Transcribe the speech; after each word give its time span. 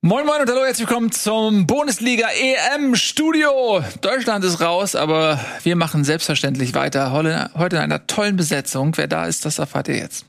Moin 0.00 0.24
Moin 0.26 0.40
und 0.40 0.48
hallo, 0.48 0.64
herzlich 0.64 0.88
willkommen 0.88 1.10
zum 1.10 1.66
Bundesliga 1.66 2.28
EM 2.28 2.94
Studio. 2.94 3.82
Deutschland 4.00 4.44
ist 4.44 4.60
raus, 4.60 4.94
aber 4.94 5.44
wir 5.64 5.74
machen 5.74 6.04
selbstverständlich 6.04 6.72
weiter. 6.74 7.10
Heute 7.10 7.76
in 7.76 7.82
einer 7.82 8.06
tollen 8.06 8.36
Besetzung. 8.36 8.96
Wer 8.96 9.08
da 9.08 9.26
ist, 9.26 9.44
das 9.44 9.58
erfahrt 9.58 9.88
ihr 9.88 9.96
jetzt. 9.96 10.24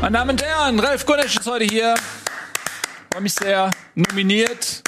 Meine 0.00 0.18
Damen 0.18 0.30
und 0.30 0.42
Herren, 0.42 0.80
Ralf 0.80 1.06
Gunesch 1.06 1.36
ist 1.36 1.46
heute 1.46 1.64
hier. 1.64 1.94
Freue 3.12 3.22
mich 3.22 3.34
sehr. 3.34 3.70
Nominiert 3.94 4.82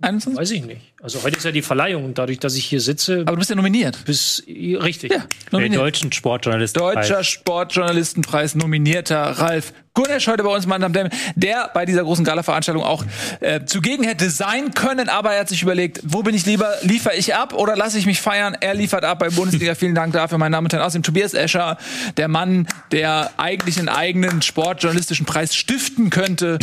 21? 0.00 0.40
Weiß 0.40 0.50
ich 0.50 0.64
nicht. 0.64 0.94
Also 1.02 1.22
heute 1.22 1.36
ist 1.36 1.44
ja 1.44 1.52
die 1.52 1.62
Verleihung 1.62 2.04
und 2.04 2.18
dadurch, 2.18 2.38
dass 2.38 2.56
ich 2.56 2.64
hier 2.64 2.80
sitze. 2.80 3.20
Aber 3.20 3.32
du 3.32 3.38
bist 3.38 3.50
ja 3.50 3.56
nominiert. 3.56 4.04
Bis, 4.04 4.42
richtig. 4.46 5.12
Ja, 5.12 5.26
nominiert. 5.50 5.74
Der 5.74 5.84
deutschen 5.84 6.12
Sportjournalistenpreis. 6.12 7.08
Deutscher 7.08 7.24
Sportjournalistenpreis 7.24 8.54
nominierter 8.54 9.22
Ralf 9.22 9.72
Gunesch 9.94 10.26
heute 10.26 10.42
bei 10.42 10.50
uns, 10.50 10.66
und 10.66 10.96
Herren, 10.96 11.10
der 11.36 11.70
bei 11.72 11.86
dieser 11.86 12.02
großen 12.02 12.24
Gala-Veranstaltung 12.24 12.82
auch 12.82 13.04
äh, 13.38 13.64
zugegen 13.64 14.02
hätte 14.02 14.28
sein 14.28 14.74
können, 14.74 15.08
aber 15.08 15.34
er 15.34 15.40
hat 15.42 15.48
sich 15.48 15.62
überlegt, 15.62 16.00
wo 16.02 16.24
bin 16.24 16.34
ich 16.34 16.44
lieber, 16.46 16.74
liefere 16.82 17.14
ich 17.14 17.36
ab 17.36 17.54
oder 17.54 17.76
lasse 17.76 17.96
ich 17.96 18.04
mich 18.04 18.20
feiern? 18.20 18.56
Er 18.60 18.74
liefert 18.74 19.04
ab 19.04 19.20
bei 19.20 19.30
Bundesliga. 19.30 19.74
Vielen 19.84 19.94
Dank 19.94 20.12
dafür, 20.12 20.36
meine 20.38 20.54
Damen 20.56 20.66
und 20.66 20.72
Herren. 20.72 20.84
Außerdem 20.84 21.04
Tobias 21.04 21.32
Escher, 21.32 21.78
der 22.16 22.26
Mann, 22.26 22.66
der 22.90 23.30
eigentlich 23.36 23.78
einen 23.78 23.88
eigenen 23.88 24.42
sportjournalistischen 24.42 25.26
Preis 25.26 25.54
stiften 25.54 26.10
könnte, 26.10 26.58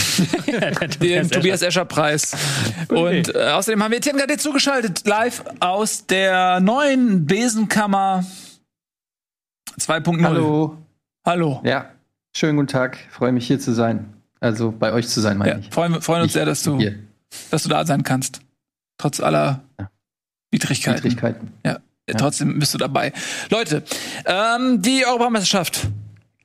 den 1.02 1.30
Tobias 1.30 1.62
Escher-Preis. 1.62 2.36
Und 2.90 3.34
äh, 3.34 3.52
außerdem 3.54 3.82
haben 3.82 3.92
wir 3.92 4.00
Etienne 4.00 4.20
Gade 4.20 4.38
zugeschaltet, 4.40 5.08
live 5.08 5.44
aus 5.62 6.06
der 6.06 6.60
neuen 6.60 7.28
Besenkammer 7.28 8.26
2.0. 9.80 10.22
Hallo. 10.22 10.78
Hallo. 11.26 11.62
Ja. 11.64 11.92
Schönen 12.34 12.56
guten 12.56 12.68
Tag, 12.68 12.98
freue 13.10 13.32
mich 13.32 13.46
hier 13.46 13.60
zu 13.60 13.74
sein. 13.74 14.14
Also 14.40 14.72
bei 14.72 14.94
euch 14.94 15.08
zu 15.08 15.20
sein, 15.20 15.38
meine 15.38 15.52
ja, 15.52 15.58
ich. 15.60 15.70
Freuen, 15.70 16.02
freuen 16.02 16.24
uns 16.24 16.34
sehr, 16.34 16.46
dass 16.46 16.64
du, 16.64 16.80
dass 17.52 17.64
du 17.64 17.70
da 17.70 17.86
sein 17.86 18.04
kannst. 18.04 18.42
Trotz 18.98 19.20
aller 19.20 19.64
ja. 19.80 19.90
Widrigkeiten. 20.50 21.04
Widrigkeiten. 21.04 21.52
Ja, 21.66 21.80
ja, 22.10 22.16
trotzdem 22.16 22.58
bist 22.58 22.74
du 22.74 22.78
dabei. 22.78 23.14
Leute, 23.50 23.84
ähm, 24.26 24.82
die 24.82 25.06
Europameisterschaft 25.06 25.88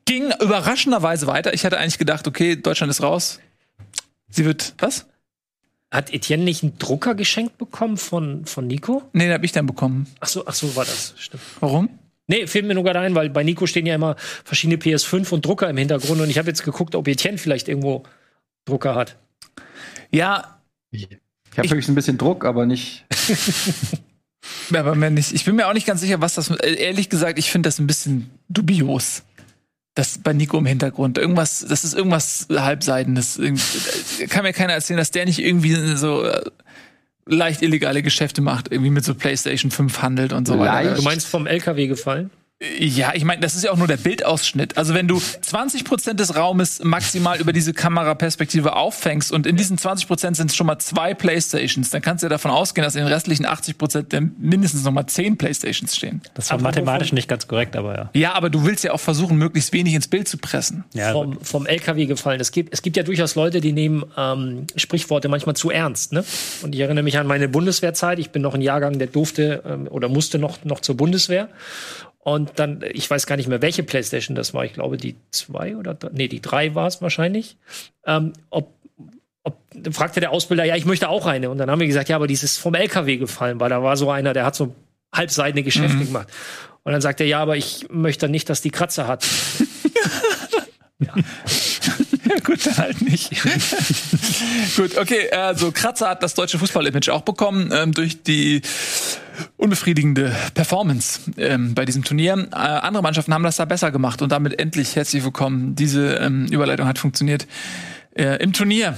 ging 0.05 0.33
überraschenderweise 0.41 1.27
weiter. 1.27 1.55
Ich 1.55 1.65
hatte 1.65 1.78
eigentlich 1.78 1.98
gedacht, 1.98 2.27
okay, 2.27 2.56
Deutschland 2.56 2.91
ist 2.91 3.03
raus. 3.03 3.41
Sie 4.28 4.45
wird, 4.45 4.75
was? 4.78 5.06
Hat 5.91 6.12
Etienne 6.12 6.45
nicht 6.45 6.62
einen 6.62 6.78
Drucker 6.78 7.15
geschenkt 7.15 7.59
bekommen 7.59 7.97
von, 7.97 8.45
von 8.45 8.67
Nico? 8.67 9.03
Nee, 9.12 9.25
den 9.25 9.33
hab 9.33 9.45
ich 9.45 9.53
dann 9.53 9.67
bekommen. 9.67 10.06
Ach 10.21 10.27
so, 10.27 10.47
ach 10.47 10.55
so 10.55 10.75
war 10.75 10.84
das, 10.84 11.15
stimmt. 11.17 11.43
Warum? 11.61 11.89
Nee, 12.29 12.47
fehlt 12.47 12.67
mir 12.67 12.75
nur 12.75 12.85
gerade 12.85 13.01
ein, 13.01 13.15
weil 13.15 13.31
bei 13.31 13.45
Nico 13.45 13.67
stehen 13.67 13.87
ja 13.87 13.95
immer 13.95 14.17
verschiedene 14.45 14.79
PS5 14.79 15.31
und 15.31 15.47
Drucker 15.47 15.71
im 15.71 15.77
Hintergrund 15.77 16.21
und 16.21 16.29
ich 16.29 16.39
habe 16.39 16.49
jetzt 16.49 16.65
geguckt, 16.65 16.95
ob 16.95 17.07
Etienne 17.07 17.39
vielleicht 17.39 17.69
irgendwo 17.69 18.03
Drucker 18.65 18.95
hat. 18.95 19.17
Ja. 20.11 20.59
Ich 20.91 21.09
habe 21.57 21.69
höchstens 21.69 21.89
ein 21.89 21.95
bisschen 21.95 22.19
Druck, 22.19 22.45
aber 22.45 22.67
nicht. 22.67 23.05
aber 24.75 24.95
mehr 24.95 25.11
nicht. 25.11 25.33
Ich 25.33 25.45
bin 25.45 25.57
mir 25.57 25.69
auch 25.69 25.73
nicht 25.73 25.87
ganz 25.87 26.01
sicher, 26.01 26.21
was 26.21 26.35
das. 26.35 26.51
Ehrlich 26.51 27.09
gesagt, 27.09 27.39
ich 27.39 27.51
finde 27.51 27.69
das 27.69 27.79
ein 27.79 27.87
bisschen 27.87 28.31
dubios. 28.49 29.23
Das 29.95 30.19
bei 30.19 30.33
Nico 30.33 30.59
im 30.59 30.67
Hintergrund. 30.67 31.17
Irgendwas, 31.17 31.65
das 31.67 31.85
ist 31.85 31.95
irgendwas 31.95 32.49
Halbseidenes. 32.51 33.41
Kann 34.29 34.43
mir 34.43 34.53
keiner 34.53 34.75
erzählen, 34.75 34.99
dass 34.99 35.11
der 35.11 35.25
nicht 35.25 35.39
irgendwie 35.39 35.75
so 35.97 36.25
äh, 36.25 36.51
leicht 37.28 37.62
illegale 37.62 38.03
Geschäfte 38.03 38.41
macht, 38.41 38.70
irgendwie 38.70 38.91
mit 38.91 39.04
so 39.04 39.14
PlayStation 39.14 39.70
5 39.70 40.03
handelt 40.03 40.32
und 40.32 40.47
so 40.47 40.59
weiter. 40.59 40.94
Du 40.94 41.03
meinst 41.03 41.26
vom 41.26 41.47
LKW 41.47 41.87
gefallen? 41.88 42.31
Ja, 42.78 43.12
ich 43.15 43.22
meine, 43.25 43.43
das 43.43 43.55
ist 43.55 43.65
ja 43.65 43.71
auch 43.71 43.77
nur 43.77 43.87
der 43.87 43.99
Bildausschnitt. 43.99 44.78
Also 44.78 44.94
wenn 44.94 45.06
du 45.06 45.21
20 45.21 45.84
Prozent 45.84 46.21
des 46.21 46.37
Raumes 46.37 46.83
maximal 46.83 47.39
über 47.39 47.53
diese 47.53 47.75
Kameraperspektive 47.75 48.77
auffängst 48.77 49.31
und 49.31 49.47
in 49.47 49.56
diesen 49.56 49.77
20 49.77 50.09
Prozent 50.09 50.39
sind 50.39 50.49
es 50.49 50.56
schon 50.56 50.67
mal 50.67 50.78
zwei 50.78 51.12
Playstations, 51.12 51.91
dann 51.91 52.00
kannst 52.00 52.22
du 52.22 52.27
ja 52.27 52.31
davon 52.31 52.50
ausgehen, 52.50 52.83
dass 52.83 52.94
in 52.94 53.05
den 53.05 53.12
restlichen 53.12 53.44
80 53.44 53.77
Prozent 53.77 54.39
mindestens 54.39 54.84
noch 54.84 54.93
mal 54.93 55.06
zehn 55.06 55.37
Playstations 55.37 55.94
stehen. 55.94 56.22
Das 56.33 56.50
war 56.50 56.59
mathematisch 56.59 57.12
nicht 57.12 57.28
ganz 57.28 57.47
korrekt, 57.47 57.77
aber 57.77 57.94
ja. 57.94 58.11
Ja, 58.15 58.33
aber 58.33 58.49
du 58.49 58.65
willst 58.65 58.84
ja 58.84 58.93
auch 58.93 59.00
versuchen, 59.00 59.37
möglichst 59.37 59.75
wenig 59.75 59.93
ins 59.93 60.09
Bild 60.09 60.27
zu 60.27 60.38
pressen. 60.38 60.84
Ja, 60.94 61.12
vom, 61.12 61.38
vom 61.43 61.67
LKW 61.67 62.06
gefallen. 62.06 62.41
Es 62.41 62.53
gibt, 62.53 62.73
es 62.73 62.81
gibt 62.81 62.97
ja 62.97 63.03
durchaus 63.03 63.34
Leute, 63.34 63.61
die 63.61 63.73
nehmen 63.73 64.03
ähm, 64.17 64.67
Sprichworte 64.77 65.28
manchmal 65.28 65.56
zu 65.56 65.71
ernst. 65.71 66.15
Ne? 66.15 66.25
Und 66.62 66.75
ich 66.75 66.81
erinnere 66.81 67.05
mich 67.05 67.19
an 67.19 67.27
meine 67.27 67.50
Bundeswehrzeit. 67.50 68.19
Ich 68.19 68.31
bin 68.31 68.41
noch 68.41 68.55
ein 68.55 68.62
Jahrgang, 68.62 68.99
der 68.99 69.09
durfte 69.09 69.62
ähm, 69.67 69.88
oder 69.91 70.09
musste 70.09 70.38
noch, 70.38 70.65
noch 70.65 70.81
zur 70.81 70.97
Bundeswehr. 70.97 71.50
Und 72.26 72.59
dann, 72.59 72.82
ich 72.92 73.09
weiß 73.09 73.28
gar 73.28 73.37
nicht 73.37 73.47
mehr, 73.47 73.62
welche 73.62 73.84
Playstation 73.84 74.34
das 74.34 74.53
war. 74.53 74.64
Ich 74.64 74.72
glaube, 74.72 74.97
die 74.97 75.14
zwei 75.31 75.76
oder 75.76 75.97
nee, 76.10 76.26
die 76.26 76.41
drei 76.41 76.75
war 76.75 76.88
es 76.88 77.00
wahrscheinlich. 77.00 77.56
Ähm, 78.04 78.32
ob, 78.50 78.75
ob, 79.44 79.56
dann 79.72 79.92
fragte 79.92 80.19
der 80.19 80.32
Ausbilder, 80.32 80.64
ja, 80.64 80.75
ich 80.75 80.87
möchte 80.87 81.09
auch 81.09 81.26
eine. 81.26 81.50
Und 81.50 81.59
dann 81.59 81.70
haben 81.70 81.78
wir 81.78 81.87
gesagt, 81.87 82.09
ja, 82.09 82.16
aber 82.16 82.26
die 82.26 82.34
ist 82.34 82.59
vom 82.59 82.75
LKW 82.75 83.19
gefallen, 83.19 83.60
weil 83.60 83.70
da 83.70 83.81
war 83.81 83.97
so 83.97 84.10
einer, 84.10 84.32
der 84.32 84.44
hat 84.44 84.56
so 84.56 84.75
halbseitene 85.14 85.62
Geschäfte 85.62 85.98
mhm. 85.98 86.06
gemacht. 86.06 86.26
Und 86.82 86.91
dann 86.91 87.00
sagt 87.00 87.20
er, 87.20 87.28
ja, 87.28 87.38
aber 87.38 87.56
ich 87.56 87.87
möchte 87.91 88.28
nicht, 88.28 88.50
dass 88.50 88.60
die 88.60 88.70
Kratzer 88.70 89.06
hat. 89.06 89.25
ja. 90.98 91.14
ja, 91.14 92.37
gut, 92.44 92.66
dann 92.66 92.76
halt 92.76 93.03
nicht. 93.03 93.31
gut, 94.76 94.98
okay, 94.98 95.31
also 95.31 95.70
Kratzer 95.70 96.08
hat 96.08 96.25
das 96.25 96.34
deutsche 96.34 96.58
Fußballimage 96.58 97.14
auch 97.14 97.22
bekommen 97.22 97.70
ähm, 97.72 97.93
durch 97.93 98.25
die 98.25 98.62
unbefriedigende 99.57 100.35
Performance 100.55 101.21
ähm, 101.37 101.75
bei 101.75 101.85
diesem 101.85 102.05
Turnier. 102.05 102.49
Äh, 102.53 102.57
andere 102.57 103.03
Mannschaften 103.03 103.35
haben 103.35 103.43
das 103.43 103.57
da 103.57 103.65
besser 103.65 103.91
gemacht 103.91 104.23
und 104.23 104.33
damit 104.33 104.59
endlich 104.59 104.97
herzlich 104.97 105.25
willkommen. 105.25 105.75
Diese 105.75 106.17
ähm, 106.17 106.47
Überleitung 106.47 106.87
hat 106.87 106.99
funktioniert. 106.99 107.47
Äh, 108.15 108.43
Im 108.43 108.53
Turnier. 108.53 108.97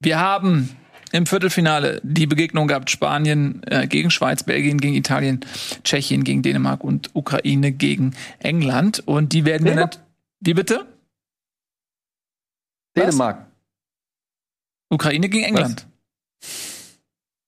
Wir 0.00 0.18
haben 0.18 0.70
im 1.12 1.26
Viertelfinale 1.26 2.00
die 2.04 2.26
Begegnung 2.26 2.68
gehabt 2.68 2.90
Spanien 2.90 3.62
äh, 3.64 3.86
gegen 3.86 4.10
Schweiz, 4.10 4.42
Belgien 4.42 4.78
gegen 4.78 4.94
Italien, 4.94 5.40
Tschechien 5.84 6.24
gegen 6.24 6.42
Dänemark 6.42 6.84
und 6.84 7.10
Ukraine 7.14 7.72
gegen 7.72 8.14
England. 8.38 9.02
Und 9.06 9.32
die 9.32 9.44
werden 9.44 9.64
wir 9.64 9.74
nicht. 9.74 10.00
Wie 10.40 10.54
bitte? 10.54 10.86
Dänemark. 12.96 13.46
Ukraine 14.90 15.28
gegen 15.28 15.44
England. 15.44 15.86
Was? 16.40 16.67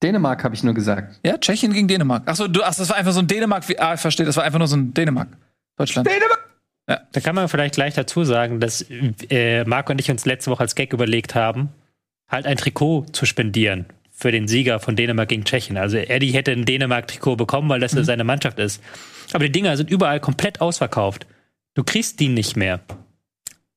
Dänemark 0.02 0.44
habe 0.44 0.54
ich 0.54 0.62
nur 0.62 0.74
gesagt. 0.74 1.20
Ja, 1.24 1.36
Tschechien 1.36 1.72
gegen 1.72 1.88
Dänemark. 1.88 2.26
Achso, 2.26 2.48
du, 2.48 2.62
ach, 2.62 2.74
das 2.74 2.88
war 2.88 2.96
einfach 2.96 3.12
so 3.12 3.20
ein 3.20 3.26
Dänemark. 3.26 3.64
Ah, 3.78 3.94
ich 3.94 4.00
verstehe, 4.00 4.24
das 4.24 4.36
war 4.36 4.44
einfach 4.44 4.58
nur 4.58 4.68
so 4.68 4.76
ein 4.76 4.94
Dänemark. 4.94 5.28
Deutschland. 5.76 6.08
Dänemark! 6.08 6.48
Ja. 6.88 7.00
Da 7.12 7.20
kann 7.20 7.34
man 7.34 7.48
vielleicht 7.48 7.74
gleich 7.74 7.94
dazu 7.94 8.24
sagen, 8.24 8.60
dass 8.60 8.84
äh, 9.30 9.64
Marco 9.64 9.92
und 9.92 10.00
ich 10.00 10.10
uns 10.10 10.24
letzte 10.24 10.50
Woche 10.50 10.60
als 10.60 10.74
Gag 10.74 10.92
überlegt 10.92 11.34
haben, 11.34 11.68
halt 12.28 12.46
ein 12.46 12.56
Trikot 12.56 13.06
zu 13.12 13.26
spendieren 13.26 13.86
für 14.10 14.32
den 14.32 14.48
Sieger 14.48 14.80
von 14.80 14.96
Dänemark 14.96 15.28
gegen 15.28 15.44
Tschechien. 15.44 15.76
Also 15.76 15.96
Eddie 15.96 16.32
hätte 16.32 16.52
ein 16.52 16.64
Dänemark-Trikot 16.64 17.36
bekommen, 17.36 17.68
weil 17.68 17.80
das 17.80 17.94
mhm. 17.94 18.04
seine 18.04 18.24
Mannschaft 18.24 18.58
ist. 18.58 18.82
Aber 19.32 19.44
die 19.44 19.52
Dinger 19.52 19.76
sind 19.76 19.90
überall 19.90 20.20
komplett 20.20 20.60
ausverkauft. 20.60 21.26
Du 21.74 21.84
kriegst 21.84 22.20
die 22.20 22.28
nicht 22.28 22.56
mehr. 22.56 22.80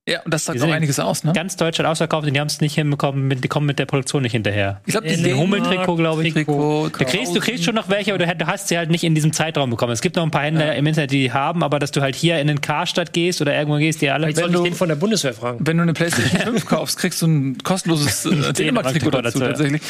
Ja, 0.06 0.20
und 0.22 0.34
das 0.34 0.44
sagt 0.44 0.60
auch 0.60 0.70
einiges 0.70 1.00
aus, 1.00 1.24
ne? 1.24 1.32
Ganz 1.32 1.56
Deutschland 1.56 1.88
ausverkauft 1.88 2.26
und 2.26 2.34
die 2.34 2.40
haben 2.40 2.48
es 2.48 2.60
nicht 2.60 2.74
hinbekommen, 2.74 3.40
die 3.40 3.48
kommen 3.48 3.66
mit 3.66 3.78
der 3.78 3.86
Produktion 3.86 4.22
nicht 4.22 4.32
hinterher. 4.32 4.82
Ich 4.84 4.92
glaube, 4.92 5.08
die 5.08 5.32
Hummeltrikot, 5.32 5.96
glaube 5.96 6.26
ich. 6.26 6.34
Trikot, 6.34 6.90
du, 6.90 7.04
kriegst, 7.06 7.34
du 7.34 7.40
kriegst 7.40 7.64
schon 7.64 7.74
noch 7.74 7.88
welche, 7.88 8.12
aber 8.12 8.26
du 8.26 8.46
hast 8.46 8.68
sie 8.68 8.76
halt 8.76 8.90
nicht 8.90 9.02
in 9.02 9.14
diesem 9.14 9.32
Zeitraum 9.32 9.70
bekommen. 9.70 9.92
Es 9.92 10.02
gibt 10.02 10.16
noch 10.16 10.22
ein 10.22 10.30
paar 10.30 10.42
Händler 10.42 10.66
ja. 10.66 10.72
im 10.72 10.86
Internet, 10.86 11.10
die 11.10 11.22
die 11.22 11.32
haben, 11.32 11.62
aber 11.62 11.78
dass 11.78 11.90
du 11.90 12.02
halt 12.02 12.14
hier 12.14 12.38
in 12.38 12.48
den 12.48 12.60
Karstadt 12.60 13.14
gehst 13.14 13.40
oder 13.40 13.54
irgendwo 13.54 13.78
gehst, 13.78 14.02
die 14.02 14.10
alle. 14.10 14.26
Vielleicht 14.26 14.38
soll 14.38 14.54
ich 14.54 14.70
den 14.70 14.74
von 14.74 14.88
der 14.88 14.96
Bundeswehr 14.96 15.32
fragen. 15.32 15.58
Wenn 15.60 15.78
du 15.78 15.82
eine 15.82 15.94
PlayStation 15.94 16.38
5 16.38 16.66
kaufst, 16.66 16.98
kriegst 16.98 17.22
du 17.22 17.26
ein 17.26 17.58
kostenloses 17.62 18.26
äh, 18.26 18.52
Dänemark-Trikot 18.52 19.10
dazu, 19.10 19.38
dazu, 19.38 19.38
tatsächlich. 19.38 19.82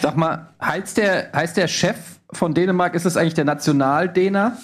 Sag 0.00 0.16
mal, 0.16 0.48
heißt 0.62 0.96
der, 0.96 1.30
heißt 1.34 1.58
der 1.58 1.68
Chef 1.68 1.96
von 2.32 2.54
Dänemark, 2.54 2.94
ist 2.94 3.04
es 3.04 3.18
eigentlich 3.18 3.34
der 3.34 3.44
Nationaldäner? 3.44 4.56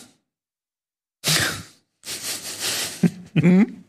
mhm. 3.34 3.80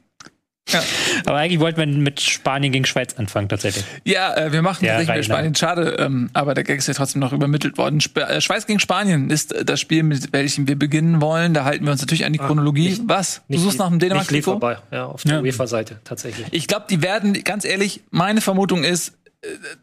Ja. 0.76 0.84
Aber 1.26 1.38
eigentlich 1.38 1.60
wollten 1.60 1.80
wir 1.80 1.88
mit 1.88 2.22
Spanien 2.22 2.72
gegen 2.72 2.86
Schweiz 2.86 3.14
anfangen, 3.16 3.50
tatsächlich. 3.50 3.86
Ja, 4.04 4.36
äh, 4.36 4.52
wir 4.52 4.62
machen 4.62 4.86
ja, 4.86 4.98
tatsächlich 4.98 5.18
mit 5.18 5.26
Spanien. 5.26 5.56
Schade, 5.56 5.96
ähm, 6.00 6.30
aber 6.34 6.54
der 6.54 6.64
Gag 6.64 6.78
ist 6.78 6.88
ja 6.88 6.94
trotzdem 6.94 7.22
noch 7.22 7.34
übermittelt 7.34 7.78
worden. 7.78 8.00
Sp 8.04 8.20
äh, 8.20 8.42
Schweiz 8.42 8.66
gegen 8.66 8.80
Spanien 8.80 9.30
ist 9.30 9.54
äh, 9.54 9.66
das 9.66 9.80
Spiel, 9.80 10.04
mit 10.04 10.34
welchem 10.34 10.68
wir 10.68 10.78
beginnen 10.78 11.22
wollen. 11.22 11.54
Da 11.54 11.66
halten 11.66 11.86
wir 11.86 11.92
uns 11.92 12.02
natürlich 12.02 12.26
an 12.26 12.34
die 12.34 12.40
ah, 12.40 12.48
Chronologie. 12.48 12.90
Nicht, 12.90 13.04
Was? 13.06 13.42
Du 13.50 13.58
suchst 13.58 13.80
nach 13.80 13.90
dem 13.90 14.00
Dänemark? 14.00 14.32
Nicht 14.32 14.44
vorbei, 14.44 14.78
ja, 14.92 15.06
auf 15.06 15.24
der 15.24 15.36
ja. 15.36 15.42
UEFA-Seite 15.42 16.00
tatsächlich. 16.04 16.48
Ich 16.52 16.68
glaube, 16.68 16.86
die 16.90 17.02
werden, 17.02 17.34
ganz 17.44 17.66
ehrlich, 17.66 18.02
meine 18.12 18.42
Vermutung 18.42 18.84
ist, 18.84 19.14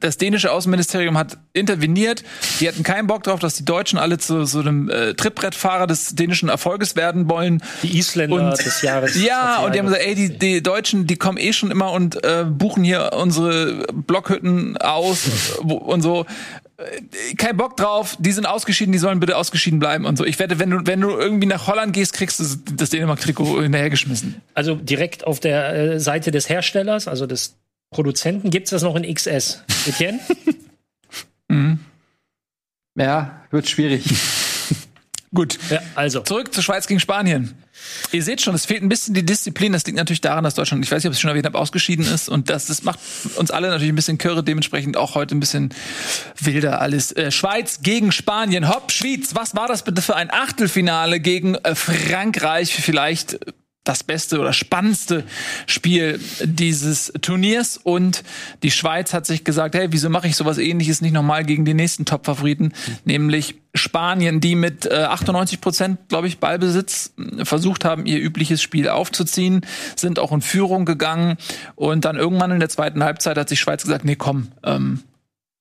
das 0.00 0.16
dänische 0.18 0.50
Außenministerium 0.52 1.16
hat 1.18 1.38
interveniert. 1.52 2.22
Die 2.60 2.68
hatten 2.68 2.82
keinen 2.82 3.06
Bock 3.06 3.22
drauf, 3.22 3.40
dass 3.40 3.54
die 3.54 3.64
Deutschen 3.64 3.98
alle 3.98 4.18
zu 4.18 4.44
so 4.44 4.60
einem 4.60 4.88
äh, 4.88 5.14
Trittbrettfahrer 5.14 5.86
des 5.86 6.14
dänischen 6.14 6.48
Erfolges 6.48 6.96
werden 6.96 7.28
wollen. 7.28 7.62
Die 7.82 7.98
Isländer 7.98 8.50
Und- 8.50 8.58
des 8.64 8.82
Jahres. 8.82 9.14
Ja, 9.22 9.58
und 9.64 9.74
die 9.74 9.78
haben 9.78 9.86
gesagt, 9.86 10.04
ey, 10.04 10.14
die, 10.14 10.38
die 10.38 10.62
Deutschen, 10.62 11.06
die 11.06 11.16
kommen 11.16 11.38
eh 11.38 11.52
schon 11.52 11.70
immer 11.70 11.92
und 11.92 12.24
äh, 12.24 12.44
buchen 12.44 12.82
hier 12.84 13.10
unsere 13.16 13.84
Blockhütten 13.92 14.76
aus 14.78 15.26
und 15.62 16.02
so. 16.02 16.26
Äh, 16.78 17.34
Kein 17.36 17.56
Bock 17.56 17.76
drauf, 17.76 18.16
die 18.18 18.32
sind 18.32 18.46
ausgeschieden, 18.46 18.92
die 18.92 18.98
sollen 18.98 19.20
bitte 19.20 19.36
ausgeschieden 19.36 19.78
bleiben 19.78 20.04
und 20.06 20.16
so. 20.16 20.24
Ich 20.24 20.38
wette, 20.38 20.58
wenn 20.58 20.70
du, 20.70 20.80
wenn 20.86 21.00
du 21.00 21.10
irgendwie 21.10 21.46
nach 21.46 21.66
Holland 21.66 21.92
gehst, 21.92 22.12
kriegst 22.14 22.40
du 22.40 22.44
das 22.74 22.90
Dänemark-Trikot 22.90 23.62
hinterhergeschmissen. 23.62 24.40
Also 24.54 24.74
direkt 24.74 25.26
auf 25.26 25.38
der 25.40 25.74
äh, 25.74 26.00
Seite 26.00 26.30
des 26.30 26.48
Herstellers, 26.48 27.06
also 27.08 27.26
des 27.26 27.54
Produzenten, 27.92 28.50
gibt's 28.50 28.70
das 28.70 28.82
noch 28.82 28.96
in 28.96 29.14
XS. 29.14 29.62
Etienne? 29.86 30.18
Ja, 32.94 33.42
wird 33.50 33.68
schwierig. 33.68 34.04
Gut. 35.34 35.58
ja, 35.70 35.80
also. 35.94 36.20
Zurück 36.20 36.52
zur 36.52 36.62
Schweiz 36.62 36.86
gegen 36.86 37.00
Spanien. 37.00 37.54
Ihr 38.12 38.22
seht 38.22 38.42
schon, 38.42 38.54
es 38.54 38.66
fehlt 38.66 38.82
ein 38.82 38.90
bisschen 38.90 39.14
die 39.14 39.24
Disziplin. 39.24 39.72
Das 39.72 39.84
liegt 39.86 39.96
natürlich 39.96 40.20
daran, 40.20 40.44
dass 40.44 40.54
Deutschland, 40.54 40.84
ich 40.84 40.90
weiß 40.90 41.02
nicht, 41.02 41.08
ob 41.08 41.12
ich 41.12 41.16
es 41.16 41.20
schon 41.20 41.30
erwähnt 41.30 41.46
habe, 41.46 41.58
ausgeschieden 41.58 42.04
ist. 42.04 42.28
Und 42.28 42.50
das, 42.50 42.66
das 42.66 42.82
macht 42.82 43.00
uns 43.36 43.50
alle 43.50 43.68
natürlich 43.68 43.90
ein 43.90 43.96
bisschen 43.96 44.18
Körre, 44.18 44.44
dementsprechend 44.44 44.98
auch 44.98 45.14
heute 45.14 45.34
ein 45.34 45.40
bisschen 45.40 45.70
wilder 46.38 46.82
alles. 46.82 47.12
Äh, 47.12 47.30
Schweiz 47.30 47.80
gegen 47.82 48.12
Spanien. 48.12 48.68
Hopp, 48.68 48.92
Schweiz, 48.92 49.34
was 49.34 49.56
war 49.56 49.68
das 49.68 49.84
bitte 49.84 50.02
für 50.02 50.16
ein 50.16 50.30
Achtelfinale 50.30 51.18
gegen 51.18 51.54
äh, 51.54 51.74
Frankreich? 51.74 52.74
Vielleicht 52.74 53.38
das 53.84 54.04
beste 54.04 54.38
oder 54.38 54.52
spannendste 54.52 55.24
Spiel 55.66 56.20
dieses 56.44 57.12
Turniers. 57.20 57.76
Und 57.76 58.22
die 58.62 58.70
Schweiz 58.70 59.12
hat 59.12 59.26
sich 59.26 59.44
gesagt, 59.44 59.74
hey, 59.74 59.88
wieso 59.90 60.08
mache 60.08 60.28
ich 60.28 60.36
sowas 60.36 60.58
ähnliches 60.58 61.00
nicht 61.00 61.12
nochmal 61.12 61.44
gegen 61.44 61.64
die 61.64 61.74
nächsten 61.74 62.04
Top-Favoriten, 62.04 62.72
nämlich 63.04 63.56
Spanien, 63.74 64.40
die 64.40 64.54
mit 64.54 64.86
äh, 64.86 65.04
98 65.04 65.60
Prozent, 65.60 66.08
glaube 66.08 66.28
ich, 66.28 66.38
Ballbesitz 66.38 67.14
äh, 67.18 67.44
versucht 67.44 67.84
haben, 67.84 68.06
ihr 68.06 68.20
übliches 68.20 68.62
Spiel 68.62 68.88
aufzuziehen, 68.88 69.62
sind 69.96 70.18
auch 70.18 70.30
in 70.30 70.42
Führung 70.42 70.84
gegangen. 70.84 71.36
Und 71.74 72.04
dann 72.04 72.16
irgendwann 72.16 72.50
in 72.50 72.60
der 72.60 72.68
zweiten 72.68 73.02
Halbzeit 73.02 73.38
hat 73.38 73.48
sich 73.48 73.60
Schweiz 73.60 73.82
gesagt, 73.82 74.04
nee, 74.04 74.16
komm, 74.16 74.48
ähm, 74.62 75.00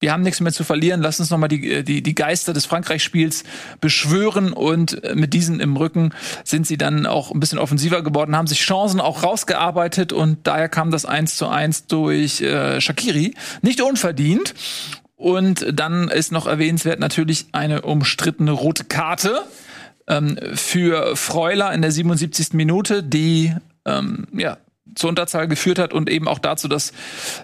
wir 0.02 0.12
haben 0.12 0.24
nichts 0.24 0.42
mehr 0.42 0.52
zu 0.52 0.64
verlieren. 0.64 1.00
Lass 1.00 1.20
uns 1.20 1.30
noch 1.30 1.38
mal 1.38 1.48
die, 1.48 1.84
die, 1.84 2.02
die 2.02 2.16
Geister 2.16 2.54
des 2.54 2.66
Frankreich-Spiels 2.66 3.44
beschwören 3.80 4.52
und 4.52 5.04
äh, 5.04 5.16
mit 5.16 5.34
diesen 5.34 5.60
im 5.60 5.78
Rücken 5.78 6.14
sind 6.44 6.66
sie 6.66 6.78
dann 6.78 7.06
auch 7.06 7.32
ein 7.32 7.40
bisschen 7.40 7.60
offensiver 7.60 8.02
geworden, 8.02 8.36
haben 8.36 8.48
sich 8.48 8.62
Chancen 8.62 9.00
auch 9.00 9.24
rausgearbeitet 9.24 10.12
und 10.12 10.40
daher 10.48 10.70
kam 10.70 10.90
das 10.90 11.06
1 11.06 11.38
zu 11.38 11.48
1 11.48 11.86
durch 11.86 12.42
äh, 12.42 12.82
Shakiri. 12.82 13.36
Nicht 13.62 13.80
unverdient. 13.80 14.56
Und 15.18 15.68
dann 15.72 16.08
ist 16.08 16.32
noch 16.32 16.48
erwähnenswert 16.48 17.00
natürlich 17.00 17.46
eine 17.52 17.84
umstrittene 17.84 18.50
rote 18.50 18.86
Karte 18.86 19.44
ähm, 20.08 20.40
für 20.56 21.16
Freuler 21.16 21.72
in 21.74 21.84
der 21.84 21.92
77. 21.92 22.54
Minute, 22.54 23.04
die 23.04 23.54
ähm, 23.86 24.26
ja 24.36 24.58
zur 24.96 25.10
Unterzahl 25.10 25.48
geführt 25.48 25.80
hat 25.80 25.94
und 25.94 26.10
eben 26.10 26.28
auch 26.28 26.40
dazu, 26.40 26.68
dass 26.68 26.92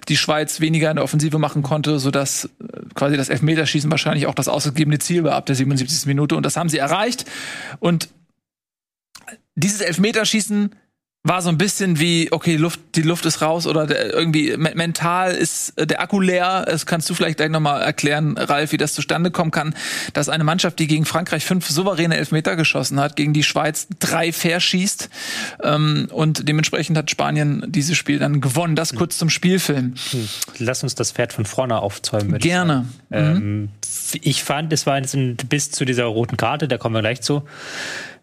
die 0.08 0.18
Schweiz 0.18 0.60
weniger 0.60 0.90
in 0.90 0.96
der 0.96 1.04
Offensive 1.04 1.40
machen 1.40 1.64
konnte, 1.64 2.00
sodass 2.00 2.46
äh, 2.46 2.50
quasi 2.94 3.16
das 3.16 3.30
Elfmeterschießen 3.30 3.90
wahrscheinlich 3.92 4.28
auch 4.28 4.36
das 4.36 4.48
ausgegebene 4.48 5.00
Ziel 5.00 5.24
war 5.24 5.36
ab 5.36 5.46
der 5.46 5.56
77. 5.56 6.06
Minute. 6.08 6.36
Und 6.36 6.46
das 6.46 6.58
haben 6.58 6.70
sie 6.70 6.78
erreicht. 6.78 7.26
Und 7.80 8.10
dieses 9.56 9.82
Elfmeterschießen 9.82 10.76
war 11.28 11.42
so 11.42 11.50
ein 11.50 11.58
bisschen 11.58 12.00
wie, 12.00 12.30
okay, 12.32 12.56
Luft, 12.56 12.80
die 12.96 13.02
Luft 13.02 13.26
ist 13.26 13.42
raus 13.42 13.68
oder 13.68 13.88
der, 13.88 14.14
irgendwie 14.14 14.56
me 14.58 14.72
mental 14.76 15.34
ist 15.34 15.78
äh, 15.78 15.88
der 15.88 16.02
Akku 16.02 16.20
leer. 16.20 16.66
Das 16.66 16.86
kannst 16.86 17.10
du 17.10 17.14
vielleicht 17.14 17.38
gleich 17.38 17.50
nochmal 17.50 17.82
erklären, 17.82 18.38
Ralf, 18.38 18.72
wie 18.72 18.78
das 18.78 18.94
zustande 18.94 19.32
kommen 19.32 19.52
kann, 19.52 19.76
dass 20.14 20.30
eine 20.30 20.44
Mannschaft, 20.44 20.80
die 20.80 20.88
gegen 20.88 21.06
Frankreich 21.06 21.46
fünf 21.46 21.68
souveräne 21.70 22.18
Elfmeter 22.18 22.56
geschossen 22.56 23.00
hat, 23.00 23.16
gegen 23.16 23.34
die 23.34 23.44
Schweiz 23.44 23.88
drei 24.00 24.32
verschießt 24.32 25.10
ähm, 25.64 26.08
und 26.12 26.48
dementsprechend 26.48 26.98
hat 26.98 27.12
Spanien 27.12 27.64
dieses 27.68 27.98
Spiel 27.98 28.20
dann 28.20 28.42
gewonnen. 28.42 28.76
Das 28.76 28.94
kurz 28.96 29.18
zum 29.18 29.30
Spielfilm. 29.30 29.96
Lass 30.60 30.84
uns 30.84 30.96
das 30.96 31.12
Pferd 31.12 31.34
von 31.34 31.46
vorne 31.46 31.80
aufzäumen. 31.80 32.32
würde 32.32 32.38
ich 32.38 32.44
Gerne. 32.44 32.86
Ähm, 33.12 33.70
ich 34.22 34.44
fand, 34.44 34.72
es 34.74 34.86
war 34.86 34.98
jetzt 34.98 35.16
bis 35.50 35.72
zu 35.72 35.86
dieser 35.86 36.06
roten 36.06 36.38
Karte, 36.38 36.68
da 36.68 36.78
kommen 36.78 36.96
wir 36.96 37.02
gleich 37.02 37.22
zu, 37.22 37.44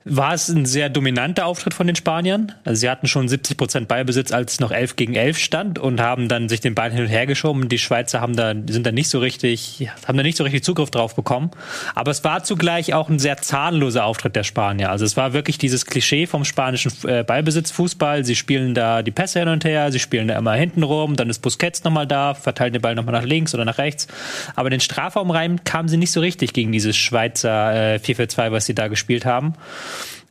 war 0.07 0.35
es 0.35 0.49
ein 0.49 0.67
sehr 0.67 0.91
dominanter 0.91 1.47
Auftritt 1.47 1.73
von 1.73 1.87
den 1.87 1.97
Spaniern. 1.97 2.53
Also 2.65 2.81
sie 2.81 2.91
hatten 2.91 3.07
schon 3.07 3.27
70 3.27 3.57
Prozent 3.57 3.89
Ballbesitz, 3.89 4.33
als 4.33 4.55
es 4.55 4.61
noch 4.61 4.71
11 4.71 4.97
gegen 4.97 5.15
11 5.15 5.39
stand 5.39 5.79
und 5.79 5.99
haben 6.01 6.29
dann 6.29 6.51
sich 6.51 6.61
den 6.61 6.75
Ball 6.75 6.93
hin 6.93 7.03
und 7.03 7.09
her 7.09 7.27
geschoben. 7.27 7.71
Die 7.71 7.79
Schweizer 7.79 8.21
haben 8.21 8.37
da, 8.37 8.53
sind 8.69 8.85
da 8.85 8.93
nicht 8.93 9.09
so 9.09 9.19
richtig, 9.19 9.89
haben 10.07 10.19
da 10.19 10.23
nicht 10.23 10.37
so 10.37 10.45
richtig 10.45 10.63
Zugriff 10.63 10.91
drauf 10.91 11.17
bekommen. 11.17 11.53
Aber 11.95 12.11
es 12.11 12.23
war 12.23 12.45
zugleich 12.45 12.93
auch 12.93 13.09
ein 13.09 13.19
sehr 13.19 13.39
zahnloser 13.39 14.05
Auftritt 14.05 14.37
der 14.37 14.45
Spanier. 14.45 14.91
Also 14.91 15.07
es 15.07 15.17
war 15.17 15.33
wirklich 15.33 15.57
dieses 15.57 15.87
Klischee 15.87 16.27
vom 16.27 16.45
spanischen 16.45 16.93
äh, 17.09 17.25
Ballbesitzfußball. 17.25 18.27
Sie 18.27 18.37
spielen 18.37 18.75
da 18.75 19.03
die 19.03 19.11
Pässe 19.11 19.39
hin 19.39 19.49
und 19.49 19.65
her, 19.65 19.91
sie 19.91 20.01
spielen 20.01 20.29
da 20.29 20.37
immer 20.37 20.53
hinten 20.53 20.83
rum, 20.83 21.17
dann 21.17 21.31
ist 21.31 21.39
Busquets 21.39 21.83
nochmal 21.83 22.07
da, 22.07 22.35
verteilen 22.35 22.75
den 22.75 22.83
Ball 22.83 22.95
nochmal 22.95 23.15
nach 23.15 23.25
links 23.25 23.55
oder 23.55 23.65
nach 23.65 23.79
rechts. 23.79 24.07
Aber 24.55 24.69
den 24.69 24.81
Strafraum 24.81 25.31
rein 25.31 25.65
kamen 25.65 25.89
sie 25.89 25.97
nicht 25.97 26.13
so 26.13 26.21
richtig 26.21 26.53
gegen 26.53 26.73
dieses 26.73 26.95
Schweizer 26.95 27.95
äh, 27.95 27.97
4-4-2, 27.97 28.53
was 28.53 28.67
sie 28.67 28.75
da 28.75 28.89
gespielt 28.89 29.25
haben. 29.25 29.55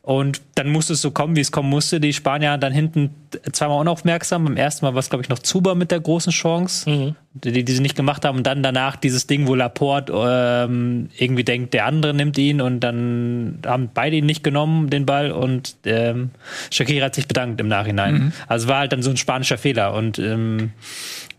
Und 0.04 0.42
dann 0.56 0.68
musste 0.68 0.92
es 0.92 1.00
so 1.00 1.12
kommen, 1.12 1.34
wie 1.34 1.40
es 1.40 1.50
kommen 1.50 1.70
musste. 1.70 1.98
Die 1.98 2.12
Spanier 2.12 2.58
dann 2.58 2.74
hinten 2.74 3.14
zweimal 3.52 3.80
unaufmerksam. 3.80 4.44
Beim 4.44 4.58
ersten 4.58 4.84
Mal 4.84 4.92
war 4.92 4.98
es, 4.98 5.08
glaube 5.08 5.22
ich, 5.22 5.30
noch 5.30 5.38
Zuber 5.38 5.74
mit 5.74 5.90
der 5.90 5.98
großen 5.98 6.30
Chance, 6.30 6.84
die, 7.32 7.64
die 7.64 7.72
sie 7.72 7.80
nicht 7.80 7.96
gemacht 7.96 8.26
haben. 8.26 8.36
Und 8.36 8.46
dann 8.46 8.62
danach 8.62 8.96
dieses 8.96 9.26
Ding, 9.26 9.46
wo 9.46 9.54
Laporte 9.54 10.12
ähm, 10.12 11.08
irgendwie 11.16 11.42
denkt, 11.42 11.72
der 11.72 11.86
andere 11.86 12.12
nimmt 12.12 12.36
ihn. 12.36 12.60
Und 12.60 12.80
dann 12.80 13.60
haben 13.64 13.88
beide 13.94 14.16
ihn 14.16 14.26
nicht 14.26 14.44
genommen, 14.44 14.90
den 14.90 15.06
Ball. 15.06 15.32
Und 15.32 15.76
ähm, 15.86 16.32
Shakira 16.70 17.06
hat 17.06 17.14
sich 17.14 17.26
bedankt 17.26 17.58
im 17.62 17.68
Nachhinein. 17.68 18.34
Also 18.46 18.68
war 18.68 18.80
halt 18.80 18.92
dann 18.92 19.00
so 19.00 19.08
ein 19.08 19.16
spanischer 19.16 19.56
Fehler. 19.56 19.94
Und 19.94 20.18
ähm, 20.18 20.72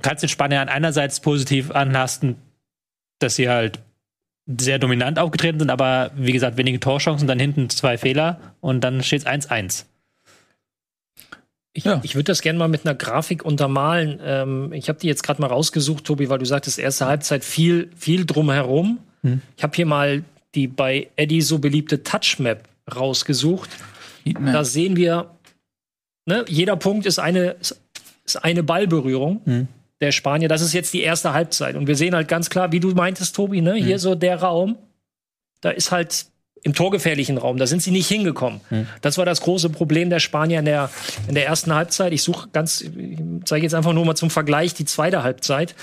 kannst 0.01 0.23
den 0.23 0.29
Spaniern 0.29 0.69
einerseits 0.69 1.19
positiv 1.19 1.69
anlasten, 1.69 2.35
dass 3.19 3.35
sie 3.35 3.47
halt 3.47 3.77
sehr 4.47 4.77
dominant 4.80 5.18
aufgetreten 5.19 5.59
sind, 5.59 5.69
aber 5.69 6.12
wie 6.15 6.31
gesagt, 6.31 6.57
wenige 6.57 6.80
Torchancen, 6.80 7.27
dann 7.27 7.39
hinten 7.39 7.69
zwei 7.69 7.97
Fehler 7.97 8.39
und 8.62 8.81
dann 8.83 9.01
steht 9.03 9.21
es 9.21 9.27
1-1. 9.27 9.86
Ich, 11.74 11.83
Ja. 11.83 12.00
ich 12.03 12.15
würde 12.15 12.25
das 12.25 12.42
gerne 12.42 12.57
mal 12.59 12.68
mit 12.68 12.86
einer 12.86 12.95
Grafik 12.95 13.44
untermalen. 13.44 14.19
Ähm, 14.24 14.71
ich 14.71 14.88
habe 14.88 15.00
die 15.00 15.07
jetzt 15.07 15.24
gerade 15.24 15.42
mal 15.42 15.47
rausgesucht, 15.47 16.06
Tobi, 16.06 16.30
weil 16.30 16.39
du 16.39 16.45
sagtest, 16.45 16.80
erste 16.80 17.06
Halbzeit 17.06 17.44
viel, 17.44 17.89
viel 17.97 18.25
drumherum. 18.25 19.00
Ich 19.57 19.63
habe 19.63 19.75
hier 19.75 19.88
mal 19.88 20.24
die 20.53 20.68
bei 20.68 21.07
Eddie 21.15 21.42
so 21.42 21.57
beliebte 21.59 22.03
Touchmap 22.03 22.63
rausgesucht. 22.95 23.69
Da 24.53 24.63
sehen 24.63 24.95
wir, 24.95 25.31
ne, 26.27 26.45
jeder 26.47 26.75
Punkt 26.75 27.07
ist 27.07 27.18
eine, 27.19 27.56
ist, 27.59 27.81
ist 28.24 28.38
eine 28.44 28.61
Ballberührung 28.64 29.68
der 30.02 30.11
Spanier. 30.11 30.49
Das 30.49 30.61
ist 30.61 30.73
jetzt 30.73 30.94
die 30.94 31.02
erste 31.02 31.33
Halbzeit. 31.33 31.75
Und 31.75 31.87
wir 31.87 31.95
sehen 31.95 32.16
halt 32.16 32.28
ganz 32.28 32.49
klar, 32.49 32.71
wie 32.71 32.80
du 32.80 32.90
meintest, 32.92 33.35
Tobi, 33.35 33.61
ne, 33.61 33.75
hier 33.75 33.99
so 33.99 34.16
der 34.16 34.42
Raum, 34.42 34.78
da 35.61 35.69
ist 35.69 35.92
halt 35.92 36.28
im 36.64 36.73
torgefährlichen 36.73 37.37
Raum, 37.37 37.57
da 37.57 37.68
sind 37.68 37.83
sie 37.83 37.92
nicht 37.92 38.07
hingekommen. 38.07 38.59
Das 39.02 39.19
war 39.19 39.25
das 39.25 39.42
große 39.42 39.69
Problem 39.69 40.09
der 40.09 40.19
Spanier 40.19 40.59
in 40.59 40.66
der, 40.66 40.90
in 41.28 41.35
der 41.35 41.45
ersten 41.45 41.73
Halbzeit. 41.73 42.11
Ich 42.11 42.23
suche 42.23 42.49
ganz, 42.52 42.81
ich 42.81 43.19
zeige 43.45 43.64
jetzt 43.64 43.75
einfach 43.75 43.94
nur 43.94 44.04
mal 44.04 44.16
zum 44.16 44.31
Vergleich 44.31 44.73
die 44.73 44.85
zweite 44.85 45.21
Halbzeit. 45.21 45.75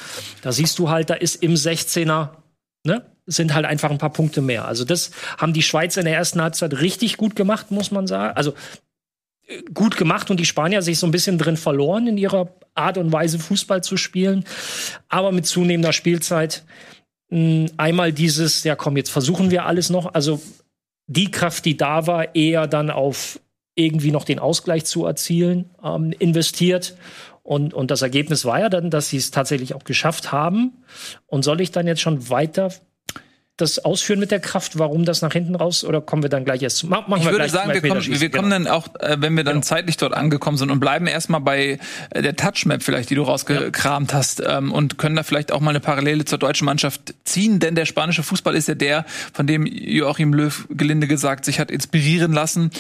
Da 0.43 0.51
siehst 0.51 0.79
du 0.81 0.91
halt, 0.91 1.09
da 1.09 1.15
ist 1.15 1.37
im 1.37 1.55
16er, 1.55 2.31
ne, 2.85 3.07
sind 3.27 3.55
halt 3.55 3.65
einfach 3.65 3.93
ein 3.93 3.99
paar 3.99 4.13
Punkte 4.13 4.41
mehr. 4.41 4.67
Also 4.67 4.85
das 4.85 5.13
haben 5.39 5.53
die 5.53 5.63
Schweizer 5.63 6.01
in 6.01 6.07
der 6.07 6.17
ersten 6.17 6.43
Halbzeit 6.43 6.75
richtig 6.81 7.17
gut 7.17 7.37
gemacht, 7.37 7.71
muss 7.71 7.93
man 7.93 8.09
sagen. 8.09 8.37
Also 8.37 8.55
gut 9.75 9.97
gemacht 9.97 10.31
und 10.31 10.39
die 10.39 10.47
Spanier 10.47 10.83
sich 10.83 10.99
so 10.99 11.07
ein 11.07 11.13
bisschen 11.13 11.39
drin 11.39 11.57
verloren 11.57 12.07
in 12.07 12.19
ihrer 12.19 12.55
Art 12.75 12.99
und 12.99 13.13
Weise 13.13 13.39
Fußball 13.39 13.83
zu 13.83 13.97
spielen. 13.97 14.45
Aber 15.09 15.33
mit 15.33 15.47
zunehmender 15.47 15.93
Spielzeit 15.93 16.65
mh, 17.31 17.71
einmal 17.77 18.13
dieses, 18.13 18.65
ja 18.65 18.77
komm, 18.77 18.97
jetzt 18.97 19.11
versuchen 19.11 19.51
wir 19.51 19.67
alles 19.67 19.91
noch. 19.91 20.15
Also 20.15 20.41
die 21.07 21.31
Kraft, 21.31 21.65
die 21.65 21.77
da 21.77 22.07
war, 22.07 22.35
eher 22.35 22.67
dann 22.67 22.91
auf 22.91 23.41
irgendwie 23.75 24.11
noch 24.11 24.25
den 24.25 24.39
Ausgleich 24.39 24.85
zu 24.85 25.07
erzielen, 25.07 25.71
ähm, 25.83 26.13
investiert. 26.19 26.97
Und, 27.43 27.75
und 27.75 27.91
das 27.91 28.03
Ergebnis 28.03 28.45
war 28.45 28.61
ja 28.61 28.69
dann, 28.69 28.91
dass 28.91 29.09
sie 29.09 29.17
es 29.17 29.31
tatsächlich 29.31 29.75
auch 29.75 29.85
geschafft 29.85 30.31
haben. 30.31 30.85
Und 31.27 31.43
soll 31.43 31.61
ich 31.61 31.71
dann 31.71 31.87
jetzt 31.87 32.01
schon 32.01 32.29
weiter 32.29 32.73
das 33.59 33.79
ausführen 33.79 34.19
mit 34.19 34.31
der 34.31 34.41
Kraft, 34.41 34.79
warum 34.79 35.05
das 35.05 35.21
nach 35.21 35.33
hinten 35.33 35.55
raus, 35.55 35.85
oder 35.85 36.01
kommen 36.01 36.23
wir 36.23 36.31
dann 36.31 36.45
gleich 36.45 36.63
erst 36.63 36.85
Machen 36.85 37.15
Ich 37.19 37.25
würde 37.25 37.49
sagen, 37.51 37.73
wir 37.73 37.83
kommen, 37.87 38.03
wir 38.03 38.31
kommen 38.31 38.51
genau. 38.51 38.65
dann 38.65 38.67
auch, 38.67 38.89
äh, 39.01 39.17
wenn 39.21 39.37
wir 39.37 39.45
dann 39.45 39.63
zeitlich 39.63 39.99
dort 39.99 40.15
angekommen 40.15 40.57
sind 40.57 40.71
und 40.71 40.81
bleiben 40.81 41.07
erstmal 41.07 41.41
bei 41.41 41.79
äh, 42.11 42.23
der 42.23 42.35
Touchmap 42.35 42.83
vielleicht, 42.83 43.11
die 43.11 43.15
du 43.15 43.23
rausgekramt 43.23 44.15
hast 44.15 44.43
ähm, 44.45 44.73
und 44.73 44.97
können 44.97 45.17
da 45.17 45.23
vielleicht 45.23 45.53
auch 45.53 45.61
mal 45.61 45.71
eine 45.71 45.81
Parallele 45.81 46.25
zur 46.25 46.39
deutschen 46.39 46.65
Mannschaft 46.65 47.15
ziehen, 47.25 47.61
denn 47.61 47.75
der 47.75 47.85
spanische 47.85 48.23
Fußball 48.23 48.55
ist 48.55 48.69
ja 48.69 48.75
der, 48.75 49.05
von 49.35 49.47
dem 49.47 49.67
Joachim 49.67 50.33
Löw 50.33 50.67
gelinde 50.71 51.07
gesagt 51.07 51.45
sich 51.45 51.61
hat 51.61 51.71
inspirieren 51.71 52.33
lassen. 52.33 52.71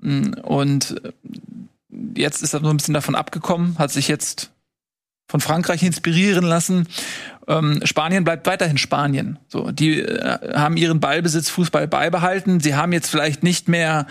Mm, 0.00 0.34
und 0.42 1.02
äh, 1.04 1.12
jetzt 2.14 2.42
ist 2.42 2.52
er 2.52 2.60
so 2.60 2.68
ein 2.68 2.76
bisschen 2.76 2.94
davon 2.94 3.14
abgekommen, 3.14 3.76
hat 3.78 3.90
sich 3.90 4.08
jetzt 4.08 4.50
von 5.26 5.40
Frankreich 5.40 5.82
inspirieren 5.82 6.44
lassen 6.44 6.86
ähm, 7.48 7.80
Spanien 7.84 8.24
bleibt 8.24 8.46
weiterhin 8.46 8.76
Spanien. 8.76 9.38
So, 9.48 9.70
die 9.70 10.00
äh, 10.00 10.54
haben 10.54 10.76
ihren 10.76 11.00
Ballbesitz 11.00 11.48
Fußball 11.48 11.88
beibehalten. 11.88 12.60
Sie 12.60 12.74
haben 12.74 12.92
jetzt 12.92 13.08
vielleicht 13.08 13.42
nicht 13.42 13.68
mehr, 13.68 14.06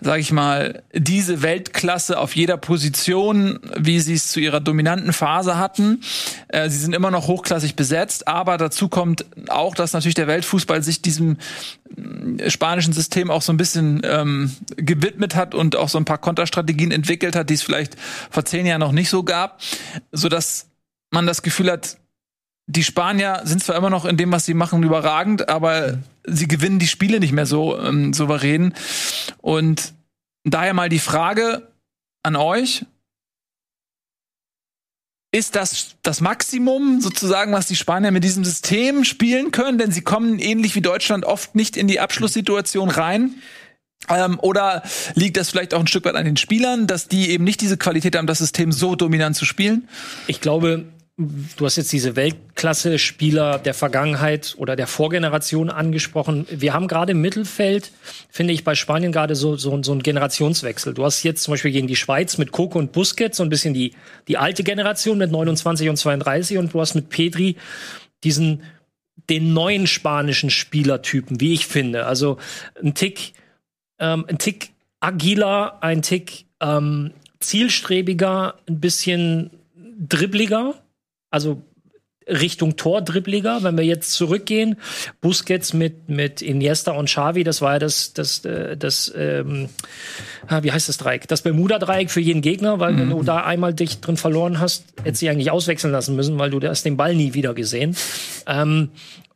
sage 0.00 0.20
ich 0.20 0.30
mal, 0.30 0.82
diese 0.94 1.42
Weltklasse 1.42 2.18
auf 2.18 2.36
jeder 2.36 2.58
Position, 2.58 3.58
wie 3.78 3.98
sie 4.00 4.14
es 4.14 4.28
zu 4.28 4.40
ihrer 4.40 4.60
dominanten 4.60 5.14
Phase 5.14 5.56
hatten. 5.56 6.02
Äh, 6.48 6.68
sie 6.68 6.78
sind 6.78 6.94
immer 6.94 7.10
noch 7.10 7.28
hochklassig 7.28 7.76
besetzt, 7.76 8.28
aber 8.28 8.58
dazu 8.58 8.88
kommt 8.88 9.24
auch, 9.48 9.74
dass 9.74 9.94
natürlich 9.94 10.14
der 10.14 10.26
Weltfußball 10.26 10.82
sich 10.82 11.00
diesem 11.00 11.38
äh, 11.96 12.50
spanischen 12.50 12.92
System 12.92 13.30
auch 13.30 13.42
so 13.42 13.54
ein 13.54 13.56
bisschen 13.56 14.02
ähm, 14.04 14.52
gewidmet 14.76 15.34
hat 15.34 15.54
und 15.54 15.76
auch 15.76 15.88
so 15.88 15.96
ein 15.96 16.04
paar 16.04 16.18
Konterstrategien 16.18 16.90
entwickelt 16.90 17.36
hat, 17.36 17.48
die 17.48 17.54
es 17.54 17.62
vielleicht 17.62 17.96
vor 18.30 18.44
zehn 18.44 18.66
Jahren 18.66 18.80
noch 18.80 18.92
nicht 18.92 19.08
so 19.08 19.22
gab, 19.22 19.62
so 20.10 20.28
dass 20.28 20.68
man 21.10 21.26
das 21.26 21.42
Gefühl 21.42 21.70
hat, 21.70 21.96
die 22.66 22.84
Spanier 22.84 23.42
sind 23.44 23.62
zwar 23.62 23.76
immer 23.76 23.90
noch 23.90 24.04
in 24.04 24.16
dem, 24.16 24.32
was 24.32 24.46
sie 24.46 24.54
machen, 24.54 24.82
überragend, 24.82 25.48
aber 25.48 25.98
sie 26.24 26.48
gewinnen 26.48 26.78
die 26.78 26.86
Spiele 26.86 27.20
nicht 27.20 27.32
mehr 27.32 27.46
so 27.46 27.78
ähm, 27.78 28.12
souverän. 28.12 28.74
Und 29.38 29.92
daher 30.44 30.74
mal 30.74 30.88
die 30.88 30.98
Frage 30.98 31.68
an 32.22 32.36
euch. 32.36 32.84
Ist 35.34 35.56
das 35.56 35.96
das 36.02 36.20
Maximum 36.20 37.00
sozusagen, 37.00 37.52
was 37.52 37.66
die 37.66 37.76
Spanier 37.76 38.10
mit 38.10 38.22
diesem 38.22 38.44
System 38.44 39.02
spielen 39.02 39.50
können? 39.50 39.78
Denn 39.78 39.90
sie 39.90 40.02
kommen 40.02 40.38
ähnlich 40.38 40.74
wie 40.74 40.82
Deutschland 40.82 41.24
oft 41.24 41.54
nicht 41.54 41.76
in 41.76 41.88
die 41.88 42.00
Abschlusssituation 42.00 42.90
rein. 42.90 43.36
Ähm, 44.08 44.38
oder 44.40 44.82
liegt 45.14 45.38
das 45.38 45.48
vielleicht 45.50 45.72
auch 45.74 45.80
ein 45.80 45.86
Stück 45.86 46.04
weit 46.04 46.16
an 46.16 46.26
den 46.26 46.36
Spielern, 46.36 46.86
dass 46.86 47.08
die 47.08 47.30
eben 47.30 47.44
nicht 47.44 47.60
diese 47.62 47.78
Qualität 47.78 48.14
haben, 48.14 48.26
das 48.26 48.38
System 48.38 48.72
so 48.72 48.94
dominant 48.94 49.34
zu 49.34 49.46
spielen? 49.46 49.88
Ich 50.26 50.40
glaube, 50.40 50.84
du 51.56 51.64
hast 51.64 51.76
jetzt 51.76 51.92
diese 51.92 52.16
Weltklasse-Spieler 52.16 53.58
der 53.58 53.74
Vergangenheit 53.74 54.54
oder 54.58 54.76
der 54.76 54.86
Vorgeneration 54.86 55.70
angesprochen. 55.70 56.46
Wir 56.50 56.74
haben 56.74 56.88
gerade 56.88 57.12
im 57.12 57.20
Mittelfeld, 57.20 57.92
finde 58.30 58.52
ich, 58.52 58.64
bei 58.64 58.74
Spanien 58.74 59.12
gerade 59.12 59.34
so, 59.34 59.56
so, 59.56 59.82
so 59.82 59.92
einen 59.92 60.02
Generationswechsel. 60.02 60.94
Du 60.94 61.04
hast 61.04 61.22
jetzt 61.22 61.42
zum 61.42 61.52
Beispiel 61.52 61.72
gegen 61.72 61.86
die 61.86 61.96
Schweiz 61.96 62.38
mit 62.38 62.52
Coco 62.52 62.78
und 62.78 62.92
Busquets 62.92 63.36
so 63.36 63.42
ein 63.42 63.48
bisschen 63.48 63.74
die, 63.74 63.94
die 64.28 64.38
alte 64.38 64.62
Generation 64.62 65.18
mit 65.18 65.30
29 65.30 65.88
und 65.88 65.96
32 65.96 66.58
und 66.58 66.74
du 66.74 66.80
hast 66.80 66.94
mit 66.94 67.08
Pedri 67.08 67.56
diesen, 68.24 68.62
den 69.28 69.52
neuen 69.52 69.86
spanischen 69.86 70.50
Spielertypen, 70.50 71.40
wie 71.40 71.52
ich 71.52 71.66
finde. 71.66 72.06
Also 72.06 72.38
ein 72.82 72.94
Tick, 72.94 73.32
ähm, 73.98 74.24
ein 74.28 74.38
Tick 74.38 74.70
agiler, 75.00 75.78
ein 75.82 76.02
Tick 76.02 76.46
ähm, 76.60 77.12
zielstrebiger, 77.40 78.54
ein 78.68 78.80
bisschen 78.80 79.50
dribbliger, 80.08 80.81
also 81.32 81.62
Richtung 82.28 82.76
Tordribbliger, 82.76 83.62
wenn 83.62 83.76
wir 83.76 83.84
jetzt 83.84 84.12
zurückgehen, 84.12 84.76
Busquets 85.20 85.72
mit 85.72 86.08
mit 86.08 86.42
Iniesta 86.42 86.92
und 86.92 87.06
Xavi, 87.06 87.44
das 87.44 87.60
war 87.60 87.74
ja 87.74 87.78
das 87.78 88.12
das 88.12 88.44
äh, 88.44 88.76
das 88.76 89.12
ähm, 89.16 89.68
ah, 90.46 90.62
wie 90.62 90.72
heißt 90.72 90.88
das 90.88 90.98
Dreieck? 90.98 91.28
Das 91.28 91.42
Bermuda 91.42 91.78
Dreieck 91.78 92.10
für 92.10 92.20
jeden 92.20 92.42
Gegner, 92.42 92.78
weil 92.78 92.92
mhm. 92.92 92.98
wenn 93.00 93.10
du 93.10 93.22
da 93.22 93.44
einmal 93.44 93.74
dich 93.74 94.00
drin 94.00 94.16
verloren 94.16 94.60
hast, 94.60 94.84
hättest 95.02 95.22
du 95.22 95.30
eigentlich 95.30 95.50
auswechseln 95.50 95.92
lassen 95.92 96.16
müssen, 96.16 96.38
weil 96.38 96.50
du 96.50 96.60
hast 96.68 96.84
den 96.84 96.96
Ball 96.96 97.14
nie 97.14 97.34
wieder 97.34 97.54
gesehen. 97.54 97.96
Ähm, 98.46 98.90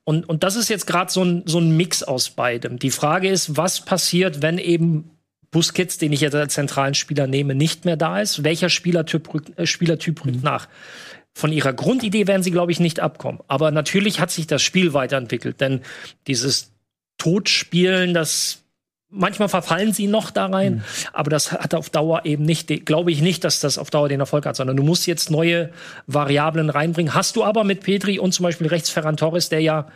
und 0.05 0.29
und 0.29 0.45
das 0.45 0.55
ist 0.55 0.69
jetzt 0.69 0.87
gerade 0.87 1.11
so 1.11 1.25
ein 1.25 1.43
so 1.47 1.59
ein 1.59 1.77
Mix 1.77 2.03
aus 2.03 2.31
beidem. 2.31 2.79
Die 2.79 2.91
Frage 2.91 3.29
ist, 3.29 3.57
was 3.57 3.85
passiert, 3.85 4.43
wenn 4.43 4.59
eben 4.59 5.11
Busquets, 5.51 5.99
den 5.99 6.13
ich 6.13 6.21
jetzt 6.21 6.35
als 6.35 6.55
zentralen 6.55 6.95
Spieler 6.95 7.27
nehme, 7.27 7.55
nicht 7.55 7.85
mehr 7.85 7.97
da 7.97 8.21
ist? 8.21 8.45
Welcher 8.45 8.69
Spielertyp 8.69 9.33
rückt, 9.33 9.59
äh, 9.59 9.67
Spielertyp 9.67 10.25
rückt 10.25 10.37
mhm. 10.37 10.43
nach? 10.43 10.69
Von 11.37 11.53
ihrer 11.53 11.75
Grundidee 11.75 12.27
werden 12.27 12.43
sie, 12.43 12.51
glaube 12.51 12.73
ich, 12.73 12.81
nicht 12.81 12.99
abkommen. 12.99 13.41
Aber 13.47 13.71
natürlich 13.71 14.21
hat 14.21 14.31
sich 14.31 14.47
das 14.47 14.63
Spiel 14.63 14.95
weiterentwickelt, 14.95 15.61
denn 15.61 15.83
dieses 16.27 16.73
Totspielen, 17.19 18.15
das 18.15 18.63
manchmal 19.11 19.51
verfallen 19.51 19.93
sie 19.93 20.07
noch 20.07 20.31
da 20.31 20.47
rein, 20.47 20.77
mhm. 20.77 20.83
aber 21.13 21.29
das 21.29 21.53
hat 21.53 21.75
auf 21.75 21.91
Dauer 21.91 22.25
eben 22.25 22.47
nicht, 22.47 22.87
glaube 22.87 23.13
ich 23.13 23.21
nicht, 23.21 23.45
dass 23.45 23.61
das 23.61 23.77
auf 23.77 23.91
Dauer 23.91 24.09
den 24.09 24.21
Erfolg 24.21 24.47
hat, 24.47 24.57
sondern 24.57 24.79
du 24.79 24.83
musst 24.83 25.07
jetzt 25.07 25.31
neue 25.31 25.69
Variablen 26.07 26.71
reinbringen. 26.71 27.13
Hast 27.13 27.37
du 27.37 27.45
aber 27.45 27.65
mit 27.65 27.83
Petri 27.83 28.19
und 28.19 28.33
zum 28.33 28.45
Beispiel 28.45 28.69
rechts 28.69 28.89
Ferran 28.89 29.19
Torres, 29.19 29.51
der 29.51 29.61
ja 29.61 29.89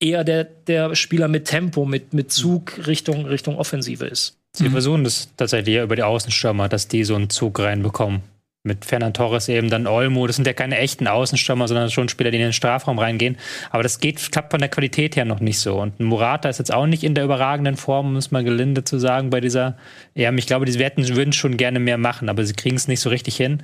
eher 0.00 0.24
der, 0.24 0.42
der 0.42 0.96
Spieler 0.96 1.28
mit 1.28 1.44
Tempo, 1.44 1.84
mit, 1.84 2.12
mit 2.12 2.32
Zug 2.32 2.88
Richtung, 2.88 3.26
Richtung 3.26 3.56
Offensive 3.56 4.04
ist. 4.04 4.36
Sie 4.52 4.64
mhm. 4.64 4.72
versuchen 4.72 5.04
das 5.04 5.28
tatsächlich 5.36 5.76
ja 5.76 5.84
über 5.84 5.94
die 5.94 6.02
Außenstürmer, 6.02 6.68
dass 6.68 6.88
die 6.88 7.04
so 7.04 7.14
einen 7.14 7.30
Zug 7.30 7.60
reinbekommen 7.60 8.22
mit 8.66 8.84
Fernand 8.84 9.16
Torres 9.16 9.48
eben 9.48 9.70
dann 9.70 9.86
Olmo. 9.86 10.26
Das 10.26 10.36
sind 10.36 10.46
ja 10.46 10.52
keine 10.52 10.78
echten 10.78 11.06
Außenstürmer, 11.06 11.68
sondern 11.68 11.90
schon 11.90 12.08
Spieler, 12.08 12.30
die 12.30 12.36
in 12.36 12.42
den 12.42 12.52
Strafraum 12.52 12.98
reingehen. 12.98 13.38
Aber 13.70 13.82
das 13.82 14.00
geht, 14.00 14.30
klappt 14.32 14.50
von 14.50 14.60
der 14.60 14.68
Qualität 14.68 15.16
her 15.16 15.24
noch 15.24 15.40
nicht 15.40 15.58
so. 15.58 15.80
Und 15.80 15.98
Murata 16.00 16.48
ist 16.48 16.58
jetzt 16.58 16.74
auch 16.74 16.86
nicht 16.86 17.04
in 17.04 17.14
der 17.14 17.24
überragenden 17.24 17.76
Form, 17.76 18.16
es 18.16 18.30
mal 18.30 18.44
gelinde 18.44 18.84
zu 18.84 18.98
sagen, 18.98 19.30
bei 19.30 19.40
dieser 19.40 19.76
Ja, 20.14 20.32
Ich 20.32 20.46
glaube, 20.46 20.66
die 20.66 20.78
Werten 20.78 21.08
würden 21.16 21.32
schon 21.32 21.56
gerne 21.56 21.78
mehr 21.78 21.98
machen, 21.98 22.28
aber 22.28 22.44
sie 22.44 22.54
kriegen 22.54 22.76
es 22.76 22.88
nicht 22.88 23.00
so 23.00 23.08
richtig 23.08 23.36
hin. 23.36 23.62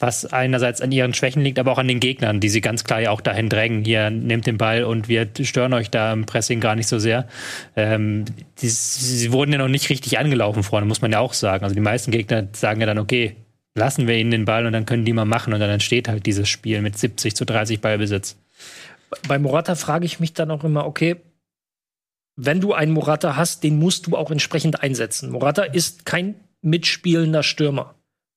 Was 0.00 0.26
einerseits 0.26 0.80
an 0.80 0.92
ihren 0.92 1.12
Schwächen 1.12 1.42
liegt, 1.42 1.58
aber 1.58 1.72
auch 1.72 1.78
an 1.78 1.88
den 1.88 1.98
Gegnern, 1.98 2.38
die 2.38 2.48
sie 2.48 2.60
ganz 2.60 2.84
klar 2.84 3.00
ja 3.00 3.10
auch 3.10 3.20
dahin 3.20 3.48
drängen. 3.48 3.84
Hier, 3.84 4.10
nehmt 4.10 4.46
den 4.46 4.56
Ball 4.56 4.84
und 4.84 5.08
wir 5.08 5.28
stören 5.42 5.74
euch 5.74 5.90
da 5.90 6.12
im 6.12 6.24
Pressing 6.24 6.60
gar 6.60 6.76
nicht 6.76 6.86
so 6.86 7.00
sehr. 7.00 7.26
Ähm, 7.74 8.24
die, 8.60 8.68
sie 8.68 9.32
wurden 9.32 9.50
ja 9.50 9.58
noch 9.58 9.66
nicht 9.66 9.90
richtig 9.90 10.20
angelaufen 10.20 10.62
vorne, 10.62 10.86
muss 10.86 11.02
man 11.02 11.10
ja 11.10 11.18
auch 11.18 11.32
sagen. 11.32 11.64
Also 11.64 11.74
die 11.74 11.80
meisten 11.80 12.12
Gegner 12.12 12.46
sagen 12.52 12.80
ja 12.80 12.86
dann, 12.86 13.00
okay, 13.00 13.34
lassen 13.74 14.06
wir 14.06 14.16
ihnen 14.16 14.30
den 14.30 14.44
Ball 14.44 14.66
und 14.66 14.72
dann 14.72 14.86
können 14.86 15.04
die 15.04 15.12
mal 15.12 15.24
machen 15.24 15.52
und 15.52 15.60
dann 15.60 15.70
entsteht 15.70 16.08
halt 16.08 16.26
dieses 16.26 16.48
Spiel 16.48 16.82
mit 16.82 16.98
70 16.98 17.34
zu 17.34 17.44
30 17.44 17.80
Ballbesitz. 17.80 18.36
Bei 19.26 19.38
Morata 19.38 19.74
frage 19.74 20.04
ich 20.04 20.20
mich 20.20 20.34
dann 20.34 20.50
auch 20.50 20.64
immer, 20.64 20.86
okay, 20.86 21.16
wenn 22.36 22.60
du 22.60 22.72
einen 22.72 22.92
Morata 22.92 23.36
hast, 23.36 23.64
den 23.64 23.78
musst 23.78 24.06
du 24.06 24.16
auch 24.16 24.30
entsprechend 24.30 24.82
einsetzen. 24.82 25.30
Morata 25.30 25.62
ist 25.62 26.04
kein 26.04 26.36
mitspielender 26.60 27.42
Stürmer. 27.42 27.94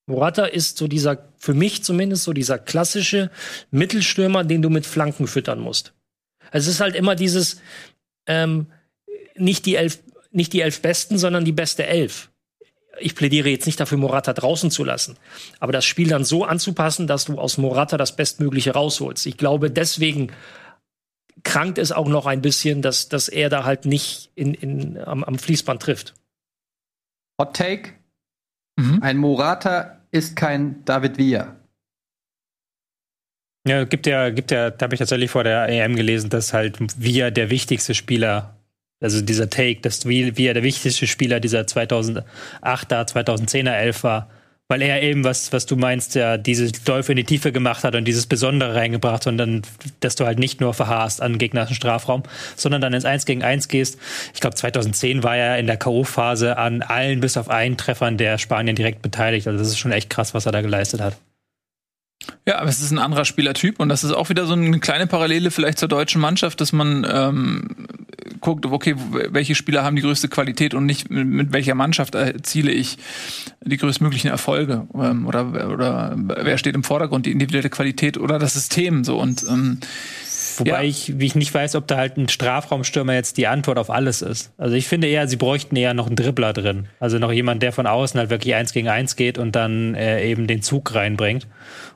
Morata 0.08 0.46
ist 0.46 0.78
so 0.78 0.88
dieser, 0.88 1.30
für 1.38 1.54
mich 1.54 1.84
zumindest, 1.84 2.24
so 2.24 2.34
dieser 2.34 2.58
klassische 2.58 3.30
Mittelstürmer, 3.70 4.44
den 4.44 4.62
du 4.62 4.70
mit 4.70 4.86
Flanken 4.86 5.28
füttern 5.28 5.60
musst. 5.60 5.94
Es 6.52 6.68
ist 6.68 6.80
halt 6.80 6.96
immer 6.96 7.16
dieses, 7.16 7.62
ähm, 8.26 8.68
nicht 9.36 9.66
die 9.66 9.76
elf, 9.76 10.00
nicht 10.32 10.54
die 10.54 10.62
elf 10.62 10.82
Besten, 10.82 11.18
sondern 11.18 11.46
die 11.46 11.52
beste 11.52 11.86
Elf 11.86 12.31
ich 13.01 13.15
plädiere 13.15 13.50
jetzt 13.50 13.65
nicht 13.65 13.79
dafür, 13.79 13.98
Morata 13.98 14.34
draußen 14.34 14.72
zu 14.72 14.84
lassen, 14.84 15.17
aber 15.60 15.72
das 15.72 15.86
Spiel 15.86 16.10
dann 16.10 16.24
so 16.24 16.46
anzupassen, 16.46 17.08
dass 17.08 17.25
du 17.25 17.38
aus 17.38 17.58
Morata 17.58 17.98
das 17.98 18.15
Bestmögliche 18.15 18.72
rausholst. 18.72 19.25
Ich 19.25 19.38
glaube, 19.38 19.72
deswegen 19.72 20.31
krankt 21.43 21.77
es 21.77 21.91
auch 21.91 22.08
noch 22.08 22.25
ein 22.25 22.41
bisschen, 22.41 22.81
dass, 22.81 23.10
dass 23.10 23.27
er 23.27 23.50
da 23.50 23.63
halt 23.63 23.86
nicht 23.86 24.31
in, 24.36 24.53
in, 24.53 24.98
am, 24.98 25.24
am 25.24 25.39
Fließband 25.39 25.81
trifft. 25.81 26.13
Hot 27.39 27.55
Take. 27.55 27.93
Mhm. 28.77 29.00
Ein 29.01 29.17
Morata 29.17 30.01
ist 30.12 30.36
kein 30.36 30.84
David 30.86 31.17
Villa. 31.17 31.55
Ja, 33.67 33.84
gibt 33.84 34.08
ja, 34.08 34.29
gibt 34.31 34.51
ja, 34.51 34.72
da 34.72 34.86
habe 34.86 34.96
ich 34.96 35.00
tatsächlich 35.00 35.29
vor 35.29 35.43
der 35.43 35.70
EM 35.70 35.96
gelesen, 35.96 36.29
dass 36.29 36.53
halt 36.53 36.77
Villa 37.01 37.29
der 37.29 37.50
wichtigste 37.50 37.93
Spieler 37.93 38.61
also 39.01 39.22
dieser 39.22 39.50
Take, 39.50 39.81
dass 39.81 40.08
wie, 40.08 40.38
wie 40.38 40.46
er 40.46 40.53
der 40.53 40.63
wichtigste 40.63 41.08
Spieler 41.08 41.39
dieser 41.39 41.62
2008er, 41.62 42.24
2010er 42.62 43.74
Elf 43.74 44.03
war, 44.03 44.29
weil 44.72 44.81
er 44.84 45.03
eben, 45.03 45.25
was, 45.25 45.51
was 45.51 45.65
du 45.65 45.75
meinst, 45.75 46.15
ja, 46.15 46.38
diese 46.38 46.72
Läufe 46.88 47.12
in 47.12 47.17
die 47.17 47.25
Tiefe 47.25 47.51
gemacht 47.51 47.84
hat 47.84 47.93
und 47.93 48.05
dieses 48.05 48.25
Besondere 48.25 48.74
reingebracht 48.74 49.27
und 49.27 49.38
dann, 49.38 49.63
dass 50.00 50.15
du 50.15 50.25
halt 50.25 50.39
nicht 50.39 50.62
nur 50.62 50.74
verharrst 50.74 51.22
an 51.22 51.38
gegnerischen 51.38 51.75
Strafraum, 51.75 52.24
sondern 52.55 52.79
dann 52.79 52.93
ins 52.93 53.03
Eins 53.03 53.25
gegen 53.25 53.43
Eins 53.43 53.67
gehst. 53.67 54.00
Ich 54.34 54.39
glaube, 54.39 54.55
2010 54.55 55.24
war 55.24 55.36
er 55.36 55.58
in 55.58 55.67
der 55.67 55.75
K.O.-Phase 55.75 56.53
an 56.53 56.84
allen 56.84 57.20
bis 57.20 57.36
auf 57.36 57.50
einen 57.50 57.75
Treffern 57.75 58.17
der 58.17 58.38
Spanien 58.38 58.77
direkt 58.77 59.01
beteiligt. 59.01 59.46
Also 59.46 59.60
das 59.60 59.67
ist 59.67 59.79
schon 59.79 59.91
echt 59.91 60.10
krass, 60.10 60.34
was 60.34 60.46
er 60.46 60.53
da 60.53 60.62
geleistet 60.62 61.01
hat. 61.01 61.17
Ja, 62.48 62.60
aber 62.60 62.70
es 62.70 62.79
ist 62.79 62.91
ein 62.91 63.00
anderer 63.00 63.25
Spielertyp 63.25 63.79
und 63.79 63.89
das 63.89 64.03
ist 64.03 64.12
auch 64.12 64.29
wieder 64.29 64.46
so 64.46 64.53
eine 64.53 64.79
kleine 64.79 65.08
Parallele 65.08 65.51
vielleicht 65.51 65.79
zur 65.79 65.89
deutschen 65.89 66.22
Mannschaft, 66.22 66.62
dass 66.62 66.72
man 66.72 67.05
ähm, 67.12 67.88
guckt, 68.41 68.65
okay, 68.65 68.95
welche 69.29 69.55
Spieler 69.55 69.83
haben 69.83 69.95
die 69.95 70.01
größte 70.01 70.27
Qualität 70.27 70.74
und 70.74 70.86
nicht 70.86 71.10
mit, 71.10 71.27
mit 71.27 71.53
welcher 71.53 71.75
Mannschaft 71.75 72.15
erziele 72.15 72.71
ich 72.71 72.98
die 73.63 73.77
größtmöglichen 73.77 74.29
Erfolge 74.29 74.88
ähm, 74.93 75.27
oder 75.27 75.71
oder 75.71 76.15
wer 76.17 76.57
steht 76.57 76.75
im 76.75 76.83
Vordergrund, 76.83 77.25
die 77.25 77.31
individuelle 77.31 77.69
Qualität 77.69 78.17
oder 78.17 78.39
das 78.39 78.53
System 78.53 79.03
so 79.03 79.19
und 79.19 79.45
ähm, 79.50 79.79
Wobei 80.57 80.69
Ja. 80.69 80.81
ich, 80.81 81.19
wie 81.19 81.25
ich 81.25 81.36
nicht 81.36 81.53
weiß, 81.53 81.75
ob 81.75 81.88
da 81.88 81.98
halt 81.98 82.17
ein 82.17 82.29
Strafraumstürmer 82.29 83.13
jetzt 83.13 83.38
die 83.38 83.48
Antwort 83.48 83.77
auf 83.77 83.89
alles 83.89 84.21
ist. 84.21 84.51
Also 84.57 84.75
ich 84.75 84.88
finde 84.88 85.07
eher, 85.07 85.27
sie 85.27 85.38
bräuchten 85.38 85.75
eher 85.75 85.93
noch 85.93 86.07
einen 86.07 86.15
Dribbler 86.15 86.53
drin. 86.53 86.88
Also 87.00 87.19
noch 87.19 87.31
jemand, 87.31 87.63
der 87.63 87.71
von 87.71 87.88
außen 87.88 88.19
halt 88.19 88.29
wirklich 88.29 88.55
eins 88.55 88.74
gegen 88.74 88.88
eins 88.88 89.15
geht 89.15 89.38
und 89.38 89.55
dann 89.55 89.95
äh, 89.95 90.25
eben 90.25 90.48
den 90.48 90.62
Zug 90.62 90.93
reinbringt. 90.93 91.48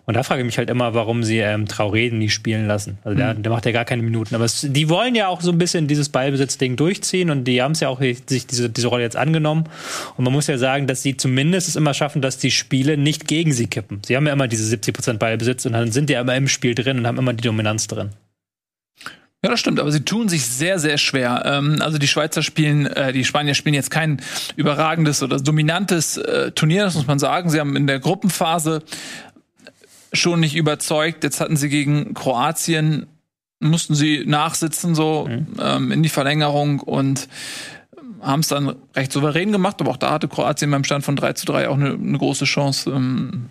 Und 0.05 0.15
da 0.15 0.23
frage 0.23 0.41
ich 0.41 0.45
mich 0.45 0.57
halt 0.57 0.69
immer, 0.69 0.93
warum 0.93 1.23
sie 1.23 1.39
ähm, 1.39 1.65
Traoré 1.65 2.13
nie 2.13 2.29
spielen 2.29 2.67
lassen. 2.67 2.99
Also 3.03 3.17
der, 3.17 3.33
der 3.33 3.51
macht 3.51 3.65
ja 3.65 3.71
gar 3.71 3.85
keine 3.85 4.03
Minuten. 4.03 4.35
Aber 4.35 4.45
es, 4.45 4.61
die 4.61 4.87
wollen 4.89 5.15
ja 5.15 5.27
auch 5.27 5.41
so 5.41 5.51
ein 5.51 5.57
bisschen 5.57 5.87
dieses 5.87 6.09
Ballbesitzding 6.09 6.75
durchziehen 6.75 7.31
und 7.31 7.45
die 7.45 7.61
haben 7.61 7.71
es 7.71 7.79
ja 7.79 7.89
auch 7.89 7.99
sich 7.99 8.45
diese, 8.45 8.69
diese 8.69 8.87
Rolle 8.87 9.03
jetzt 9.03 9.17
angenommen. 9.17 9.65
Und 10.15 10.23
man 10.23 10.33
muss 10.33 10.45
ja 10.45 10.59
sagen, 10.59 10.85
dass 10.85 11.01
sie 11.01 11.17
zumindest 11.17 11.67
es 11.67 11.75
immer 11.75 11.95
schaffen, 11.95 12.21
dass 12.21 12.37
die 12.37 12.51
Spiele 12.51 12.97
nicht 12.97 13.27
gegen 13.27 13.51
sie 13.51 13.65
kippen. 13.65 14.01
Sie 14.05 14.15
haben 14.15 14.27
ja 14.27 14.33
immer 14.33 14.47
diese 14.47 14.75
70% 14.75 15.17
Ballbesitz 15.17 15.65
und 15.65 15.73
dann 15.73 15.91
sind 15.91 16.09
die 16.09 16.13
ja 16.13 16.21
immer 16.21 16.35
im 16.35 16.47
Spiel 16.47 16.75
drin 16.75 16.99
und 16.99 17.07
haben 17.07 17.17
immer 17.17 17.33
die 17.33 17.43
Dominanz 17.43 17.87
drin. 17.87 18.11
Ja, 19.45 19.51
das 19.51 19.59
stimmt, 19.59 19.79
aber 19.79 19.91
sie 19.91 20.03
tun 20.03 20.27
sich 20.27 20.43
sehr, 20.43 20.79
sehr 20.79 20.97
schwer. 20.97 21.43
Ähm, 21.45 21.77
also 21.79 21.99
die 21.99 22.07
Schweizer 22.07 22.41
spielen, 22.41 22.87
äh, 22.87 23.13
die 23.13 23.23
Spanier 23.23 23.53
spielen 23.53 23.75
jetzt 23.75 23.91
kein 23.91 24.19
überragendes 24.55 25.21
oder 25.21 25.37
dominantes 25.37 26.17
äh, 26.17 26.51
Turnier, 26.51 26.85
das 26.85 26.95
muss 26.95 27.05
man 27.05 27.19
sagen. 27.19 27.51
Sie 27.51 27.59
haben 27.59 27.75
in 27.75 27.85
der 27.85 27.99
Gruppenphase 27.99 28.81
schon 30.15 30.39
nicht 30.39 30.55
überzeugt. 30.55 31.23
Jetzt 31.23 31.41
hatten 31.41 31.57
sie 31.57 31.69
gegen 31.69 32.13
Kroatien, 32.13 33.07
mussten 33.59 33.95
sie 33.95 34.23
nachsitzen 34.25 34.95
so 34.95 35.29
ähm, 35.59 35.91
in 35.91 36.03
die 36.03 36.09
Verlängerung 36.09 36.79
und 36.79 37.27
haben 38.21 38.39
es 38.39 38.47
dann 38.47 38.75
recht 38.95 39.11
souverän 39.11 39.51
gemacht, 39.51 39.79
aber 39.79 39.91
auch 39.91 39.97
da 39.97 40.11
hatte 40.11 40.27
Kroatien 40.27 40.71
beim 40.71 40.83
Stand 40.83 41.05
von 41.05 41.15
3 41.15 41.33
zu 41.33 41.45
3 41.45 41.69
auch 41.69 41.75
eine, 41.75 41.91
eine 41.91 42.17
große 42.17 42.45
Chance. 42.45 42.91
Ähm, 42.91 43.47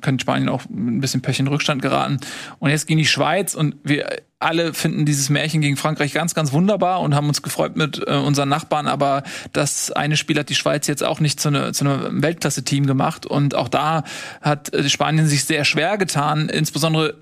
können 0.00 0.18
Spanien 0.18 0.48
auch 0.48 0.62
ein 0.66 1.00
bisschen 1.00 1.22
Pech 1.22 1.40
in 1.40 1.48
Rückstand 1.48 1.82
geraten. 1.82 2.18
Und 2.58 2.70
jetzt 2.70 2.86
gegen 2.86 2.98
die 2.98 3.06
Schweiz 3.06 3.54
und 3.54 3.76
wir 3.82 4.22
alle 4.42 4.74
finden 4.74 5.04
dieses 5.04 5.30
Märchen 5.30 5.60
gegen 5.60 5.76
Frankreich 5.76 6.12
ganz, 6.12 6.34
ganz 6.34 6.52
wunderbar 6.52 7.00
und 7.00 7.14
haben 7.14 7.28
uns 7.28 7.42
gefreut 7.42 7.76
mit 7.76 8.02
äh, 8.06 8.14
unseren 8.14 8.48
Nachbarn, 8.48 8.86
aber 8.86 9.22
das 9.52 9.90
eine 9.92 10.16
Spiel 10.16 10.38
hat 10.38 10.48
die 10.48 10.54
Schweiz 10.54 10.86
jetzt 10.86 11.04
auch 11.04 11.20
nicht 11.20 11.40
zu, 11.40 11.50
ne, 11.50 11.72
zu 11.72 11.84
einem 11.84 12.22
Weltklasse-Team 12.22 12.86
gemacht 12.86 13.26
und 13.26 13.54
auch 13.54 13.68
da 13.68 14.04
hat 14.40 14.72
äh, 14.74 14.88
Spanien 14.88 15.26
sich 15.26 15.44
sehr 15.44 15.64
schwer 15.64 15.98
getan, 15.98 16.48
insbesondere 16.48 17.14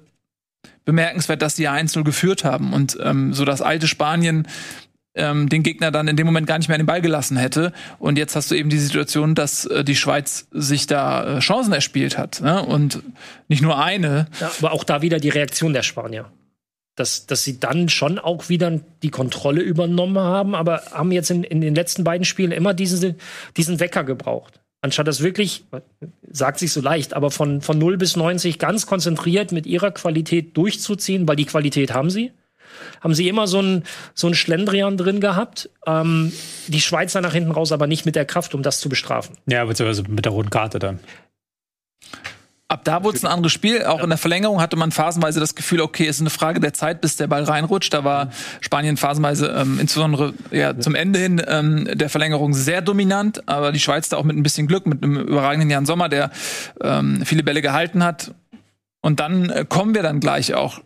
bemerkenswert, 0.85 1.43
dass 1.43 1.57
sie 1.57 1.65
ja 1.65 1.75
1-0 1.75 2.03
geführt 2.05 2.45
haben 2.45 2.73
und 2.73 2.99
ähm, 3.03 3.33
so 3.33 3.45
das 3.45 3.63
alte 3.63 3.87
Spanien 3.87 4.47
ähm, 5.15 5.49
den 5.49 5.63
Gegner 5.63 5.91
dann 5.91 6.09
in 6.09 6.17
dem 6.17 6.27
Moment 6.27 6.47
gar 6.47 6.59
nicht 6.59 6.69
mehr 6.69 6.79
den 6.79 6.87
Ball 6.87 7.01
gelassen 7.01 7.37
hätte. 7.37 7.73
Und 7.99 8.17
jetzt 8.17 8.37
hast 8.37 8.51
du 8.51 8.55
eben 8.55 8.71
die 8.71 8.79
Situation, 8.79 9.35
dass 9.35 9.67
äh, 9.67 9.85
die 9.85 9.97
Schweiz 9.97 10.47
sich 10.53 10.87
da 10.87 11.37
äh, 11.37 11.39
Chancen 11.41 11.73
erspielt 11.73 12.17
hat. 12.17 12.41
Ne? 12.41 12.63
Und 12.65 13.03
nicht 13.49 13.63
nur 13.63 13.83
eine. 13.83 14.27
Ja, 14.41 14.51
aber 14.59 14.73
auch 14.73 14.85
da 14.85 15.03
wieder 15.03 15.19
die 15.19 15.29
Reaktion 15.29 15.73
der 15.73 15.83
Spanier. 15.83 16.31
Dass, 16.97 17.27
dass 17.27 17.45
sie 17.45 17.61
dann 17.61 17.89
schon 17.89 18.19
auch 18.19 18.49
wieder 18.49 18.81
die 19.03 19.11
Kontrolle 19.11 19.63
übernommen 19.63 20.19
haben, 20.19 20.55
aber 20.55 20.83
haben 20.93 21.13
jetzt 21.13 21.31
in, 21.31 21.45
in 21.45 21.61
den 21.61 21.75
letzten 21.75 22.05
beiden 22.05 22.25
Spielen 22.25 22.53
immer 22.53 22.75
diesen, 22.75 23.17
diesen 23.57 23.81
Wecker 23.81 24.05
gebraucht. 24.05 24.61
Anstatt 24.83 25.07
das 25.07 25.23
wirklich, 25.23 25.65
sagt 26.31 26.59
sich 26.59 26.73
so 26.73 26.81
leicht, 26.81 27.15
aber 27.15 27.31
von, 27.31 27.61
von 27.61 27.79
0 27.79 27.97
bis 27.97 28.17
90 28.17 28.59
ganz 28.59 28.87
konzentriert 28.87 29.53
mit 29.53 29.67
ihrer 29.67 29.93
Qualität 29.93 30.57
durchzuziehen, 30.57 31.29
weil 31.29 31.37
die 31.37 31.45
Qualität 31.45 31.95
haben 31.95 32.11
sie 32.11 32.33
haben 33.01 33.15
sie 33.15 33.29
immer 33.29 33.47
so 33.47 33.61
ein 33.61 33.85
so 34.15 34.33
Schlendrian 34.33 34.97
drin 34.97 35.21
gehabt. 35.21 35.71
Ähm, 35.87 36.33
die 36.69 36.81
Schweizer 36.81 37.21
nach 37.21 37.33
hinten 37.33 37.51
raus 37.51 37.73
aber 37.73 37.87
nicht 37.87 38.07
mit 38.07 38.17
der 38.17 38.25
Kraft, 38.25 38.55
um 38.55 38.63
das 38.63 38.81
zu 38.81 38.89
bestrafen. 38.89 39.37
Ja, 39.47 39.65
beziehungsweise 39.65 40.05
mit 40.09 40.25
der 40.25 40.33
roten 40.33 40.51
Karte 40.51 40.79
dann. 40.79 41.01
Ab 42.71 42.83
da 42.85 43.03
wurde 43.03 43.17
es 43.17 43.25
ein 43.25 43.33
anderes 43.33 43.53
Spiel. 43.53 43.85
Auch 43.85 44.01
in 44.01 44.11
der 44.11 44.17
Verlängerung 44.17 44.61
hatte 44.61 44.77
man 44.77 44.93
phasenweise 44.93 45.41
das 45.41 45.57
Gefühl, 45.57 45.81
okay, 45.81 46.07
es 46.07 46.17
ist 46.17 46.21
eine 46.21 46.31
Frage 46.31 46.61
der 46.61 46.73
Zeit, 46.73 47.01
bis 47.01 47.17
der 47.17 47.27
Ball 47.27 47.43
reinrutscht. 47.43 47.93
Da 47.93 48.05
war 48.05 48.31
Spanien 48.61 48.97
phasenweise, 48.97 49.49
ähm, 49.49 49.81
insbesondere 49.81 50.35
ja, 50.53 50.79
zum 50.79 50.95
Ende 50.95 51.19
hin 51.19 51.43
ähm, 51.49 51.89
der 51.93 52.09
Verlängerung 52.09 52.55
sehr 52.55 52.81
dominant, 52.81 53.49
aber 53.49 53.73
die 53.73 53.81
Schweiz 53.81 54.09
da 54.09 54.19
auch 54.19 54.23
mit 54.23 54.37
ein 54.37 54.45
bisschen 54.45 54.69
Glück, 54.69 54.87
mit 54.87 55.03
einem 55.03 55.17
überragenden 55.17 55.69
Jan 55.69 55.85
Sommer, 55.85 56.09
der 56.09 56.31
ähm, 56.81 57.23
viele 57.25 57.43
Bälle 57.43 57.61
gehalten 57.61 58.05
hat. 58.05 58.35
Und 59.01 59.19
dann 59.19 59.51
äh, 59.51 59.65
kommen 59.69 59.97
wir 59.97 60.05
dann 60.05 60.21
gleich 60.21 60.55
auch 60.55 60.81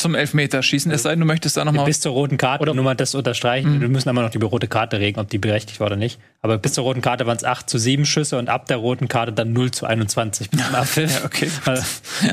zum 0.00 0.14
Elfmeterschießen. 0.14 0.90
Es 0.90 1.02
sei 1.04 1.10
denn, 1.10 1.20
du 1.20 1.26
möchtest 1.26 1.56
da 1.56 1.64
nochmal. 1.64 1.84
Bis 1.84 2.00
zur 2.00 2.12
roten 2.12 2.36
Karte, 2.36 2.62
oder 2.62 2.74
nur 2.74 2.84
mal 2.84 2.94
das 2.94 3.14
unterstreichen. 3.14 3.76
Mhm. 3.76 3.80
Wir 3.80 3.88
müssen 3.88 4.08
aber 4.08 4.22
noch 4.22 4.30
die 4.30 4.38
rote 4.38 4.66
Karte 4.68 4.98
regeln, 4.98 5.22
ob 5.24 5.30
die 5.30 5.38
berechtigt 5.38 5.80
war 5.80 5.86
oder 5.86 5.96
nicht. 5.96 6.18
Aber 6.42 6.58
bis 6.58 6.72
zur 6.72 6.84
roten 6.84 7.00
Karte 7.02 7.26
waren 7.26 7.36
es 7.36 7.44
8 7.44 7.68
zu 7.68 7.78
7 7.78 8.04
Schüsse 8.06 8.38
und 8.38 8.48
ab 8.48 8.66
der 8.66 8.78
roten 8.78 9.08
Karte 9.08 9.32
dann 9.32 9.52
0 9.52 9.70
zu 9.70 9.86
21 9.86 10.50
mit 10.52 10.60
dem 10.60 10.74
Abpfiff. 10.74 11.20
Ja, 11.20 11.24
okay. 11.24 11.50
Also, 11.66 11.82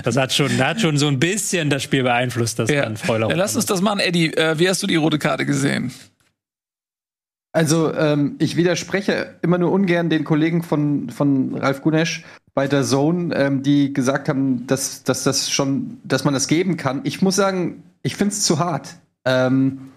das 0.04 0.18
hat 0.18 0.34
schon, 0.34 0.58
hat 0.66 0.82
schon 0.82 0.98
so 0.98 1.08
ein 1.08 1.20
bisschen 1.20 1.70
das 1.70 1.84
Spiel 1.84 2.04
beeinflusst, 2.04 2.60
dass 2.60 2.70
Ja. 2.70 2.84
dann 2.84 2.98
Freuler 2.98 3.30
Ja, 3.30 3.36
lass 3.36 3.56
uns 3.56 3.66
das 3.66 3.82
machen, 3.82 4.00
Eddie. 4.00 4.34
Äh, 4.36 4.58
wie 4.60 4.68
hast 4.70 4.82
du 4.84 4.88
die 4.88 4.96
rote 4.96 5.20
Karte 5.20 5.46
gesehen? 5.46 5.92
Also, 7.58 7.92
ähm, 7.92 8.36
ich 8.38 8.56
widerspreche 8.56 9.34
immer 9.42 9.58
nur 9.58 9.72
ungern 9.72 10.12
den 10.12 10.24
Kollegen 10.24 10.62
von, 10.62 11.10
von 11.10 11.56
Ralf 11.56 11.82
Gunesch 11.82 12.24
bei 12.54 12.68
der 12.68 12.84
Zone, 12.84 13.34
ähm, 13.36 13.64
die 13.64 13.94
gesagt 13.94 14.30
haben, 14.30 14.68
dass, 14.68 15.02
dass 15.02 15.24
das 15.24 15.50
schon, 15.50 15.98
dass 16.04 16.24
man 16.24 16.36
das 16.36 16.48
geben 16.48 16.78
kann. 16.78 17.02
Ich 17.04 17.24
muss 17.24 17.36
sagen, 17.36 17.82
ich 18.04 18.16
finde 18.16 18.36
es 18.36 18.44
zu 18.44 18.60
hart. 18.60 18.98
Ähm, 19.26 19.90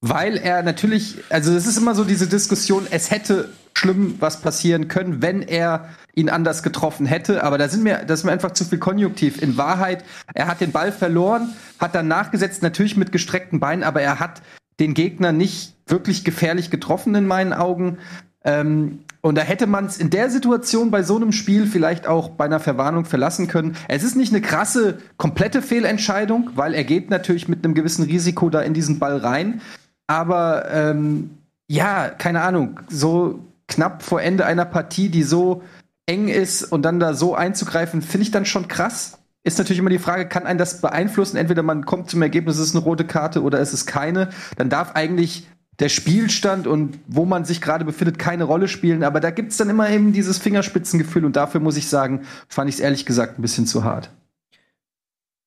weil 0.00 0.36
er 0.38 0.64
natürlich, 0.64 1.18
also 1.30 1.52
es 1.52 1.68
ist 1.68 1.78
immer 1.78 1.94
so 1.94 2.02
diese 2.02 2.26
Diskussion, 2.26 2.88
es 2.90 3.12
hätte 3.12 3.48
schlimm 3.74 4.16
was 4.18 4.40
passieren 4.40 4.88
können, 4.88 5.22
wenn 5.22 5.42
er 5.42 5.90
ihn 6.16 6.28
anders 6.28 6.64
getroffen 6.64 7.06
hätte, 7.06 7.44
aber 7.44 7.58
da 7.58 7.68
sind 7.68 7.84
mir, 7.84 8.04
das 8.04 8.20
ist 8.20 8.24
mir 8.24 8.32
einfach 8.32 8.54
zu 8.54 8.64
viel 8.64 8.78
Konjunktiv. 8.78 9.40
In 9.40 9.56
Wahrheit, 9.56 10.04
er 10.34 10.48
hat 10.48 10.60
den 10.60 10.72
Ball 10.72 10.90
verloren, 10.90 11.54
hat 11.78 11.94
dann 11.94 12.08
nachgesetzt, 12.08 12.64
natürlich 12.64 12.96
mit 12.96 13.12
gestreckten 13.12 13.60
Beinen, 13.60 13.84
aber 13.84 14.02
er 14.02 14.18
hat 14.18 14.42
den 14.80 14.94
Gegner 14.94 15.32
nicht 15.32 15.74
wirklich 15.86 16.24
gefährlich 16.24 16.70
getroffen 16.70 17.14
in 17.14 17.26
meinen 17.26 17.52
Augen. 17.52 17.98
Ähm, 18.44 19.00
und 19.20 19.36
da 19.36 19.42
hätte 19.42 19.66
man 19.66 19.86
es 19.86 19.96
in 19.96 20.10
der 20.10 20.28
Situation 20.28 20.90
bei 20.90 21.02
so 21.02 21.16
einem 21.16 21.32
Spiel 21.32 21.66
vielleicht 21.66 22.06
auch 22.06 22.28
bei 22.28 22.44
einer 22.44 22.60
Verwarnung 22.60 23.06
verlassen 23.06 23.48
können. 23.48 23.76
Es 23.88 24.02
ist 24.02 24.16
nicht 24.16 24.32
eine 24.32 24.42
krasse, 24.42 24.98
komplette 25.16 25.62
Fehlentscheidung, 25.62 26.50
weil 26.54 26.74
er 26.74 26.84
geht 26.84 27.08
natürlich 27.08 27.48
mit 27.48 27.64
einem 27.64 27.74
gewissen 27.74 28.04
Risiko 28.04 28.50
da 28.50 28.60
in 28.60 28.74
diesen 28.74 28.98
Ball 28.98 29.16
rein. 29.16 29.62
Aber 30.06 30.70
ähm, 30.70 31.30
ja, 31.68 32.10
keine 32.10 32.42
Ahnung, 32.42 32.80
so 32.88 33.40
knapp 33.66 34.02
vor 34.02 34.20
Ende 34.20 34.44
einer 34.44 34.66
Partie, 34.66 35.08
die 35.08 35.22
so 35.22 35.62
eng 36.06 36.28
ist 36.28 36.64
und 36.64 36.82
dann 36.82 37.00
da 37.00 37.14
so 37.14 37.34
einzugreifen, 37.34 38.02
finde 38.02 38.24
ich 38.24 38.30
dann 38.30 38.44
schon 38.44 38.68
krass. 38.68 39.18
Ist 39.46 39.58
natürlich 39.58 39.78
immer 39.78 39.90
die 39.90 39.98
Frage, 39.98 40.26
kann 40.26 40.46
einen 40.46 40.58
das 40.58 40.80
beeinflussen? 40.80 41.36
Entweder 41.36 41.62
man 41.62 41.84
kommt 41.84 42.10
zum 42.10 42.22
Ergebnis, 42.22 42.56
es 42.56 42.68
ist 42.68 42.74
eine 42.74 42.84
rote 42.84 43.04
Karte 43.04 43.42
oder 43.42 43.60
es 43.60 43.74
ist 43.74 43.84
keine. 43.84 44.30
Dann 44.56 44.70
darf 44.70 44.92
eigentlich 44.94 45.46
der 45.80 45.90
Spielstand 45.90 46.66
und 46.66 46.98
wo 47.06 47.26
man 47.26 47.44
sich 47.44 47.60
gerade 47.60 47.84
befindet 47.84 48.18
keine 48.18 48.44
Rolle 48.44 48.68
spielen. 48.68 49.02
Aber 49.02 49.20
da 49.20 49.30
gibt 49.30 49.52
es 49.52 49.58
dann 49.58 49.68
immer 49.68 49.90
eben 49.90 50.14
dieses 50.14 50.38
Fingerspitzengefühl 50.38 51.26
und 51.26 51.36
dafür 51.36 51.60
muss 51.60 51.76
ich 51.76 51.88
sagen, 51.88 52.22
fand 52.48 52.70
ich 52.70 52.76
es 52.76 52.80
ehrlich 52.80 53.04
gesagt 53.04 53.38
ein 53.38 53.42
bisschen 53.42 53.66
zu 53.66 53.84
hart. 53.84 54.10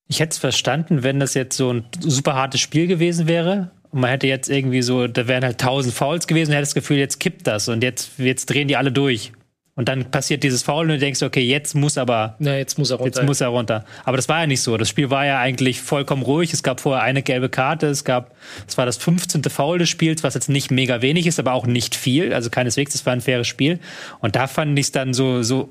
Ich 0.07 0.19
hätte 0.19 0.33
es 0.33 0.37
verstanden, 0.37 1.01
wenn 1.01 1.19
das 1.19 1.33
jetzt 1.33 1.57
so 1.57 1.73
ein 1.73 1.85
super 1.99 2.35
hartes 2.35 2.61
Spiel 2.61 2.87
gewesen 2.87 3.27
wäre. 3.27 3.71
Und 3.89 4.01
man 4.01 4.11
hätte 4.11 4.27
jetzt 4.27 4.49
irgendwie 4.49 4.81
so, 4.81 5.07
da 5.07 5.27
wären 5.27 5.43
halt 5.43 5.59
tausend 5.59 5.95
Fouls 5.95 6.27
gewesen, 6.27 6.51
hätte 6.51 6.61
das 6.61 6.75
Gefühl, 6.75 6.97
jetzt 6.97 7.19
kippt 7.19 7.47
das 7.47 7.67
und 7.67 7.81
jetzt, 7.81 8.11
jetzt 8.19 8.45
drehen 8.47 8.67
die 8.67 8.77
alle 8.77 8.91
durch. 8.91 9.31
Und 9.77 9.87
dann 9.87 10.11
passiert 10.11 10.43
dieses 10.43 10.63
Foul 10.63 10.85
und 10.85 10.89
du 10.89 10.97
denkst, 10.97 11.21
okay, 11.21 11.39
jetzt 11.39 11.75
muss 11.75 11.97
aber, 11.97 12.35
Na, 12.39 12.57
jetzt 12.57 12.77
muss 12.77 12.89
er 12.89 12.97
runter. 12.97 13.19
jetzt 13.19 13.25
muss 13.25 13.39
er 13.39 13.47
runter. 13.47 13.85
Aber 14.03 14.17
das 14.17 14.27
war 14.27 14.41
ja 14.41 14.47
nicht 14.47 14.61
so. 14.61 14.75
Das 14.75 14.89
Spiel 14.89 15.09
war 15.09 15.25
ja 15.25 15.39
eigentlich 15.39 15.79
vollkommen 15.81 16.23
ruhig. 16.23 16.51
Es 16.51 16.63
gab 16.63 16.81
vorher 16.81 17.03
eine 17.03 17.21
gelbe 17.21 17.47
Karte. 17.47 17.87
Es 17.87 18.03
gab, 18.03 18.35
es 18.67 18.77
war 18.77 18.85
das 18.85 18.97
15. 18.97 19.43
Foul 19.43 19.77
des 19.77 19.87
Spiels, 19.87 20.23
was 20.23 20.33
jetzt 20.33 20.49
nicht 20.49 20.71
mega 20.71 21.01
wenig 21.01 21.27
ist, 21.27 21.39
aber 21.39 21.53
auch 21.53 21.65
nicht 21.65 21.95
viel. 21.95 22.33
Also 22.33 22.49
keineswegs, 22.49 22.95
es 22.95 23.05
war 23.05 23.13
ein 23.13 23.21
faires 23.21 23.47
Spiel. 23.47 23.79
Und 24.19 24.35
da 24.35 24.47
fand 24.47 24.77
ich 24.77 24.87
es 24.87 24.91
dann 24.91 25.13
so, 25.13 25.43
so 25.43 25.69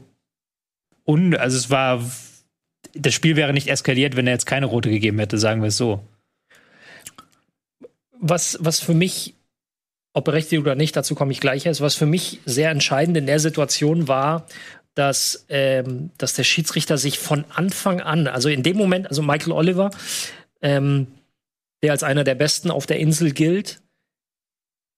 un, 1.05 1.35
also 1.35 1.57
es 1.59 1.69
war, 1.69 2.01
das 2.95 3.13
Spiel 3.13 3.37
wäre 3.37 3.53
nicht 3.53 3.69
eskaliert, 3.69 4.17
wenn 4.17 4.27
er 4.27 4.33
jetzt 4.33 4.47
keine 4.47 4.67
rote 4.67 4.89
gegeben 4.89 5.19
hätte, 5.19 5.37
sagen 5.37 5.61
wir 5.61 5.69
es 5.69 5.77
so. 5.77 6.01
was, 8.21 8.57
was 8.61 8.81
für 8.81 8.95
mich, 8.95 9.35
ob 10.17 10.25
berechtigt 10.25 10.63
oder 10.63 10.75
nicht, 10.75 10.97
dazu 10.97 11.15
komme 11.15 11.31
ich 11.31 11.41
gleich 11.41 11.67
erst, 11.67 11.83
was 11.83 11.95
für 11.95 12.07
mich 12.07 12.41
sehr 12.47 12.71
entscheidend 12.71 13.19
in 13.19 13.27
der 13.27 13.39
Situation 13.39 14.09
war, 14.09 14.47
dass, 14.95 15.45
ähm, 15.51 16.11
dass 16.17 16.33
der 16.33 16.43
Schiedsrichter 16.43 16.97
sich 16.97 17.19
von 17.19 17.45
Anfang 17.51 18.01
an, 18.01 18.27
also 18.27 18.49
in 18.49 18.63
dem 18.63 18.79
Moment, 18.79 19.09
also 19.09 19.21
Michael 19.21 19.53
Oliver, 19.53 19.91
ähm, 20.63 21.09
der 21.83 21.93
als 21.93 22.03
einer 22.03 22.25
der 22.25 22.35
Besten 22.35 22.71
auf 22.71 22.87
der 22.87 22.99
Insel 22.99 23.33
gilt, 23.33 23.83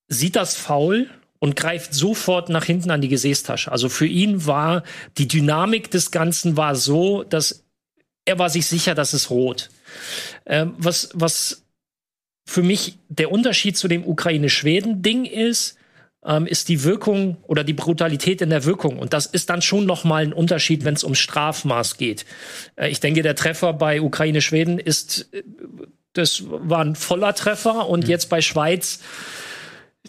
sieht 0.06 0.36
das 0.36 0.56
Foul 0.56 1.10
und 1.40 1.56
greift 1.56 1.94
sofort 1.94 2.48
nach 2.48 2.64
hinten 2.64 2.92
an 2.92 3.00
die 3.00 3.08
Gesäßtasche. 3.08 3.72
Also 3.72 3.88
für 3.88 4.06
ihn 4.06 4.46
war 4.46 4.84
die 5.18 5.26
Dynamik 5.26 5.90
des 5.90 6.12
Ganzen 6.12 6.56
war 6.56 6.76
so, 6.76 7.24
dass 7.24 7.64
er 8.24 8.38
war 8.38 8.50
sich 8.50 8.66
sicher, 8.66 8.94
dass 8.94 9.14
es 9.14 9.30
rot. 9.30 9.70
Ähm, 10.46 10.76
was, 10.78 11.10
was 11.12 11.64
für 12.48 12.62
mich 12.62 12.98
der 13.10 13.30
Unterschied 13.30 13.76
zu 13.76 13.88
dem 13.88 14.06
Ukraine-Schweden-Ding 14.06 15.26
ist, 15.26 15.76
ähm, 16.24 16.46
ist 16.46 16.70
die 16.70 16.82
Wirkung 16.82 17.36
oder 17.42 17.62
die 17.62 17.74
Brutalität 17.74 18.40
in 18.40 18.48
der 18.48 18.64
Wirkung. 18.64 18.98
Und 18.98 19.12
das 19.12 19.26
ist 19.26 19.50
dann 19.50 19.60
schon 19.60 19.84
noch 19.84 20.04
mal 20.04 20.22
ein 20.22 20.32
Unterschied, 20.32 20.86
wenn 20.86 20.94
es 20.94 21.04
ums 21.04 21.18
Strafmaß 21.18 21.98
geht. 21.98 22.24
Äh, 22.76 22.88
ich 22.88 23.00
denke, 23.00 23.20
der 23.20 23.34
Treffer 23.34 23.74
bei 23.74 24.00
Ukraine-Schweden 24.00 24.78
ist 24.78 25.28
äh, 25.32 25.42
das 26.14 26.44
war 26.48 26.82
ein 26.82 26.96
voller 26.96 27.34
Treffer 27.34 27.86
und 27.86 28.08
jetzt 28.08 28.30
bei 28.30 28.40
Schweiz 28.40 29.00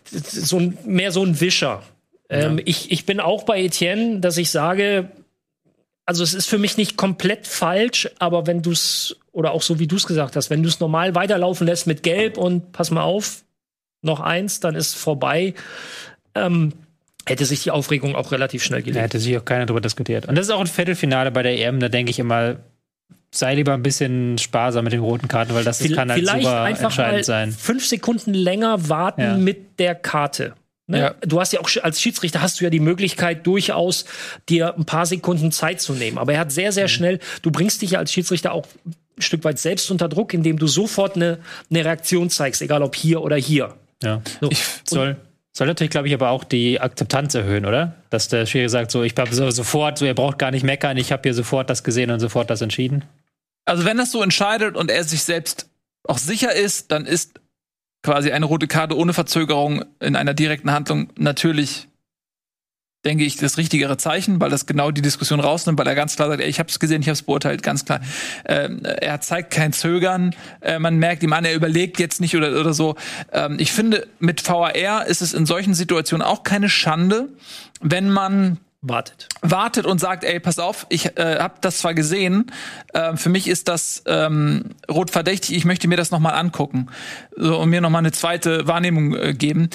so 0.09 0.59
ein, 0.59 0.77
mehr 0.85 1.11
so 1.11 1.23
ein 1.25 1.41
Wischer. 1.41 1.83
Ähm, 2.29 2.61
ich, 2.63 2.89
ich 2.89 3.05
bin 3.05 3.19
auch 3.19 3.43
bei 3.43 3.61
Etienne, 3.61 4.21
dass 4.21 4.37
ich 4.37 4.49
sage, 4.49 5.11
also 6.09 6.23
es 6.23 6.33
ist 6.33 6.47
für 6.49 6.57
mich 6.57 6.75
nicht 6.75 6.97
komplett 6.97 7.45
falsch, 7.45 8.09
aber 8.17 8.47
wenn 8.47 8.63
du 8.63 8.71
es, 8.71 9.15
oder 9.31 9.51
auch 9.51 9.61
so 9.61 9.77
wie 9.77 9.85
du 9.85 9.95
es 9.95 10.07
gesagt 10.07 10.35
hast, 10.35 10.49
wenn 10.49 10.63
du 10.63 10.67
es 10.69 10.79
normal 10.79 11.13
weiterlaufen 11.13 11.67
lässt 11.67 11.85
mit 11.85 12.01
Gelb 12.01 12.37
und 12.39 12.71
pass 12.71 12.89
mal 12.89 13.03
auf, 13.03 13.43
noch 14.01 14.19
eins, 14.19 14.59
dann 14.59 14.73
ist 14.73 14.95
vorbei, 14.95 15.53
ähm, 16.33 16.73
hätte 17.27 17.45
sich 17.45 17.61
die 17.61 17.69
Aufregung 17.69 18.15
auch 18.15 18.31
relativ 18.31 18.63
schnell 18.63 18.79
Da 18.81 18.85
gelegt. 18.85 19.03
hätte 19.03 19.19
sich 19.19 19.37
auch 19.37 19.45
keiner 19.45 19.67
drüber 19.67 19.81
diskutiert. 19.81 20.25
Und 20.27 20.35
das 20.35 20.47
ist 20.47 20.51
auch 20.51 20.59
ein 20.61 20.65
Viertelfinale 20.67 21.29
bei 21.29 21.43
der 21.43 21.59
EM, 21.59 21.79
da 21.79 21.89
denke 21.89 22.09
ich 22.09 22.17
immer, 22.17 22.55
sei 23.31 23.53
lieber 23.53 23.73
ein 23.73 23.83
bisschen 23.83 24.39
sparsam 24.39 24.85
mit 24.85 24.93
den 24.93 25.01
roten 25.01 25.27
Karten, 25.27 25.53
weil 25.53 25.63
das, 25.63 25.77
das 25.77 25.91
kann 25.91 26.09
halt 26.09 26.21
Vielleicht 26.21 26.43
super 26.45 26.61
einfach 26.63 26.81
mal 26.81 26.87
entscheidend 26.87 27.25
sein. 27.25 27.51
fünf 27.51 27.85
Sekunden 27.85 28.33
länger 28.33 28.89
warten 28.89 29.21
Ja. 29.21 29.37
mit 29.37 29.77
der 29.79 29.93
Karte. 29.93 30.55
Ne? 30.89 30.99
Ja. 30.99 31.15
Du 31.21 31.39
hast 31.39 31.53
ja 31.53 31.59
auch 31.59 31.69
als 31.83 32.01
Schiedsrichter 32.01 32.41
hast 32.41 32.59
du 32.59 32.63
ja 32.63 32.71
die 32.71 32.79
Möglichkeit, 32.79 33.45
durchaus 33.45 34.05
dir 34.49 34.75
ein 34.75 34.85
paar 34.85 35.05
Sekunden 35.05 35.51
Zeit 35.51 35.79
zu 35.81 35.93
nehmen. 35.93 36.17
Aber 36.17 36.33
er 36.33 36.39
hat 36.39 36.51
sehr, 36.51 36.71
sehr 36.71 36.85
Mhm. 36.85 36.89
schnell, 36.89 37.19
du 37.43 37.51
bringst 37.51 37.81
dich 37.83 37.91
ja 37.91 37.99
als 37.99 38.11
Schiedsrichter 38.11 38.53
auch 38.53 38.65
ein 38.85 39.21
Stück 39.21 39.43
weit 39.43 39.59
selbst 39.59 39.91
unter 39.91 40.09
Druck, 40.09 40.33
indem 40.33 40.57
du 40.57 40.65
sofort 40.65 41.15
eine, 41.15 41.37
eine 41.69 41.85
Reaktion 41.85 42.31
zeigst, 42.31 42.61
egal 42.63 42.81
ob 42.81 42.95
hier 42.95 43.21
oder 43.21 43.35
hier. 43.35 43.75
Ja. 44.01 44.21
So. 44.41 44.49
Soll, 44.85 45.17
soll 45.51 45.67
natürlich, 45.67 45.91
glaube 45.91 46.07
ich, 46.07 46.13
aber 46.15 46.29
auch 46.31 46.43
die 46.43 46.79
Akzeptanz 46.81 47.35
erhöhen, 47.35 47.65
oder? 47.67 47.95
Dass 48.09 48.27
der 48.27 48.47
Schiri 48.47 48.67
sagt, 48.69 48.89
so, 48.89 49.03
ich 49.03 49.13
habe 49.15 49.33
so, 49.33 49.51
sofort, 49.51 49.99
so, 49.99 50.05
ihr 50.05 50.15
braucht 50.15 50.39
gar 50.39 50.49
nicht 50.49 50.63
meckern, 50.63 50.97
ich 50.97 51.11
habe 51.11 51.21
hier 51.23 51.35
sofort 51.35 51.69
das 51.69 51.83
gesehen 51.83 52.09
und 52.09 52.19
sofort 52.19 52.49
das 52.49 52.61
entschieden. 52.61 53.05
Also 53.65 53.85
wenn 53.85 53.97
das 53.97 54.11
so 54.11 54.23
entscheidet 54.23 54.75
und 54.75 54.89
er 54.89 55.03
sich 55.03 55.21
selbst 55.21 55.69
auch 56.05 56.17
sicher 56.17 56.55
ist, 56.55 56.91
dann 56.91 57.05
ist 57.05 57.39
quasi 58.03 58.31
eine 58.31 58.45
rote 58.45 58.67
Karte 58.67 58.97
ohne 58.97 59.13
Verzögerung 59.13 59.83
in 59.99 60.15
einer 60.15 60.33
direkten 60.33 60.71
Handlung 60.71 61.09
natürlich, 61.17 61.87
denke 63.05 63.23
ich, 63.23 63.37
das 63.37 63.57
richtigere 63.57 63.97
Zeichen, 63.97 64.41
weil 64.41 64.49
das 64.49 64.65
genau 64.65 64.91
die 64.91 65.01
Diskussion 65.01 65.39
rausnimmt, 65.39 65.79
weil 65.79 65.87
er 65.87 65.95
ganz 65.95 66.15
klar 66.15 66.29
sagt, 66.29 66.41
ey, 66.41 66.49
ich 66.49 66.59
habe 66.59 66.69
es 66.69 66.79
gesehen, 66.79 67.01
ich 67.01 67.07
habe 67.07 67.13
es 67.13 67.23
beurteilt, 67.23 67.63
ganz 67.63 67.85
klar. 67.85 68.01
Ähm, 68.45 68.83
er 68.83 69.21
zeigt 69.21 69.51
kein 69.51 69.73
Zögern, 69.73 70.35
äh, 70.61 70.79
man 70.79 70.97
merkt 70.97 71.23
ihm 71.23 71.33
an, 71.33 71.45
er 71.45 71.55
überlegt 71.55 71.99
jetzt 71.99 72.19
nicht 72.21 72.35
oder, 72.35 72.59
oder 72.59 72.73
so. 72.73 72.95
Ähm, 73.31 73.57
ich 73.59 73.71
finde, 73.71 74.07
mit 74.19 74.47
VAR 74.47 75.05
ist 75.05 75.21
es 75.21 75.33
in 75.33 75.45
solchen 75.45 75.73
Situationen 75.73 76.25
auch 76.25 76.43
keine 76.43 76.69
Schande, 76.69 77.29
wenn 77.81 78.09
man 78.09 78.59
Wartet. 78.81 79.27
wartet 79.41 79.85
und 79.85 79.99
sagt, 79.99 80.23
ey, 80.23 80.39
pass 80.39 80.57
auf, 80.57 80.85
ich 80.87 81.17
äh, 81.17 81.39
habe 81.39 81.55
das 81.59 81.79
zwar 81.79 81.93
gesehen, 81.93 82.49
äh, 82.93 83.17
für 83.17 83.27
mich 83.27 83.49
ist 83.49 83.67
das 83.67 84.03
ähm, 84.05 84.71
rot 84.89 85.11
verdächtig, 85.11 85.57
ich 85.57 85.65
möchte 85.65 85.89
mir 85.89 85.97
das 85.97 86.11
nochmal 86.11 86.35
angucken 86.35 86.87
so, 87.35 87.59
und 87.59 87.69
mir 87.69 87.81
nochmal 87.81 87.99
eine 87.99 88.13
zweite 88.13 88.67
Wahrnehmung 88.67 89.15
äh, 89.15 89.33
geben. 89.33 89.69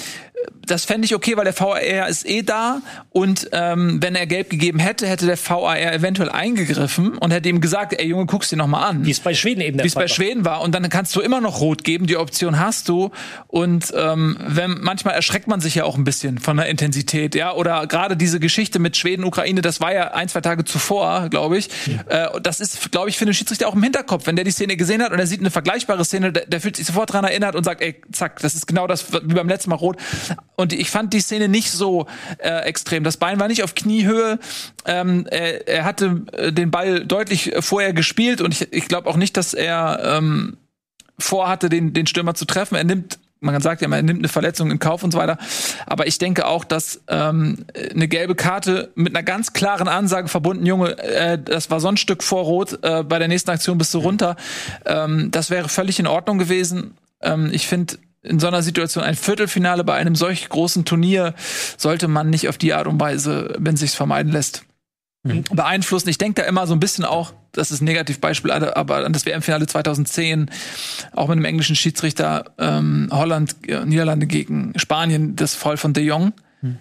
Das 0.65 0.85
fände 0.85 1.05
ich 1.05 1.13
okay, 1.15 1.37
weil 1.37 1.45
der 1.45 1.59
VAR 1.59 2.07
ist 2.07 2.27
eh 2.27 2.41
da 2.41 2.81
und 3.09 3.49
ähm, 3.51 4.01
wenn 4.01 4.15
er 4.15 4.25
gelb 4.25 4.49
gegeben 4.49 4.79
hätte, 4.79 5.07
hätte 5.07 5.27
der 5.27 5.37
VAR 5.37 5.79
eventuell 5.79 6.29
eingegriffen 6.29 7.17
und 7.17 7.31
hätte 7.31 7.49
ihm 7.49 7.61
gesagt, 7.61 7.93
ey 7.93 8.07
Junge, 8.07 8.25
guck's 8.25 8.49
dir 8.49 8.57
nochmal 8.57 8.89
an 8.89 9.05
Wie 9.05 9.11
es 9.11 9.19
bei 9.19 9.35
Schweden 9.35 9.61
eben 9.61 9.77
der 9.77 9.83
wie 9.83 9.87
es 9.87 9.93
bei 9.93 10.01
war. 10.01 10.07
Schweden 10.07 10.45
war. 10.45 10.61
Und 10.61 10.73
dann 10.73 10.87
kannst 10.89 11.15
du 11.15 11.21
immer 11.21 11.41
noch 11.41 11.61
rot 11.61 11.83
geben, 11.83 12.07
die 12.07 12.17
Option 12.17 12.59
hast 12.59 12.89
du. 12.89 13.11
Und 13.47 13.93
ähm, 13.95 14.37
wenn, 14.45 14.79
manchmal 14.81 15.13
erschreckt 15.13 15.47
man 15.47 15.61
sich 15.61 15.75
ja 15.75 15.83
auch 15.83 15.97
ein 15.97 16.03
bisschen 16.03 16.39
von 16.39 16.57
der 16.57 16.67
Intensität, 16.67 17.35
ja. 17.35 17.53
Oder 17.53 17.85
gerade 17.87 18.17
diese 18.17 18.39
Geschichte 18.39 18.79
mit 18.79 18.94
Schweden, 18.97 19.23
Ukraine, 19.23 19.61
das 19.61 19.81
war 19.81 19.93
ja 19.93 20.13
ein, 20.13 20.27
zwei 20.29 20.41
Tage 20.41 20.63
zuvor, 20.63 21.29
glaube 21.29 21.57
ich. 21.57 21.69
Äh, 22.07 22.27
das 22.41 22.59
ist, 22.59 22.91
glaube 22.91 23.09
ich, 23.09 23.17
für 23.17 23.25
den 23.25 23.33
Schiedsrichter 23.33 23.67
auch 23.67 23.75
im 23.75 23.83
Hinterkopf. 23.83 24.27
Wenn 24.27 24.35
der 24.35 24.45
die 24.45 24.51
Szene 24.51 24.77
gesehen 24.77 25.03
hat 25.03 25.11
und 25.11 25.19
er 25.19 25.27
sieht 25.27 25.39
eine 25.39 25.51
vergleichbare 25.51 26.03
Szene, 26.05 26.31
der, 26.31 26.45
der 26.45 26.61
fühlt 26.61 26.75
sich 26.75 26.85
sofort 26.85 27.13
dran 27.13 27.23
erinnert 27.23 27.55
und 27.55 27.63
sagt, 27.63 27.81
ey, 27.81 28.01
zack, 28.11 28.39
das 28.39 28.55
ist 28.55 28.67
genau 28.67 28.87
das 28.87 29.11
wie 29.11 29.33
beim 29.33 29.47
letzten 29.47 29.69
Mal 29.69 29.75
rot. 29.77 29.97
Und 30.55 30.73
ich 30.73 30.89
fand 30.89 31.13
die 31.13 31.19
Szene 31.19 31.47
nicht 31.47 31.71
so 31.71 32.07
äh, 32.39 32.61
extrem. 32.61 33.03
Das 33.03 33.17
Bein 33.17 33.39
war 33.39 33.47
nicht 33.47 33.63
auf 33.63 33.75
Kniehöhe. 33.75 34.39
Ähm, 34.85 35.25
er, 35.29 35.67
er 35.67 35.85
hatte 35.85 36.23
äh, 36.31 36.51
den 36.51 36.71
Ball 36.71 37.05
deutlich 37.05 37.53
vorher 37.59 37.93
gespielt 37.93 38.41
und 38.41 38.53
ich, 38.53 38.73
ich 38.73 38.87
glaube 38.87 39.09
auch 39.09 39.17
nicht, 39.17 39.37
dass 39.37 39.53
er 39.53 40.17
ähm, 40.17 40.57
vorhatte, 41.17 41.69
den, 41.69 41.93
den 41.93 42.07
Stürmer 42.07 42.33
zu 42.33 42.45
treffen. 42.45 42.75
Er 42.75 42.83
nimmt, 42.83 43.19
man 43.39 43.61
sagt 43.61 43.81
ja, 43.81 43.89
er 43.89 44.01
nimmt 44.01 44.19
eine 44.19 44.27
Verletzung 44.27 44.71
in 44.71 44.79
Kauf 44.79 45.03
und 45.03 45.11
so 45.11 45.17
weiter. 45.17 45.37
Aber 45.85 46.07
ich 46.07 46.17
denke 46.17 46.47
auch, 46.47 46.63
dass 46.63 47.01
ähm, 47.07 47.65
eine 47.93 48.07
gelbe 48.07 48.35
Karte 48.35 48.91
mit 48.95 49.15
einer 49.15 49.23
ganz 49.23 49.53
klaren 49.53 49.87
Ansage 49.87 50.27
verbunden, 50.27 50.65
Junge, 50.65 50.97
äh, 50.97 51.37
das 51.37 51.69
war 51.69 51.79
so 51.79 51.87
ein 51.87 51.97
Stück 51.97 52.23
vor 52.23 52.43
Rot, 52.43 52.79
äh, 52.83 53.03
bei 53.03 53.19
der 53.19 53.27
nächsten 53.27 53.51
Aktion 53.51 53.77
bist 53.77 53.93
du 53.93 53.99
runter. 53.99 54.35
Ähm, 54.85 55.29
das 55.31 55.49
wäre 55.49 55.69
völlig 55.69 55.99
in 55.99 56.07
Ordnung 56.07 56.37
gewesen. 56.37 56.97
Ähm, 57.21 57.49
ich 57.51 57.67
finde, 57.67 57.97
in 58.23 58.39
so 58.39 58.47
einer 58.47 58.63
Situation 58.63 59.03
ein 59.03 59.15
Viertelfinale 59.15 59.83
bei 59.83 59.93
einem 59.93 60.15
solch 60.15 60.49
großen 60.49 60.83
Turnier 60.85 61.35
sollte 61.77 62.07
man 62.07 62.29
nicht 62.29 62.49
auf 62.49 62.57
die 62.57 62.73
Art 62.73 62.87
und 62.87 62.99
Weise, 62.99 63.53
wenn 63.59 63.77
sich's 63.77 63.93
vermeiden 63.93 64.31
lässt, 64.31 64.63
beeinflussen. 65.51 66.09
Ich 66.09 66.17
denke 66.17 66.41
da 66.41 66.47
immer 66.47 66.67
so 66.67 66.73
ein 66.73 66.79
bisschen 66.79 67.05
auch, 67.05 67.33
das 67.51 67.71
ist 67.71 67.81
ein 67.81 67.85
Negativbeispiel, 67.85 68.51
aber 68.51 69.05
an 69.05 69.13
das 69.13 69.25
WM-Finale 69.25 69.65
2010, 69.65 70.49
auch 71.13 71.27
mit 71.27 71.37
einem 71.37 71.45
englischen 71.45 71.75
Schiedsrichter, 71.75 72.45
ähm, 72.57 73.09
Holland, 73.11 73.55
äh, 73.67 73.85
Niederlande 73.85 74.27
gegen 74.27 74.73
Spanien, 74.77 75.35
das 75.35 75.55
Foul 75.55 75.77
von 75.77 75.93
De 75.93 76.03
Jong, 76.03 76.33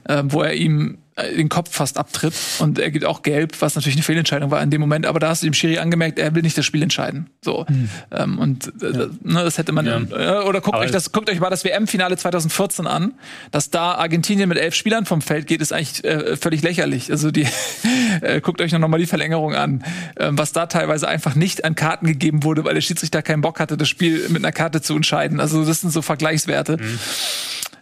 äh, 0.04 0.22
wo 0.26 0.42
er 0.42 0.54
ihm 0.54 0.98
äh, 1.16 1.36
den 1.36 1.48
Kopf 1.48 1.72
fast 1.72 1.96
abtritt 1.96 2.34
und 2.58 2.76
er 2.80 2.90
gibt 2.90 3.04
auch 3.04 3.22
gelb, 3.22 3.54
was 3.60 3.76
natürlich 3.76 3.94
eine 3.94 4.02
Fehlentscheidung 4.02 4.50
war 4.50 4.60
in 4.60 4.70
dem 4.70 4.80
Moment, 4.80 5.06
aber 5.06 5.20
da 5.20 5.28
hast 5.28 5.42
du 5.42 5.46
dem 5.46 5.54
Schiri 5.54 5.78
angemerkt, 5.78 6.18
er 6.18 6.34
will 6.34 6.42
nicht 6.42 6.58
das 6.58 6.66
Spiel 6.66 6.82
entscheiden. 6.82 7.30
So. 7.40 7.66
Ähm, 8.10 8.40
und 8.40 8.66
äh, 8.82 8.92
das, 8.92 9.08
ne, 9.22 9.44
das 9.44 9.56
hätte 9.56 9.70
man 9.70 9.86
äh, 9.86 10.16
oder 10.44 10.60
guckt 10.60 10.74
Aber 10.74 10.84
euch 10.84 10.90
das 10.90 11.12
guckt 11.12 11.30
euch 11.30 11.38
mal 11.38 11.50
das 11.50 11.64
WM-Finale 11.64 12.16
2014 12.16 12.88
an, 12.88 13.12
dass 13.52 13.70
da 13.70 13.92
Argentinien 13.92 14.48
mit 14.48 14.58
elf 14.58 14.74
Spielern 14.74 15.06
vom 15.06 15.22
Feld 15.22 15.46
geht, 15.46 15.60
ist 15.60 15.72
eigentlich 15.72 16.02
äh, 16.02 16.36
völlig 16.36 16.62
lächerlich. 16.62 17.12
Also 17.12 17.30
die 17.30 17.46
guckt 18.42 18.60
euch 18.60 18.72
noch 18.72 18.88
mal 18.88 18.98
die 18.98 19.06
Verlängerung 19.06 19.54
an, 19.54 19.84
ähm, 20.18 20.36
was 20.36 20.50
da 20.50 20.66
teilweise 20.66 21.06
einfach 21.06 21.36
nicht 21.36 21.64
an 21.64 21.76
Karten 21.76 22.06
gegeben 22.08 22.42
wurde, 22.42 22.64
weil 22.64 22.74
der 22.74 22.80
Schiedsrichter 22.80 23.22
keinen 23.22 23.40
Bock 23.40 23.60
hatte, 23.60 23.76
das 23.76 23.88
Spiel 23.88 24.28
mit 24.30 24.44
einer 24.44 24.52
Karte 24.52 24.82
zu 24.82 24.96
entscheiden. 24.96 25.38
Also 25.38 25.64
das 25.64 25.80
sind 25.82 25.92
so 25.92 26.02
Vergleichswerte. 26.02 26.78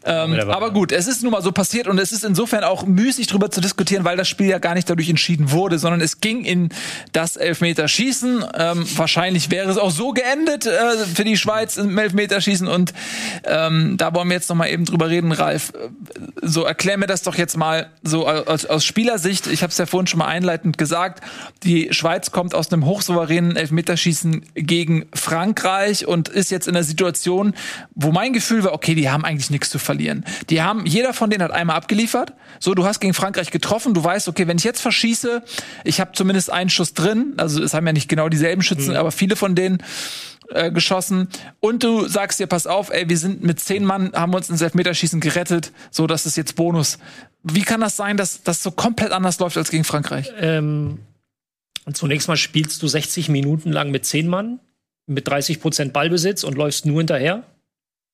Ähm, 0.05 0.35
aber 0.49 0.73
gut, 0.73 0.93
es 0.93 1.07
ist 1.07 1.23
nun 1.23 1.33
mal 1.33 1.43
so 1.43 1.53
passiert 1.53 1.87
und 1.87 1.99
es 1.99 2.13
ist 2.13 2.25
insofern 2.25 2.65
auch 2.65 2.85
müßig 2.87 3.27
drüber 3.27 3.51
zu 3.51 3.61
diskutieren, 3.61 4.05
weil 4.05 4.17
das 4.17 4.29
Spiel 4.29 4.49
ja 4.49 4.59
gar 4.59 4.75
nicht 4.75 4.89
dadurch 4.91 5.09
entschieden 5.09 5.51
wurde, 5.51 5.79
sondern 5.79 6.01
es 6.01 6.21
ging 6.21 6.45
in 6.45 6.71
das 7.13 7.37
Elfmeterschießen. 7.37 8.45
Ähm, 8.55 8.87
wahrscheinlich 8.97 9.51
wäre 9.51 9.71
es 9.71 9.79
auch 9.79 9.91
so 9.91 10.13
geendet 10.13 10.67
äh, 10.67 10.97
für 11.15 11.25
die 11.25 11.37
Schweiz 11.37 11.77
im 11.77 11.97
Elfmeterschießen 11.97 12.67
und 12.67 12.93
ähm, 13.45 13.97
da 13.97 14.15
wollen 14.15 14.29
wir 14.29 14.35
jetzt 14.35 14.49
noch 14.49 14.57
mal 14.57 14.69
eben 14.69 14.85
drüber 14.85 15.09
reden, 15.09 15.33
Ralf. 15.33 15.73
So 16.41 16.65
erklär 16.65 16.99
mir 16.99 17.07
das 17.07 17.23
doch 17.23 17.37
jetzt 17.37 17.57
mal 17.57 17.91
so 18.03 18.27
aus, 18.27 18.67
aus 18.67 18.85
Spielersicht. 18.85 19.47
Ich 19.47 19.63
habe 19.63 19.71
es 19.71 19.79
ja 19.79 19.87
vorhin 19.87 20.07
schon 20.07 20.19
mal 20.19 20.27
einleitend 20.27 20.79
gesagt. 20.79 21.23
Die 21.63 21.93
Schweiz 21.93 22.33
kommt 22.33 22.55
aus 22.55 22.73
einem 22.73 22.85
hochsouveränen 22.87 23.57
Elfmeterschießen 23.57 24.45
gegen 24.55 25.07
Frankreich 25.15 26.07
und 26.07 26.29
ist 26.29 26.51
jetzt 26.51 26.67
in 26.67 26.75
der 26.75 26.85
Situation, 26.85 27.55
wo 27.95 28.11
mein 28.11 28.33
Gefühl 28.33 28.65
war, 28.65 28.73
okay, 28.73 28.95
die 28.95 29.09
haben 29.11 29.25
eigentlich 29.25 29.51
nichts 29.51 29.71
zu 29.71 29.79
verlieren. 29.79 29.92
Die 30.51 30.63
haben, 30.63 30.87
jeder 30.87 31.13
von 31.13 31.31
denen 31.31 31.43
hat 31.43 31.51
einmal 31.51 31.77
abgeliefert. 31.77 32.33
So, 32.59 32.75
du 32.75 32.85
hast 32.85 33.01
gegen 33.01 33.15
Frankreich 33.15 33.51
getroffen, 33.51 33.95
du 33.95 34.03
weißt, 34.03 34.29
okay, 34.29 34.47
wenn 34.47 34.59
ich 34.59 34.65
jetzt 34.65 34.81
verschieße, 34.81 35.43
ich 35.85 36.01
habe 36.01 36.13
zumindest 36.13 36.51
einen 36.51 36.71
Schuss 36.71 36.95
drin. 36.95 37.35
Also 37.37 37.63
es 37.63 37.75
haben 37.75 37.87
ja 37.87 37.93
nicht 37.93 38.09
genau 38.09 38.29
dieselben 38.29 38.63
Schützen, 38.63 38.97
aber 38.97 39.11
viele 39.11 39.37
von 39.37 39.55
denen 39.55 39.79
äh, 40.55 40.71
geschossen. 40.71 41.29
Und 41.61 41.83
du 41.83 42.07
sagst 42.07 42.41
dir, 42.41 42.47
pass 42.47 42.67
auf, 42.67 42.91
ey, 42.91 43.09
wir 43.09 43.19
sind 43.19 43.43
mit 43.43 43.61
zehn 43.61 43.85
Mann, 43.85 44.13
haben 44.15 44.35
uns 44.35 44.51
ins 44.51 44.61
Elfmeterschießen 44.61 45.21
gerettet. 45.21 45.73
So, 45.91 46.07
das 46.07 46.27
ist 46.27 46.37
jetzt 46.37 46.57
Bonus. 46.57 46.99
Wie 47.43 47.63
kann 47.63 47.81
das 47.81 47.97
sein, 47.97 48.17
dass 48.17 48.43
das 48.43 48.63
so 48.63 48.71
komplett 48.71 49.13
anders 49.13 49.39
läuft 49.39 49.57
als 49.57 49.71
gegen 49.71 49.85
Frankreich? 49.85 50.33
Ähm, 50.39 50.99
zunächst 51.93 52.29
mal 52.29 52.37
spielst 52.37 52.83
du 52.83 52.87
60 52.87 53.29
Minuten 53.29 53.73
lang 53.73 53.91
mit 53.91 54.05
10 54.05 54.29
Mann, 54.29 54.61
mit 55.07 55.27
30 55.27 55.61
Prozent 55.61 55.93
Ballbesitz 55.93 56.45
und 56.45 56.57
läufst 56.57 56.87
nur 56.87 56.99
hinterher. 56.99 57.45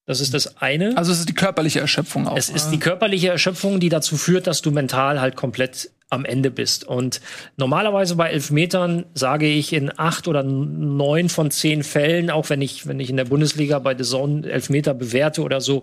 Das 0.09 0.21
ist 0.21 0.33
das 0.33 0.57
eine. 0.57 0.97
Also 0.97 1.13
es 1.13 1.19
ist 1.19 1.29
die 1.29 1.35
körperliche 1.35 1.81
Erschöpfung 1.81 2.27
auch. 2.27 2.39
Es 2.39 2.49
ist 2.49 2.71
die 2.71 2.79
körperliche 2.79 3.29
Erschöpfung, 3.29 3.79
die 3.79 3.91
dazu 3.91 4.17
führt, 4.17 4.47
dass 4.47 4.63
du 4.63 4.71
mental 4.71 5.21
halt 5.21 5.37
komplett 5.37 5.91
am 6.09 6.25
Ende 6.25 6.51
bist. 6.51 6.85
Und 6.85 7.21
normalerweise 7.59 8.17
bei 8.17 8.31
Elfmetern 8.31 9.05
sage 9.13 9.47
ich 9.47 9.75
in 9.75 9.93
acht 9.99 10.27
oder 10.27 10.43
neun 10.43 11.29
von 11.29 11.51
zehn 11.51 11.83
Fällen, 11.83 12.31
auch 12.31 12.49
wenn 12.49 12.63
ich, 12.63 12.87
wenn 12.87 13.01
ich 13.01 13.11
in 13.11 13.19
der 13.19 13.27
Bundesliga 13.27 13.81
bei 13.81 13.95
The 13.95 14.05
Zone 14.05 14.49
Elfmeter 14.49 14.95
bewerte 14.95 15.43
oder 15.43 15.61
so, 15.61 15.83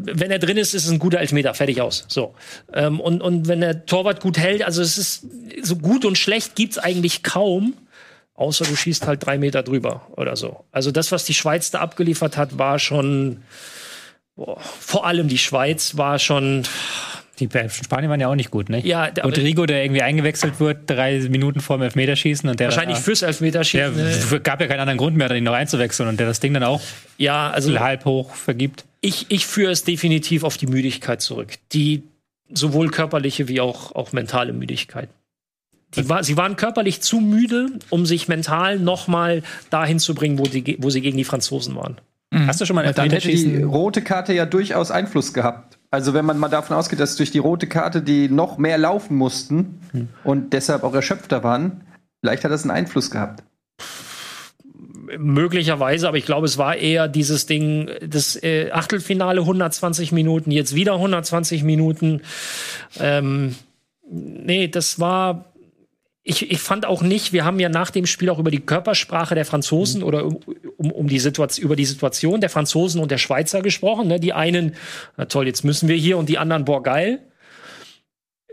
wenn 0.00 0.30
er 0.30 0.38
drin 0.38 0.56
ist, 0.56 0.72
ist 0.72 0.86
es 0.86 0.90
ein 0.90 0.98
guter 0.98 1.20
Elfmeter, 1.20 1.52
fertig 1.52 1.82
aus. 1.82 2.06
So. 2.08 2.34
Ähm, 2.72 3.00
und, 3.00 3.20
und 3.20 3.48
wenn 3.48 3.60
der 3.60 3.84
Torwart 3.84 4.22
gut 4.22 4.38
hält, 4.38 4.62
also 4.62 4.80
es 4.80 4.96
ist 4.96 5.26
so 5.62 5.76
gut 5.76 6.06
und 6.06 6.16
schlecht 6.16 6.56
gibt's 6.56 6.78
eigentlich 6.78 7.22
kaum. 7.22 7.74
Außer 8.34 8.64
du 8.64 8.74
schießt 8.74 9.06
halt 9.06 9.24
drei 9.26 9.36
Meter 9.38 9.62
drüber 9.62 10.08
oder 10.16 10.36
so. 10.36 10.64
Also 10.72 10.90
das, 10.90 11.12
was 11.12 11.24
die 11.24 11.34
Schweiz 11.34 11.70
da 11.70 11.80
abgeliefert 11.80 12.36
hat, 12.36 12.58
war 12.58 12.78
schon, 12.78 13.42
boah, 14.36 14.58
vor 14.60 15.06
allem 15.06 15.28
die 15.28 15.38
Schweiz 15.38 15.96
war 15.98 16.18
schon, 16.18 16.62
Die 17.38 17.48
Spanien 17.84 18.10
waren 18.10 18.20
ja 18.20 18.28
auch 18.28 18.34
nicht 18.34 18.50
gut, 18.50 18.68
ne? 18.68 18.80
Ja, 18.86 19.04
aber- 19.04 19.22
Rodrigo, 19.24 19.66
der 19.66 19.84
irgendwie 19.84 20.02
eingewechselt 20.02 20.60
wird, 20.60 20.88
drei 20.88 21.18
Minuten 21.28 21.60
vor 21.60 21.76
dem 21.76 21.82
Elfmeterschießen 21.82 22.48
und 22.48 22.58
der 22.58 22.68
Wahrscheinlich 22.68 22.96
dann, 22.96 23.04
fürs 23.04 23.22
Elfmeterschießen. 23.22 23.94
der 23.96 24.38
äh, 24.38 24.40
gab 24.40 24.60
ja 24.60 24.66
keinen 24.66 24.80
anderen 24.80 24.98
Grund 24.98 25.16
mehr, 25.16 25.30
ihn 25.32 25.44
noch 25.44 25.52
einzuwechseln 25.52 26.08
und 26.08 26.18
der 26.18 26.26
das 26.26 26.40
Ding 26.40 26.54
dann 26.54 26.64
auch 26.64 26.80
ja, 27.18 27.50
also 27.50 27.78
halb 27.78 28.04
hoch 28.06 28.34
vergibt. 28.34 28.84
ich, 29.02 29.26
ich 29.28 29.46
führe 29.46 29.72
es 29.72 29.84
definitiv 29.84 30.42
auf 30.44 30.56
die 30.56 30.66
Müdigkeit 30.66 31.20
zurück. 31.20 31.54
Die 31.72 32.02
sowohl 32.54 32.90
körperliche 32.90 33.48
wie 33.48 33.60
auch, 33.60 33.94
auch 33.94 34.12
mentale 34.12 34.52
Müdigkeit. 34.52 35.08
Die 35.96 36.08
war, 36.08 36.24
sie 36.24 36.36
waren 36.36 36.56
körperlich 36.56 37.02
zu 37.02 37.20
müde, 37.20 37.66
um 37.90 38.06
sich 38.06 38.28
mental 38.28 38.78
noch 38.78 39.08
mal 39.08 39.42
dahin 39.70 39.98
zu 39.98 40.14
bringen, 40.14 40.38
wo, 40.38 40.44
die, 40.44 40.78
wo 40.80 40.90
sie 40.90 41.00
gegen 41.00 41.18
die 41.18 41.24
Franzosen 41.24 41.76
waren. 41.76 41.96
Hast 42.34 42.60
du 42.60 42.64
schon 42.64 42.76
mal 42.76 42.84
ein 42.84 42.94
Dann 42.94 43.10
hätte 43.10 43.28
die 43.28 43.62
rote 43.62 44.00
Karte 44.00 44.32
ja 44.32 44.46
durchaus 44.46 44.90
Einfluss 44.90 45.34
gehabt. 45.34 45.78
Also 45.90 46.14
wenn 46.14 46.24
man 46.24 46.38
mal 46.38 46.48
davon 46.48 46.76
ausgeht, 46.76 46.98
dass 46.98 47.16
durch 47.16 47.30
die 47.30 47.38
rote 47.38 47.66
Karte 47.66 48.00
die 48.00 48.30
noch 48.30 48.56
mehr 48.56 48.78
laufen 48.78 49.16
mussten 49.16 49.80
und 50.24 50.54
deshalb 50.54 50.84
auch 50.84 50.94
erschöpfter 50.94 51.44
waren, 51.44 51.82
vielleicht 52.20 52.44
hat 52.44 52.50
das 52.50 52.62
einen 52.62 52.70
Einfluss 52.70 53.10
gehabt. 53.10 53.42
Möglicherweise, 55.18 56.08
aber 56.08 56.16
ich 56.16 56.24
glaube, 56.24 56.46
es 56.46 56.56
war 56.56 56.76
eher 56.76 57.06
dieses 57.06 57.44
Ding, 57.44 57.90
das 58.00 58.42
äh, 58.42 58.70
Achtelfinale 58.70 59.42
120 59.42 60.12
Minuten, 60.12 60.50
jetzt 60.50 60.74
wieder 60.74 60.94
120 60.94 61.64
Minuten. 61.64 62.22
Ähm, 62.98 63.54
nee, 64.10 64.68
das 64.68 64.98
war. 64.98 65.51
Ich, 66.24 66.50
ich 66.50 66.60
fand 66.60 66.86
auch 66.86 67.02
nicht, 67.02 67.32
wir 67.32 67.44
haben 67.44 67.58
ja 67.58 67.68
nach 67.68 67.90
dem 67.90 68.06
Spiel 68.06 68.30
auch 68.30 68.38
über 68.38 68.52
die 68.52 68.60
Körpersprache 68.60 69.34
der 69.34 69.44
Franzosen 69.44 70.04
oder 70.04 70.24
um, 70.24 70.38
um, 70.76 70.92
um 70.92 71.08
die 71.08 71.18
Situation, 71.18 71.64
über 71.64 71.74
die 71.74 71.84
Situation 71.84 72.40
der 72.40 72.50
Franzosen 72.50 73.00
und 73.00 73.10
der 73.10 73.18
Schweizer 73.18 73.60
gesprochen. 73.60 74.06
Ne? 74.06 74.20
Die 74.20 74.32
einen, 74.32 74.76
na 75.16 75.24
toll, 75.24 75.48
jetzt 75.48 75.64
müssen 75.64 75.88
wir 75.88 75.96
hier 75.96 76.18
und 76.18 76.28
die 76.28 76.38
anderen, 76.38 76.64
boah, 76.64 76.82
geil. 76.82 77.20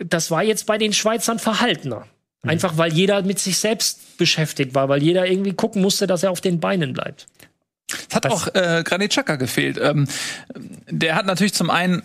Das 0.04 0.32
war 0.32 0.44
jetzt 0.44 0.66
bei 0.66 0.78
den 0.80 0.94
Schweizern 0.94 1.38
verhaltener. 1.38 2.08
Einfach 2.42 2.78
weil 2.78 2.94
jeder 2.94 3.22
mit 3.22 3.38
sich 3.38 3.58
selbst 3.58 4.18
beschäftigt 4.18 4.74
war, 4.74 4.88
weil 4.88 5.04
jeder 5.04 5.28
irgendwie 5.28 5.54
gucken 5.54 5.82
musste, 5.82 6.08
dass 6.08 6.24
er 6.24 6.32
auf 6.32 6.42
den 6.42 6.60
Beinen 6.60 6.94
bleibt. 6.94 7.28
Es 8.10 8.16
hat 8.16 8.28
auch 8.28 8.48
äh, 8.56 8.84
Granit 8.86 9.12
Xhaka 9.12 9.36
gefehlt. 9.36 9.78
Ähm, 9.82 10.08
der 10.90 11.16
hat 11.16 11.26
natürlich 11.26 11.54
zum 11.54 11.70
einen 11.70 12.04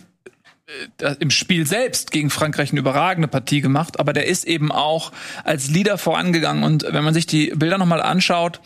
im 1.19 1.29
Spiel 1.29 1.67
selbst 1.67 2.11
gegen 2.11 2.29
Frankreich 2.29 2.71
eine 2.71 2.79
überragende 2.79 3.27
Partie 3.27 3.61
gemacht, 3.61 3.99
aber 3.99 4.13
der 4.13 4.25
ist 4.25 4.45
eben 4.45 4.71
auch 4.71 5.11
als 5.43 5.69
Leader 5.69 5.97
vorangegangen. 5.97 6.63
Und 6.63 6.85
wenn 6.89 7.03
man 7.03 7.13
sich 7.13 7.27
die 7.27 7.51
Bilder 7.55 7.77
nochmal 7.77 8.01
anschaut, 8.01 8.61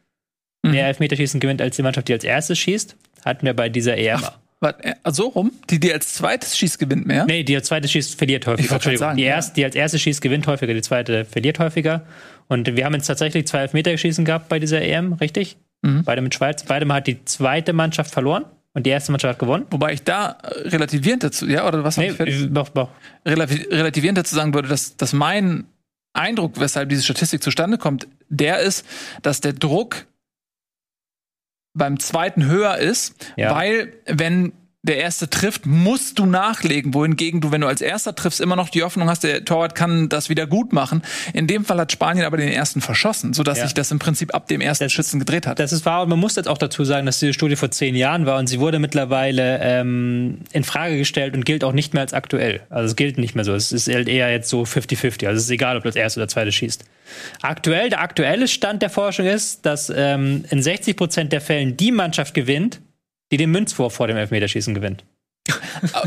mehr 0.71 0.87
Elfmeterschießen 0.87 1.39
gewinnt 1.39 1.61
als 1.61 1.75
die 1.75 1.83
Mannschaft, 1.83 2.07
die 2.07 2.13
als 2.13 2.23
erstes 2.23 2.57
schießt. 2.59 2.95
Hatten 3.25 3.45
wir 3.45 3.53
bei 3.53 3.69
dieser 3.69 3.97
EM. 3.97 4.21
Warte, 4.59 4.83
äh, 4.85 4.93
so 5.11 5.27
rum? 5.27 5.51
Die, 5.69 5.79
die 5.79 5.93
als 5.93 6.13
zweites 6.13 6.57
schießt, 6.57 6.79
gewinnt 6.79 7.05
mehr? 7.05 7.25
Nee, 7.25 7.43
die 7.43 7.55
als 7.55 7.67
zweites 7.67 7.91
schießt, 7.91 8.17
verliert 8.17 8.47
häufiger. 8.47 8.75
Ich 8.77 8.81
gerade 8.81 8.97
sagen, 8.97 9.17
die, 9.17 9.23
ja. 9.23 9.35
erst, 9.35 9.57
die 9.57 9.65
als 9.65 9.75
erstes 9.75 10.01
schießt, 10.01 10.21
gewinnt 10.21 10.47
häufiger, 10.47 10.73
die 10.73 10.81
zweite 10.81 11.25
verliert 11.25 11.59
häufiger. 11.59 12.05
Und 12.47 12.75
wir 12.75 12.85
haben 12.85 12.93
jetzt 12.93 13.07
tatsächlich 13.07 13.45
zwei 13.45 13.59
Elfmeterschießen 13.59 14.23
gehabt 14.25 14.47
bei 14.49 14.59
dieser 14.59 14.81
EM, 14.81 15.13
richtig? 15.13 15.57
Mhm. 15.81 16.03
Beide 16.05 16.21
mit 16.21 16.33
Schweiz. 16.33 16.63
Beide 16.63 16.85
Mal 16.85 16.95
hat 16.95 17.07
die 17.07 17.23
zweite 17.25 17.73
Mannschaft 17.73 18.11
verloren 18.11 18.45
und 18.73 18.85
die 18.85 18.89
erste 18.89 19.11
Mannschaft 19.11 19.33
hat 19.33 19.39
gewonnen. 19.39 19.65
Wobei 19.69 19.93
ich 19.93 20.03
da 20.03 20.37
äh, 20.41 20.69
relativierend 20.69 21.23
dazu, 21.23 21.45
ja, 21.47 21.67
oder 21.67 21.83
was? 21.83 21.97
hab 21.97 22.03
Nee, 22.05 22.11
ich 22.11 22.15
fertig? 22.15 22.43
äh, 22.43 22.47
doch, 22.47 22.69
doch. 22.69 22.89
relativ, 23.25 23.67
relativierend 23.69 24.17
dazu 24.17 24.35
sagen 24.35 24.53
würde, 24.53 24.69
dass, 24.69 24.95
dass 24.95 25.11
mein 25.11 25.65
Eindruck, 26.13 26.59
weshalb 26.59 26.89
diese 26.89 27.03
Statistik 27.03 27.43
zustande 27.43 27.77
kommt, 27.77 28.07
der 28.29 28.59
ist, 28.59 28.85
dass 29.23 29.41
der 29.41 29.53
Druck 29.53 30.05
beim 31.73 31.99
zweiten 31.99 32.45
höher 32.45 32.77
ist, 32.77 33.33
Ja. 33.35 33.55
weil 33.55 33.93
wenn 34.05 34.53
der 34.85 34.97
erste 34.97 35.29
trifft, 35.29 35.65
musst 35.65 36.19
du 36.19 36.25
nachlegen, 36.25 36.93
wohingegen 36.93 37.39
du, 37.39 37.51
wenn 37.53 37.61
du 37.61 37.67
als 37.67 37.79
erster 37.79 38.15
triffst, 38.15 38.41
immer 38.41 38.57
noch 38.57 38.67
die 38.67 38.83
Hoffnung 38.83 39.09
hast, 39.09 39.23
der 39.23 39.45
Torwart 39.45 39.75
kann 39.75 40.09
das 40.09 40.27
wieder 40.27 40.45
gut 40.45 40.73
machen. 40.73 41.03
In 41.33 41.47
dem 41.47 41.63
Fall 41.63 41.79
hat 41.79 41.93
Spanien 41.93 42.25
aber 42.25 42.35
den 42.35 42.49
ersten 42.49 42.81
verschossen, 42.81 43.31
sodass 43.31 43.59
Ja. 43.59 43.63
sich 43.63 43.73
das 43.73 43.91
im 43.91 43.99
Prinzip 43.99 44.35
ab 44.35 44.49
dem 44.49 44.59
ersten 44.59 44.89
Schützen 44.89 45.19
gedreht 45.19 45.47
hat. 45.47 45.57
Das 45.59 45.71
ist 45.71 45.85
wahr 45.85 46.03
und 46.03 46.09
man 46.09 46.19
muss 46.19 46.35
jetzt 46.35 46.49
auch 46.49 46.57
dazu 46.57 46.83
sagen, 46.83 47.05
dass 47.05 47.17
diese 47.19 47.31
Studie 47.33 47.55
vor 47.55 47.71
zehn 47.71 47.95
Jahren 47.95 48.25
war 48.25 48.37
und 48.39 48.47
sie 48.47 48.59
wurde 48.59 48.79
mittlerweile 48.79 49.59
ähm, 49.61 50.39
in 50.51 50.65
Frage 50.65 50.97
gestellt 50.97 51.33
und 51.33 51.45
gilt 51.45 51.63
auch 51.63 51.71
nicht 51.71 51.93
mehr 51.93 52.01
als 52.01 52.13
aktuell. 52.13 52.59
Also 52.69 52.87
es 52.87 52.97
gilt 52.97 53.17
nicht 53.17 53.35
mehr 53.35 53.45
so. 53.45 53.53
Es 53.55 53.71
ist 53.71 53.87
halt 53.87 54.09
eher 54.09 54.29
jetzt 54.31 54.49
so 54.49 54.63
50-50. 54.63 55.27
Also 55.27 55.37
es 55.37 55.45
ist 55.45 55.49
egal, 55.49 55.77
ob 55.77 55.83
du 55.83 55.89
das 55.89 55.95
erste 55.95 56.19
oder 56.19 56.27
zweite 56.27 56.51
schießt. 56.51 56.83
Aktuell, 57.41 57.89
der 57.89 58.01
aktuelle 58.01 58.49
Stand 58.49 58.81
der 58.81 58.89
Forschung 58.89 59.27
ist, 59.27 59.65
dass 59.65 59.89
ähm, 59.95 60.43
in 60.49 60.61
60 60.61 60.97
Prozent 60.97 61.31
der 61.31 61.39
Fällen 61.39 61.77
die 61.77 61.93
Mannschaft 61.93 62.33
gewinnt, 62.33 62.81
die 63.33 63.37
den 63.37 63.49
Münzwurf 63.49 63.93
vor 63.95 64.05
dem 64.07 64.15
Elfmeterschießen 64.17 64.75
gewinnt. 64.75 65.03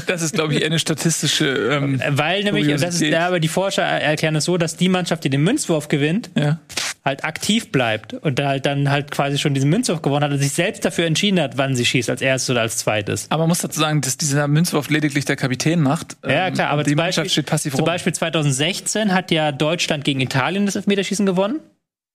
Das 0.07 0.23
ist, 0.23 0.35
glaube 0.35 0.55
ich, 0.55 0.61
eher 0.61 0.67
eine 0.69 0.79
statistische. 0.79 1.47
Ähm, 1.49 2.01
Äh, 2.01 2.17
Weil 2.17 2.45
nämlich, 2.45 2.69
das 2.69 2.95
ist, 2.95 3.01
ja, 3.03 3.27
aber 3.27 3.41
die 3.41 3.49
Forscher 3.49 3.83
er- 3.83 4.01
erklären 4.01 4.37
es 4.37 4.45
so, 4.45 4.57
dass 4.57 4.77
die 4.77 4.89
Mannschaft, 4.89 5.25
die 5.25 5.29
den 5.31 5.43
Münzwurf 5.43 5.89
gewinnt, 5.89 6.31
ja. 6.37 6.59
halt 7.05 7.25
aktiv 7.25 7.71
bleibt 7.73 8.15
und 8.15 8.39
da 8.39 8.49
halt 8.49 8.65
dann 8.65 8.89
halt 8.91 9.11
quasi 9.11 9.37
schon 9.39 9.53
diesen 9.55 9.69
Münzwurf 9.69 10.01
gewonnen 10.03 10.25
hat 10.25 10.31
und 10.33 10.39
sich 10.39 10.53
selbst 10.53 10.85
dafür 10.85 11.05
entschieden 11.07 11.39
hat, 11.41 11.59
wann 11.59 11.75
sie 11.77 11.85
schießt, 11.85 12.09
als 12.09 12.23
erstes 12.23 12.51
oder 12.51 12.63
als 12.63 12.79
zweites. 12.79 13.27
Aber 13.31 13.43
man 13.43 13.49
muss 13.49 13.59
dazu 13.59 13.79
sagen, 13.79 14.01
dass 14.01 14.17
dieser 14.17 14.49
Münzwurf 14.49 14.89
lediglich 14.89 15.25
der 15.27 15.37
Kapitän 15.37 15.83
macht. 15.83 16.17
Ja, 16.25 16.47
Ähm, 16.47 16.55
klar, 16.55 16.71
aber 16.71 16.83
die 16.85 16.91
zum 16.93 16.97
Mannschaft 16.97 17.17
Beispiel, 17.27 17.31
steht 17.31 17.47
passiv 17.47 17.73
zum 17.73 17.81
rum. 17.81 17.87
Beispiel 17.87 18.15
2016 18.15 19.13
hat 19.13 19.31
ja 19.31 19.53
Deutschland 19.53 20.05
gegen 20.05 20.21
Italien 20.21 20.65
das 20.65 20.77
Elfmeterschießen 20.77 21.27
gewonnen. 21.27 21.61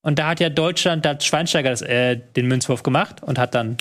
Und 0.03 0.17
da 0.17 0.29
hat 0.29 0.39
ja 0.39 0.49
Deutschland, 0.49 1.05
da 1.05 1.09
hat 1.11 1.23
Schweinsteiger 1.23 1.69
das, 1.69 1.83
äh, 1.83 2.17
den 2.35 2.47
Münzwurf 2.47 2.81
gemacht 2.81 3.21
und 3.21 3.37
hat 3.37 3.53
dann, 3.53 3.77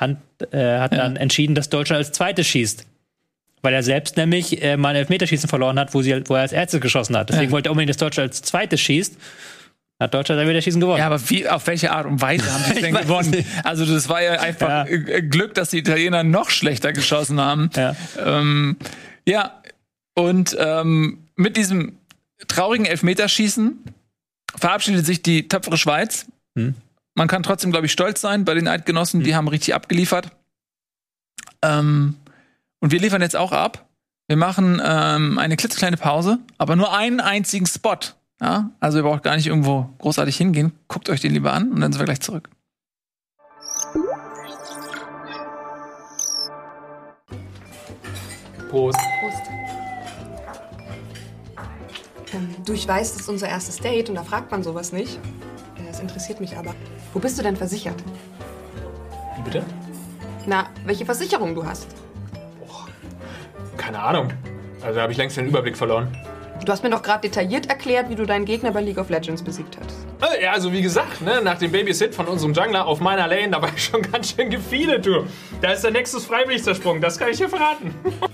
Hand, 0.00 0.18
äh, 0.52 0.78
hat 0.78 0.92
dann 0.92 1.16
entschieden, 1.16 1.54
dass 1.54 1.68
Deutschland 1.70 1.98
als 2.04 2.12
zweites 2.12 2.46
schießt. 2.46 2.86
Weil 3.62 3.72
er 3.74 3.82
selbst 3.82 4.16
nämlich 4.16 4.62
äh, 4.62 4.76
mal 4.76 4.90
ein 4.90 4.96
Elfmeterschießen 4.96 5.48
verloren 5.48 5.78
hat, 5.78 5.94
wo, 5.94 6.02
sie, 6.02 6.22
wo 6.28 6.34
er 6.34 6.42
als 6.42 6.52
erstes 6.52 6.80
geschossen 6.80 7.16
hat. 7.16 7.30
Deswegen 7.30 7.46
Ja. 7.46 7.52
wollte 7.52 7.68
er 7.68 7.72
unbedingt, 7.72 7.90
dass 7.90 7.96
Deutschland 7.96 8.30
als 8.30 8.42
zweites 8.42 8.80
schießt. 8.80 9.16
Hat 10.00 10.12
Deutschland 10.12 10.38
das 10.38 10.42
Elfmeterschießen 10.42 10.80
gewonnen. 10.80 10.98
Ja, 10.98 11.06
aber 11.06 11.30
wie, 11.30 11.48
auf 11.48 11.66
welche 11.66 11.90
Art 11.92 12.06
und 12.06 12.20
Weise 12.20 12.52
haben 12.52 12.64
sie 12.64 12.72
Ich 12.74 12.80
denn 12.80 12.94
gewonnen? 12.94 13.30
nicht. 13.30 13.46
Also 13.62 13.86
das 13.86 14.08
war 14.08 14.22
ja 14.22 14.32
einfach 14.40 14.68
Ja. 14.68 14.86
äh, 14.86 15.22
Glück, 15.22 15.54
dass 15.54 15.70
die 15.70 15.78
Italiener 15.78 16.24
noch 16.24 16.50
schlechter 16.50 16.92
geschossen 16.92 17.40
haben. 17.40 17.70
Ja. 17.76 17.96
Ähm, 18.22 18.76
ja, 19.26 19.62
und 20.14 20.56
ähm, 20.58 21.18
mit 21.36 21.56
diesem 21.56 21.96
traurigen 22.48 22.84
Elfmeterschießen 22.86 23.78
verabschiedet 24.56 25.06
sich 25.06 25.22
die 25.22 25.48
tapfere 25.48 25.78
Schweiz. 25.78 26.26
Hm. 26.56 26.74
Man 27.14 27.28
kann 27.28 27.42
trotzdem, 27.42 27.70
glaube 27.70 27.86
ich, 27.86 27.92
stolz 27.92 28.20
sein 28.20 28.44
bei 28.44 28.54
den 28.54 28.66
Eidgenossen, 28.66 29.22
die 29.22 29.36
haben 29.36 29.48
richtig 29.48 29.74
abgeliefert. 29.74 30.32
Ähm, 31.62 32.16
und 32.80 32.90
wir 32.90 33.00
liefern 33.00 33.22
jetzt 33.22 33.36
auch 33.36 33.52
ab. 33.52 33.88
Wir 34.26 34.36
machen 34.36 34.80
ähm, 34.84 35.38
eine 35.38 35.56
klitzekleine 35.56 35.96
Pause, 35.96 36.38
aber 36.58 36.76
nur 36.76 36.96
einen 36.96 37.20
einzigen 37.20 37.66
Spot. 37.66 37.98
Ja? 38.40 38.70
Also 38.80 38.98
ihr 38.98 39.04
braucht 39.04 39.22
gar 39.22 39.36
nicht 39.36 39.46
irgendwo 39.46 39.90
großartig 39.98 40.36
hingehen. 40.36 40.72
Guckt 40.88 41.08
euch 41.08 41.20
den 41.20 41.32
lieber 41.32 41.52
an 41.52 41.70
und 41.70 41.80
dann 41.80 41.92
sind 41.92 42.00
wir 42.00 42.06
gleich 42.06 42.20
zurück. 42.20 42.48
Prost. 48.70 48.98
Prost. 49.20 49.42
Ähm, 52.32 52.56
du, 52.64 52.72
ich 52.72 52.88
weiß, 52.88 53.12
das 53.12 53.22
ist 53.22 53.28
unser 53.28 53.48
erstes 53.48 53.76
Date 53.76 54.08
und 54.08 54.16
da 54.16 54.24
fragt 54.24 54.50
man 54.50 54.64
sowas 54.64 54.92
nicht. 54.92 55.20
Interessiert 56.04 56.38
mich 56.38 56.54
aber. 56.54 56.74
Wo 57.14 57.18
bist 57.18 57.38
du 57.38 57.42
denn 57.42 57.56
versichert? 57.56 57.96
Wie 59.36 59.42
bitte? 59.42 59.64
Na, 60.44 60.66
welche 60.84 61.06
Versicherung 61.06 61.54
du 61.54 61.64
hast? 61.64 61.86
Keine 63.78 63.98
Ahnung. 64.00 64.28
Also 64.82 65.00
habe 65.00 65.12
ich 65.12 65.18
längst 65.18 65.38
den 65.38 65.46
Überblick 65.46 65.78
verloren. 65.78 66.14
Du 66.62 66.70
hast 66.70 66.82
mir 66.82 66.90
doch 66.90 67.02
gerade 67.02 67.22
detailliert 67.22 67.70
erklärt, 67.70 68.10
wie 68.10 68.14
du 68.16 68.26
deinen 68.26 68.44
Gegner 68.44 68.70
bei 68.70 68.82
League 68.82 68.98
of 68.98 69.08
Legends 69.08 69.42
besiegt 69.42 69.78
hast. 69.80 70.30
Äh, 70.34 70.44
Ja, 70.44 70.52
also 70.52 70.72
wie 70.72 70.82
gesagt, 70.82 71.22
ne, 71.22 71.40
nach 71.42 71.58
dem 71.58 71.72
Babysit 71.72 72.14
von 72.14 72.26
unserem 72.26 72.52
Jungler 72.52 72.86
auf 72.86 73.00
meiner 73.00 73.26
Lane, 73.26 73.50
da 73.50 73.62
war 73.62 73.70
ich 73.74 73.84
schon 73.90 74.02
ganz 74.02 74.34
schön 74.34 74.50
gefeedet, 74.50 75.06
du. 75.06 75.24
Da 75.62 75.72
ist 75.72 75.84
der 75.84 75.90
Nexus 75.90 76.26
freiwillig 76.26 76.62
zersprungen, 76.62 77.00
das 77.00 77.18
kann 77.18 77.30
ich 77.30 77.38
dir 77.38 77.48
verraten. 77.48 77.94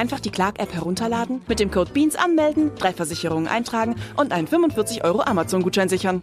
Einfach 0.00 0.20
die 0.20 0.30
Clark-App 0.30 0.72
herunterladen, 0.72 1.42
mit 1.46 1.60
dem 1.60 1.70
Code 1.70 1.92
BEANS 1.92 2.16
anmelden, 2.16 2.70
drei 2.74 2.94
Versicherungen 2.94 3.46
eintragen 3.46 3.96
und 4.16 4.32
einen 4.32 4.46
45 4.46 5.04
Euro 5.04 5.20
Amazon-Gutschein 5.20 5.90
sichern. 5.90 6.22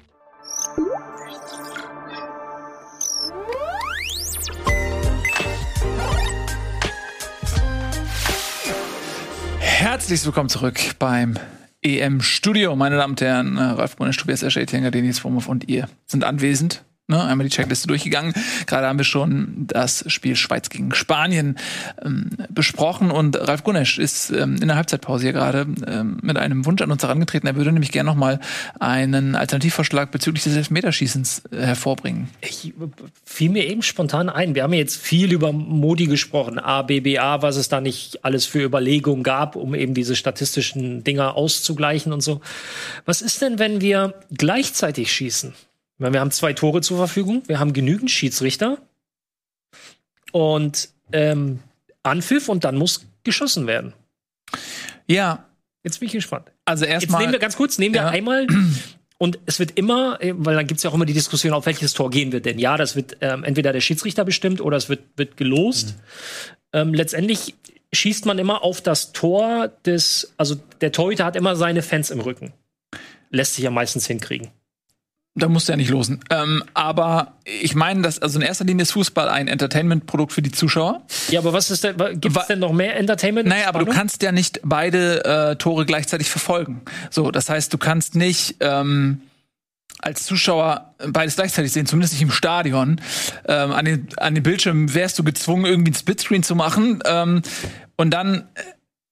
Herzlich 9.60 10.26
willkommen 10.26 10.50
zurück 10.50 10.80
beim 10.98 11.36
EM-Studio. 11.84 12.76
Meine 12.76 12.98
Damen 12.98 13.12
und 13.12 13.22
Herren, 13.22 13.60
Ralf 13.60 13.96
Brunner, 13.96 14.12
Tobias 14.12 14.42
Escher, 14.42 14.62
Etienne 14.62 14.90
Denis 14.90 15.20
Vorhoff 15.20 15.48
und 15.48 15.70
ihr 15.70 15.88
sind 16.08 16.24
anwesend. 16.24 16.84
Ne, 17.10 17.24
einmal 17.24 17.48
die 17.48 17.56
Checkliste 17.56 17.88
durchgegangen. 17.88 18.34
Gerade 18.65 18.86
haben 18.88 18.98
wir 18.98 19.06
schon 19.06 19.65
das 19.67 20.04
Spiel 20.08 20.36
Schweiz 20.36 20.70
gegen 20.70 20.93
Spanien 20.93 21.58
ähm, 22.04 22.32
besprochen 22.50 23.12
und 23.12 23.38
Ralf 23.48 23.63
Gunesch 23.63 23.98
ist 23.98 24.30
ähm, 24.32 24.58
in 24.62 24.67
der 24.67 24.76
Halbzeitpause 24.76 25.24
hier 25.24 25.32
gerade 25.32 25.67
ähm, 25.88 26.17
mit 26.22 26.36
einem 26.36 26.65
Wunsch 26.65 26.82
an 26.82 26.91
uns 26.91 27.02
herangetreten. 27.04 27.48
Er 27.48 27.56
würde 27.56 27.72
nämlich 27.72 27.93
gerne 27.93 28.10
noch 28.10 28.17
mal 28.17 28.41
einen 28.82 29.36
Alternativvorschlag 29.36 30.12
bezüglich 30.12 30.43
des 30.43 30.58
Elfmeterschießens 30.58 31.43
äh, 31.52 31.62
hervorbringen. 31.62 32.28
Ich 32.41 32.74
fiel 33.24 33.52
mir 33.52 33.65
eben 33.67 33.84
spontan 33.84 34.28
ein. 34.28 34.54
Wir 34.54 34.63
haben 34.63 34.74
jetzt 34.74 34.98
viel 34.98 35.32
über 35.32 35.54
Modi 35.54 36.08
gesprochen, 36.08 36.60
A, 36.60 36.82
B, 36.82 37.00
B, 37.00 37.20
A, 37.20 37.41
was 37.41 37.56
es 37.56 37.70
da 37.70 37.80
nicht 37.80 38.26
alles 38.26 38.46
für 38.46 38.65
Überlegungen 38.65 39.24
gab, 39.24 39.56
um 39.56 39.76
eben 39.76 39.93
diese 39.93 40.17
statistischen 40.17 41.06
Dinger 41.06 41.36
auszugleichen 41.36 42.12
und 42.12 42.20
so. 42.20 42.41
Was 43.06 43.22
ist 43.22 43.41
denn, 43.41 43.60
wenn 43.60 43.80
wir 43.80 44.13
gleichzeitig 44.30 45.10
schießen? 45.13 45.54
Meine, 45.98 46.14
Wir 46.14 46.20
haben 46.20 46.32
zwei 46.32 46.54
Tore 46.54 46.82
zur 46.82 46.98
Verfügung, 46.98 47.44
wir 47.48 47.60
haben 47.60 47.74
genügend 47.74 48.12
Schiedsrichter 48.12 48.78
und 50.32 50.90
ähm, 51.12 51.60
Anpfiff 52.04 52.50
und 52.50 52.64
dann 52.64 52.76
muss 52.78 53.06
geschossen 53.24 53.68
werden. 53.68 53.94
Ja, 55.08 55.46
Jetzt 55.84 56.00
bin 56.00 56.08
ich 56.08 56.14
gespannt. 56.14 56.52
also 56.66 56.84
Jetzt 56.86 56.94
erstmal. 57.04 57.22
nehmen 57.22 57.32
wir 57.34 57.40
ganz 57.40 57.56
kurz, 57.56 57.78
nehmen 57.78 57.96
wir 57.96 58.02
Ja. 58.02 58.10
einmal 58.10 58.46
und 59.18 59.40
es 59.46 59.60
wird 59.60 59.72
immer, 59.78 60.22
äh, 60.22 60.34
weil 60.36 60.56
dann 60.56 60.68
gibt 60.68 60.78
es 60.80 60.84
ja 60.84 60.90
auch 60.90 60.94
immer 60.94 61.06
die 61.06 61.14
Diskussion, 61.14 61.54
auf 61.54 61.66
welches 61.66 61.94
Tor 61.94 62.10
gehen 62.10 62.32
wir 62.32 62.42
denn? 62.42 62.60
Ja, 62.60 62.78
das 62.78 62.96
wird 62.96 63.18
ähm, 63.22 63.44
entweder 63.44 63.72
der 63.74 63.82
Schiedsrichter 63.82 64.26
bestimmt 64.26 64.60
oder 64.62 64.78
es 64.78 64.90
wird, 64.90 65.02
wird 65.16 65.38
gelost. 65.38 65.96
Ähm, 66.74 66.94
letztendlich 66.94 67.56
schießt 67.94 68.26
man 68.26 68.38
immer 68.38 68.64
auf 68.64 68.82
das 68.82 69.14
Tor 69.14 69.70
des, 69.86 70.34
also 70.38 70.56
der 70.82 70.92
Torhüter 70.92 71.24
hat 71.26 71.36
immer 71.38 71.56
seine 71.56 71.82
Fans 71.82 72.12
im 72.12 72.20
Rücken. 72.20 72.52
Lässt 73.30 73.56
sich 73.56 73.64
ja 73.64 73.72
meistens 73.72 74.08
hinkriegen. 74.08 74.50
Da 75.38 75.47
musst 75.47 75.67
du 75.67 75.73
ja 75.73 75.78
nicht 75.78 75.89
losen. 75.89 76.19
Ähm, 76.30 76.63
aber 76.73 77.34
ich 77.45 77.76
meine, 77.76 78.02
dass 78.02 78.19
also 78.19 78.39
in 78.39 78.45
erster 78.45 78.65
Linie 78.65 78.84
ist 78.84 78.91
Fußball 78.91 79.30
ein 79.30 79.47
Entertainment-Produkt 79.47 80.34
für 80.34 80.41
die 80.41 80.52
Zuschauer. 80.52 81.04
Ja, 81.30 81.39
aber 81.39 81.54
was 81.54 81.69
ist 81.69 81.84
denn, 81.84 81.95
gibt 82.19 82.36
es 82.36 82.47
denn 82.47 82.60
noch 82.60 82.73
mehr 82.73 82.97
Entertainment? 82.97 83.47
Naja, 83.47 83.67
aber 83.67 83.86
du 83.86 83.91
kannst 83.91 84.23
ja 84.23 84.32
nicht 84.32 84.60
beide 84.63 85.23
äh, 85.26 85.56
Tore 85.56 85.86
gleichzeitig 85.86 86.30
verfolgen. 86.30 86.82
So, 87.12 87.32
das 87.32 87.50
heißt, 87.50 87.71
du 87.71 87.78
kannst 87.78 88.15
nicht 88.15 88.56
ähm, 88.62 89.21
als 90.00 90.26
Zuschauer 90.26 90.95
beides 91.08 91.36
gleichzeitig 91.36 91.71
sehen, 91.71 91.86
zumindest 91.86 92.13
nicht 92.13 92.23
im 92.23 92.32
Stadion. 92.32 93.02
Ähm, 93.47 93.71
an, 93.71 93.86
den, 93.86 94.08
an 94.17 94.36
den 94.36 94.43
Bildschirmen 94.43 94.93
wärst 94.93 95.17
du 95.19 95.23
gezwungen, 95.23 95.65
irgendwie 95.65 95.91
ein 95.91 95.95
Splitscreen 95.95 96.43
zu 96.43 96.56
machen. 96.56 97.00
Ähm, 97.06 97.41
und 97.95 98.12
dann 98.12 98.47
äh, 98.56 98.62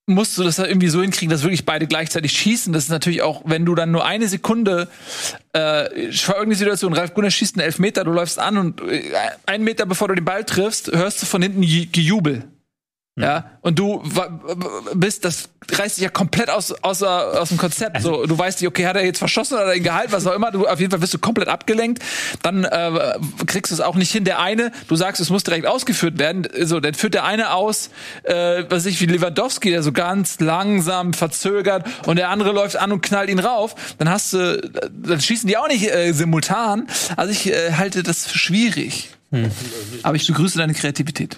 musst 0.08 0.38
du 0.38 0.44
das 0.44 0.60
halt 0.60 0.70
irgendwie 0.70 0.90
so 0.90 1.02
hinkriegen, 1.02 1.32
dass 1.32 1.42
wirklich 1.44 1.66
beide 1.66 1.88
gleichzeitig 1.88 2.32
schießen. 2.34 2.72
Das 2.74 2.84
ist 2.84 2.90
natürlich 2.90 3.22
auch, 3.24 3.42
wenn 3.46 3.66
du 3.66 3.74
dann 3.74 3.92
nur 3.92 4.06
eine 4.06 4.28
Sekunde 4.28 4.88
äh, 5.54 6.12
folgende 6.12 6.56
Situation, 6.56 6.94
Ralf 6.94 7.14
Gunnar 7.14 7.32
schießt 7.32 7.56
einen 7.58 7.66
Elfmeter, 7.66 8.04
du 8.04 8.12
läufst 8.12 8.38
an 8.38 8.58
und 8.58 8.82
äh, 8.82 9.12
einen 9.46 9.64
Meter 9.64 9.86
bevor 9.86 10.08
du 10.10 10.16
den 10.16 10.26
Ball 10.26 10.44
triffst, 10.44 10.92
hörst 10.92 11.22
du 11.22 11.26
von 11.26 11.42
hinten 11.42 11.62
Ge- 11.62 11.88
Gejubel. 11.92 12.44
Ja, 13.18 13.52
und 13.62 13.80
du 13.80 14.04
bist, 14.94 15.24
das 15.24 15.48
reißt 15.72 15.96
dich 15.96 16.04
ja 16.04 16.10
komplett 16.10 16.50
aus, 16.50 16.74
außer, 16.74 17.42
aus 17.42 17.48
dem 17.48 17.58
Konzept. 17.58 18.02
So, 18.02 18.26
du 18.26 18.38
weißt 18.38 18.60
nicht, 18.60 18.68
okay, 18.68 18.86
hat 18.88 18.98
er 18.98 19.06
jetzt 19.06 19.20
verschossen 19.20 19.56
oder 19.56 19.74
ihn 19.74 19.84
gehalten, 19.84 20.12
was 20.12 20.28
auch 20.28 20.34
immer. 20.34 20.52
Du, 20.52 20.68
auf 20.68 20.82
jeden 20.82 20.92
Fall 20.92 21.02
wirst 21.02 21.14
du 21.14 21.18
komplett 21.18 21.48
abgelenkt. 21.48 22.04
Dann 22.42 22.66
äh, 22.66 23.18
kriegst 23.46 23.72
du 23.72 23.76
es 23.76 23.80
auch 23.80 23.96
nicht 23.96 24.12
hin. 24.12 24.26
Der 24.26 24.40
eine, 24.40 24.74
du 24.90 24.98
sagst, 24.98 25.22
es 25.22 25.30
muss 25.30 25.46
direkt 25.46 25.66
ausgeführt 25.66 26.20
werden. 26.20 26.46
So, 26.64 26.82
dann 26.82 26.94
führt 26.94 27.14
der 27.14 27.24
eine 27.24 27.54
aus, 27.54 27.90
äh, 28.24 28.66
was 28.68 28.84
weiß 28.84 28.86
ich, 28.88 29.00
wie 29.00 29.06
Lewandowski, 29.06 29.70
der 29.70 29.82
so 29.82 29.94
ganz 29.94 30.42
langsam 30.42 31.14
verzögert 31.14 31.86
und 32.06 32.18
der 32.18 32.30
andere 32.30 32.52
läuft 32.52 32.76
an 32.76 32.92
und 32.92 33.02
knallt 33.02 33.30
ihn 33.30 33.40
rauf. 33.40 33.76
Dann 33.98 34.10
hast 34.10 34.34
du, 34.34 34.60
dann 34.92 35.22
schießen 35.22 35.48
die 35.48 35.56
auch 35.56 35.70
nicht 35.70 35.90
äh, 35.90 36.12
simultan. 36.12 36.88
Also 37.16 37.32
ich 37.32 37.48
äh, 37.48 37.72
halte 37.72 38.04
das 38.04 38.28
für 38.28 38.38
schwierig. 38.38 39.10
Aber 40.04 40.16
ich 40.16 40.28
begrüße 40.28 40.58
deine 40.58 40.74
Kreativität. 40.74 41.38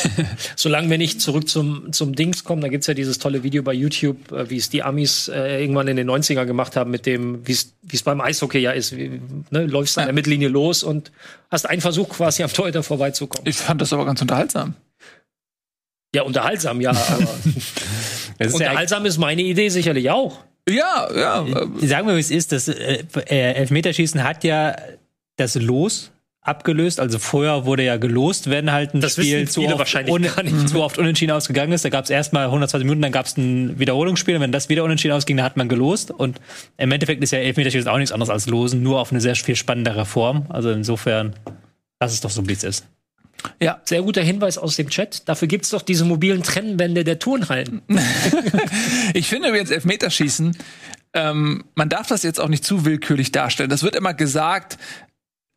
Solange 0.56 0.90
wir 0.90 0.98
nicht 0.98 1.20
zurück 1.20 1.48
zum, 1.48 1.92
zum 1.92 2.14
Dings 2.14 2.44
kommen, 2.44 2.62
da 2.62 2.68
gibt's 2.68 2.86
ja 2.86 2.94
dieses 2.94 3.18
tolle 3.18 3.42
Video 3.42 3.62
bei 3.62 3.72
YouTube, 3.72 4.32
äh, 4.32 4.48
wie 4.50 4.56
es 4.56 4.70
die 4.70 4.82
Amis 4.82 5.28
äh, 5.28 5.60
irgendwann 5.60 5.88
in 5.88 5.96
den 5.96 6.08
90er 6.08 6.44
gemacht 6.44 6.76
haben, 6.76 6.90
mit 6.90 7.06
dem, 7.06 7.46
wie 7.46 7.52
es 7.52 7.74
wie 7.82 7.96
es 7.96 8.02
beim 8.02 8.20
Eishockey 8.20 8.58
ja 8.58 8.72
ist. 8.72 8.96
Wie, 8.96 9.20
ne, 9.50 9.66
läufst 9.66 9.98
an 9.98 10.06
der 10.06 10.14
Mittellinie 10.14 10.48
los 10.48 10.82
und 10.82 11.12
hast 11.50 11.68
einen 11.68 11.80
Versuch 11.80 12.08
quasi 12.08 12.42
am 12.42 12.52
Torhüter 12.52 12.82
vorbeizukommen. 12.82 13.46
Ich 13.48 13.56
fand 13.56 13.80
das 13.80 13.92
aber 13.92 14.04
ganz 14.04 14.20
unterhaltsam. 14.20 14.74
Ja, 16.14 16.22
unterhaltsam, 16.22 16.80
ja, 16.80 16.92
ist 18.38 18.38
ja 18.38 18.46
unterhaltsam 18.46 19.04
ist 19.04 19.18
meine 19.18 19.42
Idee 19.42 19.68
sicherlich 19.68 20.10
auch. 20.10 20.40
Ja, 20.68 21.08
ja. 21.14 21.46
sagen 21.82 22.06
wir, 22.06 22.16
wie 22.16 22.20
es 22.20 22.30
ist. 22.30 22.52
Das 22.52 22.68
äh, 22.68 23.04
äh, 23.26 23.52
Elfmeterschießen 23.54 24.22
hat 24.24 24.44
ja 24.44 24.76
das 25.36 25.56
Los 25.56 26.10
abgelöst. 26.44 27.00
Also 27.00 27.18
vorher 27.18 27.64
wurde 27.64 27.82
ja 27.82 27.96
gelost, 27.96 28.50
wenn 28.50 28.70
halt 28.70 28.94
ein 28.94 29.00
Das 29.00 29.12
Spiel 29.12 29.48
zu 29.48 29.62
oft, 29.62 29.94
nicht. 30.04 30.68
zu 30.68 30.82
oft 30.82 30.98
unentschieden 30.98 31.32
ausgegangen 31.32 31.72
ist. 31.72 31.84
Da 31.84 31.88
gab 31.88 32.04
es 32.04 32.10
erstmal 32.10 32.44
120 32.44 32.84
Minuten, 32.84 33.02
dann 33.02 33.12
gab 33.12 33.26
es 33.26 33.36
ein 33.36 33.78
Wiederholungsspiel. 33.78 34.36
Und 34.36 34.42
wenn 34.42 34.52
das 34.52 34.68
wieder 34.68 34.84
unentschieden 34.84 35.14
ausging, 35.14 35.38
dann 35.38 35.46
hat 35.46 35.56
man 35.56 35.68
gelost. 35.68 36.10
Und 36.10 36.40
im 36.76 36.92
Endeffekt 36.92 37.22
ist 37.24 37.32
ja 37.32 37.38
Elfmeterschießen 37.38 37.88
auch 37.88 37.96
nichts 37.96 38.12
anderes 38.12 38.30
als 38.30 38.46
Losen, 38.46 38.82
nur 38.82 39.00
auf 39.00 39.10
eine 39.10 39.20
sehr 39.20 39.34
viel 39.34 39.56
spannendere 39.56 40.04
Form. 40.04 40.46
Also 40.50 40.70
insofern, 40.70 41.34
lass 41.98 42.12
es 42.12 42.20
doch 42.20 42.30
so, 42.30 42.46
wie 42.46 42.52
es 42.52 42.62
ist. 42.62 42.84
ja. 43.60 43.80
Sehr 43.84 44.02
guter 44.02 44.22
Hinweis 44.22 44.58
aus 44.58 44.76
dem 44.76 44.90
Chat. 44.90 45.26
Dafür 45.28 45.48
gibt's 45.48 45.70
doch 45.70 45.82
diese 45.82 46.04
mobilen 46.04 46.42
Trennwände 46.42 47.04
der 47.04 47.18
Turnhallen. 47.18 47.82
Ich 49.14 49.28
finde 49.28 49.48
jetzt 49.56 49.70
Elfmeterschießen, 49.70 50.56
ähm, 51.14 51.64
man 51.76 51.88
darf 51.88 52.08
das 52.08 52.22
jetzt 52.24 52.40
auch 52.40 52.48
nicht 52.48 52.64
zu 52.64 52.84
willkürlich 52.84 53.30
darstellen. 53.30 53.70
Das 53.70 53.82
wird 53.84 53.94
immer 53.94 54.14
gesagt, 54.14 54.78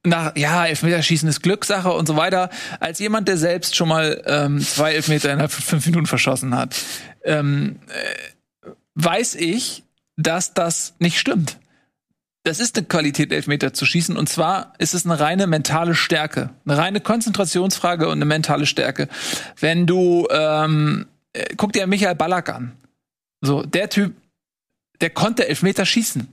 nach, 0.10 0.36
ja, 0.36 0.66
Elfmeterschießen 0.66 1.28
ist 1.30 1.42
Glückssache 1.42 1.92
und 1.92 2.08
so 2.08 2.16
weiter. 2.16 2.50
Als 2.80 3.00
jemand, 3.00 3.28
der 3.28 3.38
selbst 3.38 3.76
schon 3.76 3.90
mal 3.90 4.22
ähm, 4.26 4.60
zwei 4.60 4.94
Elfmeter 4.94 5.32
innerhalb 5.32 5.52
von 5.52 5.64
fünf 5.64 5.86
Minuten 5.86 6.06
verschossen 6.06 6.56
hat, 6.56 6.76
ähm, 7.24 7.80
äh, 7.88 8.70
weiß 8.96 9.36
ich, 9.36 9.84
dass 10.16 10.54
das 10.54 10.96
nicht 11.00 11.20
stimmt. 11.20 11.58
Das 12.44 12.62
ist 12.62 12.78
eine 12.78 12.88
Qualität, 12.88 13.34
Elfmeter 13.34 13.74
zu 13.74 13.86
schießen. 13.86 14.16
Und 14.16 14.30
zwar 14.30 14.74
ist 14.78 14.94
es 14.94 15.06
eine 15.06 15.20
reine 15.20 15.48
mentale 15.48 15.96
Stärke. 15.96 16.52
Eine 16.66 16.78
reine 16.78 17.02
Konzentrationsfrage 17.02 18.08
und 18.08 18.14
eine 18.14 18.26
mentale 18.26 18.66
Stärke. 18.66 19.10
Wenn 19.60 19.86
du, 19.86 20.28
ähm, 20.32 21.08
äh, 21.34 21.56
guck 21.58 21.74
dir 21.74 21.88
Michael 21.88 22.16
Ballack 22.16 22.50
an. 22.50 22.72
So, 23.42 23.64
der 23.64 23.90
Typ, 23.90 24.16
der 25.02 25.10
konnte 25.10 25.48
Elfmeter 25.48 25.86
schießen. 25.86 26.28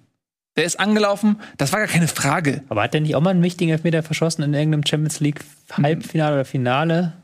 Der 0.57 0.65
ist 0.65 0.79
angelaufen, 0.79 1.41
das 1.59 1.73
war 1.73 1.81
gar 1.81 1.89
keine 1.89 2.07
Frage. 2.09 2.63
Aber 2.69 2.83
hat 2.83 2.95
der 2.95 3.01
nicht 3.01 3.17
auch 3.17 3.21
mal 3.21 3.31
einen 3.31 3.43
wichtigen 3.43 3.73
Elfmeter 3.73 4.03
verschossen 4.03 4.43
in 4.43 4.55
irgendeinem 4.55 4.87
Champions 4.87 5.21
League 5.21 5.41
Halbfinale 5.73 6.35
oder 6.35 6.45
Finale? 6.45 7.15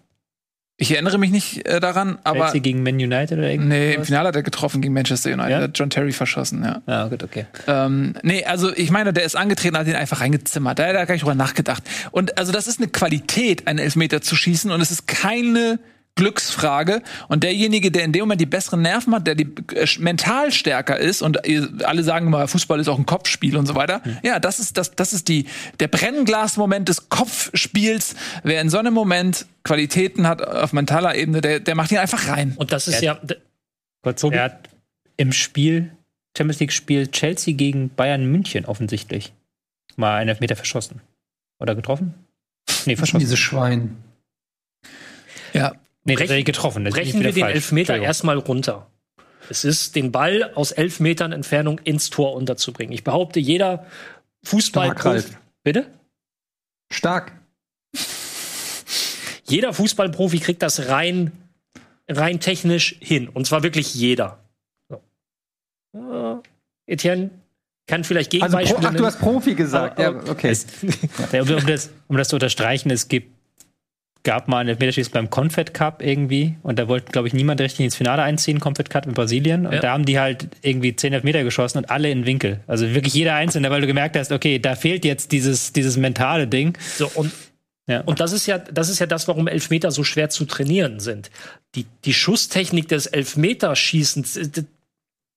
Ich 0.83 0.93
erinnere 0.93 1.19
mich 1.19 1.31
nicht 1.31 1.69
äh, 1.69 1.79
daran, 1.79 2.19
aber 2.25 2.45
Chelsea 2.45 2.63
gegen 2.63 2.83
Man 2.83 2.95
United 2.95 3.37
oder 3.37 3.51
irgendwas? 3.51 3.69
nee, 3.69 3.93
im 3.93 4.05
Finale 4.05 4.29
hat 4.29 4.37
er 4.37 4.43
getroffen 4.43 4.81
gegen 4.81 4.95
Manchester 4.95 5.31
United. 5.31 5.51
Ja? 5.51 5.61
Hat 5.61 5.79
John 5.79 5.91
Terry 5.91 6.11
verschossen, 6.11 6.65
ja. 6.65 6.81
Ah, 6.87 7.09
gut, 7.09 7.23
okay. 7.23 7.45
Ähm, 7.67 8.15
nee, 8.23 8.45
also 8.47 8.75
ich 8.75 8.91
meine, 8.91 9.13
der 9.13 9.25
ist 9.25 9.37
angetreten, 9.37 9.77
hat 9.77 9.87
ihn 9.87 9.95
einfach 9.95 10.23
reingezimmert. 10.23 10.79
Da 10.79 10.87
hat 10.87 10.95
er 10.95 11.05
gar 11.05 11.15
nicht 11.15 11.23
drüber 11.23 11.35
nachgedacht. 11.35 11.83
Und 12.13 12.39
also 12.39 12.51
das 12.51 12.67
ist 12.67 12.81
eine 12.81 12.89
Qualität, 12.89 13.67
einen 13.69 13.79
Elfmeter 13.79 14.23
zu 14.23 14.35
schießen 14.35 14.71
und 14.71 14.81
es 14.81 14.91
ist 14.91 15.07
keine 15.07 15.81
Glücksfrage. 16.21 17.03
Und 17.29 17.43
derjenige, 17.43 17.91
der 17.91 18.05
in 18.05 18.13
dem 18.13 18.21
Moment 18.21 18.41
die 18.41 18.47
besseren 18.47 18.83
Nerven 18.83 19.15
hat, 19.15 19.27
der 19.27 19.35
die 19.35 19.49
äh, 19.75 19.87
mental 19.99 20.53
stärker 20.53 20.99
ist, 20.99 21.23
und 21.23 21.45
äh, 21.47 21.63
alle 21.85 22.03
sagen 22.03 22.27
immer, 22.27 22.47
Fußball 22.47 22.79
ist 22.79 22.89
auch 22.89 22.99
ein 22.99 23.07
Kopfspiel 23.07 23.57
und 23.57 23.67
so 23.67 23.75
weiter. 23.75 24.03
Ja, 24.23 24.39
das 24.39 24.61
ist 24.61 24.77
das, 24.77 24.93
das 24.93 25.13
ist 25.15 25.29
die 25.29 25.47
der 25.81 25.89
Brennglas-Moment 25.89 26.89
des 26.89 27.09
Kopfspiels. 27.09 28.15
Wer 28.43 28.61
in 28.61 28.69
so 28.69 28.79
einem 28.79 28.93
Moment 28.93 29.47
Qualitäten 29.65 30.27
hat 30.27 30.43
auf 30.43 30.73
mentaler 30.73 31.15
Ebene, 31.15 31.41
der, 31.41 31.61
der 31.61 31.75
macht 31.75 31.91
ihn 31.91 31.99
einfach 31.99 32.29
rein. 32.29 32.55
Und 32.57 32.73
das 32.73 32.87
ist 32.87 33.01
Ja. 33.01 33.19
ja, 33.29 33.37
Kurz, 34.03 34.23
er 34.23 34.43
hat 34.43 34.69
im 35.17 35.33
Spiel, 35.33 35.91
Champions 36.37 36.61
League-Spiel 36.61 37.09
Chelsea 37.09 37.55
gegen 37.55 37.91
Bayern 37.91 38.27
München 38.31 38.65
offensichtlich 38.67 39.33
mal 39.97 40.17
einen 40.17 40.29
Elfmeter 40.31 40.57
verschossen. 40.57 41.01
Oder 41.59 41.75
getroffen? 41.75 42.15
Nee, 42.87 42.97
verschossen. 42.97 43.21
Diese 43.21 43.37
Schwein. 43.37 43.97
Ja, 45.53 45.73
Nee, 46.11 46.15
Brech- 46.17 46.19
tatsächlich 46.21 46.45
getroffen. 46.47 46.85
Das 46.85 46.95
brechen 46.95 47.21
wir 47.23 47.33
den 47.33 47.41
falsch. 47.43 47.55
Elfmeter 47.55 47.97
erstmal 47.97 48.39
runter. 48.39 48.91
Es 49.49 49.65
ist, 49.65 49.97
den 49.97 50.13
Ball 50.13 50.53
aus 50.55 50.71
elf 50.73 51.01
Metern 51.01 51.33
Entfernung 51.33 51.79
ins 51.81 52.11
Tor 52.11 52.35
unterzubringen. 52.35 52.93
Ich 52.93 53.03
behaupte, 53.05 53.41
jeder 53.41 53.87
Fußball. 54.45 54.97
Stark. 54.99 55.25
Bitte? 55.65 55.87
Stark. 56.93 57.33
Jeder 59.49 59.73
Fußballprofi 59.73 60.39
kriegt 60.39 60.63
das 60.63 60.89
rein, 60.89 61.33
rein 62.09 62.39
technisch 62.41 62.97
hin. 63.01 63.29
Und 63.29 63.47
zwar 63.47 63.63
wirklich 63.65 63.95
jeder. 63.95 64.39
So. 64.89 65.03
Äh, 65.97 66.93
Etienne 66.93 67.31
kann 67.89 68.05
vielleicht 68.05 68.33
Also, 68.35 68.57
Gegenbeispiele 68.57 68.81
Pro, 68.81 68.89
ach, 68.89 68.95
du 68.97 69.07
hast 69.07 69.19
Profi 69.19 69.55
gesagt. 69.57 69.99
Aber- 69.99 70.25
ja, 70.27 70.31
okay. 70.31 70.51
Es, 70.53 70.67
um, 71.33 71.67
das, 71.67 71.91
um 72.07 72.17
das 72.17 72.29
zu 72.29 72.37
unterstreichen, 72.37 72.91
es 72.91 73.09
gibt, 73.09 73.35
gab 74.23 74.49
mal 74.49 74.59
ein 74.59 74.69
Elfmeterschießen 74.69 75.13
beim 75.13 75.31
Confed 75.31 75.73
Cup 75.73 76.03
irgendwie 76.03 76.57
und 76.63 76.79
da 76.79 76.89
wollte, 76.89 77.11
glaube 77.11 77.29
ich, 77.29 77.35
niemand 77.35 77.61
richtig 77.61 77.85
ins 77.85 77.97
Finale 77.97 78.23
einziehen, 78.23 78.61
Confed 78.61 78.91
Cup 78.91 79.07
in 79.07 79.13
Brasilien. 79.15 79.67
Und 79.67 79.73
Ja. 79.75 79.81
da 79.81 79.93
haben 79.93 80.05
die 80.05 80.19
halt 80.19 80.49
irgendwie 80.63 80.95
10 80.95 81.13
Elfmeter 81.15 81.43
geschossen 81.43 81.79
und 81.79 81.91
alle 81.91 82.11
in 82.11 82.27
Winkel. 82.27 82.61
Also 82.67 82.93
wirklich 82.95 83.15
jeder 83.15 83.35
Einzelne, 83.35 83.71
weil 83.71 83.81
du 83.81 83.87
gemerkt 83.87 84.17
hast, 84.17 84.31
okay, 84.33 84.59
da 84.59 84.75
fehlt 84.77 85.05
jetzt 85.07 85.33
dieses, 85.33 85.73
dieses 85.73 85.97
mentale 85.97 86.47
Ding. 86.47 86.77
So, 86.97 87.11
und 87.15 87.33
Ja. 87.87 88.03
Und 88.03 88.21
das 88.21 88.33
ist 88.33 88.47
ja, 88.47 88.59
das 88.59 88.89
ist 88.89 88.99
ja 89.01 89.07
das, 89.07 89.27
warum 89.27 89.49
Elfmeter 89.49 89.91
so 89.91 90.05
schwer 90.05 90.29
zu 90.31 90.45
trainieren 90.45 91.01
sind. 91.01 91.31
Die, 91.75 91.87
die 92.05 92.13
Schusstechnik 92.15 92.87
des 92.89 93.07
Elfmeterschießens, 93.07 94.37
äh, 94.37 94.49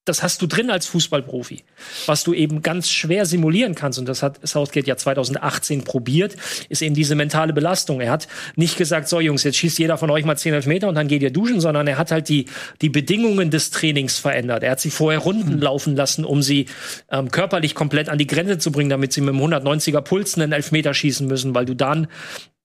das 0.05 0.21
hast 0.21 0.41
du 0.41 0.47
drin 0.47 0.69
als 0.69 0.85
Fußballprofi. 0.87 1.63
Was 2.07 2.25
du 2.25 2.33
eben 2.33 2.61
ganz 2.61 2.89
schwer 2.89 3.25
simulieren 3.25 3.73
kannst, 3.73 3.99
und 3.99 4.05
das 4.05 4.21
hat 4.21 4.45
Southgate 4.45 4.85
ja 4.85 4.97
2018 4.97 5.85
probiert, 5.85 6.35
ist 6.67 6.81
eben 6.81 6.93
diese 6.93 7.15
mentale 7.15 7.53
Belastung. 7.53 8.01
Er 8.01 8.11
hat 8.11 8.27
nicht 8.57 8.77
gesagt, 8.77 9.07
so 9.07 9.21
Jungs, 9.21 9.43
jetzt 9.43 9.57
schießt 9.57 9.79
jeder 9.79 9.97
von 9.97 10.09
euch 10.09 10.25
mal 10.25 10.37
10 10.37 10.53
Elfmeter 10.53 10.89
und 10.89 10.95
dann 10.95 11.07
geht 11.07 11.21
ihr 11.21 11.31
duschen, 11.31 11.61
sondern 11.61 11.87
er 11.87 11.97
hat 11.97 12.11
halt 12.11 12.27
die, 12.27 12.47
die 12.81 12.89
Bedingungen 12.89 13.49
des 13.49 13.71
Trainings 13.71 14.19
verändert. 14.19 14.63
Er 14.63 14.71
hat 14.71 14.81
sie 14.81 14.91
vorher 14.91 15.21
Runden 15.21 15.59
laufen 15.59 15.95
lassen, 15.95 16.25
um 16.25 16.41
sie 16.41 16.65
ähm, 17.09 17.31
körperlich 17.31 17.73
komplett 17.73 18.09
an 18.09 18.17
die 18.17 18.27
Grenze 18.27 18.57
zu 18.57 18.73
bringen, 18.73 18.89
damit 18.89 19.13
sie 19.13 19.21
mit 19.21 19.33
dem 19.33 19.41
190er 19.41 20.01
Puls 20.01 20.35
einen 20.35 20.51
Elfmeter 20.51 20.93
schießen 20.93 21.27
müssen, 21.27 21.55
weil 21.55 21.65
du 21.65 21.75
dann 21.75 22.07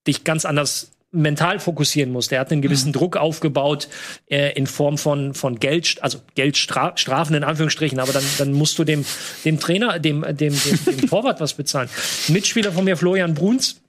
dich 0.05 0.25
ganz 0.25 0.43
anders 0.43 0.91
mental 1.11 1.59
fokussieren 1.59 2.11
musst. 2.11 2.31
Er 2.31 2.39
hat 2.39 2.51
einen 2.51 2.61
gewissen 2.61 2.93
Druck 2.93 3.17
aufgebaut 3.17 3.87
äh, 4.29 4.53
in 4.53 4.67
Form 4.67 4.97
von 4.97 5.33
von 5.33 5.59
Geld, 5.59 5.97
also 6.01 6.19
Geldstrafen 6.35 7.35
in 7.35 7.43
Anführungsstrichen, 7.43 7.99
aber 7.99 8.13
dann 8.13 8.23
dann 8.37 8.53
musst 8.53 8.77
du 8.77 8.83
dem 8.83 9.05
dem 9.45 9.59
Trainer, 9.59 9.99
dem 9.99 10.21
dem 10.21 10.35
dem, 10.37 10.85
dem 10.85 11.01
Torwart 11.09 11.39
was 11.39 11.53
bezahlen. 11.53 11.89
Mitspieler 12.27 12.71
von 12.71 12.85
mir 12.85 12.97
Florian 12.97 13.33
Bruns 13.33 13.81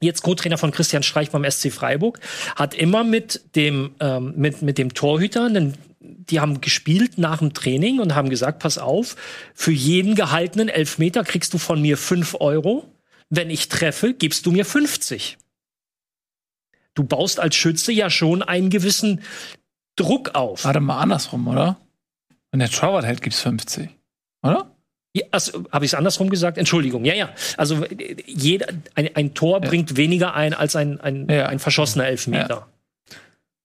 jetzt 0.00 0.22
Co-Trainer 0.22 0.58
von 0.58 0.72
Christian 0.72 1.02
Streich 1.02 1.30
beim 1.30 1.48
SC 1.50 1.72
Freiburg, 1.72 2.20
hat 2.54 2.74
immer 2.74 3.04
mit 3.04 3.40
dem, 3.56 3.92
ähm, 4.00 4.34
mit, 4.36 4.62
mit 4.62 4.78
dem 4.78 4.94
Torhüter, 4.94 5.46
einen, 5.46 5.74
die 6.00 6.40
haben 6.40 6.60
gespielt 6.60 7.18
nach 7.18 7.38
dem 7.38 7.54
Training 7.54 8.00
und 8.00 8.14
haben 8.14 8.28
gesagt, 8.28 8.58
pass 8.58 8.78
auf, 8.78 9.16
für 9.54 9.72
jeden 9.72 10.14
gehaltenen 10.14 10.68
Elfmeter 10.68 11.24
kriegst 11.24 11.54
du 11.54 11.58
von 11.58 11.80
mir 11.80 11.96
fünf 11.96 12.36
Euro. 12.40 12.86
Wenn 13.28 13.50
ich 13.50 13.68
treffe, 13.68 14.14
gibst 14.14 14.46
du 14.46 14.52
mir 14.52 14.64
50. 14.64 15.38
Du 16.96 17.04
baust 17.04 17.38
als 17.38 17.54
Schütze 17.54 17.92
ja 17.92 18.10
schon 18.10 18.42
einen 18.42 18.70
gewissen 18.70 19.20
Druck 19.94 20.34
auf. 20.34 20.64
warte 20.64 20.80
mal 20.80 20.98
andersrum, 21.00 21.46
oder? 21.46 21.76
Wenn 22.50 22.60
der 22.60 22.70
Torwart 22.70 23.04
hält, 23.04 23.22
gibt's 23.22 23.40
50. 23.40 23.88
Oder? 24.42 24.70
Ja, 25.14 25.24
also, 25.30 25.64
habe 25.72 25.84
ich 25.84 25.92
es 25.92 25.94
andersrum 25.94 26.28
gesagt? 26.28 26.58
Entschuldigung. 26.58 27.04
Ja, 27.04 27.14
ja. 27.14 27.30
Also 27.56 27.84
äh, 27.84 28.16
jeder, 28.26 28.66
ein, 28.94 29.14
ein 29.14 29.34
Tor 29.34 29.60
bringt 29.60 29.96
weniger 29.96 30.34
ein 30.34 30.52
als 30.52 30.74
ein, 30.76 31.00
ein, 31.00 31.28
Ja. 31.30 31.46
ein 31.46 31.58
verschossener 31.58 32.06
Elfmeter. 32.06 32.66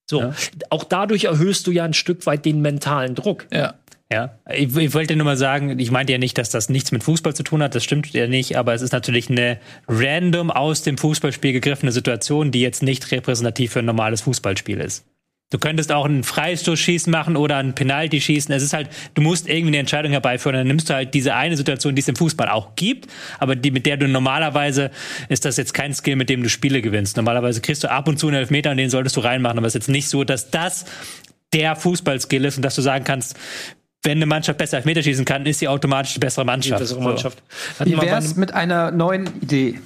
So, 0.09 0.21
Ja. 0.21 0.33
auch 0.69 0.83
dadurch 0.83 1.25
erhöhst 1.25 1.67
du 1.67 1.71
ja 1.71 1.83
ein 1.85 1.93
Stück 1.93 2.25
weit 2.25 2.45
den 2.45 2.61
mentalen 2.61 3.15
Druck. 3.15 3.47
Ja. 3.51 3.75
Ja, 4.11 4.37
ich, 4.53 4.75
ich 4.75 4.93
wollte 4.93 5.15
nur 5.15 5.25
mal 5.25 5.37
sagen, 5.37 5.79
ich 5.79 5.89
meinte 5.89 6.11
ja 6.11 6.19
nicht, 6.19 6.37
dass 6.37 6.49
das 6.49 6.67
nichts 6.67 6.91
mit 6.91 7.01
Fußball 7.01 7.33
zu 7.33 7.43
tun 7.43 7.63
hat, 7.63 7.75
das 7.75 7.83
stimmt 7.83 8.11
ja 8.11 8.27
nicht, 8.27 8.57
aber 8.57 8.73
es 8.73 8.81
ist 8.81 8.91
natürlich 8.91 9.29
eine 9.29 9.57
random 9.87 10.51
aus 10.51 10.83
dem 10.83 10.97
Fußballspiel 10.97 11.53
gegriffene 11.53 11.93
Situation, 11.93 12.51
die 12.51 12.59
jetzt 12.59 12.83
nicht 12.83 13.09
repräsentativ 13.11 13.71
für 13.71 13.79
ein 13.79 13.85
normales 13.85 14.21
Fußballspiel 14.21 14.81
ist. 14.81 15.05
Du 15.49 15.59
könntest 15.59 15.91
auch 15.91 16.05
einen 16.05 16.23
Freistoßschießen 16.23 17.11
machen 17.11 17.35
oder 17.35 17.57
einen 17.57 17.75
Penalty 17.75 18.21
schießen. 18.21 18.55
Es 18.55 18.63
ist 18.63 18.71
halt, 18.71 18.89
du 19.15 19.21
musst 19.21 19.49
irgendwie 19.49 19.67
eine 19.67 19.79
Entscheidung 19.79 20.13
herbeiführen. 20.13 20.55
Dann 20.55 20.67
nimmst 20.67 20.89
du 20.89 20.93
halt 20.93 21.13
diese 21.13 21.35
eine 21.35 21.57
Situation, 21.57 21.93
die 21.93 22.01
es 22.01 22.07
im 22.07 22.15
Fußball 22.15 22.47
auch 22.47 22.75
gibt, 22.75 23.07
aber 23.37 23.57
die, 23.57 23.71
mit 23.71 23.85
der 23.85 23.97
du 23.97 24.07
normalerweise, 24.07 24.91
ist 25.27 25.43
das 25.43 25.57
jetzt 25.57 25.73
kein 25.73 25.93
Skill, 25.93 26.15
mit 26.15 26.29
dem 26.29 26.41
du 26.41 26.47
Spiele 26.47 26.81
gewinnst. 26.81 27.17
Normalerweise 27.17 27.59
kriegst 27.59 27.83
du 27.83 27.91
ab 27.91 28.07
und 28.07 28.17
zu 28.17 28.27
einen 28.27 28.37
Elfmeter 28.37 28.71
und 28.71 28.77
den 28.77 28.89
solltest 28.89 29.17
du 29.17 29.21
reinmachen, 29.21 29.57
aber 29.57 29.67
es 29.67 29.75
ist 29.75 29.87
jetzt 29.87 29.89
nicht 29.89 30.07
so, 30.07 30.23
dass 30.23 30.51
das 30.51 30.85
der 31.53 31.75
Fußballskill 31.75 32.45
ist 32.45 32.55
und 32.55 32.63
dass 32.63 32.75
du 32.75 32.81
sagen 32.81 33.03
kannst, 33.03 33.35
wenn 34.03 34.17
eine 34.17 34.25
Mannschaft 34.25 34.57
besser 34.57 34.77
Elfmeter 34.77 35.03
schießen 35.03 35.25
kann, 35.25 35.45
ist 35.45 35.59
sie 35.59 35.67
automatisch 35.67 36.13
die 36.13 36.19
bessere 36.19 36.43
Die 36.43 36.47
Mannschaft. 36.47 36.79
bessere 36.79 36.99
So. 36.99 37.07
Mannschaft. 37.07 37.43
Hatten 37.79 37.91
Wie 37.91 38.01
wär's 38.01 38.35
mit 38.35 38.53
einer 38.53 38.91
neuen 38.91 39.27
Idee? 39.41 39.79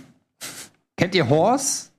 Kennt 0.97 1.15
ihr 1.15 1.27
Horse? 1.29 1.89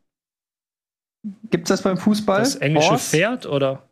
Gibt's 1.51 1.69
das 1.69 1.83
beim 1.83 1.99
Fußball? 1.99 2.41
das 2.41 2.57
englische 2.57 2.91
Horse? 2.91 3.11
Pferd 3.11 3.47
oder? 3.47 3.83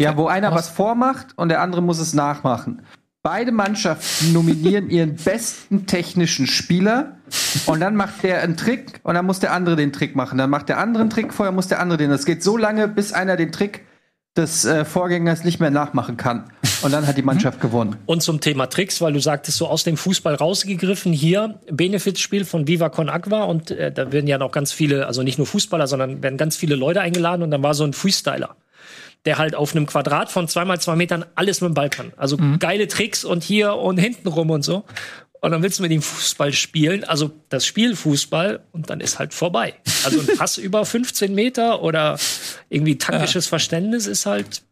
Ja, 0.00 0.16
wo 0.16 0.26
einer 0.28 0.52
was 0.54 0.68
vormacht 0.68 1.28
und 1.36 1.48
der 1.48 1.60
andere 1.60 1.82
muss 1.82 1.98
es 1.98 2.14
nachmachen. 2.14 2.82
Beide 3.22 3.50
Mannschaften 3.50 4.32
nominieren 4.32 4.90
ihren 4.90 5.16
besten 5.16 5.86
technischen 5.86 6.46
Spieler 6.46 7.16
und 7.66 7.80
dann 7.80 7.96
macht 7.96 8.22
der 8.22 8.42
einen 8.42 8.56
Trick 8.56 9.00
und 9.02 9.14
dann 9.14 9.26
muss 9.26 9.40
der 9.40 9.52
andere 9.52 9.74
den 9.76 9.92
Trick 9.92 10.14
machen. 10.14 10.38
Dann 10.38 10.50
macht 10.50 10.68
der 10.68 10.78
andere 10.78 11.02
einen 11.02 11.10
Trick, 11.10 11.32
vorher 11.32 11.52
muss 11.52 11.68
der 11.68 11.80
andere 11.80 11.96
den. 11.98 12.10
Das 12.10 12.26
geht 12.26 12.42
so 12.42 12.56
lange, 12.56 12.86
bis 12.86 13.12
einer 13.12 13.36
den 13.36 13.50
Trick 13.50 13.86
des 14.36 14.64
äh, 14.64 14.84
Vorgängers 14.84 15.42
nicht 15.44 15.58
mehr 15.58 15.70
nachmachen 15.70 16.16
kann. 16.16 16.44
Und 16.82 16.92
dann 16.92 17.06
hat 17.06 17.16
die 17.16 17.22
Mannschaft 17.22 17.60
gewonnen. 17.60 17.96
Und 18.06 18.22
zum 18.22 18.40
Thema 18.40 18.66
Tricks, 18.66 19.00
weil 19.00 19.12
du 19.12 19.20
sagtest, 19.20 19.58
so 19.58 19.66
aus 19.66 19.84
dem 19.84 19.96
Fußball 19.96 20.34
rausgegriffen, 20.34 21.12
hier 21.12 21.58
Benefizspiel 21.70 22.44
von 22.44 22.66
Viva 22.66 22.88
Con 22.88 23.08
Agua 23.08 23.44
und 23.44 23.70
äh, 23.70 23.92
da 23.92 24.12
werden 24.12 24.26
ja 24.26 24.38
noch 24.38 24.52
ganz 24.52 24.72
viele, 24.72 25.06
also 25.06 25.22
nicht 25.22 25.38
nur 25.38 25.46
Fußballer, 25.46 25.86
sondern 25.86 26.22
werden 26.22 26.36
ganz 26.36 26.56
viele 26.56 26.76
Leute 26.76 27.00
eingeladen 27.00 27.42
und 27.42 27.50
dann 27.50 27.62
war 27.62 27.74
so 27.74 27.84
ein 27.84 27.92
Freestyler, 27.92 28.56
der 29.24 29.38
halt 29.38 29.54
auf 29.54 29.74
einem 29.74 29.86
Quadrat 29.86 30.30
von 30.30 30.48
zweimal 30.48 30.80
zwei 30.80 30.96
Metern 30.96 31.24
alles 31.34 31.60
mit 31.60 31.70
dem 31.70 31.74
Ball 31.74 31.90
kann. 31.90 32.12
Also 32.16 32.38
geile 32.58 32.88
Tricks 32.88 33.24
und 33.24 33.42
hier 33.42 33.74
und 33.74 33.98
hinten 33.98 34.28
rum 34.28 34.50
und 34.50 34.62
so. 34.62 34.84
Und 35.40 35.52
dann 35.52 35.62
willst 35.62 35.78
du 35.78 35.82
mit 35.82 35.92
ihm 35.92 36.02
Fußball 36.02 36.52
spielen, 36.52 37.04
also 37.04 37.30
das 37.48 37.64
Spiel 37.64 37.94
Fußball 37.94 38.60
und 38.72 38.90
dann 38.90 39.00
ist 39.00 39.18
halt 39.20 39.32
vorbei. 39.34 39.74
Also 40.04 40.20
ein 40.20 40.26
Pass 40.36 40.58
über 40.58 40.84
15 40.84 41.32
Meter 41.32 41.82
oder 41.82 42.18
irgendwie 42.68 42.98
taktisches 42.98 43.46
Verständnis 43.46 44.06
ist 44.06 44.26
halt, 44.26 44.62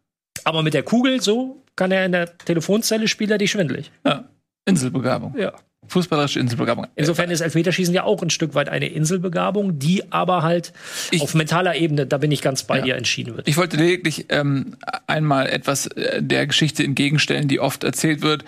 aber 0.47 0.63
mit 0.63 0.73
der 0.75 0.83
Kugel 0.85 1.21
so 1.21 1.63
kann 1.75 1.91
er 1.93 2.07
in 2.07 2.13
der 2.13 2.39
Telefonzelle 2.39 3.09
spielt 3.09 3.31
er 3.31 3.39
die 3.39 3.49
schwindelig. 3.49 3.91
ja. 4.07 4.25
Inselbegabung. 4.69 5.35
Ja. 5.39 5.53
Fußballerische 5.87 6.41
Inselbegabung. 6.41 6.89
Insofern 6.97 7.31
ist 7.31 7.41
Elfmeterschießen 7.41 7.95
ja 7.95 8.03
auch 8.03 8.21
ein 8.21 8.31
Stück 8.31 8.57
weit 8.57 8.69
eine 8.69 8.89
Inselbegabung, 8.89 9.79
die 9.79 10.11
aber 10.11 10.43
halt 10.43 10.73
Ich- 11.13 11.23
auf 11.23 11.35
mentaler 11.35 11.77
Ebene, 11.77 12.05
da 12.07 12.19
bin 12.19 12.33
ich 12.33 12.43
ganz 12.43 12.65
bei 12.65 12.79
Ja. 12.79 12.85
dir, 12.85 12.97
entschieden 12.97 13.37
wird. 13.37 13.47
Ich 13.47 13.57
wollte 13.57 13.77
lediglich 13.77 14.27
ähm, 14.31 14.77
einmal 15.07 15.47
etwas 15.49 15.87
äh, 15.87 16.21
der 16.21 16.49
Geschichte 16.49 16.83
entgegenstellen, 16.83 17.47
die 17.47 17.61
oft 17.61 17.85
erzählt 17.85 18.23
wird, 18.23 18.45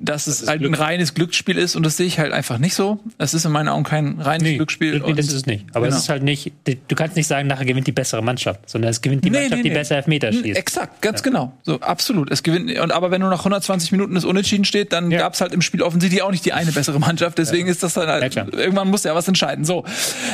dass 0.00 0.26
es 0.26 0.46
halt 0.48 0.62
ein 0.62 0.74
reines 0.74 1.14
Glücksspiel 1.14 1.58
ist 1.58 1.76
und 1.76 1.84
das 1.84 1.96
sehe 1.96 2.06
ich 2.06 2.18
halt 2.18 2.32
einfach 2.32 2.58
nicht 2.58 2.74
so. 2.74 3.00
Es 3.18 3.34
ist 3.34 3.44
in 3.44 3.52
meinen 3.52 3.68
Augen 3.68 3.84
kein 3.84 4.20
reines 4.20 4.48
Glücksspiel. 4.56 5.00
Nee, 5.04 5.12
das 5.14 5.26
ist 5.26 5.32
es 5.34 5.46
nicht. 5.46 5.66
Aber 5.72 5.86
Genau. 5.86 5.96
es 5.96 6.02
ist 6.04 6.08
halt 6.08 6.22
nicht, 6.22 6.52
du 6.66 6.94
kannst 6.94 7.16
nicht 7.16 7.26
sagen, 7.26 7.48
nachher 7.48 7.64
gewinnt 7.64 7.86
die 7.86 7.92
bessere 7.92 8.22
Mannschaft, 8.22 8.68
sondern 8.68 8.90
es 8.90 9.00
gewinnt 9.00 9.24
die 9.24 9.30
Nee, 9.30 9.38
Mannschaft, 9.40 9.56
nee, 9.56 9.62
die 9.62 9.68
nee. 9.70 9.74
besser 9.74 9.96
Elfmeter 9.96 10.32
schießt. 10.32 10.56
Exakt, 10.58 11.02
ganz 11.02 11.22
genau. 11.22 11.52
So, 11.62 11.80
absolut. 11.80 12.30
Es 12.30 12.42
gewinnt, 12.42 12.78
und 12.78 12.92
aber 12.92 13.10
wenn 13.10 13.20
nur 13.20 13.30
nach 13.30 13.40
120 13.40 13.92
Minuten 13.92 14.16
es 14.16 14.24
unentschieden 14.24 14.64
steht, 14.64 14.92
dann 14.92 15.10
Ja. 15.10 15.18
gab 15.20 15.34
es 15.34 15.40
halt 15.40 15.52
im 15.52 15.62
Spiel 15.62 15.82
offensichtlich 15.82 16.22
auch 16.22 16.30
nicht 16.30 16.44
die 16.44 16.52
eine 16.52 16.72
bessere 16.72 16.98
Mannschaft. 16.98 17.38
Deswegen 17.38 17.68
ist 17.68 17.82
das 17.82 17.94
dann 17.94 18.08
Ja, 18.08 18.14
halt, 18.20 18.34
irgendwann 18.54 18.88
muss 18.88 19.04
ja 19.04 19.14
was 19.14 19.28
entscheiden. 19.28 19.64
So. 19.64 19.84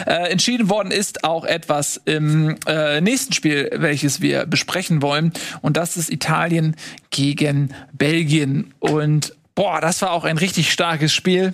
Äh, 0.07 0.31
entschieden 0.31 0.69
worden 0.71 0.91
ist 0.91 1.25
auch 1.25 1.45
etwas 1.45 2.01
im 2.05 2.57
äh, 2.67 3.01
nächsten 3.01 3.33
Spiel, 3.33 3.71
welches 3.75 4.21
wir 4.21 4.47
besprechen 4.47 5.03
wollen. 5.03 5.33
Und 5.63 5.77
das 5.77 5.97
ist 5.97 6.11
Italien 6.11 6.77
gegen 7.11 7.71
Belgien. 7.93 8.73
Und 8.79 9.33
boah, 9.57 9.81
das 9.81 10.01
war 10.03 10.13
auch 10.13 10.25
ein 10.25 10.39
richtig 10.39 10.71
starkes 10.71 11.13
Spiel. 11.13 11.53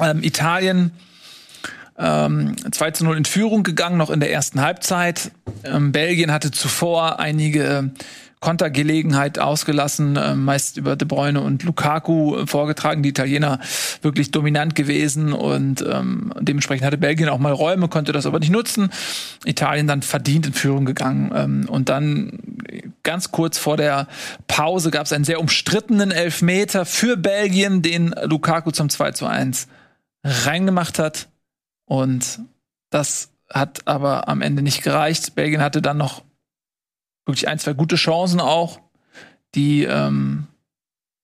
Ähm, 0.00 0.24
Italien 0.24 0.90
ähm, 1.96 2.56
2 2.72 2.90
zu 2.90 3.04
0 3.04 3.18
in 3.18 3.24
Führung 3.24 3.62
gegangen, 3.62 3.96
noch 3.96 4.10
in 4.10 4.18
der 4.18 4.32
ersten 4.32 4.60
Halbzeit. 4.60 5.30
Ähm, 5.62 5.92
Belgien 5.92 6.32
hatte 6.32 6.50
zuvor 6.50 7.20
einige 7.20 7.92
Kontergelegenheit 8.44 9.38
ausgelassen, 9.38 10.16
äh, 10.16 10.34
meist 10.34 10.76
über 10.76 10.96
De 10.96 11.08
Bruyne 11.08 11.40
und 11.40 11.62
Lukaku 11.62 12.36
äh, 12.36 12.46
vorgetragen. 12.46 13.02
Die 13.02 13.08
Italiener 13.08 13.58
wirklich 14.02 14.32
dominant 14.32 14.74
gewesen 14.74 15.32
und 15.32 15.82
ähm, 15.90 16.30
dementsprechend 16.38 16.84
hatte 16.84 16.98
Belgien 16.98 17.30
auch 17.30 17.38
mal 17.38 17.54
Räume, 17.54 17.88
konnte 17.88 18.12
das 18.12 18.26
aber 18.26 18.40
nicht 18.40 18.52
nutzen. 18.52 18.90
Italien 19.46 19.86
dann 19.86 20.02
verdient 20.02 20.46
in 20.46 20.52
Führung 20.52 20.84
gegangen 20.84 21.32
ähm, 21.34 21.66
und 21.70 21.88
dann 21.88 22.38
ganz 23.02 23.30
kurz 23.30 23.56
vor 23.56 23.78
der 23.78 24.08
Pause 24.46 24.90
gab 24.90 25.06
es 25.06 25.14
einen 25.14 25.24
sehr 25.24 25.40
umstrittenen 25.40 26.10
Elfmeter 26.10 26.84
für 26.84 27.16
Belgien, 27.16 27.80
den 27.80 28.14
Lukaku 28.24 28.72
zum 28.72 28.90
2 28.90 29.12
zu 29.12 29.24
1 29.24 29.68
reingemacht 30.22 30.98
hat 30.98 31.28
und 31.86 32.40
das 32.90 33.30
hat 33.48 33.86
aber 33.86 34.28
am 34.28 34.42
Ende 34.42 34.60
nicht 34.60 34.82
gereicht. 34.82 35.34
Belgien 35.34 35.62
hatte 35.62 35.80
dann 35.80 35.96
noch 35.96 36.22
wirklich 37.26 37.48
ein, 37.48 37.58
zwei 37.58 37.72
gute 37.72 37.96
Chancen 37.96 38.40
auch. 38.40 38.80
Die 39.54 39.84
ähm, 39.84 40.46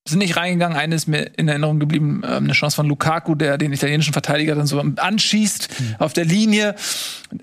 sind 0.09 0.19
nicht 0.19 0.37
reingegangen. 0.37 0.77
Eine 0.77 0.95
ist 0.95 1.07
mir 1.07 1.31
in 1.37 1.49
Erinnerung 1.49 1.79
geblieben, 1.79 2.23
ähm, 2.25 2.45
eine 2.45 2.53
Chance 2.53 2.77
von 2.77 2.87
Lukaku, 2.87 3.35
der 3.35 3.59
den 3.59 3.73
italienischen 3.73 4.13
Verteidiger 4.13 4.55
dann 4.55 4.67
so 4.67 4.81
anschießt 4.81 5.69
mhm. 5.79 5.95
auf 5.99 6.13
der 6.13 6.25
Linie, 6.25 6.75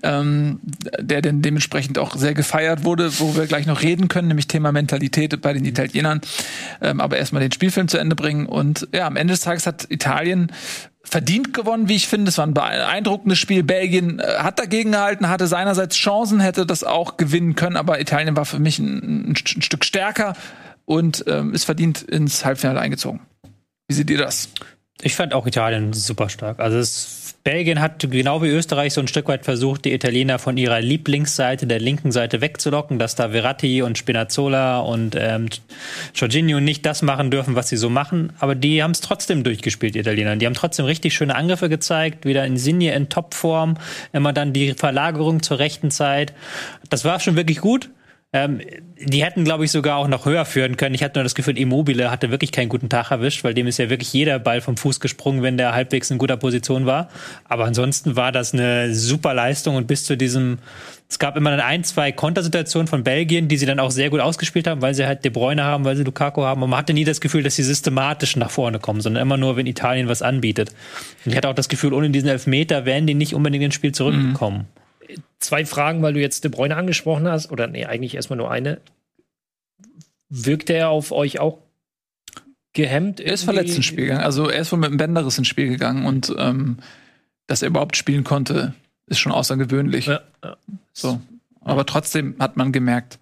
ähm, 0.02 0.60
der 1.00 1.22
dann 1.22 1.42
dementsprechend 1.42 1.98
auch 1.98 2.16
sehr 2.16 2.34
gefeiert 2.34 2.84
wurde, 2.84 3.18
wo 3.20 3.36
wir 3.36 3.46
gleich 3.46 3.66
noch 3.66 3.82
reden 3.82 4.08
können, 4.08 4.28
nämlich 4.28 4.48
Thema 4.48 4.72
Mentalität 4.72 5.40
bei 5.40 5.52
den 5.52 5.64
Italienern. 5.64 6.20
Ähm, 6.80 7.00
aber 7.00 7.16
erstmal 7.16 7.42
den 7.42 7.52
Spielfilm 7.52 7.88
zu 7.88 7.98
Ende 7.98 8.16
bringen. 8.16 8.46
Und 8.46 8.88
ja, 8.92 9.06
am 9.06 9.16
Ende 9.16 9.32
des 9.32 9.40
Tages 9.40 9.66
hat 9.66 9.86
Italien 9.90 10.52
verdient 11.08 11.54
gewonnen, 11.54 11.88
wie 11.88 11.96
ich 11.96 12.08
finde. 12.08 12.28
Es 12.28 12.38
war 12.38 12.46
ein 12.46 12.54
beeindruckendes 12.54 13.38
Spiel. 13.38 13.62
Belgien 13.62 14.20
äh, 14.20 14.38
hat 14.38 14.58
dagegen 14.58 14.92
gehalten, 14.92 15.28
hatte 15.28 15.46
seinerseits 15.46 15.96
Chancen, 15.96 16.40
hätte 16.40 16.66
das 16.66 16.84
auch 16.84 17.16
gewinnen 17.16 17.54
können, 17.54 17.76
aber 17.76 18.00
Italien 18.00 18.36
war 18.36 18.44
für 18.44 18.58
mich 18.58 18.78
ein, 18.78 18.98
ein, 18.98 19.32
ein 19.32 19.36
Stück 19.36 19.84
stärker 19.84 20.34
und 20.84 21.24
ähm, 21.26 21.52
ist 21.52 21.64
verdient 21.64 22.02
ins 22.02 22.44
Halbfinale 22.44 22.80
eingezogen. 22.80 23.20
Wie 23.88 23.94
seht 23.94 24.10
ihr 24.10 24.18
das? 24.18 24.50
Ich 25.02 25.14
fand 25.14 25.32
auch 25.32 25.46
Italien 25.46 25.92
super 25.92 26.28
stark. 26.28 26.58
Also 26.58 26.78
es 26.78 27.28
Belgien 27.48 27.80
hat 27.80 28.04
genau 28.10 28.42
wie 28.42 28.48
Österreich 28.48 28.92
so 28.92 29.00
ein 29.00 29.08
Stück 29.08 29.28
weit 29.28 29.44
versucht, 29.44 29.86
die 29.86 29.94
Italiener 29.94 30.38
von 30.38 30.58
ihrer 30.58 30.82
Lieblingsseite, 30.82 31.66
der 31.66 31.80
linken 31.80 32.12
Seite 32.12 32.42
wegzulocken, 32.42 32.98
dass 32.98 33.14
da 33.14 33.30
Verratti 33.30 33.80
und 33.80 33.96
Spinazzola 33.96 34.80
und 34.80 35.16
ähm, 35.18 35.48
Jorginho 36.14 36.60
nicht 36.60 36.84
das 36.84 37.00
machen 37.00 37.30
dürfen, 37.30 37.54
was 37.54 37.70
sie 37.70 37.78
so 37.78 37.88
machen. 37.88 38.34
Aber 38.38 38.54
die 38.54 38.82
haben 38.82 38.90
es 38.90 39.00
trotzdem 39.00 39.44
durchgespielt, 39.44 39.94
die 39.94 40.00
Italiener. 40.00 40.36
Die 40.36 40.44
haben 40.44 40.52
trotzdem 40.52 40.84
richtig 40.84 41.14
schöne 41.14 41.36
Angriffe 41.36 41.70
gezeigt, 41.70 42.26
wieder 42.26 42.44
Insigne 42.44 42.92
in 42.92 43.08
Topform, 43.08 43.78
immer 44.12 44.34
dann 44.34 44.52
die 44.52 44.74
Verlagerung 44.74 45.42
zur 45.42 45.58
rechten 45.58 45.90
Zeit. 45.90 46.34
Das 46.90 47.06
war 47.06 47.18
schon 47.18 47.36
wirklich 47.36 47.60
gut. 47.60 47.88
Ähm, 48.34 48.60
die 49.00 49.24
hätten, 49.24 49.44
glaube 49.44 49.64
ich, 49.64 49.70
sogar 49.70 49.96
auch 49.96 50.06
noch 50.06 50.26
höher 50.26 50.44
führen 50.44 50.76
können. 50.76 50.94
Ich 50.94 51.02
hatte 51.02 51.18
nur 51.18 51.24
das 51.24 51.34
Gefühl, 51.34 51.56
Immobile 51.56 52.10
hatte 52.10 52.30
wirklich 52.30 52.52
keinen 52.52 52.68
guten 52.68 52.90
Tag 52.90 53.10
erwischt, 53.10 53.42
weil 53.42 53.54
dem 53.54 53.66
ist 53.66 53.78
ja 53.78 53.88
wirklich 53.88 54.12
jeder 54.12 54.38
Ball 54.38 54.60
vom 54.60 54.76
Fuß 54.76 55.00
gesprungen, 55.00 55.42
wenn 55.42 55.56
der 55.56 55.72
halbwegs 55.72 56.10
in 56.10 56.18
guter 56.18 56.36
Position 56.36 56.84
war. 56.84 57.08
Aber 57.44 57.64
ansonsten 57.64 58.16
war 58.16 58.30
das 58.30 58.52
eine 58.52 58.94
super 58.94 59.32
Leistung 59.32 59.76
und 59.76 59.86
bis 59.86 60.04
zu 60.04 60.14
diesem, 60.14 60.58
es 61.08 61.18
gab 61.18 61.38
immer 61.38 61.50
dann 61.50 61.60
ein, 61.60 61.84
zwei 61.84 62.12
Kontersituationen 62.12 62.86
von 62.86 63.02
Belgien, 63.02 63.48
die 63.48 63.56
sie 63.56 63.64
dann 63.64 63.80
auch 63.80 63.90
sehr 63.90 64.10
gut 64.10 64.20
ausgespielt 64.20 64.66
haben, 64.66 64.82
weil 64.82 64.92
sie 64.92 65.06
halt 65.06 65.24
De 65.24 65.30
Bruyne 65.30 65.64
haben, 65.64 65.86
weil 65.86 65.96
sie 65.96 66.04
Lukaku 66.04 66.42
haben. 66.42 66.62
Und 66.62 66.68
man 66.68 66.80
hatte 66.80 66.92
nie 66.92 67.04
das 67.04 67.22
Gefühl, 67.22 67.42
dass 67.42 67.56
sie 67.56 67.62
systematisch 67.62 68.36
nach 68.36 68.50
vorne 68.50 68.78
kommen, 68.78 69.00
sondern 69.00 69.22
immer 69.22 69.38
nur, 69.38 69.56
wenn 69.56 69.66
Italien 69.66 70.06
was 70.06 70.20
anbietet. 70.20 70.68
Und 71.24 71.30
ich 71.30 71.36
hatte 71.36 71.48
auch 71.48 71.54
das 71.54 71.70
Gefühl, 71.70 71.94
ohne 71.94 72.10
diesen 72.10 72.28
Elfmeter 72.28 72.84
wären 72.84 73.06
die 73.06 73.14
nicht 73.14 73.34
unbedingt 73.34 73.64
ins 73.64 73.74
Spiel 73.74 73.92
zurückgekommen. 73.92 74.58
Mhm 74.58 74.78
zwei 75.38 75.64
Fragen, 75.64 76.02
weil 76.02 76.14
du 76.14 76.20
jetzt 76.20 76.44
De 76.44 76.50
Bruyne 76.50 76.76
angesprochen 76.76 77.28
hast, 77.28 77.50
oder 77.50 77.66
nee, 77.66 77.84
eigentlich 77.84 78.14
erstmal 78.14 78.36
nur 78.36 78.50
eine. 78.50 78.80
Wirkt 80.28 80.70
er 80.70 80.90
auf 80.90 81.12
euch 81.12 81.38
auch 81.38 81.58
gehemmt? 82.72 83.20
Er 83.20 83.32
ist 83.32 83.44
verletzt 83.44 83.76
ins 83.76 83.86
Spiel 83.86 84.04
gegangen. 84.04 84.24
Also 84.24 84.48
er 84.48 84.60
ist 84.60 84.72
wohl 84.72 84.78
mit 84.78 84.88
einem 84.88 84.98
Bänderriss 84.98 85.38
ins 85.38 85.48
Spiel 85.48 85.68
gegangen 85.68 86.06
und 86.06 86.34
ähm, 86.38 86.78
dass 87.46 87.62
er 87.62 87.68
überhaupt 87.68 87.96
spielen 87.96 88.24
konnte, 88.24 88.74
ist 89.06 89.18
schon 89.18 89.32
außergewöhnlich. 89.32 90.06
Ja. 90.06 90.20
So. 90.92 91.20
Aber 91.60 91.86
trotzdem 91.86 92.36
hat 92.38 92.56
man 92.56 92.72
gemerkt, 92.72 93.18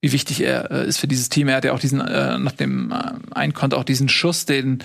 wie 0.00 0.12
wichtig 0.12 0.40
er 0.40 0.70
äh, 0.70 0.86
ist 0.86 0.98
für 0.98 1.08
dieses 1.08 1.28
Team. 1.28 1.48
Er 1.48 1.56
hat 1.56 1.64
ja 1.64 1.72
auch 1.72 1.78
diesen, 1.78 2.00
äh, 2.00 2.38
nach 2.38 2.52
dem 2.52 2.92
äh, 2.92 3.12
einen 3.34 3.54
konnte 3.54 3.76
auch 3.76 3.84
diesen 3.84 4.08
Schuss, 4.08 4.46
den 4.46 4.82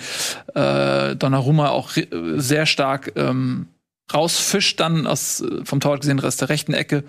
äh, 0.54 1.16
Donnarumma 1.16 1.68
auch 1.68 1.90
sehr 2.36 2.66
stark 2.66 3.12
ähm, 3.16 3.68
rausfischt 4.12 4.80
dann 4.80 5.06
aus, 5.06 5.40
äh, 5.40 5.64
vom 5.64 5.80
Torwart 5.80 6.00
gesehen, 6.00 6.18
Rest 6.18 6.40
der 6.40 6.48
rechten 6.48 6.74
Ecke. 6.74 7.04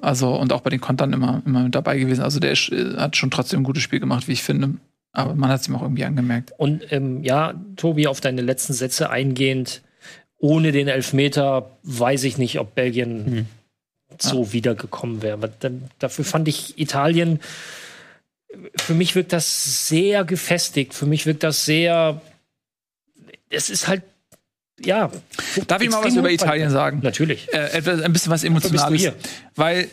Also, 0.00 0.34
und 0.34 0.52
auch 0.52 0.60
bei 0.60 0.70
den 0.70 0.80
Kontern 0.80 1.12
immer, 1.12 1.42
immer 1.46 1.64
mit 1.64 1.74
dabei 1.74 1.98
gewesen. 1.98 2.22
Also, 2.22 2.40
der 2.40 2.52
ist, 2.52 2.70
äh, 2.70 2.96
hat 2.96 3.16
schon 3.16 3.30
trotzdem 3.30 3.60
ein 3.60 3.64
gutes 3.64 3.82
Spiel 3.82 4.00
gemacht, 4.00 4.28
wie 4.28 4.32
ich 4.32 4.42
finde. 4.42 4.74
Aber 5.12 5.34
man 5.34 5.50
hat 5.50 5.60
es 5.60 5.68
ihm 5.68 5.76
auch 5.76 5.82
irgendwie 5.82 6.04
angemerkt. 6.04 6.52
Und 6.58 6.92
ähm, 6.92 7.22
ja, 7.24 7.54
Tobi, 7.76 8.06
auf 8.06 8.20
deine 8.20 8.42
letzten 8.42 8.72
Sätze 8.72 9.10
eingehend, 9.10 9.82
ohne 10.38 10.72
den 10.72 10.88
Elfmeter 10.88 11.70
weiß 11.82 12.24
ich 12.24 12.38
nicht, 12.38 12.58
ob 12.60 12.74
Belgien 12.74 13.26
hm. 13.26 13.46
so 14.18 14.44
ja. 14.44 14.52
wiedergekommen 14.52 15.22
wäre. 15.22 15.34
Aber 15.34 15.48
dann, 15.48 15.84
dafür 15.98 16.24
fand 16.24 16.48
ich 16.48 16.78
Italien, 16.78 17.40
für 18.76 18.94
mich 18.94 19.14
wirkt 19.14 19.32
das 19.32 19.88
sehr 19.88 20.24
gefestigt. 20.24 20.94
Für 20.94 21.06
mich 21.06 21.26
wirkt 21.26 21.42
das 21.42 21.64
sehr, 21.64 22.20
es 23.50 23.70
ist 23.70 23.88
halt 23.88 24.02
ja. 24.84 25.10
Darf 25.66 25.82
ich 25.82 25.90
mal 25.90 26.04
was 26.04 26.14
über 26.14 26.30
Italien 26.30 26.70
sagen? 26.70 27.00
Natürlich. 27.02 27.52
Äh, 27.52 27.70
etwas, 27.78 28.02
ein 28.02 28.12
bisschen 28.12 28.32
was 28.32 28.44
Emotionales. 28.44 29.12
Weil 29.54 29.88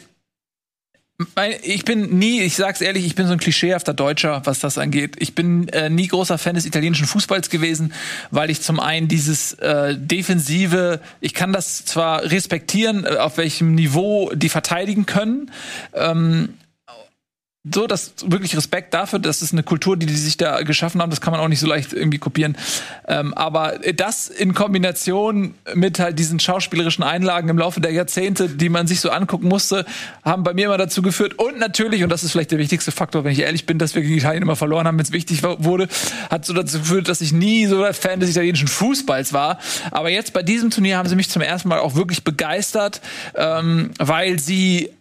ich 1.63 1.85
bin 1.85 2.17
nie, 2.19 2.41
ich 2.41 2.57
sag's 2.57 2.81
ehrlich, 2.81 3.05
ich 3.05 3.15
bin 3.15 3.25
so 3.25 3.31
ein 3.31 3.39
klischeehafter 3.39 3.93
Deutscher, 3.93 4.41
was 4.43 4.59
das 4.59 4.77
angeht. 4.77 5.15
Ich 5.19 5.33
bin 5.33 5.69
äh, 5.69 5.89
nie 5.89 6.07
großer 6.07 6.37
Fan 6.37 6.55
des 6.55 6.65
italienischen 6.65 7.07
Fußballs 7.07 7.49
gewesen, 7.49 7.93
weil 8.31 8.49
ich 8.49 8.61
zum 8.61 8.81
einen 8.81 9.07
dieses 9.07 9.53
äh, 9.53 9.95
defensive, 9.97 10.99
ich 11.21 11.33
kann 11.33 11.53
das 11.53 11.85
zwar 11.85 12.23
respektieren, 12.23 13.05
äh, 13.05 13.15
auf 13.15 13.37
welchem 13.37 13.75
Niveau 13.75 14.29
die 14.35 14.49
verteidigen 14.49 15.05
können, 15.05 15.51
ähm, 15.93 16.55
so, 17.73 17.87
das 17.87 18.13
wirklich 18.25 18.55
Respekt 18.55 18.93
dafür, 18.93 19.19
das 19.19 19.41
ist 19.41 19.53
eine 19.53 19.63
Kultur, 19.63 19.97
die 19.97 20.05
die 20.05 20.15
sich 20.15 20.37
da 20.37 20.61
geschaffen 20.61 21.01
haben, 21.01 21.09
das 21.09 21.21
kann 21.21 21.31
man 21.31 21.39
auch 21.39 21.47
nicht 21.47 21.59
so 21.59 21.67
leicht 21.67 21.93
irgendwie 21.93 22.19
kopieren. 22.19 22.57
Ähm, 23.07 23.33
aber 23.33 23.79
das 23.95 24.27
in 24.27 24.53
Kombination 24.53 25.55
mit 25.73 25.99
halt 25.99 26.19
diesen 26.19 26.39
schauspielerischen 26.39 27.03
Einlagen 27.03 27.49
im 27.49 27.57
Laufe 27.57 27.81
der 27.81 27.91
Jahrzehnte, 27.91 28.49
die 28.49 28.69
man 28.69 28.87
sich 28.87 29.01
so 29.01 29.09
angucken 29.09 29.47
musste, 29.47 29.85
haben 30.23 30.43
bei 30.43 30.53
mir 30.53 30.65
immer 30.65 30.77
dazu 30.77 31.01
geführt 31.01 31.39
und 31.39 31.57
natürlich, 31.57 32.03
und 32.03 32.09
das 32.09 32.23
ist 32.23 32.31
vielleicht 32.31 32.51
der 32.51 32.59
wichtigste 32.59 32.91
Faktor, 32.91 33.23
wenn 33.23 33.31
ich 33.31 33.39
ehrlich 33.39 33.65
bin, 33.65 33.79
dass 33.79 33.95
wir 33.95 34.01
gegen 34.01 34.17
Italien 34.17 34.43
immer 34.43 34.55
verloren 34.55 34.87
haben, 34.87 34.97
wenn 34.97 35.05
es 35.05 35.11
wichtig 35.11 35.41
wurde, 35.43 35.87
hat 36.29 36.45
so 36.45 36.53
dazu 36.53 36.79
geführt, 36.79 37.09
dass 37.09 37.21
ich 37.21 37.33
nie 37.33 37.65
so 37.65 37.81
der 37.81 37.93
Fan 37.93 38.19
des 38.19 38.29
italienischen 38.29 38.67
Fußballs 38.67 39.33
war. 39.33 39.59
Aber 39.91 40.09
jetzt 40.09 40.33
bei 40.33 40.43
diesem 40.43 40.69
Turnier 40.69 40.97
haben 40.97 41.09
sie 41.09 41.15
mich 41.15 41.29
zum 41.29 41.41
ersten 41.41 41.69
Mal 41.69 41.79
auch 41.79 41.95
wirklich 41.95 42.23
begeistert, 42.23 43.01
ähm, 43.35 43.91
weil 43.97 44.39
sie 44.39 44.91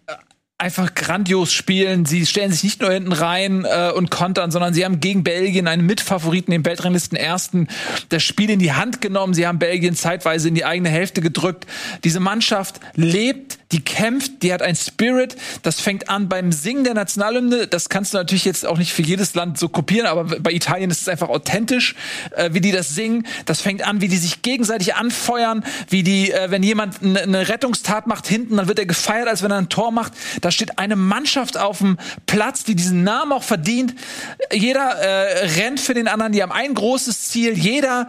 einfach 0.65 0.95
grandios 0.95 1.53
spielen. 1.53 2.07
Sie 2.07 2.25
stellen 2.25 2.51
sich 2.51 2.65
nicht 2.65 2.81
nur 2.81 2.91
hinten 2.91 3.13
rein 3.13 3.67
äh, 3.67 3.91
und 3.95 4.11
kontern, 4.11 4.51
sondern 4.51 4.73
sie 4.73 4.83
haben 4.87 4.99
gegen 4.99 5.23
Belgien 5.23 5.69
einen 5.69 5.85
Mitfavoriten, 5.85 6.53
den 6.53 6.65
Weltranglisten 6.65 7.19
ersten, 7.19 7.69
das 8.09 8.23
Spiel 8.23 8.49
in 8.49 8.61
die 8.61 8.73
Hand 8.73 9.03
genommen. 9.03 9.35
Sie 9.35 9.47
haben 9.47 9.59
Belgien 9.59 9.95
zeitweise 9.95 10.49
in 10.49 10.55
die 10.55 10.65
eigene 10.65 10.89
Hälfte 10.89 11.21
gedrückt. 11.21 11.67
Diese 12.03 12.19
Mannschaft 12.19 12.81
lebt, 12.95 13.59
die 13.73 13.85
kämpft, 13.85 14.43
die 14.43 14.55
hat 14.55 14.63
ein 14.63 14.75
Spirit. 14.75 15.37
Das 15.63 15.81
fängt 15.81 16.09
an 16.09 16.31
beim 16.31 16.51
Singen 16.51 16.85
der 16.85 16.95
Nationalhymne. 16.95 17.67
Das 17.67 17.91
kannst 17.91 18.15
du 18.15 18.19
natürlich 18.19 18.47
jetzt 18.47 18.65
auch 18.65 18.79
nicht 18.79 18.93
für 18.93 19.03
jedes 19.03 19.35
Land 19.35 19.59
so 19.59 19.69
kopieren, 19.69 20.07
aber 20.07 20.25
bei 20.41 20.53
Italien 20.53 20.91
ist 20.91 21.03
es 21.03 21.09
einfach 21.09 21.29
authentisch, 21.29 21.95
äh, 22.37 22.51
wie 22.53 22.61
die 22.63 22.73
das 22.73 22.95
singen. 22.95 23.27
Das 23.45 23.61
fängt 23.61 23.87
an, 23.87 24.01
wie 24.01 24.09
die 24.09 24.17
sich 24.17 24.41
gegenseitig 24.41 24.95
anfeuern, 24.95 25.63
wie 25.91 26.03
die, 26.03 26.31
äh, 26.31 26.51
wenn 26.51 26.63
jemand 26.63 27.03
eine 27.03 27.49
Rettungstat 27.49 28.07
macht 28.07 28.27
hinten, 28.27 28.57
dann 28.57 28.69
wird 28.69 28.79
er 28.79 28.87
gefeiert, 28.87 29.29
als 29.29 29.43
wenn 29.43 29.51
er 29.51 29.59
ein 29.59 29.69
Tor 29.69 29.91
macht. 29.91 30.13
Da 30.41 30.53
steht 30.55 30.79
eine 30.79 30.97
Mannschaft 30.97 31.57
auf 31.57 31.79
dem 31.79 31.99
Platz, 32.27 32.65
die 32.65 32.75
diesen 32.75 33.05
Namen 33.05 33.33
auch 33.33 33.43
verdient. 33.43 33.95
Jeder 34.53 34.91
äh, 34.91 35.47
rennt 35.61 35.81
für 35.81 35.95
den 35.95 36.09
anderen, 36.09 36.33
die 36.33 36.43
haben 36.43 36.53
ein 36.53 36.75
großes 36.75 37.25
Ziel. 37.25 37.59
Jeder 37.59 38.09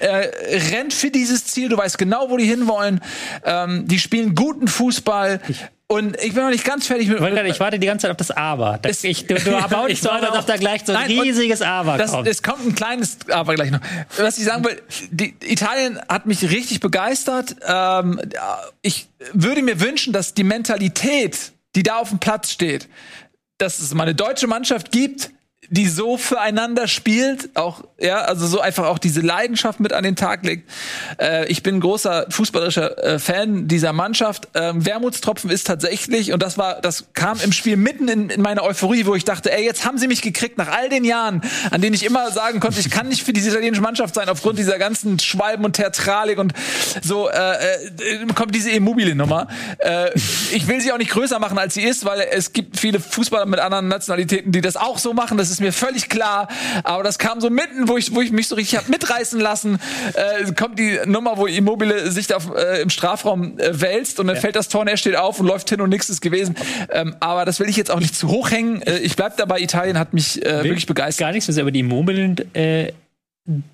äh, 0.00 0.28
rennt 0.72 0.92
für 0.92 1.10
dieses 1.10 1.46
Ziel. 1.46 1.68
Du 1.68 1.76
weißt 1.76 1.98
genau, 1.98 2.30
wo 2.30 2.36
die 2.36 2.44
hinwollen. 2.44 3.00
Ähm, 3.44 3.86
die 3.88 3.98
spielen 3.98 4.34
guten 4.34 4.68
Fußball. 4.68 5.40
Und 5.88 6.16
ich 6.20 6.34
bin 6.34 6.42
noch 6.42 6.50
nicht 6.50 6.64
ganz 6.64 6.88
fertig 6.88 7.06
mit. 7.08 7.20
Ich 7.46 7.60
warte 7.60 7.78
die 7.78 7.86
ganze 7.86 8.02
Zeit 8.02 8.10
auf 8.10 8.16
das 8.16 8.32
Aber. 8.32 8.78
Das, 8.82 9.04
ich, 9.04 9.28
du, 9.28 9.36
du 9.36 9.50
baust 9.52 10.02
so, 10.02 10.10
als 10.10 10.36
ob 10.36 10.44
da 10.44 10.56
gleich 10.56 10.82
so 10.84 10.92
ein 10.92 11.06
riesiges 11.06 11.62
Aber 11.62 11.96
das, 11.96 12.10
kommt. 12.10 12.26
Es 12.26 12.42
kommt 12.42 12.66
ein 12.66 12.74
kleines 12.74 13.18
Aber 13.30 13.54
gleich 13.54 13.70
noch. 13.70 13.78
Was 14.18 14.36
ich 14.36 14.44
sagen 14.44 14.64
will, 14.64 14.82
die, 15.10 15.36
Italien 15.44 16.00
hat 16.08 16.26
mich 16.26 16.42
richtig 16.42 16.80
begeistert. 16.80 17.54
Ähm, 17.64 18.20
ich 18.82 19.08
würde 19.32 19.62
mir 19.62 19.80
wünschen, 19.80 20.12
dass 20.12 20.34
die 20.34 20.42
Mentalität 20.42 21.52
die 21.76 21.84
da 21.84 21.98
auf 21.98 22.08
dem 22.08 22.18
Platz 22.18 22.50
steht, 22.50 22.88
dass 23.58 23.78
es 23.78 23.94
mal 23.94 24.04
eine 24.04 24.14
deutsche 24.14 24.46
Mannschaft 24.48 24.90
gibt, 24.90 25.30
die 25.70 25.88
so 25.88 26.16
füreinander 26.16 26.88
spielt, 26.88 27.50
auch 27.54 27.84
ja, 27.98 28.18
also 28.22 28.46
so 28.46 28.60
einfach 28.60 28.86
auch 28.86 28.98
diese 28.98 29.20
Leidenschaft 29.20 29.80
mit 29.80 29.92
an 29.92 30.04
den 30.04 30.16
Tag 30.16 30.44
legt. 30.44 30.70
Äh, 31.18 31.46
ich 31.46 31.62
bin 31.62 31.80
großer 31.80 32.26
fußballerischer 32.28 33.04
äh, 33.04 33.18
Fan 33.18 33.68
dieser 33.68 33.92
Mannschaft. 33.92 34.48
Ähm, 34.54 34.84
Wermutstropfen 34.84 35.50
ist 35.50 35.66
tatsächlich 35.66 36.32
und 36.32 36.42
das 36.42 36.58
war, 36.58 36.80
das 36.80 37.06
kam 37.14 37.38
im 37.40 37.52
Spiel 37.52 37.76
mitten 37.76 38.08
in, 38.08 38.30
in 38.30 38.42
meiner 38.42 38.62
Euphorie, 38.64 39.06
wo 39.06 39.14
ich 39.14 39.24
dachte, 39.24 39.52
ey, 39.52 39.64
jetzt 39.64 39.84
haben 39.84 39.98
sie 39.98 40.08
mich 40.08 40.22
gekriegt 40.22 40.58
nach 40.58 40.68
all 40.68 40.88
den 40.88 41.04
Jahren, 41.04 41.42
an 41.70 41.80
denen 41.80 41.94
ich 41.94 42.04
immer 42.04 42.30
sagen 42.30 42.60
konnte, 42.60 42.80
ich 42.80 42.90
kann 42.90 43.08
nicht 43.08 43.22
für 43.22 43.32
diese 43.32 43.50
italienische 43.50 43.82
Mannschaft 43.82 44.14
sein 44.14 44.28
aufgrund 44.28 44.58
dieser 44.58 44.78
ganzen 44.78 45.18
Schwalben 45.18 45.64
und 45.64 45.74
Theatralik 45.74 46.38
und 46.38 46.52
so 47.02 47.28
äh, 47.28 47.56
äh, 47.56 48.26
kommt 48.34 48.54
diese 48.54 48.70
Immobile-Nummer. 48.70 49.48
Äh, 49.78 50.10
ich 50.52 50.66
will 50.68 50.80
sie 50.80 50.92
auch 50.92 50.98
nicht 50.98 51.10
größer 51.10 51.38
machen, 51.38 51.58
als 51.58 51.74
sie 51.74 51.82
ist, 51.82 52.04
weil 52.04 52.20
es 52.30 52.52
gibt 52.52 52.78
viele 52.78 53.00
Fußballer 53.00 53.46
mit 53.46 53.60
anderen 53.60 53.88
Nationalitäten, 53.88 54.52
die 54.52 54.60
das 54.60 54.76
auch 54.76 54.98
so 54.98 55.14
machen. 55.14 55.38
Das 55.38 55.50
ist 55.50 55.55
mir 55.60 55.72
völlig 55.72 56.08
klar. 56.08 56.48
Aber 56.84 57.02
das 57.02 57.18
kam 57.18 57.40
so 57.40 57.50
mitten, 57.50 57.88
wo 57.88 57.96
ich, 57.96 58.14
wo 58.14 58.20
ich 58.20 58.32
mich 58.32 58.48
so 58.48 58.54
richtig 58.54 58.78
hab 58.78 58.88
mitreißen 58.88 59.40
lassen. 59.40 59.78
Äh, 60.14 60.52
kommt 60.52 60.78
die 60.78 60.98
Nummer, 61.06 61.36
wo 61.36 61.46
Immobile 61.46 62.10
sich 62.10 62.26
da 62.26 62.38
äh, 62.56 62.82
im 62.82 62.90
Strafraum 62.90 63.58
äh, 63.58 63.80
wälzt 63.80 64.20
und 64.20 64.26
dann 64.26 64.36
Ja. 64.36 64.40
fällt 64.42 64.56
das 64.56 64.68
Tor 64.68 64.82
und 64.82 64.88
er 64.88 64.96
steht 64.96 65.16
auf 65.16 65.40
und 65.40 65.46
läuft 65.46 65.68
hin 65.70 65.80
und 65.80 65.90
nichts 65.90 66.08
ist 66.08 66.20
gewesen. 66.20 66.56
Ähm, 66.90 67.16
aber 67.20 67.44
das 67.44 67.60
will 67.60 67.68
ich 67.68 67.76
jetzt 67.76 67.90
auch 67.90 68.00
nicht 68.00 68.14
zu 68.16 68.28
hoch 68.28 68.50
hängen. 68.50 68.82
Äh, 68.82 68.98
ich 68.98 69.16
bleib 69.16 69.36
dabei. 69.36 69.60
Italien 69.60 69.98
hat 69.98 70.12
mich 70.14 70.44
äh, 70.44 70.64
wirklich 70.64 70.86
begeistert. 70.86 71.26
Gar 71.26 71.32
nichts, 71.32 71.48
wir 71.54 71.60
über 71.62 71.70
die 71.70 71.80
Immobilien 71.80 72.36
äh, 72.54 72.92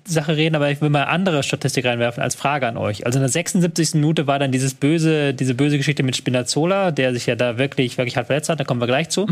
Sache 0.05 0.37
reden, 0.37 0.55
aber 0.55 0.69
ich 0.69 0.81
will 0.81 0.89
mal 0.89 1.05
andere 1.05 1.41
Statistik 1.41 1.85
reinwerfen 1.85 2.21
als 2.21 2.35
Frage 2.35 2.67
an 2.67 2.77
euch. 2.77 3.05
Also 3.05 3.17
in 3.17 3.23
der 3.23 3.29
76. 3.29 3.95
Minute 3.95 4.27
war 4.27 4.37
dann 4.37 4.51
dieses 4.51 4.75
böse, 4.75 5.33
diese 5.33 5.55
böse 5.55 5.77
Geschichte 5.77 6.03
mit 6.03 6.15
Spinazzola, 6.15 6.91
der 6.91 7.13
sich 7.13 7.25
ja 7.25 7.35
da 7.35 7.57
wirklich, 7.57 7.97
wirklich 7.97 8.15
hart 8.15 8.27
verletzt 8.27 8.49
hat, 8.49 8.59
da 8.59 8.63
kommen 8.63 8.81
wir 8.81 8.87
gleich 8.87 9.09
zu. 9.09 9.25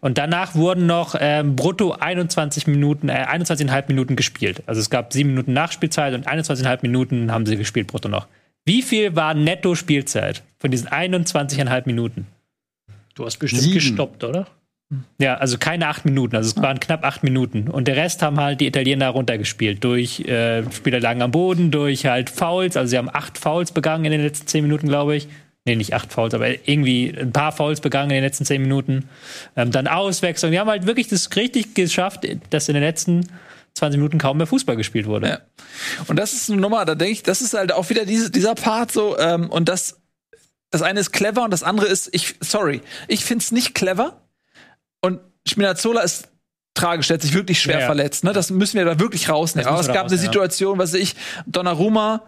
Und 0.00 0.18
danach 0.18 0.54
wurden 0.54 0.86
noch 0.86 1.14
ähm, 1.20 1.56
brutto 1.56 1.92
21 1.92 2.66
Minuten, 2.66 3.10
äh, 3.10 3.26
21,5 3.28 3.84
Minuten 3.88 4.16
gespielt. 4.16 4.62
Also 4.66 4.80
es 4.80 4.88
gab 4.88 5.12
sieben 5.12 5.30
Minuten 5.30 5.52
Nachspielzeit 5.52 6.14
und 6.14 6.26
21,5 6.26 6.78
Minuten 6.82 7.30
haben 7.30 7.44
sie 7.44 7.56
gespielt 7.56 7.88
brutto 7.88 8.08
noch. 8.08 8.26
Wie 8.64 8.82
viel 8.82 9.14
war 9.16 9.34
netto 9.34 9.74
Spielzeit 9.74 10.42
von 10.58 10.70
diesen 10.70 10.88
21,5 10.88 11.82
Minuten? 11.86 12.26
Du 13.14 13.26
hast 13.26 13.38
bestimmt 13.38 13.62
Sieben. 13.62 13.74
gestoppt, 13.74 14.24
oder? 14.24 14.46
Ja, 15.18 15.36
also 15.36 15.58
keine 15.58 15.88
acht 15.88 16.04
Minuten, 16.04 16.36
also 16.36 16.50
es 16.50 16.62
waren 16.62 16.80
knapp 16.80 17.04
acht 17.04 17.22
Minuten. 17.22 17.68
Und 17.68 17.88
der 17.88 17.96
Rest 17.96 18.22
haben 18.22 18.38
halt 18.40 18.60
die 18.60 18.66
Italiener 18.66 19.08
runtergespielt. 19.08 19.82
Durch 19.82 20.20
äh, 20.20 20.64
Spieler 20.72 21.00
lagen 21.00 21.22
am 21.22 21.30
Boden, 21.30 21.70
durch 21.70 22.06
halt 22.06 22.30
Fouls. 22.30 22.76
Also 22.76 22.90
sie 22.90 22.98
haben 22.98 23.10
acht 23.12 23.38
Fouls 23.38 23.72
begangen 23.72 24.04
in 24.04 24.12
den 24.12 24.22
letzten 24.22 24.46
zehn 24.46 24.62
Minuten, 24.62 24.88
glaube 24.88 25.16
ich. 25.16 25.28
Nee, 25.64 25.76
nicht 25.76 25.94
acht 25.94 26.12
Fouls, 26.12 26.34
aber 26.34 26.48
irgendwie 26.68 27.14
ein 27.16 27.32
paar 27.32 27.52
Fouls 27.52 27.80
begangen 27.80 28.10
in 28.10 28.16
den 28.16 28.24
letzten 28.24 28.44
zehn 28.44 28.60
Minuten. 28.60 29.08
Ähm, 29.56 29.70
dann 29.70 29.86
Auswechslung. 29.86 30.50
Die 30.50 30.58
haben 30.58 30.68
halt 30.68 30.86
wirklich 30.86 31.08
das 31.08 31.34
richtig 31.36 31.74
geschafft, 31.74 32.26
dass 32.50 32.68
in 32.68 32.74
den 32.74 32.82
letzten 32.82 33.28
20 33.74 33.98
Minuten 33.98 34.18
kaum 34.18 34.36
mehr 34.36 34.46
Fußball 34.46 34.76
gespielt 34.76 35.06
wurde. 35.06 35.28
Ja. 35.28 35.38
Und 36.06 36.16
das 36.16 36.32
ist 36.32 36.50
eine 36.50 36.60
Nummer, 36.60 36.84
da 36.84 36.94
denke 36.94 37.12
ich, 37.12 37.22
das 37.22 37.40
ist 37.40 37.54
halt 37.54 37.72
auch 37.72 37.88
wieder 37.90 38.04
diese, 38.04 38.30
dieser 38.30 38.54
Part 38.54 38.92
so, 38.92 39.18
ähm, 39.18 39.50
und 39.50 39.68
das, 39.68 40.00
das 40.70 40.82
eine 40.82 41.00
ist 41.00 41.12
clever 41.12 41.44
und 41.44 41.50
das 41.50 41.62
andere 41.62 41.86
ist, 41.86 42.10
ich, 42.12 42.34
sorry, 42.40 42.82
ich 43.08 43.24
find's 43.24 43.52
nicht 43.52 43.74
clever. 43.74 44.21
Und 45.02 45.20
Spinazzola 45.46 46.00
ist 46.00 46.28
tragisch, 46.74 47.08
der 47.08 47.14
hat 47.16 47.22
sich 47.22 47.34
wirklich 47.34 47.60
schwer 47.60 47.74
Ja, 47.74 47.80
ja. 47.80 47.86
verletzt. 47.86 48.24
Ne? 48.24 48.32
Das 48.32 48.50
müssen 48.50 48.78
wir 48.78 48.84
da 48.86 48.98
wirklich 48.98 49.28
rausnehmen. 49.28 49.68
Aber 49.68 49.80
es 49.80 49.88
gab 49.88 49.96
eine 49.96 50.04
raus, 50.04 50.12
ja. 50.12 50.16
Situation, 50.18 50.78
was 50.78 50.94
weiß 50.94 51.00
ich, 51.00 51.14
Donnarumma, 51.46 52.22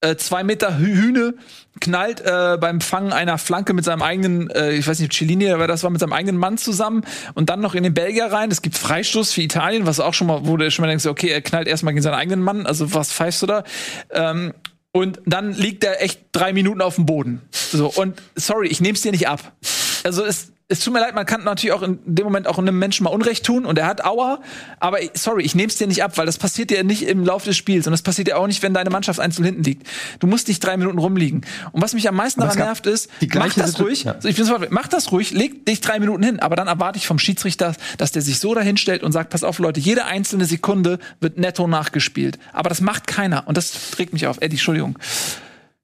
äh, 0.00 0.16
zwei 0.16 0.42
Meter 0.42 0.70
Hü- 0.78 0.94
Hühne, 0.96 1.34
knallt 1.80 2.20
äh, 2.20 2.58
beim 2.60 2.80
Fangen 2.80 3.12
einer 3.12 3.38
Flanke 3.38 3.72
mit 3.72 3.84
seinem 3.84 4.02
eigenen, 4.02 4.50
äh, 4.50 4.72
ich 4.72 4.86
weiß 4.86 4.98
nicht, 4.98 5.12
Cellini 5.12 5.46
wer 5.46 5.66
das 5.68 5.82
war, 5.82 5.90
mit 5.90 6.00
seinem 6.00 6.12
eigenen 6.12 6.36
Mann 6.36 6.58
zusammen 6.58 7.04
und 7.34 7.50
dann 7.50 7.60
noch 7.60 7.74
in 7.74 7.82
den 7.84 7.94
Belgier 7.94 8.26
rein. 8.26 8.50
Es 8.50 8.62
gibt 8.62 8.76
Freistoß 8.76 9.32
für 9.32 9.42
Italien, 9.42 9.86
was 9.86 10.00
auch 10.00 10.12
schon 10.14 10.26
mal, 10.26 10.40
wo 10.46 10.56
du 10.56 10.70
schon 10.70 10.82
mal 10.82 10.88
denkst, 10.88 11.06
okay, 11.06 11.28
er 11.28 11.40
knallt 11.42 11.68
erstmal 11.68 11.92
gegen 11.94 12.02
seinen 12.02 12.14
eigenen 12.14 12.40
Mann, 12.40 12.66
also 12.66 12.92
was 12.94 13.12
pfeifst 13.12 13.42
du 13.42 13.46
da? 13.46 13.64
Ähm, 14.10 14.52
und 14.92 15.20
dann 15.26 15.52
liegt 15.52 15.84
er 15.84 16.02
echt 16.02 16.20
drei 16.32 16.52
Minuten 16.52 16.80
auf 16.80 16.96
dem 16.96 17.06
Boden. 17.06 17.42
So, 17.50 17.88
und 17.88 18.20
sorry, 18.36 18.68
ich 18.68 18.80
nehme 18.80 18.94
es 18.94 19.02
dir 19.02 19.12
nicht 19.12 19.26
ab. 19.28 19.52
Also 20.04 20.24
es, 20.24 20.52
es 20.68 20.80
tut 20.80 20.94
mir 20.94 21.00
leid, 21.00 21.14
man 21.14 21.26
kann 21.26 21.44
natürlich 21.44 21.72
auch 21.74 21.82
in 21.82 21.98
dem 22.06 22.24
Moment 22.24 22.46
auch 22.46 22.56
einem 22.58 22.78
Menschen 22.78 23.04
mal 23.04 23.10
Unrecht 23.10 23.44
tun 23.44 23.66
und 23.66 23.78
er 23.78 23.86
hat 23.86 24.02
Aua, 24.04 24.40
aber 24.80 25.02
ich- 25.02 25.10
sorry, 25.12 25.42
ich 25.44 25.54
nehme 25.54 25.68
es 25.68 25.76
dir 25.76 25.86
nicht 25.86 26.02
ab, 26.02 26.16
weil 26.16 26.24
das 26.24 26.38
passiert 26.38 26.70
dir 26.70 26.82
nicht 26.84 27.02
im 27.02 27.22
Laufe 27.22 27.44
des 27.46 27.56
Spiels 27.58 27.86
und 27.86 27.90
das 27.90 28.00
passiert 28.00 28.28
dir 28.28 28.38
auch 28.38 28.46
nicht, 28.46 28.62
wenn 28.62 28.72
deine 28.72 28.88
Mannschaft 28.88 29.20
1 29.20 29.36
hinten 29.36 29.62
liegt. 29.62 29.86
Du 30.20 30.26
musst 30.26 30.48
nicht 30.48 30.60
drei 30.64 30.78
Minuten 30.78 30.96
rumliegen. 30.96 31.42
Und 31.72 31.82
was 31.82 31.92
mich 31.92 32.08
am 32.08 32.14
meisten 32.16 32.40
daran 32.40 32.56
nervt 32.64 32.86
ist, 32.86 33.10
mach 33.34 33.52
das 33.54 33.78
ruhig, 33.78 34.04
ja. 34.04 34.16
ich 34.24 34.36
bin 34.36 34.44
sofort, 34.46 34.70
mach 34.72 34.88
das 34.88 35.12
ruhig, 35.12 35.32
leg 35.32 35.66
dich 35.66 35.82
drei 35.82 35.98
Minuten 36.00 36.22
hin, 36.22 36.40
aber 36.40 36.56
dann 36.56 36.66
erwarte 36.66 36.96
ich 36.98 37.06
vom 37.06 37.18
Schiedsrichter, 37.18 37.74
dass 37.98 38.12
der 38.12 38.22
sich 38.22 38.38
so 38.38 38.54
dahin 38.54 38.78
stellt 38.78 39.02
und 39.02 39.12
sagt, 39.12 39.28
pass 39.30 39.44
auf 39.44 39.58
Leute, 39.58 39.80
jede 39.80 40.06
einzelne 40.06 40.46
Sekunde 40.46 40.98
wird 41.20 41.36
netto 41.36 41.66
nachgespielt. 41.66 42.38
Aber 42.54 42.70
das 42.70 42.80
macht 42.80 43.06
keiner 43.06 43.46
und 43.46 43.58
das 43.58 43.98
regt 43.98 44.14
mich 44.14 44.26
auf. 44.26 44.38
Eddie, 44.40 44.54
Entschuldigung. 44.56 44.98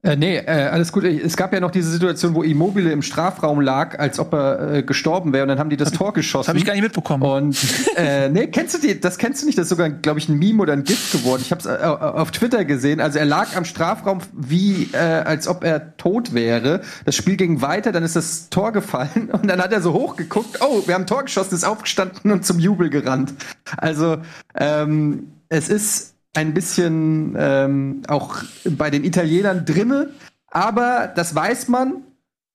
Äh, 0.03 0.16
nee, 0.16 0.38
äh, 0.38 0.46
alles 0.46 0.92
gut. 0.92 1.05
Es 1.05 1.36
gab 1.36 1.53
ja 1.53 1.61
noch 1.61 1.70
diese 1.70 1.90
Situation, 1.90 2.34
wo 2.34 2.42
Immobile 2.42 2.90
im 2.90 3.03
Strafraum 3.03 3.61
lag, 3.61 3.98
als 3.98 4.18
ob 4.18 4.32
er 4.32 4.76
äh, 4.76 4.82
gestorben 4.82 5.34
wäre 5.34 5.42
und 5.42 5.48
dann 5.48 5.59
haben 5.59 5.68
die 5.68 5.76
das 5.76 5.92
Tor 5.92 6.14
geschossen. 6.14 6.44
Das 6.44 6.48
habe 6.48 6.59
ich 6.59 6.64
gar 6.64 6.72
nicht 6.72 6.82
mitbekommen. 6.82 7.22
Und 7.22 7.59
äh, 7.96 8.28
nee, 8.30 8.46
kennst 8.46 8.74
du 8.74 8.78
die? 8.78 8.98
Das 8.98 9.18
kennst 9.18 9.42
du 9.42 9.46
nicht. 9.46 9.59
Das 9.59 9.64
ist 9.64 9.68
sogar, 9.68 9.90
glaube 9.90 10.18
ich, 10.18 10.30
ein 10.30 10.38
Meme 10.38 10.62
oder 10.62 10.72
ein 10.72 10.84
GIF 10.84 11.12
geworden. 11.12 11.42
Ich 11.44 11.51
habe 11.51 11.61
es 11.61 11.66
äh, 11.66 11.84
auf 11.84 12.30
Twitter 12.30 12.64
gesehen. 12.64 12.98
Also 12.98 13.18
er 13.18 13.26
lag 13.26 13.55
am 13.57 13.66
Strafraum 13.66 14.20
wie 14.32 14.88
äh, 14.92 14.96
als 14.96 15.46
ob 15.46 15.64
er 15.64 15.98
tot 15.98 16.32
wäre. 16.32 16.80
Das 17.05 17.14
Spiel 17.14 17.36
ging 17.36 17.61
weiter, 17.61 17.92
dann 17.92 18.03
ist 18.03 18.16
das 18.16 18.48
Tor 18.48 18.72
gefallen 18.72 19.28
und 19.32 19.48
dann 19.48 19.61
hat 19.61 19.70
er 19.70 19.82
so 19.82 19.92
hochgeguckt. 19.92 20.61
Oh, 20.62 20.82
wir 20.86 20.94
haben 20.94 21.07
Tor 21.07 21.24
geschossen, 21.24 21.55
ist 21.55 21.64
aufgestanden 21.64 22.30
und 22.30 22.46
zum 22.46 22.59
Jubel 22.59 22.88
gerannt. 22.88 23.34
Also 23.76 24.16
ähm, 24.55 25.32
es 25.51 25.68
ist 25.68 26.14
ein 26.35 26.55
bisschen 26.55 27.35
ähm, 27.39 28.03
auch 28.09 28.37
bei 28.64 28.91
den 28.91 29.05
Italienern 29.05 29.64
drinne, 29.64 30.11
aber 30.49 31.12
das 31.14 31.35
weiß 31.35 31.68
man 31.68 32.03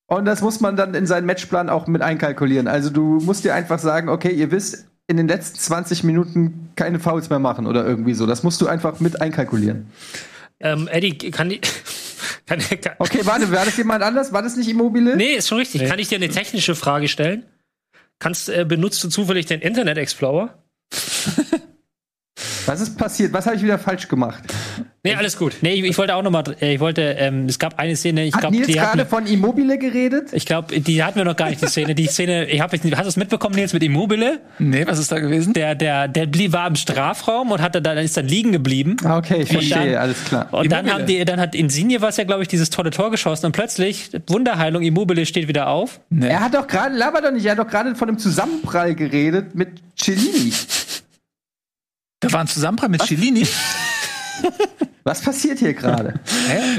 und 0.08 0.26
das 0.26 0.42
muss 0.42 0.60
man 0.62 0.76
dann 0.76 0.94
in 0.94 1.08
seinen 1.08 1.26
Matchplan 1.26 1.70
auch 1.70 1.88
mit 1.88 2.02
einkalkulieren. 2.02 2.68
Also 2.68 2.90
du 2.90 3.20
musst 3.22 3.44
dir 3.44 3.54
einfach 3.54 3.80
sagen, 3.80 4.10
okay, 4.10 4.32
ihr 4.32 4.52
wisst 4.52 4.88
in 5.08 5.18
den 5.18 5.28
letzten 5.28 5.60
20 5.60 6.04
Minuten 6.04 6.72
keine 6.76 7.00
Fouls 7.00 7.30
mehr 7.30 7.40
machen 7.40 7.68
oder 7.68 7.86
irgendwie 7.86 8.14
so. 8.14 8.26
Das 8.26 8.44
musst 8.44 8.62
du 8.62 8.68
einfach 8.68 9.00
mit 9.00 9.22
einkalkulieren. 9.22 9.88
Ähm, 10.60 10.88
Eddie, 10.88 11.18
kann 11.32 11.50
die. 11.50 11.62
Kann, 12.48 12.60
kann, 12.60 12.94
Okay, 13.00 13.22
warte, 13.24 13.52
war 13.52 13.66
das 13.66 13.76
jemand 13.76 14.04
anders? 14.04 14.32
War 14.32 14.44
das 14.44 14.56
nicht 14.56 14.70
Immobile? 14.70 15.16
Nee, 15.16 15.34
ist 15.34 15.48
schon 15.48 15.58
richtig. 15.58 15.88
Kann 15.88 15.98
ich 15.98 16.10
dir 16.10 16.18
eine 16.18 16.30
technische 16.30 16.76
Frage 16.76 17.08
stellen? 17.08 17.44
Kannst, 18.20 18.50
äh, 18.50 18.66
benutzt 18.66 19.04
du 19.04 19.10
zufällig 19.10 19.48
den 19.48 19.62
Internet 19.62 19.98
Explorer? 19.98 20.64
Was 22.66 22.82
ist 22.82 22.98
passiert? 22.98 23.32
Was 23.34 23.46
habe 23.46 23.56
ich 23.56 23.64
wieder 23.64 23.78
falsch 23.78 24.08
gemacht? 24.08 24.44
Nee, 25.04 25.14
alles 25.14 25.38
gut. 25.38 25.58
Nee, 25.62 25.74
ich, 25.74 25.84
ich 25.84 25.98
wollte 26.00 26.16
auch 26.16 26.24
noch 26.24 26.32
mal, 26.32 26.44
äh, 26.60 26.74
ich 26.74 26.80
wollte, 26.80 27.02
ähm, 27.20 27.46
es 27.46 27.60
gab 27.60 27.78
eine 27.78 27.96
Szene, 27.96 28.26
ich 28.26 28.34
Hat 28.34 28.42
glaube, 28.42 28.56
Nils 28.56 28.66
die 28.68 28.82
hatten, 28.82 28.98
gerade 28.98 29.08
von 29.10 29.28
Immobile 29.28 29.78
geredet? 29.78 30.30
ich 30.34 30.48
glaube, 30.48 30.80
die 30.80 31.04
hatten 31.04 31.18
wir 31.18 31.26
noch 31.26 31.36
gar 31.36 31.50
nicht, 31.50 31.62
die 31.62 31.68
Szene. 31.68 31.94
Die 31.94 32.08
Szene, 32.08 32.46
ich 32.50 32.60
habe, 32.60 32.76
hast 32.76 32.84
du 32.84 33.08
es 33.08 33.16
mitbekommen, 33.16 33.54
Nils, 33.54 33.72
mit 33.74 33.84
Immobile? 33.84 34.40
Nee, 34.58 34.88
was 34.88 34.98
ist 34.98 35.12
da 35.12 35.20
gewesen? 35.20 35.54
Der, 35.54 35.76
der, 35.76 36.08
der 36.08 36.26
blieb, 36.26 36.54
war 36.54 36.68
im 36.68 36.76
Strafraum 36.76 37.52
und 37.52 37.62
hatte 37.62 37.84
da, 37.84 37.94
ist 37.94 38.18
dann 38.18 38.28
liegen 38.28 38.52
geblieben. 38.52 38.98
Ah, 39.04 39.18
Okay, 39.18 39.42
ich 39.44 39.50
verstehe, 39.52 39.92
dann- 39.92 40.02
alles 40.02 40.24
klar. 40.26 40.48
Und 40.52 40.72
dann 40.72 40.86
Immobile. 40.88 40.94
haben 40.94 41.06
die, 41.06 41.26
dann 41.26 41.40
hat 41.40 41.54
Insigne 41.54 42.02
was 42.02 42.18
ja, 42.18 42.24
glaube 42.24 42.42
ich, 42.42 42.48
dieses 42.48 42.72
tolle 42.72 42.90
Tor 42.90 43.12
geschossen 43.12 43.46
und 43.46 43.52
plötzlich, 43.52 44.10
Wunderheilung, 44.28 44.82
Immobile 44.82 45.28
steht 45.28 45.48
wieder 45.48 45.68
auf. 45.68 46.00
Er 46.20 46.40
hat 46.40 46.56
doch 46.56 46.66
gerade, 46.66 46.96
laber 46.96 47.22
doch 47.22 47.32
nicht, 47.32 47.46
er 47.46 47.52
hat 47.52 47.60
doch 47.60 47.68
gerade 47.68 47.94
von 47.96 48.10
einem 48.10 48.18
Zusammenprall 48.18 48.96
geredet 48.96 49.54
mit 49.54 49.70
Cellini. 49.96 50.52
Da 52.20 52.32
war 52.32 52.42
ein 52.42 52.48
Zusammenprall 52.48 52.90
mit 52.90 53.02
Cellini. 53.04 53.48
Was 55.04 55.22
passiert 55.22 55.60
hier 55.60 55.74
gerade? 55.74 56.20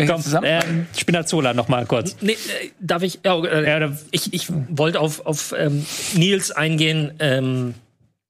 Komm, 0.07 0.23
ähm, 0.43 0.87
Spinazzola 0.97 1.55
noch 1.55 1.69
mal 1.69 1.87
kurz. 1.87 2.17
Nee, 2.21 2.33
äh, 2.33 2.71
darf 2.81 3.03
ich? 3.03 3.21
Ja, 3.25 3.41
äh, 3.45 3.91
ich 4.11 4.35
ich 4.35 4.49
wollte 4.69 4.99
auf, 4.99 5.25
auf 5.25 5.55
ähm, 5.57 5.87
Nils 6.15 6.51
eingehen, 6.51 7.13
ähm, 7.21 7.75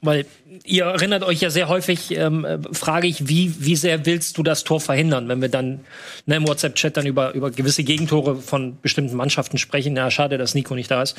weil 0.02 0.26
ihr 0.64 0.84
erinnert 0.84 1.22
euch 1.22 1.40
ja 1.40 1.50
sehr 1.50 1.68
häufig, 1.68 2.10
ähm, 2.16 2.44
äh, 2.44 2.58
frage 2.72 3.06
ich, 3.06 3.28
wie, 3.28 3.54
wie 3.58 3.76
sehr 3.76 4.06
willst 4.06 4.36
du 4.38 4.42
das 4.42 4.64
Tor 4.64 4.80
verhindern, 4.80 5.28
wenn 5.28 5.40
wir 5.40 5.48
dann 5.48 5.80
ne, 6.26 6.36
im 6.36 6.46
WhatsApp-Chat 6.46 6.96
dann 6.96 7.06
über, 7.06 7.32
über 7.32 7.50
gewisse 7.50 7.82
Gegentore 7.82 8.36
von 8.36 8.78
bestimmten 8.80 9.16
Mannschaften 9.16 9.58
sprechen. 9.58 9.96
Ja, 9.96 10.10
schade, 10.10 10.38
dass 10.38 10.54
Nico 10.54 10.74
nicht 10.74 10.90
da 10.90 11.02
ist. 11.02 11.16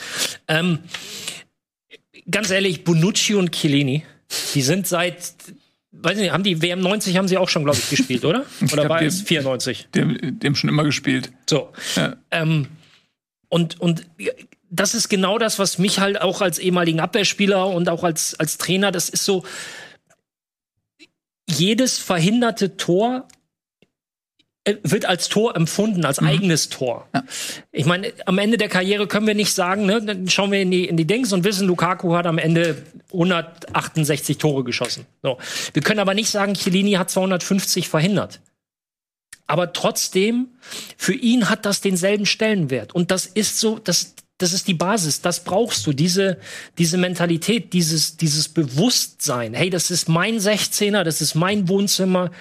Ähm, 0.47 0.79
ganz 2.29 2.49
ehrlich, 2.49 2.83
Bonucci 2.83 3.35
und 3.35 3.51
Chiellini, 3.51 4.03
die 4.53 4.61
sind 4.61 4.87
seit, 4.87 5.33
weiß 6.01 6.17
nicht, 6.17 6.31
haben 6.31 6.43
die 6.43 6.61
WM 6.61 6.79
90 6.81 7.17
haben 7.17 7.27
sie 7.27 7.37
auch 7.37 7.49
schon, 7.49 7.63
glaube 7.63 7.77
ich, 7.79 7.89
gespielt, 7.89 8.25
oder? 8.25 8.45
Oder 8.61 8.67
glaub, 8.73 8.89
war 8.89 8.99
die- 8.99 9.05
es 9.05 9.21
94? 9.21 9.87
Dem, 9.93 10.39
dem 10.39 10.55
schon 10.55 10.69
immer 10.69 10.83
gespielt. 10.83 11.31
So. 11.49 11.71
Ja. 11.95 12.15
Ähm, 12.31 12.67
und, 13.49 13.79
und 13.79 14.05
das 14.69 14.93
ist 14.93 15.09
genau 15.09 15.37
das, 15.37 15.59
was 15.59 15.77
mich 15.77 15.99
halt 15.99 16.21
auch 16.21 16.41
als 16.41 16.59
ehemaligen 16.59 16.99
Abwehrspieler 16.99 17.67
und 17.67 17.89
auch 17.89 18.03
als, 18.03 18.37
als 18.39 18.57
Trainer, 18.57 18.91
das 18.91 19.09
ist 19.09 19.23
so, 19.25 19.43
jedes 21.49 21.97
verhinderte 21.97 22.75
Tor 22.77 23.27
wird 24.83 25.05
als 25.05 25.29
Tor 25.29 25.55
empfunden, 25.55 26.05
als 26.05 26.19
eigenes 26.19 26.69
Tor. 26.69 27.07
Ja. 27.13 27.23
Ich 27.71 27.85
meine, 27.85 28.11
am 28.25 28.37
Ende 28.37 28.57
der 28.57 28.69
Karriere 28.69 29.07
können 29.07 29.27
wir 29.27 29.35
nicht 29.35 29.53
sagen, 29.53 29.85
ne, 29.85 30.01
dann 30.01 30.27
schauen 30.29 30.51
wir 30.51 30.61
in 30.61 30.71
die, 30.71 30.85
in 30.85 30.97
die 30.97 31.05
Dings 31.05 31.31
und 31.33 31.43
wissen, 31.43 31.67
Lukaku 31.67 32.15
hat 32.15 32.25
am 32.25 32.37
Ende 32.37 32.83
168 33.11 34.37
Tore 34.37 34.63
geschossen. 34.63 35.05
So. 35.23 35.37
Wir 35.73 35.81
können 35.81 35.99
aber 35.99 36.13
nicht 36.13 36.29
sagen, 36.29 36.53
Chiellini 36.53 36.93
hat 36.93 37.09
250 37.09 37.89
verhindert. 37.89 38.41
Aber 39.47 39.71
trotzdem, 39.71 40.49
für 40.97 41.13
ihn 41.13 41.49
hat 41.49 41.65
das 41.65 41.79
denselben 41.79 42.25
Stellenwert. 42.25 42.93
Und 42.93 43.11
das 43.11 43.25
ist 43.25 43.59
so, 43.59 43.79
das, 43.79 44.13
das 44.37 44.51
ist 44.51 44.67
die 44.67 44.73
Basis. 44.73 45.21
Das 45.21 45.45
brauchst 45.45 45.87
du. 45.87 45.93
Diese, 45.93 46.37
diese 46.77 46.97
Mentalität, 46.97 47.71
dieses, 47.71 48.17
dieses 48.17 48.49
Bewusstsein. 48.49 49.53
Hey, 49.53 49.69
das 49.69 49.89
ist 49.89 50.09
mein 50.09 50.37
16er, 50.37 51.03
das 51.03 51.21
ist 51.21 51.33
mein 51.33 51.69
Wohnzimmer. 51.69 52.31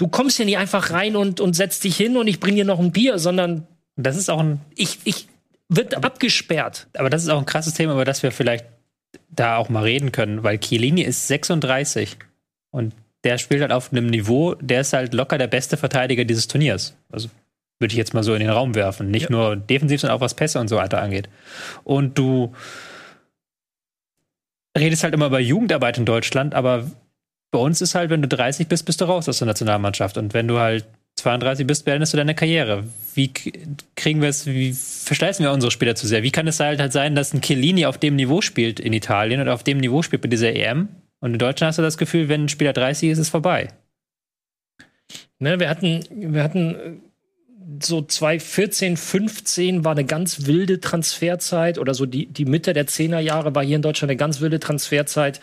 Du 0.00 0.08
kommst 0.08 0.38
hier 0.38 0.46
nicht 0.46 0.56
einfach 0.56 0.92
rein 0.92 1.14
und, 1.14 1.40
und 1.40 1.52
setzt 1.52 1.84
dich 1.84 1.94
hin 1.94 2.16
und 2.16 2.26
ich 2.26 2.40
bring 2.40 2.54
dir 2.54 2.64
noch 2.64 2.80
ein 2.80 2.90
Bier, 2.90 3.18
sondern 3.18 3.66
Das 3.96 4.16
ist 4.16 4.30
auch 4.30 4.40
ein, 4.40 4.62
ich, 4.74 4.98
ich 5.04 5.28
wird 5.68 5.94
abgesperrt. 6.02 6.86
aber 6.96 7.10
das 7.10 7.22
ist 7.22 7.28
auch 7.28 7.38
ein 7.38 7.44
krasses 7.44 7.74
Thema, 7.74 7.92
über 7.92 8.06
das 8.06 8.22
wir 8.22 8.32
vielleicht 8.32 8.64
da 9.28 9.58
auch 9.58 9.68
mal 9.68 9.82
reden 9.82 10.10
können, 10.10 10.42
weil 10.42 10.58
Chiellini 10.58 11.02
ist 11.02 11.28
36 11.28 12.16
und 12.70 12.94
der 13.24 13.36
spielt 13.36 13.60
halt 13.60 13.72
auf 13.72 13.92
einem 13.92 14.06
Niveau, 14.06 14.54
der 14.54 14.80
ist 14.80 14.94
halt 14.94 15.12
locker 15.12 15.36
der 15.36 15.48
beste 15.48 15.76
Verteidiger 15.76 16.24
dieses 16.24 16.48
Turniers. 16.48 16.96
Also 17.12 17.28
würde 17.78 17.92
ich 17.92 17.98
jetzt 17.98 18.14
mal 18.14 18.22
so 18.22 18.32
in 18.32 18.40
den 18.40 18.48
Raum 18.48 18.74
werfen. 18.74 19.10
Nicht 19.10 19.28
nur 19.28 19.54
defensiv, 19.54 20.00
sondern 20.00 20.16
auch 20.16 20.22
was 20.22 20.32
Pässe 20.32 20.60
und 20.60 20.68
so 20.68 20.76
weiter 20.76 21.02
angeht. 21.02 21.28
Und 21.84 22.16
du 22.16 22.54
redest 24.78 25.02
halt 25.02 25.12
immer 25.12 25.26
über 25.26 25.40
Jugendarbeit 25.40 25.98
in 25.98 26.06
Deutschland, 26.06 26.54
aber 26.54 26.90
bei 27.50 27.58
uns 27.58 27.80
ist 27.80 27.94
halt, 27.94 28.10
wenn 28.10 28.22
du 28.22 28.28
30 28.28 28.68
bist, 28.68 28.86
bist 28.86 29.00
du 29.00 29.06
raus 29.06 29.28
aus 29.28 29.38
der 29.38 29.46
Nationalmannschaft. 29.46 30.16
Und 30.16 30.34
wenn 30.34 30.48
du 30.48 30.58
halt 30.58 30.84
32 31.16 31.66
bist, 31.66 31.84
beendest 31.84 32.12
du 32.12 32.16
deine 32.16 32.34
Karriere. 32.34 32.84
Wie 33.14 33.32
kriegen 33.96 34.22
wir 34.22 34.28
es, 34.28 34.46
wie 34.46 34.72
verschleißen 34.72 35.44
wir 35.44 35.52
unsere 35.52 35.70
Spieler 35.70 35.94
zu 35.94 36.06
sehr? 36.06 36.22
Wie 36.22 36.30
kann 36.30 36.46
es 36.46 36.60
halt, 36.60 36.80
halt 36.80 36.92
sein, 36.92 37.14
dass 37.14 37.34
ein 37.34 37.42
Chiellini 37.42 37.86
auf 37.86 37.98
dem 37.98 38.16
Niveau 38.16 38.40
spielt 38.40 38.80
in 38.80 38.92
Italien 38.92 39.40
oder 39.40 39.54
auf 39.54 39.64
dem 39.64 39.78
Niveau 39.78 40.02
spielt 40.02 40.22
bei 40.22 40.28
dieser 40.28 40.54
EM? 40.54 40.88
Und 41.20 41.32
in 41.32 41.38
Deutschland 41.38 41.68
hast 41.68 41.78
du 41.78 41.82
das 41.82 41.98
Gefühl, 41.98 42.28
wenn 42.28 42.44
ein 42.44 42.48
Spieler 42.48 42.72
30 42.72 43.10
ist, 43.10 43.18
ist 43.18 43.26
es 43.26 43.30
vorbei. 43.30 43.68
Ne, 45.38 45.58
wir 45.58 45.68
hatten, 45.68 46.04
wir 46.10 46.42
hatten 46.42 46.74
äh, 46.74 46.92
so 47.82 48.02
2014, 48.02 48.96
15 48.96 49.84
war 49.84 49.92
eine 49.92 50.04
ganz 50.04 50.46
wilde 50.46 50.80
Transferzeit 50.80 51.78
oder 51.78 51.94
so 51.94 52.06
die, 52.06 52.26
die 52.26 52.44
Mitte 52.44 52.72
der 52.72 52.86
10er 52.86 53.20
Jahre 53.20 53.54
war 53.54 53.64
hier 53.64 53.76
in 53.76 53.82
Deutschland 53.82 54.10
eine 54.10 54.16
ganz 54.16 54.40
wilde 54.40 54.60
Transferzeit. 54.60 55.40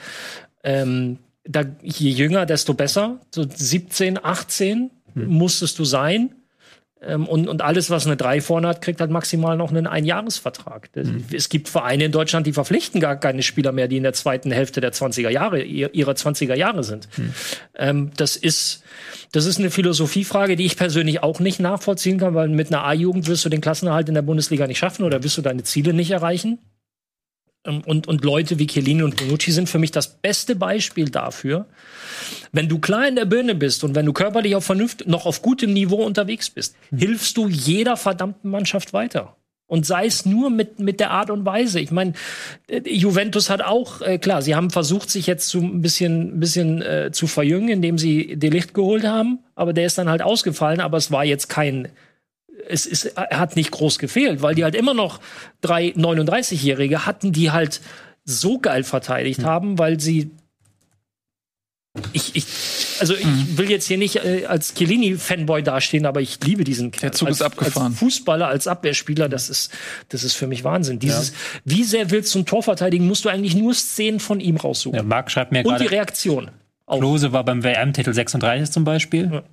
Ähm, 0.63 1.19
da, 1.47 1.63
je 1.81 2.09
jünger, 2.09 2.45
desto 2.45 2.73
besser. 2.73 3.19
So 3.33 3.45
17, 3.49 4.19
18 4.23 4.91
musstest 5.15 5.79
du 5.79 5.85
sein. 5.85 6.33
Ähm, 6.99 7.27
und, 7.27 7.47
und 7.47 7.61
alles, 7.61 7.91
was 7.91 8.07
eine 8.07 8.17
3 8.17 8.41
vorne 8.41 8.67
hat, 8.69 8.81
kriegt 8.81 8.99
halt 9.01 9.11
maximal 9.11 9.55
noch 9.55 9.69
einen 9.69 9.85
Einjahresvertrag. 9.85 10.89
Das- 10.93 11.07
Es 11.31 11.49
gibt 11.49 11.69
Vereine 11.69 12.05
in 12.05 12.11
Deutschland, 12.11 12.47
die 12.47 12.53
verpflichten 12.53 12.99
gar 12.99 13.15
keine 13.17 13.43
Spieler 13.43 13.71
mehr, 13.71 13.87
die 13.87 13.97
in 13.97 14.03
der 14.03 14.13
zweiten 14.13 14.51
Hälfte 14.51 14.81
der 14.81 14.93
20er 14.93 15.29
Jahre, 15.29 15.61
ihr- 15.61 15.93
ihrer 15.93 16.15
20er 16.15 16.55
Jahre 16.55 16.83
sind. 16.83 17.07
Ähm, 17.75 18.11
das 18.17 18.35
ist, 18.35 18.83
das 19.31 19.45
ist 19.45 19.59
eine 19.59 19.69
Philosophiefrage, 19.69 20.55
die 20.55 20.65
ich 20.65 20.75
persönlich 20.75 21.21
auch 21.21 21.39
nicht 21.39 21.59
nachvollziehen 21.59 22.17
kann, 22.17 22.33
weil 22.33 22.47
mit 22.49 22.73
einer 22.73 22.83
A-Jugend 22.83 23.27
wirst 23.27 23.45
du 23.45 23.49
den 23.49 23.61
Klassenerhalt 23.61 24.07
in 24.09 24.15
der 24.15 24.23
Bundesliga 24.23 24.65
nicht 24.65 24.79
schaffen 24.79 25.03
oder 25.05 25.21
wirst 25.23 25.37
du 25.37 25.43
deine 25.43 25.63
Ziele 25.63 25.93
nicht 25.93 26.09
erreichen. 26.11 26.57
Ähm, 27.65 27.81
Und, 27.85 28.07
und 28.07 28.23
Leute 28.23 28.59
wie 28.59 28.67
Chiellini 28.67 29.03
und 29.03 29.15
Bonucci 29.17 29.51
sind 29.51 29.69
für 29.69 29.79
mich 29.79 29.91
das 29.91 30.07
beste 30.17 30.55
Beispiel 30.55 31.09
dafür, 31.09 31.65
wenn 32.51 32.69
du 32.69 32.79
klar 32.79 33.07
in 33.07 33.15
der 33.15 33.25
Birne 33.25 33.55
bist 33.55 33.83
und 33.83 33.95
wenn 33.95 34.05
du 34.05 34.13
körperlich 34.13 34.55
auf 34.55 34.65
Vernunft 34.65 35.07
noch 35.07 35.25
auf 35.25 35.41
gutem 35.41 35.73
Niveau 35.73 36.03
unterwegs 36.03 36.49
bist, 36.49 36.75
hilfst 36.95 37.37
du 37.37 37.47
jeder 37.47 37.97
verdammten 37.97 38.49
Mannschaft 38.49 38.93
weiter. 38.93 39.35
Und 39.69 39.85
sei 39.85 40.05
es 40.05 40.25
nur 40.25 40.49
mit, 40.49 40.79
mit 40.79 41.01
der 41.01 41.11
Art 41.11 41.29
und 41.29 41.43
Weise. 41.45 41.81
Ich 41.81 41.91
meine, 41.91 42.13
äh, 42.69 42.81
Juventus 42.89 43.49
hat 43.49 43.61
auch, 43.61 43.99
äh, 43.99 44.17
klar, 44.17 44.41
sie 44.41 44.55
haben 44.55 44.69
versucht, 44.69 45.09
sich 45.09 45.27
jetzt 45.27 45.49
so 45.49 45.59
ein 45.59 45.81
bisschen, 45.81 46.39
bisschen 46.39 46.81
äh, 46.81 47.11
zu 47.11 47.27
verjüngen, 47.27 47.67
indem 47.67 47.97
sie 47.97 48.37
Delicht 48.37 48.73
geholt 48.73 49.03
haben, 49.03 49.39
aber 49.55 49.73
der 49.73 49.85
ist 49.85 49.97
dann 49.97 50.09
halt 50.09 50.21
ausgefallen, 50.21 50.79
aber 50.79 50.97
es 50.97 51.11
war 51.11 51.25
jetzt 51.25 51.49
kein, 51.49 51.89
es 52.69 52.85
ist, 52.85 53.05
er 53.05 53.39
hat 53.39 53.55
nicht 53.55 53.71
groß 53.71 53.99
gefehlt, 53.99 54.41
weil 54.41 54.55
die 54.55 54.63
halt 54.63 54.75
immer 54.75 54.93
noch 54.93 55.19
drei 55.61 55.89
39-Jährige 55.89 57.05
hatten, 57.05 57.31
die 57.31 57.51
halt 57.51 57.81
so 58.25 58.59
geil 58.59 58.83
verteidigt 58.83 59.43
haben, 59.43 59.79
weil 59.79 59.99
sie 59.99 60.31
ich, 62.13 62.35
ich, 62.35 62.45
also 62.99 63.15
ich 63.15 63.57
will 63.57 63.69
jetzt 63.69 63.87
hier 63.87 63.97
nicht 63.97 64.17
äh, 64.17 64.45
als 64.45 64.75
Chiellini-Fanboy 64.75 65.63
dastehen, 65.63 66.05
aber 66.05 66.21
ich 66.21 66.39
liebe 66.43 66.63
diesen 66.63 66.91
Kerl. 66.91 67.11
Zug 67.11 67.27
als, 67.27 67.37
ist 67.37 67.41
abgefahren. 67.41 67.87
Als 67.87 67.99
Fußballer, 67.99 68.47
als 68.47 68.67
Abwehrspieler, 68.67 69.29
das 69.29 69.49
ist, 69.49 69.71
das 70.09 70.23
ist 70.23 70.33
für 70.33 70.47
mich 70.47 70.63
Wahnsinn. 70.63 70.99
Dieses, 70.99 71.33
wie 71.65 71.83
sehr 71.83 72.11
willst 72.11 72.35
du 72.35 72.39
ein 72.39 72.45
Tor 72.45 72.63
verteidigen, 72.63 73.07
musst 73.07 73.25
du 73.25 73.29
eigentlich 73.29 73.55
nur 73.55 73.73
Szenen 73.73 74.19
von 74.19 74.39
ihm 74.39 74.57
raussuchen. 74.57 74.95
Ja, 74.95 75.03
Marc 75.03 75.31
schreibt 75.31 75.51
mir 75.51 75.65
Und 75.65 75.79
die 75.79 75.85
gerade, 75.85 75.91
Reaktion. 75.91 76.51
Klose 76.85 77.33
war 77.33 77.43
beim 77.43 77.63
WM-Titel 77.63 78.13
36 78.13 78.71
zum 78.71 78.83
Beispiel. 78.83 79.29
Ja. 79.31 79.43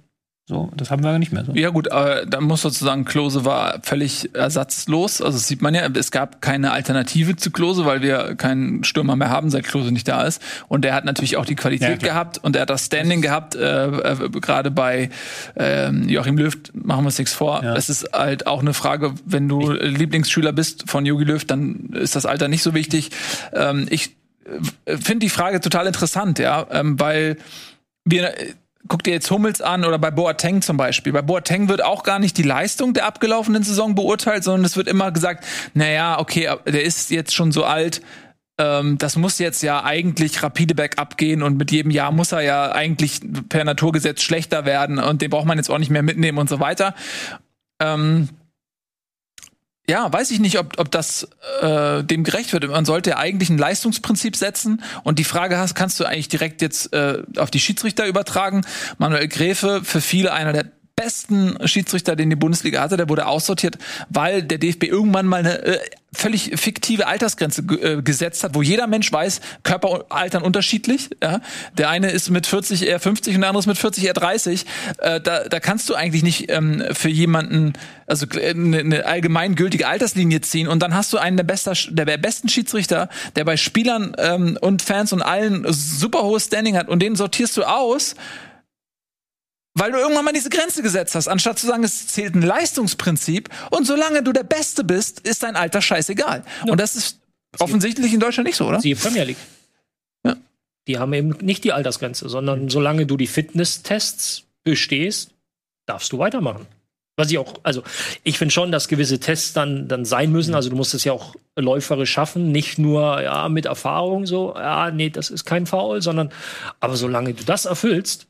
So, 0.47 0.71
das 0.77 0.91
haben 0.91 1.03
wir 1.03 1.11
ja 1.11 1.19
nicht 1.19 1.33
mehr 1.33 1.43
so. 1.43 1.53
Ja 1.55 1.71
gut, 1.71 1.91
aber 1.91 2.27
da 2.27 2.39
muss 2.39 2.61
sozusagen 2.61 3.07
Klose 3.07 3.47
war 3.47 3.81
völlig 3.83 4.35
ersatzlos. 4.35 5.23
Also 5.23 5.39
das 5.39 5.49
sieht 5.49 5.63
man 5.63 5.75
ja, 5.75 5.89
es 5.95 6.11
gab 6.11 6.43
keine 6.43 6.73
Alternative 6.73 7.35
zu 7.37 7.51
Klose, 7.51 7.87
weil 7.87 8.03
wir 8.03 8.35
keinen 8.35 8.85
Stürmer 8.85 9.17
mehr 9.17 9.31
haben, 9.31 9.49
seit 9.49 9.65
Klose 9.65 9.91
nicht 9.91 10.07
da 10.07 10.25
ist. 10.25 10.43
Und 10.69 10.85
er 10.85 10.95
hat 10.95 11.07
natürlich 11.07 11.39
auch 11.39 11.47
die 11.47 11.55
Ja, 11.55 11.61
Qualität 11.61 12.01
klar. 12.01 12.13
gehabt 12.13 12.39
und 12.45 12.57
er 12.57 12.63
hat 12.63 12.71
das 12.71 12.85
Standing 12.85 13.23
gehabt, 13.23 13.55
äh, 13.55 13.87
äh, 13.87 14.29
gerade 14.29 14.71
bei 14.71 15.09
ähm, 15.57 16.11
Joachim 16.11 16.37
Löw, 16.37 16.55
machen 16.75 17.05
wir 17.05 17.07
uns 17.07 17.19
nichts 17.19 17.33
vor. 17.33 17.65
Ja. 17.65 17.73
Das 17.73 17.89
ist 17.89 18.11
halt 18.13 18.47
auch 18.47 18.61
eine 18.61 18.75
Frage, 18.75 19.15
wenn 19.25 19.49
du 19.49 19.71
Lieblingsschüler 19.73 20.53
bist 20.53 20.91
von 20.91 21.07
Jogi 21.07 21.25
Löw, 21.25 21.43
dann 21.43 21.89
ist 21.95 22.17
das 22.17 22.27
Alter 22.27 22.49
nicht 22.49 22.63
so 22.63 22.75
wichtig. 22.75 23.13
Ähm, 23.55 23.87
ich 23.89 24.15
äh, 24.85 24.99
finde 24.99 25.21
die 25.21 25.31
Frage 25.31 25.63
total 25.63 25.87
interessant, 25.87 26.39
ja, 26.39 26.67
ähm, 26.71 27.01
weil 27.01 27.39
wir 28.05 28.39
äh, 28.39 28.53
guck 28.89 29.03
dir 29.03 29.13
jetzt 29.13 29.31
Hummels 29.31 29.61
an 29.61 29.85
oder 29.85 29.99
bei 29.99 30.11
Boateng 30.11 30.63
zum 30.63 30.77
Beispiel. 30.77 31.13
Bei 31.13 31.23
Boateng 31.23 31.69
wird 31.69 31.83
auch 31.83 32.03
gar 32.03 32.19
nicht 32.19 32.37
die 32.37 32.43
Leistung 32.43 32.95
der 32.95 33.07
abgelaufenen 33.07 33.63
Saison 33.63 33.95
beurteilt, 33.95 34.45
sondern 34.45 34.65
es 34.65 34.77
wird 34.77 34.89
immer 34.89 35.11
gesagt, 35.11 35.45
naja, 35.75 36.19
okay, 36.19 36.51
der 36.67 36.83
ist 36.83 37.11
jetzt 37.11 37.35
schon 37.35 37.53
so 37.53 37.65
alt, 37.65 38.03
ähm, 38.59 38.99
das 38.99 39.17
muss 39.17 39.39
jetzt 39.39 39.63
ja 39.63 39.83
eigentlich 39.83 40.43
rapide 40.43 40.75
bergab 40.75 41.17
gehen 41.17 41.43
und 41.43 41.57
mit 41.57 41.73
jedem 41.73 41.91
Jahr 41.91 42.13
muss 42.13 42.33
er 42.33 42.43
ja 42.43 42.73
eigentlich 42.73 43.21
per 43.49 43.65
Naturgesetz 43.65 44.23
schlechter 44.23 44.65
werden 44.65 44.99
und 44.99 45.23
den 45.23 45.31
braucht 45.31 45.47
man 45.47 45.59
jetzt 45.59 45.71
auch 45.71 45.79
nicht 45.79 45.91
mehr 45.91 46.03
mitnehmen 46.03 46.39
und 46.39 46.49
so 46.49 46.61
weiter. 46.61 46.95
Ähm, 47.81 48.29
ja, 49.87 50.11
weiß 50.11 50.31
ich 50.31 50.41
nicht, 50.41 50.59
ob, 50.59 50.79
ob 50.79 50.91
das 50.91 51.29
äh, 51.61 52.03
dem 52.03 52.25
gerecht 52.25 52.53
wird. 52.53 52.67
Man 52.67 52.85
sollte 52.85 53.11
ja 53.11 53.19
eigentlich 53.19 53.51
ein 53.51 53.59
Leistungsprinzip 53.59 54.35
setzen. 54.35 54.83
Und 55.03 55.19
die 55.19 55.25
Frage 55.25 55.59
hast, 55.59 55.75
kannst 55.75 56.01
du 56.01 56.05
eigentlich 56.05 56.29
direkt 56.29 56.63
jetzt 56.63 56.93
äh, 56.95 57.23
auf 57.37 57.51
die 57.51 57.61
Schiedsrichter 57.61 58.07
übertragen. 58.07 58.63
Manuel 58.97 59.29
Gräfe, 59.29 59.83
für 59.85 60.01
viele 60.01 60.33
einer 60.33 60.53
der 60.53 60.67
besten 60.97 61.57
Schiedsrichter, 61.67 62.15
den 62.17 62.31
die 62.31 62.37
Bundesliga 62.37 62.81
hatte, 62.81 62.97
der 62.97 63.09
wurde 63.09 63.27
aussortiert, 63.27 63.79
weil 64.11 64.43
der 64.43 64.59
DFB 64.59 64.85
irgendwann 64.85 65.27
mal 65.27 65.41
eine 65.41 65.63
äh, 65.63 65.79
völlig 66.13 66.53
fiktive 66.55 67.09
Altersgrenze 67.09 67.63
äh, 67.63 68.03
gesetzt 68.03 68.45
hat, 68.45 68.55
wo 68.55 68.63
jeder 68.63 68.87
Mensch 68.87 69.11
weiß, 69.11 69.41
Körper 69.65 70.05
altern 70.09 70.43
unterschiedlich. 70.43 71.11
Ja? 71.21 71.41
Der 71.77 71.91
eine 71.91 72.11
ist 72.11 72.31
mit 72.31 72.47
40 72.47 72.87
eher 72.87 73.01
50 73.01 73.35
und 73.35 73.41
der 73.41 73.51
andere 73.51 73.61
ist 73.61 73.67
mit 73.67 73.79
40 73.79 74.05
eher 74.05 74.13
30. 74.13 74.67
Äh, 74.99 75.21
da, 75.21 75.49
da 75.49 75.61
kannst 75.61 75.89
du 75.89 75.95
eigentlich 75.95 76.23
nicht 76.23 76.51
ähm, 76.51 76.85
für 76.93 77.09
jemanden 77.09 77.73
also 78.07 78.27
äh, 78.27 78.51
eine, 78.51 78.79
eine 78.79 79.07
allgemeingültige 79.07 79.89
Alterslinie 79.89 80.43
ziehen 80.43 80.69
und 80.69 80.81
dann 80.81 80.95
hast 80.95 81.13
du 81.13 81.19
einen 81.19 81.37
der, 81.37 81.45
bester, 81.45 81.73
der 81.91 82.17
besten 82.19 82.49
Schiedsrichter, 82.49 83.09
der 83.35 83.45
bei 83.45 83.57
Spielern 83.57 84.15
ähm, 84.19 84.59
und 84.61 84.83
Fans 84.83 85.13
und 85.13 85.23
allen 85.23 85.65
super 85.69 86.23
hohes 86.23 86.47
Standing 86.47 86.77
hat 86.77 86.89
und 86.89 87.01
den 87.01 87.17
sortierst 87.17 87.57
du 87.57 87.65
aus, 87.65 88.15
weil 89.75 89.91
du 89.93 89.99
irgendwann 89.99 90.25
mal 90.25 90.33
diese 90.33 90.51
Grenze 90.51 90.83
gesetzt 90.83 91.15
hast, 91.15 91.29
anstatt 91.29 91.59
zu 91.59 91.67
sagen, 91.67 91.83
es 91.83 92.07
zählt 92.07 92.35
ein 92.35 92.43
Leistungsprinzip 92.43 93.49
und 93.71 93.87
solange 93.87 94.23
du 94.23 94.33
der 94.33 94.45
Beste 94.45 94.85
bist, 94.85 95.21
ist 95.21 95.43
dein 95.43 95.57
Alter 95.57 95.83
scheißegal. 95.83 96.45
Und 96.67 96.81
das 96.81 96.95
ist 96.95 97.19
offensichtlich 97.59 98.15
in 98.15 98.21
Deutschland 98.21 98.47
nicht 98.47 98.57
so, 98.57 98.67
oder? 98.67 98.81
Siehe 98.81 98.97
Premier 98.97 99.25
League. 99.25 99.37
Ja. 100.25 100.37
Die 100.87 100.99
haben 100.99 101.13
eben 101.13 101.31
nicht 101.41 101.65
die 101.65 101.73
Altersgrenze, 101.73 102.29
sondern 102.29 102.69
solange 102.69 103.07
du 103.07 103.17
die 103.17 103.27
Fitnesstests 103.27 104.45
bestehst, 104.63 105.31
darfst 105.87 106.13
du 106.13 106.19
weitermachen. 106.19 106.67
Was 107.17 107.31
ich 107.31 107.39
auch, 107.39 107.55
also 107.63 107.85
ich 108.25 108.39
finde 108.39 108.53
schon, 108.53 108.73
dass 108.73 108.89
gewisse 108.89 109.21
Tests 109.21 109.53
dann, 109.53 109.87
dann 109.87 110.05
sein 110.05 110.33
müssen. 110.33 110.55
Also 110.55 110.69
du 110.69 110.77
musst 110.77 110.95
es 110.95 111.05
ja 111.05 111.13
auch 111.13 111.37
läuferisch 111.57 112.11
schaffen, 112.11 112.51
nicht 112.51 112.79
nur 112.79 113.23
ja, 113.23 113.49
mit 113.49 113.67
Erfahrung 113.67 114.27
so, 114.27 114.55
ja, 114.57 114.91
nee, 114.91 115.11
das 115.11 115.31
ist 115.31 115.45
kein 115.45 115.67
Foul, 115.67 116.03
sondern 116.03 116.33
aber 116.81 116.97
solange 116.97 117.35
du 117.35 117.45
das 117.45 117.67
erfüllst, 117.67 118.27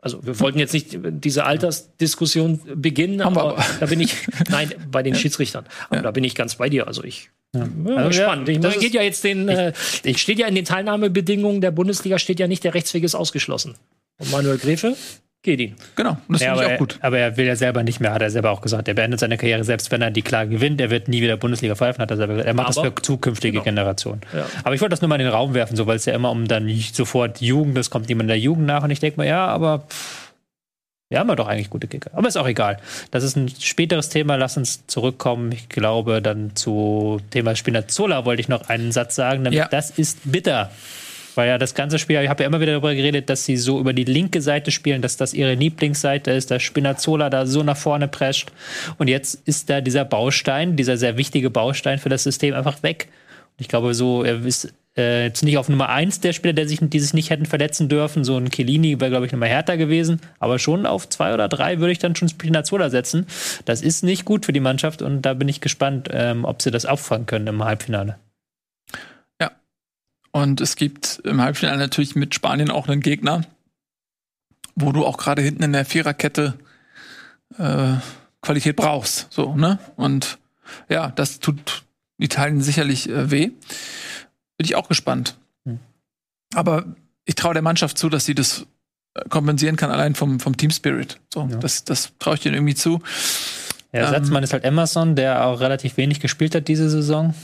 also 0.00 0.24
wir 0.24 0.38
wollten 0.40 0.58
jetzt 0.58 0.72
nicht 0.74 0.96
diese 1.02 1.44
Altersdiskussion 1.44 2.60
beginnen, 2.74 3.20
aber 3.20 3.42
aber. 3.54 3.64
da 3.80 3.86
bin 3.86 4.00
ich, 4.00 4.14
nein, 4.50 4.72
bei 4.90 5.02
den 5.02 5.14
Schiedsrichtern. 5.14 5.66
Aber 5.88 5.96
Ja. 5.96 6.02
da 6.02 6.10
bin 6.10 6.24
ich 6.24 6.34
ganz 6.34 6.56
bei 6.56 6.68
dir. 6.68 6.86
Also 6.86 7.02
ich 7.04 7.30
ja, 7.54 7.66
Also, 7.96 8.12
spannend. 8.22 8.48
Ich, 8.48 8.58
ist- 8.62 8.80
geht 8.80 8.92
ja 8.94 9.02
jetzt 9.02 9.24
den, 9.24 9.48
äh, 9.48 9.72
steht 10.14 10.38
ja 10.38 10.46
in 10.46 10.54
den 10.54 10.64
Teilnahmebedingungen 10.66 11.60
der 11.60 11.70
Bundesliga 11.70 12.18
steht 12.18 12.38
ja 12.40 12.46
nicht 12.46 12.62
der 12.64 12.74
Rechtsweg 12.74 13.02
ist 13.04 13.14
ausgeschlossen. 13.14 13.74
Und 14.18 14.30
Manuel 14.30 14.58
Gräfe 14.58 14.96
Kedin. 15.44 15.76
Genau. 15.94 16.10
Und 16.26 16.34
das 16.34 16.40
Ja, 16.42 16.48
finde 16.48 16.52
aber, 16.52 16.62
ich 16.62 16.66
auch 16.66 16.70
er, 16.72 16.78
gut. 16.78 16.98
aber 17.00 17.18
er 17.18 17.36
will 17.36 17.46
ja 17.46 17.54
selber 17.54 17.84
nicht 17.84 18.00
mehr, 18.00 18.12
hat 18.12 18.22
er 18.22 18.30
selber 18.30 18.50
auch 18.50 18.60
gesagt. 18.60 18.88
Er 18.88 18.94
beendet 18.94 19.20
seine 19.20 19.36
Karriere, 19.38 19.62
selbst 19.62 19.90
wenn 19.92 20.02
er 20.02 20.10
die 20.10 20.22
Klage 20.22 20.50
gewinnt. 20.50 20.80
Er 20.80 20.90
wird 20.90 21.06
nie 21.06 21.22
wieder 21.22 21.36
Bundesliga 21.36 21.76
pfeifen, 21.76 22.02
hat 22.02 22.10
er 22.10 22.16
selber 22.16 22.32
gesagt. 22.34 22.48
Er 22.48 22.54
macht 22.54 22.76
Aber- 22.76 22.88
das 22.90 22.94
für 22.96 23.02
zukünftige 23.02 23.52
Genau. 23.52 23.64
Generationen. 23.64 24.20
Ja. 24.34 24.46
Aber 24.64 24.74
ich 24.74 24.80
wollte 24.80 24.90
das 24.90 25.00
nur 25.00 25.08
mal 25.08 25.14
in 25.14 25.26
den 25.26 25.32
Raum 25.32 25.54
werfen, 25.54 25.76
so, 25.76 25.86
weil 25.86 25.96
es 25.96 26.04
ja 26.06 26.12
immer 26.14 26.30
um 26.32 26.48
dann 26.48 26.66
nicht 26.66 26.96
sofort 26.96 27.40
Jugend, 27.40 27.78
es 27.78 27.88
kommt 27.88 28.08
niemand 28.08 28.28
der 28.30 28.38
Jugend 28.38 28.66
nach. 28.66 28.82
Und 28.82 28.90
ich 28.90 28.98
denke 28.98 29.16
mal, 29.18 29.26
ja, 29.28 29.46
aber 29.46 29.86
pff, 29.88 30.32
wir 31.10 31.20
haben 31.20 31.28
ja 31.28 31.36
doch 31.36 31.46
eigentlich 31.46 31.70
gute 31.70 31.86
Kicker. 31.86 32.10
Aber 32.14 32.26
ist 32.28 32.36
auch 32.36 32.46
egal. 32.48 32.78
Das 33.12 33.22
ist 33.22 33.36
ein 33.36 33.48
späteres 33.48 34.08
Thema. 34.10 34.34
Lass 34.34 34.56
uns 34.56 34.86
zurückkommen. 34.88 35.52
Ich 35.52 35.68
glaube, 35.70 36.20
dann 36.20 36.56
zu 36.56 37.20
Thema 37.30 37.54
Spinazzola 37.56 38.24
wollte 38.26 38.40
ich 38.40 38.48
noch 38.48 38.68
einen 38.68 38.92
Satz 38.92 39.14
sagen. 39.14 39.42
Nämlich, 39.42 39.58
Ja. 39.60 39.68
Das 39.68 39.90
ist 39.90 40.18
bitter. 40.24 40.70
Weil 41.38 41.50
ja 41.50 41.56
das 41.56 41.76
ganze 41.76 42.00
Spiel, 42.00 42.20
ich 42.20 42.28
habe 42.28 42.42
ja 42.42 42.48
immer 42.48 42.60
wieder 42.60 42.72
darüber 42.72 42.92
geredet, 42.92 43.30
dass 43.30 43.44
sie 43.44 43.56
so 43.56 43.78
über 43.78 43.92
die 43.92 44.02
linke 44.02 44.40
Seite 44.40 44.72
spielen, 44.72 45.02
dass 45.02 45.16
das 45.16 45.34
ihre 45.34 45.54
Lieblingsseite 45.54 46.32
ist, 46.32 46.50
dass 46.50 46.64
Spinazzola 46.64 47.30
da 47.30 47.46
so 47.46 47.62
nach 47.62 47.76
vorne 47.76 48.08
prescht. 48.08 48.50
Und 48.96 49.06
jetzt 49.06 49.46
ist 49.46 49.70
da 49.70 49.80
dieser 49.80 50.04
Baustein, 50.04 50.74
dieser 50.74 50.96
sehr 50.96 51.16
wichtige 51.16 51.48
Baustein 51.48 52.00
für 52.00 52.08
das 52.08 52.24
System 52.24 52.54
einfach 52.54 52.82
weg. 52.82 53.06
Und 53.56 53.60
ich 53.60 53.68
glaube, 53.68 53.94
so, 53.94 54.24
er 54.24 54.44
ist 54.44 54.74
äh, 54.96 55.26
jetzt 55.26 55.44
nicht 55.44 55.58
auf 55.58 55.68
Nummer 55.68 55.90
eins 55.90 56.18
der 56.18 56.32
Spieler, 56.32 56.54
der 56.54 56.66
sich, 56.66 56.80
die 56.82 56.98
sich 56.98 57.14
nicht 57.14 57.30
hätten 57.30 57.46
verletzen 57.46 57.88
dürfen. 57.88 58.24
So 58.24 58.36
ein 58.36 58.50
Chiellini 58.50 59.00
wäre, 59.00 59.10
glaube 59.10 59.26
ich, 59.26 59.30
nochmal 59.30 59.48
härter 59.48 59.76
gewesen. 59.76 60.20
Aber 60.40 60.58
schon 60.58 60.86
auf 60.86 61.08
zwei 61.08 61.32
oder 61.32 61.46
drei 61.46 61.78
würde 61.78 61.92
ich 61.92 62.00
dann 62.00 62.16
schon 62.16 62.28
Spinazzola 62.28 62.90
setzen. 62.90 63.28
Das 63.64 63.80
ist 63.80 64.02
nicht 64.02 64.24
gut 64.24 64.44
für 64.44 64.52
die 64.52 64.58
Mannschaft 64.58 65.02
und 65.02 65.22
da 65.22 65.34
bin 65.34 65.46
ich 65.46 65.60
gespannt, 65.60 66.08
ähm, 66.10 66.44
ob 66.44 66.62
sie 66.62 66.72
das 66.72 66.84
auffangen 66.84 67.26
können 67.26 67.46
im 67.46 67.64
Halbfinale. 67.64 68.16
Und 70.30 70.60
es 70.60 70.76
gibt 70.76 71.20
im 71.24 71.40
Halbfinale 71.40 71.78
natürlich 71.78 72.14
mit 72.14 72.34
Spanien 72.34 72.70
auch 72.70 72.88
einen 72.88 73.00
Gegner, 73.00 73.42
wo 74.74 74.92
du 74.92 75.04
auch 75.04 75.16
gerade 75.16 75.42
hinten 75.42 75.62
in 75.62 75.72
der 75.72 75.84
Viererkette 75.84 76.58
äh, 77.58 77.94
Qualität 78.42 78.76
brauchst. 78.76 79.26
So, 79.30 79.54
ne? 79.56 79.78
Und 79.96 80.38
ja, 80.88 81.10
das 81.10 81.40
tut 81.40 81.84
Italien 82.18 82.60
sicherlich 82.60 83.08
äh, 83.08 83.30
weh. 83.30 83.46
Bin 83.46 84.64
ich 84.64 84.76
auch 84.76 84.88
gespannt. 84.88 85.36
Hm. 85.64 85.78
Aber 86.54 86.84
ich 87.24 87.34
traue 87.34 87.54
der 87.54 87.62
Mannschaft 87.62 87.98
zu, 87.98 88.08
dass 88.08 88.24
sie 88.24 88.34
das 88.34 88.66
äh, 89.14 89.28
kompensieren 89.28 89.76
kann, 89.76 89.90
allein 89.90 90.14
vom, 90.14 90.40
vom 90.40 90.56
Team 90.56 90.70
Spirit. 90.70 91.18
So, 91.32 91.48
Ja. 91.50 91.56
das, 91.56 91.84
das 91.84 92.12
traue 92.18 92.34
ich 92.34 92.40
denen 92.40 92.54
irgendwie 92.54 92.74
zu. 92.74 93.00
Der 93.92 94.02
Ersatzmann 94.02 94.42
ist 94.42 94.52
halt 94.52 94.64
Emerson, 94.64 95.16
der 95.16 95.46
auch 95.46 95.60
relativ 95.60 95.96
wenig 95.96 96.20
gespielt 96.20 96.54
hat 96.54 96.68
diese 96.68 96.90
Saison. 96.90 97.34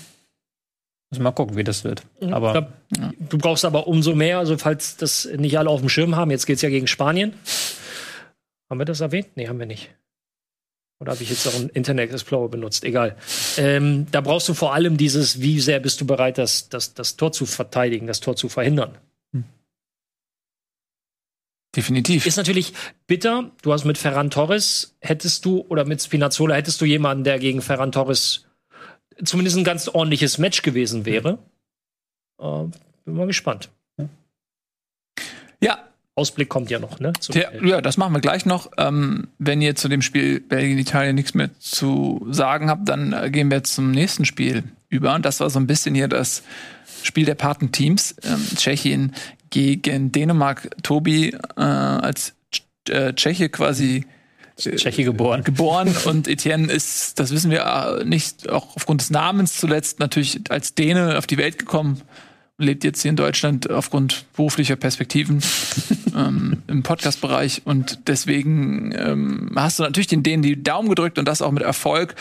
Wir 1.16 1.22
mal 1.24 1.32
gucken, 1.32 1.56
wie 1.56 1.64
das 1.64 1.84
wird. 1.84 2.02
Aber 2.20 2.48
Ich 2.48 2.98
glaub, 2.98 3.28
Du 3.30 3.38
brauchst 3.38 3.64
aber 3.64 3.86
umso 3.86 4.14
mehr, 4.14 4.38
also 4.38 4.56
falls 4.58 4.96
das 4.96 5.28
nicht 5.36 5.58
alle 5.58 5.70
auf 5.70 5.80
dem 5.80 5.88
Schirm 5.88 6.16
haben, 6.16 6.30
jetzt 6.30 6.46
geht 6.46 6.56
es 6.56 6.62
ja 6.62 6.68
gegen 6.68 6.86
Spanien. 6.86 7.34
Haben 8.70 8.78
wir 8.78 8.84
das 8.84 9.00
erwähnt? 9.00 9.28
Nee, 9.36 9.48
haben 9.48 9.58
wir 9.58 9.66
nicht. 9.66 9.90
Oder 11.00 11.12
habe 11.12 11.22
ich 11.22 11.30
jetzt 11.30 11.46
auch 11.46 11.54
einen 11.54 11.68
Internet 11.70 12.12
Explorer 12.12 12.48
benutzt? 12.48 12.84
Egal. 12.84 13.16
Ähm, 13.56 14.06
da 14.10 14.20
brauchst 14.20 14.48
du 14.48 14.54
vor 14.54 14.74
allem 14.74 14.96
dieses, 14.96 15.40
wie 15.40 15.60
sehr 15.60 15.80
bist 15.80 16.00
du 16.00 16.06
bereit, 16.06 16.38
das, 16.38 16.68
das, 16.68 16.94
das 16.94 17.16
Tor 17.16 17.32
zu 17.32 17.46
verteidigen, 17.46 18.06
das 18.06 18.20
Tor 18.20 18.36
zu 18.36 18.48
verhindern. 18.48 18.96
Definitiv. 21.74 22.26
Ist 22.26 22.36
natürlich 22.36 22.72
bitter. 23.06 23.50
Du 23.62 23.72
hast 23.72 23.84
mit 23.84 23.98
Ferran 23.98 24.30
Torres, 24.30 24.96
hättest 25.00 25.44
du, 25.44 25.64
oder 25.68 25.84
mit 25.84 26.02
Spinazzola, 26.02 26.54
hättest 26.54 26.80
du 26.80 26.84
jemanden, 26.84 27.24
der 27.24 27.38
gegen 27.38 27.62
Ferran 27.62 27.90
Torres 27.90 28.46
zumindest 29.22 29.56
ein 29.56 29.64
ganz 29.64 29.88
ordentliches 29.88 30.38
Match 30.38 30.62
gewesen 30.62 31.04
wäre. 31.04 31.38
Äh, 32.40 32.64
bin 33.04 33.14
mal 33.14 33.26
gespannt. 33.26 33.70
ja, 35.60 35.78
Ausblick 36.16 36.48
kommt 36.48 36.70
ja 36.70 36.78
noch, 36.78 37.00
ne? 37.00 37.12
Der, 37.30 37.64
ja, 37.64 37.80
das 37.80 37.96
machen 37.96 38.12
wir 38.12 38.20
gleich 38.20 38.46
noch. 38.46 38.70
Ähm, 38.78 39.28
wenn 39.38 39.60
ihr 39.60 39.74
zu 39.74 39.88
dem 39.88 40.00
Spiel 40.00 40.40
Belgien-Italien 40.40 41.14
nichts 41.14 41.34
mehr 41.34 41.50
zu 41.58 42.26
sagen 42.30 42.70
habt, 42.70 42.88
dann 42.88 43.12
äh, 43.12 43.30
gehen 43.30 43.50
wir 43.50 43.64
zum 43.64 43.90
nächsten 43.90 44.24
Spiel 44.24 44.64
über. 44.88 45.14
Und 45.14 45.24
das 45.24 45.40
war 45.40 45.50
so 45.50 45.58
ein 45.58 45.66
bisschen 45.66 45.94
hier 45.94 46.08
das 46.08 46.42
Spiel 47.02 47.24
der 47.24 47.34
Patenteams. 47.34 48.16
Ähm, 48.22 48.46
Tschechien 48.56 49.12
gegen 49.50 50.12
Dänemark. 50.12 50.70
Tobi 50.82 51.36
äh, 51.56 51.60
als 51.60 52.34
äh, 52.88 53.12
Tscheche 53.14 53.48
quasi 53.48 54.06
Tscheche 54.56 55.04
geboren. 55.04 55.42
geboren 55.42 55.94
und 56.04 56.28
Etienne 56.28 56.72
ist, 56.72 57.18
das 57.18 57.30
wissen 57.30 57.50
wir 57.50 57.64
äh, 58.00 58.04
nicht, 58.04 58.48
auch 58.48 58.76
aufgrund 58.76 59.00
des 59.00 59.10
Namens 59.10 59.58
zuletzt 59.58 59.98
natürlich 59.98 60.40
als 60.48 60.74
Däne 60.74 61.18
auf 61.18 61.26
die 61.26 61.38
Welt 61.38 61.58
gekommen 61.58 62.02
und 62.58 62.64
lebt 62.64 62.84
jetzt 62.84 63.02
hier 63.02 63.10
in 63.10 63.16
Deutschland 63.16 63.68
aufgrund 63.68 64.26
beruflicher 64.34 64.76
Perspektiven 64.76 65.42
ähm, 66.16 66.62
im 66.68 66.82
Podcast-Bereich 66.82 67.62
und 67.64 68.06
deswegen 68.06 68.94
ähm, 68.96 69.50
hast 69.56 69.78
du 69.78 69.82
natürlich 69.82 70.06
den 70.06 70.22
Dänen 70.22 70.42
die 70.42 70.62
Daumen 70.62 70.88
gedrückt 70.88 71.18
und 71.18 71.26
das 71.26 71.42
auch 71.42 71.50
mit 71.50 71.62
Erfolg. 71.62 72.14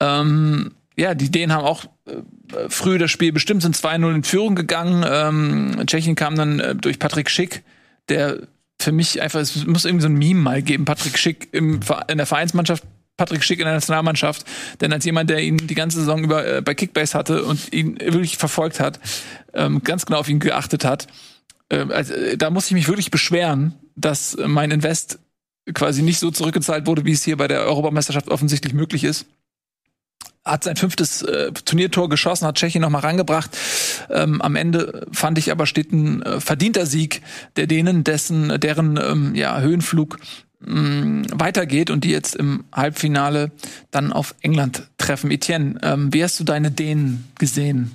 Ähm, 0.00 0.72
ja, 0.96 1.14
die 1.14 1.30
Dänen 1.30 1.54
haben 1.54 1.64
auch 1.64 1.84
äh, 2.06 2.68
früh 2.68 2.98
das 2.98 3.10
Spiel 3.10 3.32
bestimmt, 3.32 3.62
sind 3.62 3.76
2-0 3.76 4.14
in 4.14 4.24
Führung 4.24 4.54
gegangen. 4.54 5.04
Ähm, 5.08 5.86
Tschechien 5.86 6.16
kam 6.16 6.34
dann 6.34 6.60
äh, 6.60 6.74
durch 6.74 6.98
Patrick 6.98 7.30
Schick, 7.30 7.62
der 8.08 8.40
für 8.82 8.92
mich 8.92 9.20
einfach, 9.20 9.40
es 9.40 9.66
muss 9.66 9.84
irgendwie 9.84 10.02
so 10.02 10.08
ein 10.08 10.16
Meme 10.16 10.40
mal 10.40 10.62
geben. 10.62 10.84
Patrick 10.84 11.18
Schick 11.18 11.48
im, 11.52 11.80
in 12.08 12.18
der 12.18 12.26
Vereinsmannschaft, 12.26 12.84
Patrick 13.16 13.44
Schick 13.44 13.58
in 13.58 13.64
der 13.64 13.74
Nationalmannschaft. 13.74 14.44
Denn 14.80 14.92
als 14.92 15.04
jemand, 15.04 15.30
der 15.30 15.40
ihn 15.40 15.56
die 15.56 15.74
ganze 15.74 15.98
Saison 15.98 16.24
über 16.24 16.46
äh, 16.46 16.62
bei 16.62 16.74
Kickbase 16.74 17.16
hatte 17.16 17.44
und 17.44 17.72
ihn 17.72 17.98
wirklich 17.98 18.36
verfolgt 18.36 18.80
hat, 18.80 19.00
ähm, 19.54 19.82
ganz 19.82 20.06
genau 20.06 20.18
auf 20.18 20.28
ihn 20.28 20.40
geachtet 20.40 20.84
hat, 20.84 21.06
äh, 21.68 21.86
also, 21.90 22.14
da 22.36 22.50
muss 22.50 22.66
ich 22.66 22.72
mich 22.72 22.88
wirklich 22.88 23.10
beschweren, 23.10 23.74
dass 23.96 24.36
mein 24.46 24.70
Invest 24.70 25.18
quasi 25.74 26.02
nicht 26.02 26.18
so 26.18 26.30
zurückgezahlt 26.30 26.86
wurde, 26.86 27.04
wie 27.04 27.12
es 27.12 27.22
hier 27.22 27.36
bei 27.36 27.48
der 27.48 27.62
Europameisterschaft 27.62 28.28
offensichtlich 28.28 28.74
möglich 28.74 29.04
ist 29.04 29.26
hat 30.44 30.64
sein 30.64 30.76
fünftes 30.76 31.22
äh, 31.22 31.52
Turniertor 31.52 32.08
geschossen, 32.08 32.46
hat 32.46 32.56
Tschechien 32.56 32.82
noch 32.82 32.90
mal 32.90 32.98
rangebracht. 32.98 33.56
Ähm, 34.10 34.42
am 34.42 34.56
Ende 34.56 35.06
fand 35.12 35.38
ich 35.38 35.52
aber 35.52 35.66
steht 35.66 35.92
ein 35.92 36.22
äh, 36.22 36.40
verdienter 36.40 36.86
Sieg 36.86 37.22
der 37.56 37.66
Dänen, 37.66 38.04
dessen 38.04 38.60
deren 38.60 38.96
ähm, 38.96 39.34
ja, 39.34 39.60
Höhenflug 39.60 40.18
mh, 40.60 41.26
weitergeht 41.32 41.90
und 41.90 42.04
die 42.04 42.10
jetzt 42.10 42.34
im 42.34 42.64
Halbfinale 42.72 43.52
dann 43.90 44.12
auf 44.12 44.34
England 44.40 44.88
treffen. 44.98 45.30
Etienne, 45.30 45.78
ähm, 45.82 46.12
wie 46.12 46.24
hast 46.24 46.40
du 46.40 46.44
deine 46.44 46.70
Dänen 46.70 47.30
gesehen? 47.38 47.94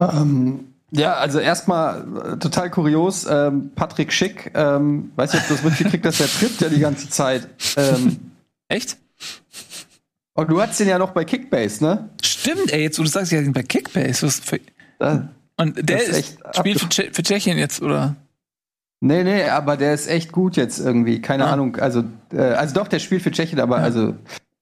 Ähm, 0.00 0.60
ja, 0.90 1.14
also 1.14 1.38
erstmal 1.38 2.04
äh, 2.34 2.36
total 2.38 2.70
kurios. 2.70 3.26
Ähm, 3.28 3.72
Patrick 3.74 4.12
Schick, 4.12 4.52
ähm, 4.54 5.10
weiß 5.16 5.32
nicht, 5.32 5.42
ob 5.42 5.48
du 5.48 5.54
das 5.54 5.64
mitgekriegt 5.64 6.06
hast, 6.06 6.20
der 6.20 6.28
trifft 6.28 6.60
ja 6.62 6.68
die 6.68 6.78
ganze 6.80 7.10
Zeit. 7.10 7.48
Ähm, 7.76 8.16
Echt? 8.68 8.96
Und 10.36 10.50
du 10.50 10.60
hattest 10.60 10.80
den 10.80 10.88
ja 10.88 10.98
noch 10.98 11.10
bei 11.10 11.24
Kickbase, 11.24 11.82
ne? 11.84 12.10
Stimmt, 12.22 12.72
ey, 12.72 12.82
jetzt 12.82 12.98
wo 12.98 13.02
du 13.02 13.08
sagst, 13.08 13.32
ja, 13.32 13.40
bei 13.50 13.62
Kickbase. 13.62 14.30
Für, 14.30 14.60
Da, 14.98 15.28
und 15.56 15.88
der 15.88 16.02
ist 16.02 16.08
ist 16.08 16.38
spielt 16.56 16.78
für, 16.80 16.86
Tsche- 16.86 17.14
für 17.14 17.22
Tschechien 17.22 17.58
jetzt, 17.58 17.82
oder? 17.82 18.14
nee, 19.00 19.22
nee, 19.24 19.44
aber 19.44 19.76
der 19.76 19.94
ist 19.94 20.08
echt 20.08 20.32
gut 20.32 20.56
jetzt 20.56 20.78
irgendwie. 20.78 21.20
Keine 21.20 21.46
Ah. 21.46 21.52
Ahnung. 21.52 21.76
Also, 21.76 22.04
äh, 22.32 22.38
also 22.40 22.74
doch, 22.74 22.88
der 22.88 22.98
spielt 22.98 23.22
für 23.22 23.30
Tschechien, 23.30 23.60
aber 23.60 23.78
also. 23.78 24.14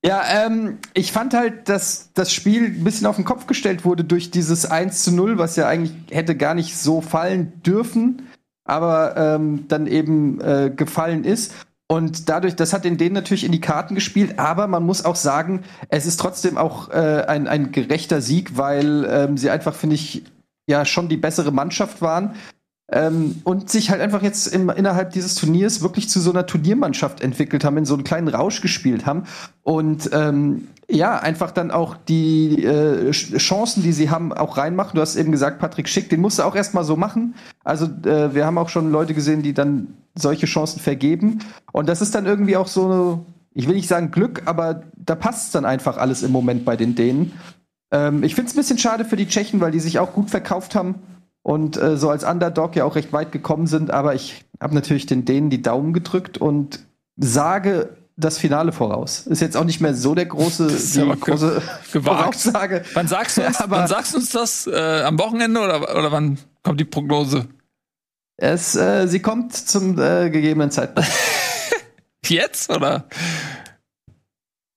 Ja, 0.04 0.22
ähm, 0.46 0.78
ich 0.92 1.12
fand 1.12 1.32
halt, 1.32 1.68
dass 1.70 2.10
das 2.12 2.30
Spiel 2.32 2.66
ein 2.66 2.84
bisschen 2.84 3.06
auf 3.06 3.16
den 3.16 3.24
Kopf 3.24 3.46
gestellt 3.46 3.86
wurde 3.86 4.04
durch 4.04 4.30
dieses 4.30 4.66
1 4.66 5.02
zu 5.02 5.12
0, 5.12 5.38
was 5.38 5.56
ja 5.56 5.66
eigentlich 5.66 5.94
hätte 6.10 6.36
gar 6.36 6.54
nicht 6.54 6.76
so 6.76 7.00
fallen 7.00 7.62
dürfen, 7.62 8.28
aber 8.64 9.16
ähm, 9.16 9.64
dann 9.68 9.86
eben 9.86 10.40
äh, 10.42 10.70
gefallen 10.74 11.24
ist. 11.24 11.54
Und 11.86 12.28
dadurch, 12.28 12.56
das 12.56 12.72
hat 12.72 12.84
den 12.84 12.96
denen 12.96 13.14
natürlich 13.14 13.44
in 13.44 13.52
die 13.52 13.60
Karten 13.60 13.94
gespielt, 13.94 14.38
aber 14.38 14.66
man 14.66 14.84
muss 14.84 15.04
auch 15.04 15.16
sagen, 15.16 15.64
es 15.88 16.06
ist 16.06 16.18
trotzdem 16.18 16.56
auch 16.56 16.88
äh, 16.88 17.24
ein, 17.28 17.46
ein 17.46 17.72
gerechter 17.72 18.20
Sieg, 18.22 18.56
weil 18.56 19.06
ähm, 19.08 19.36
sie 19.36 19.50
einfach, 19.50 19.74
finde 19.74 19.96
ich, 19.96 20.24
ja 20.66 20.86
schon 20.86 21.08
die 21.08 21.18
bessere 21.18 21.52
Mannschaft 21.52 22.00
waren. 22.00 22.34
Ähm, 22.94 23.40
und 23.42 23.70
sich 23.70 23.90
halt 23.90 24.00
einfach 24.00 24.22
jetzt 24.22 24.46
im, 24.46 24.70
innerhalb 24.70 25.10
dieses 25.10 25.34
Turniers 25.34 25.82
wirklich 25.82 26.08
zu 26.08 26.20
so 26.20 26.30
einer 26.30 26.46
Turniermannschaft 26.46 27.20
entwickelt 27.20 27.64
haben, 27.64 27.76
in 27.76 27.84
so 27.84 27.94
einen 27.94 28.04
kleinen 28.04 28.28
Rausch 28.28 28.60
gespielt 28.60 29.04
haben. 29.04 29.24
Und 29.64 30.10
ähm, 30.12 30.68
ja, 30.88 31.18
einfach 31.18 31.50
dann 31.50 31.72
auch 31.72 31.96
die 31.96 32.62
äh, 32.62 33.10
Ch- 33.10 33.36
Chancen, 33.38 33.82
die 33.82 33.92
sie 33.92 34.10
haben, 34.10 34.32
auch 34.32 34.58
reinmachen. 34.58 34.94
Du 34.94 35.00
hast 35.00 35.16
eben 35.16 35.32
gesagt, 35.32 35.58
Patrick 35.58 35.88
Schick, 35.88 36.08
den 36.08 36.20
musst 36.20 36.38
du 36.38 36.44
auch 36.44 36.54
erstmal 36.54 36.84
so 36.84 36.94
machen. 36.94 37.34
Also 37.64 37.86
äh, 38.04 38.32
wir 38.32 38.46
haben 38.46 38.58
auch 38.58 38.68
schon 38.68 38.92
Leute 38.92 39.12
gesehen, 39.12 39.42
die 39.42 39.54
dann 39.54 39.94
solche 40.14 40.46
Chancen 40.46 40.78
vergeben. 40.78 41.40
Und 41.72 41.88
das 41.88 42.00
ist 42.00 42.14
dann 42.14 42.26
irgendwie 42.26 42.56
auch 42.56 42.68
so 42.68 43.26
ich 43.54 43.68
will 43.68 43.76
nicht 43.76 43.88
sagen 43.88 44.10
Glück, 44.10 44.42
aber 44.46 44.82
da 44.96 45.14
passt 45.14 45.54
dann 45.54 45.64
einfach 45.64 45.96
alles 45.96 46.22
im 46.22 46.32
Moment 46.32 46.64
bei 46.64 46.76
den 46.76 46.94
Dänen. 46.94 47.32
Ähm, 47.92 48.22
ich 48.24 48.34
finde 48.34 48.50
es 48.50 48.54
ein 48.54 48.58
bisschen 48.58 48.78
schade 48.78 49.04
für 49.04 49.16
die 49.16 49.28
Tschechen, 49.28 49.60
weil 49.60 49.70
die 49.70 49.80
sich 49.80 49.98
auch 49.98 50.12
gut 50.12 50.30
verkauft 50.30 50.74
haben 50.74 50.96
und 51.44 51.76
äh, 51.76 51.96
so 51.98 52.08
als 52.10 52.24
Underdog 52.24 52.74
ja 52.74 52.84
auch 52.84 52.96
recht 52.96 53.12
weit 53.12 53.30
gekommen 53.30 53.66
sind. 53.68 53.90
Aber 53.92 54.14
ich 54.14 54.44
habe 54.60 54.74
natürlich 54.74 55.06
den 55.06 55.24
Dänen 55.24 55.50
die 55.50 55.62
Daumen 55.62 55.92
gedrückt 55.92 56.38
und 56.38 56.80
sage 57.16 57.90
das 58.16 58.38
Finale 58.38 58.72
voraus. 58.72 59.26
Ist 59.26 59.42
jetzt 59.42 59.56
auch 59.56 59.64
nicht 59.64 59.80
mehr 59.80 59.94
so 59.94 60.14
der 60.14 60.26
große, 60.26 60.68
die 60.68 61.20
große. 61.20 61.60
Voraussage. 61.82 62.82
Wann 62.94 63.08
sagst 63.08 63.36
du 63.36 63.42
uns, 63.46 63.60
Aber- 63.60 63.76
wann 63.76 63.88
sagst 63.88 64.14
du 64.14 64.18
uns 64.18 64.30
das? 64.30 64.66
Äh, 64.66 65.02
am 65.02 65.18
Wochenende 65.18 65.60
oder, 65.60 65.96
oder 65.96 66.10
wann 66.12 66.38
kommt 66.62 66.80
die 66.80 66.84
Prognose? 66.84 67.46
Es, 68.36 68.74
äh, 68.74 69.06
sie 69.06 69.20
kommt 69.20 69.54
zum 69.54 69.98
äh, 70.00 70.30
gegebenen 70.30 70.70
Zeitpunkt. 70.70 71.10
Jetzt, 72.26 72.70
oder? 72.70 73.04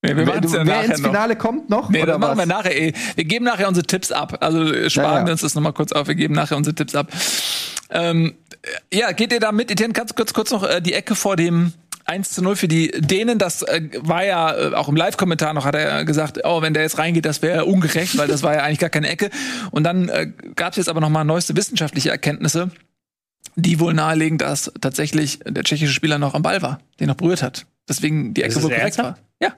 Nee, 0.07 0.17
wir 0.17 0.27
wer 0.27 0.35
machen's 0.35 0.53
ja 0.53 0.59
wer 0.59 0.65
nachher 0.65 0.85
ins 0.85 0.99
noch. 0.99 1.09
Finale 1.09 1.35
kommt 1.35 1.69
noch? 1.69 1.89
Nee, 1.89 2.01
oder 2.03 2.13
das 2.13 2.19
machen 2.19 2.37
was? 2.37 2.47
wir 2.47 2.53
nachher 2.55 2.75
eh. 2.79 2.93
Wir 3.15 3.25
geben 3.25 3.45
nachher 3.45 3.67
unsere 3.67 3.85
Tipps 3.85 4.11
ab. 4.11 4.37
Also 4.41 4.89
sparen 4.89 5.13
Ja, 5.13 5.19
ja. 5.19 5.25
wir 5.25 5.31
uns 5.31 5.41
das 5.41 5.55
nochmal 5.55 5.73
kurz 5.73 5.91
auf. 5.91 6.07
Wir 6.07 6.15
geben 6.15 6.33
nachher 6.33 6.57
unsere 6.57 6.75
Tipps 6.75 6.95
ab. 6.95 7.11
Ähm, 7.89 8.35
äh, 8.91 8.97
ja, 8.97 9.11
geht 9.11 9.31
ihr 9.31 9.39
da 9.39 9.51
mit? 9.51 9.71
Etienne, 9.71 9.93
kannst 9.93 10.11
du 10.11 10.15
kurz, 10.15 10.33
kurz 10.33 10.51
noch 10.51 10.63
äh, 10.63 10.81
die 10.81 10.93
Ecke 10.93 11.15
vor 11.15 11.35
dem 11.35 11.73
1 12.07 12.31
zu 12.31 12.41
0 12.41 12.55
für 12.55 12.67
die 12.67 12.89
Dänen, 12.91 13.37
das 13.37 13.63
äh, 13.63 13.89
war 13.99 14.23
ja 14.23 14.55
äh, 14.55 14.73
auch 14.73 14.87
im 14.87 14.95
Live-Kommentar 14.95 15.53
noch, 15.53 15.65
hat 15.65 15.75
er 15.75 16.05
gesagt, 16.05 16.39
oh, 16.45 16.61
wenn 16.61 16.73
der 16.73 16.83
jetzt 16.83 16.97
reingeht, 16.97 17.25
das 17.25 17.41
wäre 17.41 17.65
ungerecht, 17.65 18.17
weil 18.17 18.27
das 18.29 18.43
war 18.43 18.53
ja 18.53 18.63
eigentlich 18.63 18.79
gar 18.79 18.89
keine 18.89 19.09
Ecke. 19.09 19.29
Und 19.71 19.83
dann 19.83 20.07
äh, 20.07 20.31
gab 20.55 20.71
es 20.71 20.77
jetzt 20.77 20.89
aber 20.89 21.01
noch 21.01 21.09
mal 21.09 21.25
neueste 21.25 21.55
wissenschaftliche 21.57 22.09
Erkenntnisse, 22.09 22.71
die 23.55 23.79
wohl 23.79 23.93
nahelegen, 23.93 24.37
dass 24.37 24.71
tatsächlich 24.79 25.39
der 25.45 25.63
tschechische 25.63 25.93
Spieler 25.93 26.17
noch 26.17 26.33
am 26.33 26.43
Ball 26.43 26.61
war, 26.61 26.79
den 26.99 27.07
noch 27.07 27.15
berührt 27.15 27.43
hat. 27.43 27.65
Deswegen 27.89 28.33
die 28.33 28.43
Ecke 28.43 28.61
wohl 28.63 28.69
korrekt 28.69 28.97
war. 28.99 29.17
Ja. 29.41 29.53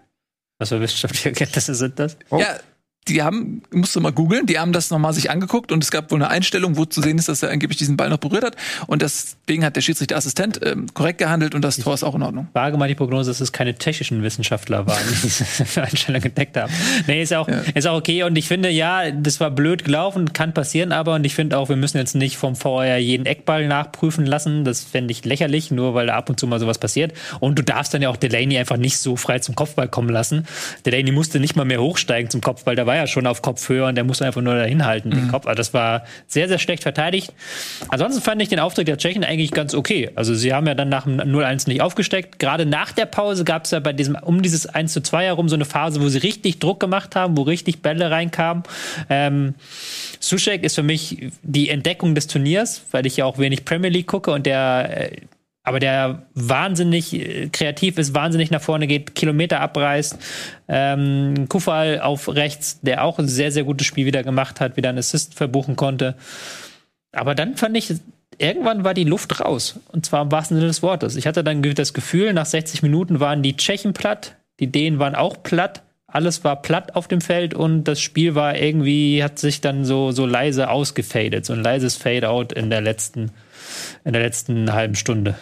Was 0.60 0.70
für 0.70 0.80
wissenschaftliche 0.82 1.30
Erkenntnisse 1.30 1.74
sind 1.74 1.98
das? 1.98 2.18
Oh. 2.30 2.38
Ja, 2.38 2.60
die 3.08 3.24
haben, 3.24 3.64
musst 3.72 3.96
du 3.96 4.02
mal 4.02 4.12
googeln, 4.12 4.46
die 4.46 4.60
haben 4.60 4.72
das 4.72 4.92
nochmal 4.92 5.14
sich 5.14 5.32
angeguckt 5.32 5.72
und 5.72 5.84
es 5.84 5.92
gab 5.92 6.12
wohl 6.12 6.20
eine 6.20 6.30
Einstellung, 6.30 6.78
wo 6.78 6.86
zu 6.86 7.02
sehen 7.02 7.18
ist, 7.18 7.28
dass 7.28 7.42
er 7.42 7.50
angeblich 7.50 7.78
diesen 7.78 7.98
Ball 7.98 8.10
noch 8.10 8.18
berührt 8.18 8.44
hat. 8.44 8.56
Und 8.88 9.02
deswegen 9.02 9.66
hat 9.66 9.76
der 9.76 9.82
Schiedsrichterassistent 9.82 10.60
ähm, 10.64 10.88
korrekt 10.94 11.18
gehandelt 11.18 11.56
und 11.56 11.64
das 11.64 11.78
Tor 11.78 11.94
ist 11.94 12.04
auch 12.04 12.16
in 12.16 12.22
Ordnung. 12.22 12.48
Wage 12.54 12.78
mal 12.78 12.88
die 12.88 12.96
Prognose, 12.96 13.32
dass 13.32 13.42
es 13.42 13.52
keine 13.52 13.78
tschechischen 13.78 14.22
Wissenschaftler 14.22 14.86
waren, 14.86 15.02
die 15.10 15.22
diese 15.22 15.82
Einstellung 15.82 16.22
entdeckt 16.22 16.56
haben. 16.58 16.72
Nee, 17.08 17.24
ist 17.24 17.34
auch, 17.34 17.48
ist 17.74 17.88
auch 17.88 17.98
okay. 17.98 18.24
Und 18.24 18.38
ich 18.38 18.48
finde, 18.48 18.70
ja, 18.70 19.12
das 19.12 19.40
war 19.40 19.50
blöd 19.50 19.84
gelaufen, 19.84 20.34
kann 20.34 20.54
passieren, 20.54 20.92
aber 20.92 21.16
und 21.16 21.26
ich 21.26 21.36
finde 21.36 21.58
auch, 21.58 21.70
wir 21.70 21.76
müssen 21.76 21.98
jetzt 21.98 22.16
nicht 22.16 22.38
vom 22.38 22.56
VR 22.56 22.98
jeden 22.98 23.26
Eckball 23.26 23.68
nachprüfen 23.68 24.26
lassen. 24.26 24.66
Das 24.66 24.84
fände 24.84 25.12
ich 25.12 25.26
lächerlich, 25.26 25.72
nur 25.72 25.96
weil 25.96 26.08
da 26.08 26.16
ab 26.16 26.30
und 26.30 26.40
zu 26.40 26.48
mal 26.48 26.60
sowas 26.60 26.78
passiert. 26.78 27.14
Und 27.40 27.58
du 27.58 27.64
darfst 27.64 27.94
dann 27.94 28.02
ja 28.02 28.10
auch 28.10 28.18
Delaney 28.18 28.58
einfach 28.58 28.78
nicht 28.78 29.00
so 29.00 29.16
frei 29.16 29.40
zum 29.40 29.56
Kopfball 29.56 29.88
kommen 29.88 30.10
lassen. 30.10 30.46
Delaney 30.86 31.12
musste 31.12 31.40
nicht 31.40 31.56
mal 31.56 31.66
mehr 31.66 31.82
hochsteigen 31.82 32.30
zum 32.30 32.42
Kopfball, 32.42 32.76
der 32.76 32.86
war 32.90 32.96
ja 32.96 33.06
schon 33.06 33.28
auf 33.28 33.44
Kopfhöhe 33.44 33.86
und 33.86 33.94
der 33.94 34.04
musste 34.04 34.26
einfach 34.26 34.42
nur 34.42 34.56
dahin 34.56 34.84
halten, 34.84 35.12
den 35.12 35.28
Kopf. 35.28 35.46
Also 35.46 35.58
das 35.58 35.76
war 35.76 36.06
sehr, 36.26 36.48
sehr 36.48 36.58
schlecht 36.58 36.82
verteidigt. 36.82 37.32
Ansonsten 37.90 38.20
fand 38.20 38.42
ich 38.42 38.50
den 38.50 38.60
Auftritt 38.60 38.88
der 38.88 38.98
Tschechen 38.98 39.24
eigentlich 39.24 39.52
ganz 39.52 39.76
okay. 39.76 40.10
Also 40.16 40.34
sie 40.34 40.56
haben 40.56 40.66
ja 40.66 40.74
dann 40.74 40.90
nach 40.90 41.04
dem 41.04 41.20
0-1 41.20 41.70
nicht 41.70 41.82
aufgesteckt. 41.82 42.40
Gerade 42.40 42.66
nach 42.66 42.92
der 42.92 43.06
Pause 43.06 43.44
gab 43.44 43.66
es 43.66 43.72
ja 43.72 43.80
bei 43.80 43.94
diesem, 43.94 44.16
um 44.16 44.42
dieses 44.42 44.66
1 44.66 44.92
zu 44.92 45.02
2 45.02 45.26
herum 45.26 45.50
so 45.50 45.56
eine 45.56 45.66
Phase, 45.66 46.02
wo 46.02 46.10
sie 46.10 46.18
richtig 46.18 46.58
Druck 46.58 46.80
gemacht 46.80 47.16
haben, 47.16 47.38
wo 47.38 47.44
richtig 47.44 47.84
Bälle 47.84 48.10
reinkamen. 48.10 48.64
Ähm, 49.08 49.54
Sushek 50.20 50.64
ist 50.64 50.74
für 50.74 50.82
mich 50.82 51.30
die 51.44 51.70
Entdeckung 51.70 52.16
des 52.16 52.26
Turniers, 52.26 52.82
weil 52.90 53.06
ich 53.06 53.18
ja 53.18 53.26
auch 53.26 53.38
wenig 53.38 53.66
Premier 53.66 53.92
League 53.92 54.08
gucke 54.08 54.32
und 54.32 54.48
der, 54.48 55.12
äh, 55.12 55.22
aber 55.64 55.80
der 55.80 56.28
wahnsinnig 56.34 57.14
äh, 57.14 57.50
kreativ 57.50 57.98
ist, 57.98 58.16
wahnsinnig 58.16 58.52
nach 58.52 58.62
vorne 58.62 58.88
geht, 58.88 59.16
Kilometer 59.16 59.62
abreißt. 59.62 60.18
Ähm, 60.68 61.48
Kufal 61.50 62.02
auf 62.02 62.28
rechts, 62.30 62.80
der 62.82 63.04
auch 63.04 63.20
ein 63.20 63.28
sehr, 63.28 63.52
sehr 63.52 63.64
gutes 63.64 63.86
Spiel 63.86 64.06
wieder 64.06 64.24
gemacht 64.24 64.60
hat, 64.62 64.78
wieder 64.78 64.90
einen 64.90 65.00
Assist 65.00 65.36
verbuchen 65.36 65.76
konnte. 65.76 66.16
Aber 67.12 67.36
dann 67.36 67.56
fand 67.58 67.76
ich, 67.78 67.94
irgendwann 68.38 68.84
war 68.84 68.94
die 68.94 69.04
Luft 69.04 69.40
raus. 69.40 69.80
Und 69.92 70.06
zwar 70.06 70.24
im 70.24 70.32
wahrsten 70.32 70.58
Sinne 70.58 70.68
des 70.68 70.82
Wortes. 70.82 71.16
Ich 71.16 71.28
hatte 71.28 71.44
dann 71.44 71.62
das 71.62 71.94
Gefühl, 71.94 72.34
nach 72.34 72.46
60 72.46 72.82
Minuten 72.82 73.20
waren 73.20 73.44
die 73.44 73.58
Tschechen 73.58 73.94
platt, 73.94 74.36
die 74.60 74.72
Dänen 74.72 75.00
waren 75.00 75.16
auch 75.16 75.44
platt. 75.44 75.84
Alles 76.08 76.44
war 76.44 76.62
platt 76.62 76.96
auf 76.96 77.08
dem 77.08 77.22
Feld 77.22 77.54
und 77.54 77.84
das 77.84 78.02
Spiel 78.02 78.34
war 78.34 78.58
irgendwie, 78.58 79.24
hat 79.24 79.38
sich 79.38 79.62
dann 79.62 79.86
so, 79.86 80.12
so 80.12 80.26
leise 80.26 80.72
ausgefadet, 80.72 81.46
so 81.46 81.54
ein 81.54 81.62
leises 81.62 81.98
Fade-out 81.98 82.52
in 82.52 82.72
der 82.72 82.82
letzten, 82.82 83.30
in 84.04 84.14
der 84.14 84.22
letzten 84.22 84.72
halben 84.74 84.96
Stunde. 84.96 85.38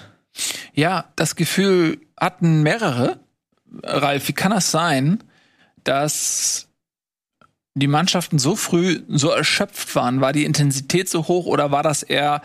Ja, 0.73 1.05
das 1.15 1.35
Gefühl 1.35 1.99
hatten 2.19 2.61
mehrere. 2.63 3.19
Ralf, 3.83 4.27
wie 4.27 4.33
kann 4.33 4.51
das 4.51 4.71
sein, 4.71 5.23
dass 5.83 6.67
die 7.75 7.87
Mannschaften 7.87 8.39
so 8.39 8.55
früh 8.55 9.01
so 9.07 9.29
erschöpft 9.29 9.95
waren? 9.95 10.21
War 10.21 10.33
die 10.33 10.45
Intensität 10.45 11.09
so 11.09 11.27
hoch 11.27 11.45
oder 11.45 11.71
war 11.71 11.83
das 11.83 12.03
eher 12.03 12.41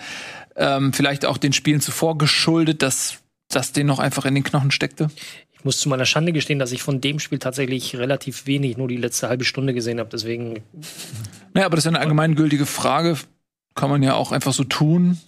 ähm, 0.57 0.93
vielleicht 0.93 1.24
auch 1.24 1.39
den 1.39 1.53
Spielen 1.53 1.80
zuvor 1.80 2.18
geschuldet, 2.18 2.83
dass 2.83 3.18
das 3.49 3.72
denen 3.72 3.89
noch 3.89 3.99
einfach 3.99 4.24
in 4.24 4.35
den 4.35 4.45
Knochen 4.45 4.70
steckte? 4.70 5.09
Ich 5.53 5.64
muss 5.64 5.78
zu 5.78 5.89
meiner 5.89 6.07
Schande 6.07 6.33
gestehen, 6.33 6.59
dass 6.59 6.72
ich 6.72 6.83
von 6.83 7.01
dem 7.01 7.18
Spiel 7.18 7.39
tatsächlich 7.39 7.97
relativ 7.97 8.47
wenig, 8.47 8.76
nur 8.76 8.89
die 8.89 8.97
letzte 8.97 9.28
halbe 9.28 9.45
Stunde 9.45 9.74
gesehen 9.74 10.01
habe. 10.01 10.11
Deswegen 10.11 10.62
Naja, 11.55 11.66
aber 11.66 11.76
das 11.76 11.85
ist 11.85 11.91
ja 11.91 11.91
eine 11.91 12.01
allgemeingültige 12.01 12.66
Frage. 12.66 13.16
Kann 13.75 13.91
man 13.91 14.03
ja 14.03 14.14
auch 14.14 14.33
einfach 14.33 14.53
so 14.53 14.64
tun. 14.64 15.18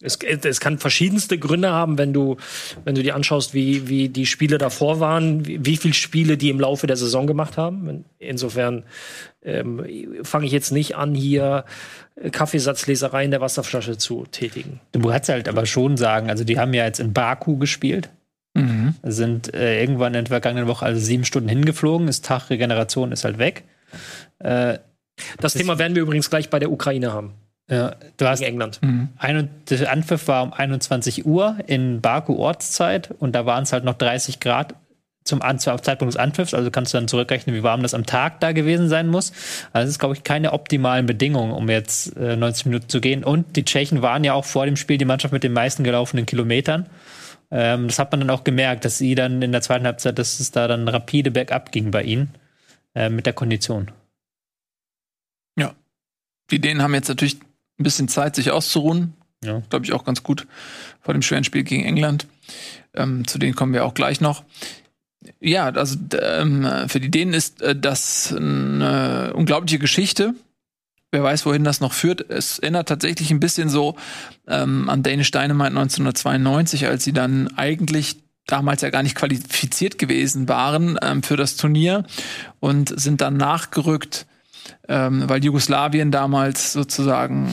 Es, 0.00 0.16
es 0.16 0.60
kann 0.60 0.78
verschiedenste 0.78 1.38
Gründe 1.38 1.70
haben, 1.70 1.96
wenn 1.96 2.12
du, 2.12 2.36
wenn 2.84 2.94
du 2.96 3.02
dir 3.02 3.14
anschaust, 3.14 3.54
wie, 3.54 3.88
wie 3.88 4.08
die 4.08 4.26
Spiele 4.26 4.58
davor 4.58 4.98
waren, 4.98 5.46
wie, 5.46 5.64
wie 5.64 5.76
viele 5.76 5.94
Spiele 5.94 6.36
die 6.36 6.50
im 6.50 6.58
Laufe 6.58 6.88
der 6.88 6.96
Saison 6.96 7.26
gemacht 7.26 7.56
haben. 7.56 8.04
Insofern 8.18 8.82
ähm, 9.44 9.84
fange 10.22 10.46
ich 10.46 10.52
jetzt 10.52 10.72
nicht 10.72 10.96
an, 10.96 11.14
hier 11.14 11.64
Kaffeesatzleserei 12.32 13.24
in 13.24 13.30
der 13.30 13.40
Wasserflasche 13.40 13.96
zu 13.96 14.26
tätigen. 14.30 14.80
Du 14.90 15.00
kannst 15.00 15.28
halt 15.28 15.48
aber 15.48 15.66
schon 15.66 15.96
sagen, 15.96 16.30
also 16.30 16.42
die 16.44 16.58
haben 16.58 16.74
ja 16.74 16.84
jetzt 16.84 17.00
in 17.00 17.12
Baku 17.12 17.58
gespielt, 17.58 18.10
Mhm. 18.54 18.96
sind 19.02 19.54
äh, 19.54 19.80
irgendwann 19.80 20.12
in 20.12 20.24
der 20.24 20.30
vergangenen 20.30 20.68
Woche 20.68 20.84
also 20.84 21.00
sieben 21.00 21.24
Stunden 21.24 21.48
hingeflogen, 21.48 22.06
ist 22.06 22.26
Tag 22.26 22.50
Regeneration 22.50 23.10
ist 23.10 23.24
halt 23.24 23.38
weg. 23.38 23.64
Äh, 24.40 24.78
Das 25.40 25.54
Thema 25.54 25.78
werden 25.78 25.94
wir 25.94 26.02
übrigens 26.02 26.30
gleich 26.30 26.50
bei 26.50 26.58
der 26.58 26.70
Ukraine 26.70 27.12
haben, 27.12 27.34
ja, 27.70 27.94
du 28.16 28.26
hast 28.26 28.40
England. 28.42 28.80
ein, 29.18 29.48
der 29.70 29.90
Anpfiff 29.90 30.28
war 30.28 30.42
um 30.42 30.52
21 30.52 31.24
Uhr 31.24 31.56
in 31.66 32.00
Baku 32.00 32.36
Ortszeit 32.36 33.10
und 33.18 33.34
da 33.34 33.46
waren 33.46 33.62
es 33.62 33.72
halt 33.72 33.84
noch 33.84 33.94
30 33.94 34.40
Grad 34.40 34.74
zum, 35.24 35.40
An 35.40 35.58
zum 35.58 35.80
Zeitpunkt 35.82 36.14
des 36.14 36.20
Anpfiffs, 36.20 36.52
also 36.52 36.70
kannst 36.70 36.92
du 36.92 36.98
dann 36.98 37.08
zurückrechnen, 37.08 37.54
wie 37.54 37.62
warm 37.62 37.82
das 37.82 37.94
am 37.94 38.04
Tag 38.04 38.40
da 38.40 38.52
gewesen 38.52 38.88
sein 38.88 39.08
muss. 39.08 39.32
Also 39.72 39.84
es 39.84 39.90
ist, 39.92 39.98
glaube 40.00 40.16
ich, 40.16 40.24
keine 40.24 40.52
optimalen 40.52 41.06
Bedingungen, 41.06 41.52
um 41.52 41.70
jetzt 41.70 42.16
äh, 42.16 42.36
90 42.36 42.66
Minuten 42.66 42.88
zu 42.88 43.00
gehen. 43.00 43.22
Und 43.22 43.56
die 43.56 43.64
Tschechen 43.64 44.02
waren 44.02 44.24
ja 44.24 44.34
auch 44.34 44.44
vor 44.44 44.66
dem 44.66 44.76
Spiel 44.76 44.98
die 44.98 45.04
Mannschaft 45.04 45.32
mit 45.32 45.44
den 45.44 45.52
meisten 45.52 45.84
gelaufenen 45.84 46.26
Kilometern. 46.26 46.86
Ähm, 47.52 47.86
das 47.86 47.98
hat 47.98 48.10
man 48.10 48.20
dann 48.20 48.30
auch 48.30 48.44
gemerkt, 48.44 48.84
dass 48.84 48.98
sie 48.98 49.14
dann 49.14 49.40
in 49.42 49.52
der 49.52 49.62
zweiten 49.62 49.86
Halbzeit, 49.86 50.18
dass 50.18 50.40
es 50.40 50.50
da 50.50 50.66
dann 50.66 50.88
rapide 50.88 51.30
bergab 51.30 51.70
ging 51.70 51.92
bei 51.92 52.02
ihnen 52.02 52.34
äh, 52.94 53.08
mit 53.08 53.26
der 53.26 53.32
Kondition. 53.32 53.92
Die 56.52 56.60
Dänen 56.60 56.82
haben 56.82 56.94
jetzt 56.94 57.08
natürlich 57.08 57.40
ein 57.80 57.82
bisschen 57.82 58.08
Zeit, 58.08 58.36
sich 58.36 58.50
auszuruhen. 58.50 59.14
Ja. 59.42 59.62
Glaube 59.70 59.84
ich 59.84 59.92
auch 59.92 60.04
ganz 60.04 60.22
gut 60.22 60.46
vor 61.00 61.14
dem 61.14 61.22
schweren 61.22 61.44
Spiel 61.44 61.64
gegen 61.64 61.84
England. 61.84 62.26
Ähm, 62.94 63.26
zu 63.26 63.38
denen 63.38 63.56
kommen 63.56 63.72
wir 63.72 63.84
auch 63.84 63.94
gleich 63.94 64.20
noch. 64.20 64.44
Ja, 65.40 65.66
also 65.70 65.96
ähm, 66.20 66.68
für 66.86 67.00
die 67.00 67.10
Dänen 67.10 67.34
ist 67.34 67.62
äh, 67.62 67.74
das 67.74 68.32
eine 68.32 69.32
unglaubliche 69.34 69.78
Geschichte. 69.78 70.34
Wer 71.10 71.22
weiß, 71.22 71.44
wohin 71.44 71.64
das 71.64 71.80
noch 71.80 71.92
führt. 71.92 72.30
Es 72.30 72.58
erinnert 72.58 72.88
tatsächlich 72.88 73.30
ein 73.30 73.40
bisschen 73.40 73.68
so 73.68 73.96
ähm, 74.48 74.88
an 74.88 75.02
Danish 75.02 75.30
Dynamite 75.30 75.70
1992, 75.70 76.86
als 76.86 77.04
sie 77.04 77.12
dann 77.12 77.48
eigentlich 77.56 78.16
damals 78.46 78.82
ja 78.82 78.90
gar 78.90 79.02
nicht 79.02 79.14
qualifiziert 79.14 79.98
gewesen 79.98 80.48
waren 80.48 80.98
ähm, 81.02 81.22
für 81.22 81.36
das 81.36 81.56
Turnier 81.56 82.04
und 82.60 82.98
sind 82.98 83.20
dann 83.20 83.36
nachgerückt 83.36 84.26
ähm, 84.88 85.28
weil 85.28 85.44
Jugoslawien 85.44 86.10
damals 86.10 86.72
sozusagen 86.72 87.48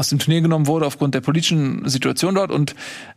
aus 0.00 0.08
dem 0.08 0.18
Turnier 0.18 0.40
genommen 0.40 0.66
wurde 0.66 0.86
aufgrund 0.86 1.14
der 1.14 1.20
politischen 1.20 1.88
Situation 1.88 2.34
dort 2.34 2.50
und 2.50 2.74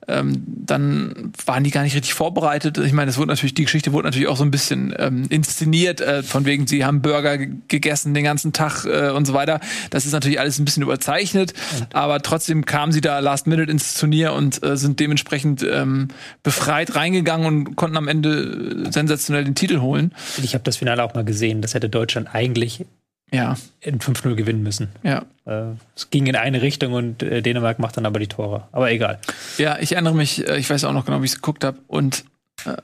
ähm, 0.08 0.44
dann 0.46 1.32
waren 1.46 1.64
die 1.64 1.72
gar 1.72 1.84
nicht 1.84 1.96
richtig 1.96 2.14
vorbereitet. 2.14 2.78
Ich 2.78 2.92
meine, 2.92 3.10
es 3.10 3.18
wurde 3.18 3.30
natürlich 3.30 3.54
die 3.54 3.64
Geschichte 3.64 3.94
wurde 3.94 4.08
natürlich 4.08 4.28
auch 4.28 4.36
so 4.36 4.44
ein 4.44 4.52
bisschen 4.52 4.94
ähm, 5.00 5.26
inszeniert, 5.30 6.02
äh, 6.02 6.24
von 6.24 6.46
wegen 6.46 6.68
sie 6.68 6.84
haben 6.84 7.02
Burger 7.02 7.38
ge- 7.38 7.52
gegessen 7.70 8.14
den 8.14 8.26
ganzen 8.26 8.52
Tag 8.52 8.86
äh, 8.86 9.12
und 9.12 9.26
so 9.26 9.34
weiter. 9.34 9.62
Das 9.92 10.06
ist 10.06 10.12
natürlich 10.12 10.42
alles 10.42 10.60
ein 10.60 10.66
bisschen 10.66 10.84
überzeichnet, 10.84 11.54
aber 11.94 12.22
trotzdem 12.22 12.66
kamen 12.66 12.92
sie 12.92 13.02
da 13.02 13.20
last 13.20 13.48
minute 13.48 13.72
ins 13.72 13.94
Turnier 13.94 14.34
und 14.34 14.62
äh, 14.62 14.76
sind 14.76 15.00
dementsprechend 15.00 15.64
ähm, 15.64 16.10
befreit 16.44 16.96
reingegangen 16.96 17.48
und 17.48 17.76
konnten 17.78 17.96
am 17.96 18.10
Ende 18.10 18.92
sensationell 18.92 19.46
den 19.46 19.56
Titel 19.56 19.80
holen. 19.80 20.14
Ich 20.44 20.54
habe 20.54 20.66
das 20.66 20.76
Finale 20.78 21.02
auch 21.02 21.14
mal 21.14 21.24
gesehen. 21.24 21.62
Das 21.62 21.74
hätte 21.74 21.88
Deutschland 21.88 22.28
eigentlich 22.34 22.86
Ja, 23.34 23.58
in 23.80 24.00
5-0 24.00 24.36
gewinnen 24.36 24.62
müssen. 24.62 24.90
ja. 25.02 25.26
Äh, 25.46 25.74
es 25.96 26.10
ging 26.12 26.28
in 26.28 26.36
eine 26.36 26.62
Richtung 26.62 26.94
und 26.94 27.24
äh, 27.24 27.42
Dänemark 27.42 27.80
macht 27.80 27.98
dann 27.98 28.06
aber 28.06 28.20
die 28.20 28.28
Tore. 28.28 28.68
Aber 28.72 28.92
egal. 28.92 29.20
Ja, 29.58 29.78
ich 29.80 29.94
erinnere 29.94 30.14
mich, 30.14 30.48
äh, 30.48 30.58
ich 30.58 30.70
weiß 30.70 30.84
auch 30.86 30.94
noch 30.94 31.06
genau, 31.06 31.22
wie 31.22 31.26
ich 31.26 31.32
es 31.32 31.38
geguckt 31.38 31.64
habe. 31.64 31.80
Und 31.88 32.24
äh, 32.66 32.78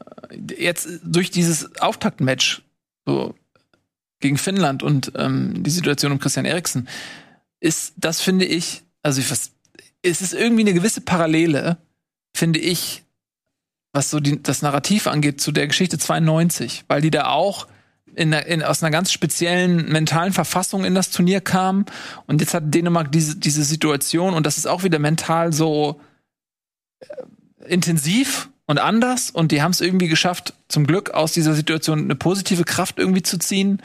jetzt 0.58 0.89
durch 1.04 1.30
dieses 1.30 1.80
Auftaktmatch 1.80 2.64
so 3.06 3.36
gegen 4.20 4.38
Finnland 4.38 4.84
und 4.84 5.14
ähm, 5.16 5.64
die 5.64 5.70
Situation 5.70 6.12
um 6.12 6.20
Christian 6.20 6.45
Eriksen 6.45 6.89
ist, 7.60 7.93
das 7.97 8.20
finde 8.20 8.45
ich, 8.45 8.84
also 9.04 9.22
ich, 9.22 9.32
was, 9.32 9.52
es 10.02 10.22
ist 10.22 10.34
irgendwie 10.34 10.62
eine 10.62 10.74
gewisse 10.74 11.02
Parallele, 11.02 11.78
finde 12.36 12.60
ich, 12.60 13.04
was 13.93 14.10
so 14.10 14.20
die, 14.20 14.41
das 14.41 14.62
Narrativ 14.62 15.08
angeht 15.08 15.41
zu 15.41 15.52
der 15.52 15.68
Geschichte 15.68 15.97
92, 15.97 16.86
weil 16.88 17.02
die 17.02 17.12
da 17.12 17.28
auch 17.28 17.68
in, 18.20 18.34
in, 18.34 18.62
aus 18.62 18.84
einer 18.84 18.92
ganz 18.92 19.14
speziellen 19.14 19.90
mentalen 19.90 20.34
Verfassung 20.34 20.84
in 20.84 20.94
das 20.94 21.10
Turnier 21.10 21.40
kamen. 21.40 21.86
Und 22.28 22.42
jetzt 22.42 22.54
hat 22.54 22.74
Dänemark 22.74 23.12
diese, 23.12 23.38
diese 23.38 23.64
Situation 23.64 24.34
und 24.34 24.46
das 24.46 24.58
ist 24.58 24.68
auch 24.68 24.84
wieder 24.84 25.00
mental 25.00 25.54
so 25.54 26.02
äh, 27.00 27.06
intensiv 27.66 28.50
und 28.66 28.78
anders. 28.78 29.32
Und 29.32 29.54
die 29.54 29.62
haben 29.62 29.72
es 29.72 29.80
irgendwie 29.80 30.10
geschafft, 30.10 30.54
zum 30.68 30.86
Glück 30.86 31.12
aus 31.12 31.32
dieser 31.32 31.54
Situation 31.54 32.00
eine 32.00 32.16
positive 32.16 32.66
Kraft 32.66 33.00
irgendwie 33.00 33.24
zu 33.24 33.40
ziehen. 33.40 33.82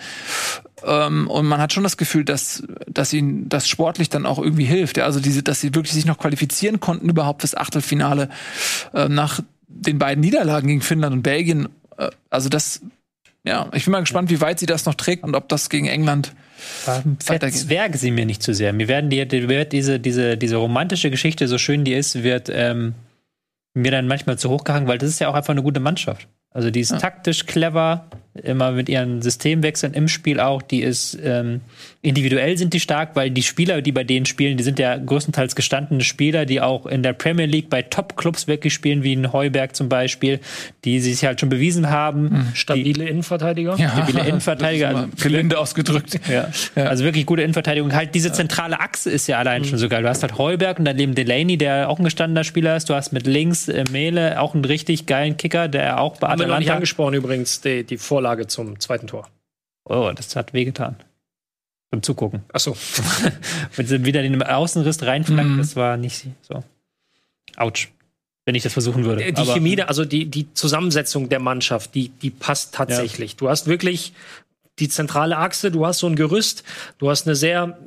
Ähm, 0.85 1.30
und 1.30 1.47
man 1.47 1.61
hat 1.61 1.72
schon 1.72 1.85
das 1.85 1.97
Gefühl, 1.97 2.24
dass, 2.24 2.64
dass 2.89 3.12
ihnen 3.12 3.49
das 3.49 3.68
sportlich 3.68 4.11
dann 4.11 4.26
auch 4.26 4.41
irgendwie 4.41 4.64
hilft. 4.64 4.97
Ja, 4.97 5.05
also 5.05 5.20
diese, 5.20 5.45
dass 5.45 5.61
sie 5.61 5.76
wirklich 5.76 5.95
sich 5.95 6.07
noch 6.07 6.18
qualifizieren 6.18 6.80
konnten 6.80 7.09
überhaupt 7.09 7.43
fürs 7.43 7.57
Achtelfinale 7.57 8.30
äh, 8.93 9.09
nach 9.09 9.41
den 9.68 10.01
beiden 10.01 10.22
Niederlagen 10.22 10.66
gegen 10.66 10.80
Finnland 10.80 11.14
und 11.14 11.22
Belgien. 11.22 11.68
Äh, 11.97 12.11
also 12.30 12.49
das, 12.49 12.80
ja, 13.47 13.68
ich 13.74 13.84
bin 13.84 13.92
mal 13.92 14.01
gespannt, 14.01 14.30
wie 14.30 14.40
weit 14.40 14.59
sie 14.59 14.66
das 14.66 14.86
noch 14.86 14.95
trägt 14.95 15.22
und 15.22 15.34
ob 15.34 15.49
das 15.49 15.68
gegen 15.68 15.86
England 15.86 16.32
weitergeht. 16.86 17.22
Verzwerge 17.22 17.99
sie 17.99 18.11
mir 18.11 18.24
nicht 18.24 18.42
zu 18.42 18.55
sehr. 18.55 18.72
Mir 18.72 18.88
werden 18.88 19.11
die, 19.11 19.26
die 19.26 19.49
wird 19.49 19.72
diese, 19.72 20.01
diese, 20.01 20.38
diese 20.38 20.57
romantische 20.57 21.11
Geschichte, 21.11 21.47
so 21.47 21.59
schön 21.59 21.84
die 21.84 21.92
ist, 21.92 22.22
wird 22.22 22.51
ähm, 22.51 22.95
mir 23.74 23.90
dann 23.90 24.07
manchmal 24.07 24.38
zu 24.38 24.49
hoch 24.49 24.64
gehangen, 24.64 24.88
weil 24.88 24.99
das 24.99 25.11
ist 25.11 25.18
ja 25.18 25.28
auch 25.28 25.34
einfach 25.34 25.53
eine 25.53 25.62
gute 25.62 25.80
Mannschaft. 25.80 26.26
Also 26.51 26.70
die 26.70 26.80
ist 26.80 26.99
taktisch 26.99 27.47
clever, 27.47 28.07
immer 28.43 28.72
mit 28.72 28.89
ihren 28.89 29.22
Systemwechseln 29.22 29.95
im 29.95 30.09
Spiel 30.09 30.41
auch. 30.41 30.61
Die 30.61 30.82
ist 30.82 31.16
ähm, 31.22 31.61
individuell 32.03 32.59
sind 32.59 32.74
die 32.74 32.80
stark, 32.80 33.11
weil 33.14 33.30
die 33.30 33.45
Spieler, 33.45 33.80
die 33.80 33.93
bei 33.93 34.03
denen 34.03 34.26
spielen, 34.26 34.57
die 34.57 34.64
sind 34.64 34.80
ja 34.80 34.97
größtenteils 34.97 35.55
gestandene 35.55 36.03
Spieler, 36.03 36.45
die 36.45 36.61
auch 36.61 36.87
in 36.87 37.03
der 37.05 37.12
Premier 37.12 37.47
League 37.47 37.70
bei 37.70 37.82
Top-Clubs 37.82 38.49
wirklich 38.49 38.74
spielen, 38.74 39.05
wie 39.05 39.12
in 39.12 39.32
Heuberg 39.32 39.76
zum 39.76 39.89
Beispiel, 39.89 40.41
die 40.85 40.99
sich 40.99 41.24
halt 41.24 41.39
schon 41.41 41.49
bewiesen 41.49 41.91
haben. 41.91 42.51
Stabile 42.55 43.09
Innenverteidiger. 43.09 43.76
Stabile 43.78 44.20
Innenverteidiger. 44.28 44.91
Immer 44.91 45.09
gelinde 45.20 45.59
ausgedrückt. 45.59 46.20
Ja. 46.35 46.49
Also 46.74 47.05
wirklich 47.05 47.26
gute 47.26 47.43
Innenverteidigung. 47.43 47.93
Halt 47.93 48.14
diese 48.14 48.32
zentrale 48.32 48.80
Achse 48.80 49.11
ist 49.11 49.26
ja 49.28 49.39
allein 49.39 49.64
schon 49.64 49.78
so 49.78 49.89
geil. 49.89 50.03
Du 50.03 50.09
hast 50.09 50.22
halt 50.22 50.37
Heuberg 50.39 50.78
und 50.78 50.85
daneben 50.85 51.14
Delaney, 51.14 51.57
der 51.59 51.89
auch 51.89 51.99
ein 51.99 52.05
gestandener 52.05 52.45
Spieler 52.45 52.76
ist. 52.76 52.89
Du 52.91 52.95
hast 52.95 53.12
mit 53.12 53.26
links 53.26 53.68
äh, 53.68 53.85
Mele 53.93 54.41
auch 54.41 54.55
einen 54.55 54.64
richtig 54.64 55.07
geilen 55.07 55.37
Kicker, 55.37 55.68
der 55.68 56.01
auch 56.01 56.16
bei 56.16 56.28
Haben 56.28 56.41
wir 56.41 56.47
noch 56.47 56.59
nicht 56.59 56.68
Atalanta. 56.68 56.74
angesprochen 56.76 57.14
übrigens, 57.14 57.61
die, 57.61 57.85
die 57.85 57.99
Vorlage 57.99 58.23
zum 58.46 58.80
zweiten 58.80 59.06
Tor. 59.06 59.28
Oh, 59.84 60.10
das 60.14 60.34
hat 60.36 60.52
wehgetan. 60.52 60.96
Beim 61.90 62.02
Zugucken. 62.02 62.42
Achso. 62.52 62.76
Wenn 63.76 63.86
sie 63.86 64.04
wieder 64.04 64.22
den 64.22 64.42
Außenriss 64.42 65.02
reinflankt, 65.02 65.52
Mhm. 65.52 65.58
das 65.58 65.76
war 65.76 65.96
nicht 65.96 66.26
so. 66.42 66.64
Autsch. 67.56 67.90
Wenn 68.46 68.54
ich 68.54 68.62
das 68.62 68.72
versuchen 68.72 69.04
würde. 69.04 69.24
Die 69.32 69.36
Aber- 69.40 69.54
Chemie, 69.54 69.80
also 69.80 70.04
die, 70.04 70.26
die 70.26 70.52
Zusammensetzung 70.54 71.28
der 71.28 71.40
Mannschaft, 71.40 71.94
die, 71.94 72.08
die 72.10 72.30
passt 72.30 72.74
tatsächlich. 72.74 73.36
Du 73.36 73.48
hast 73.48 73.66
wirklich 73.66 74.12
die 74.80 74.88
zentrale 74.88 75.38
Achse, 75.38 75.70
du 75.70 75.86
hast 75.86 76.00
so 76.00 76.08
ein 76.08 76.16
Gerüst, 76.16 76.64
du 76.98 77.08
hast 77.08 77.26
eine 77.26 77.36
sehr 77.36 77.78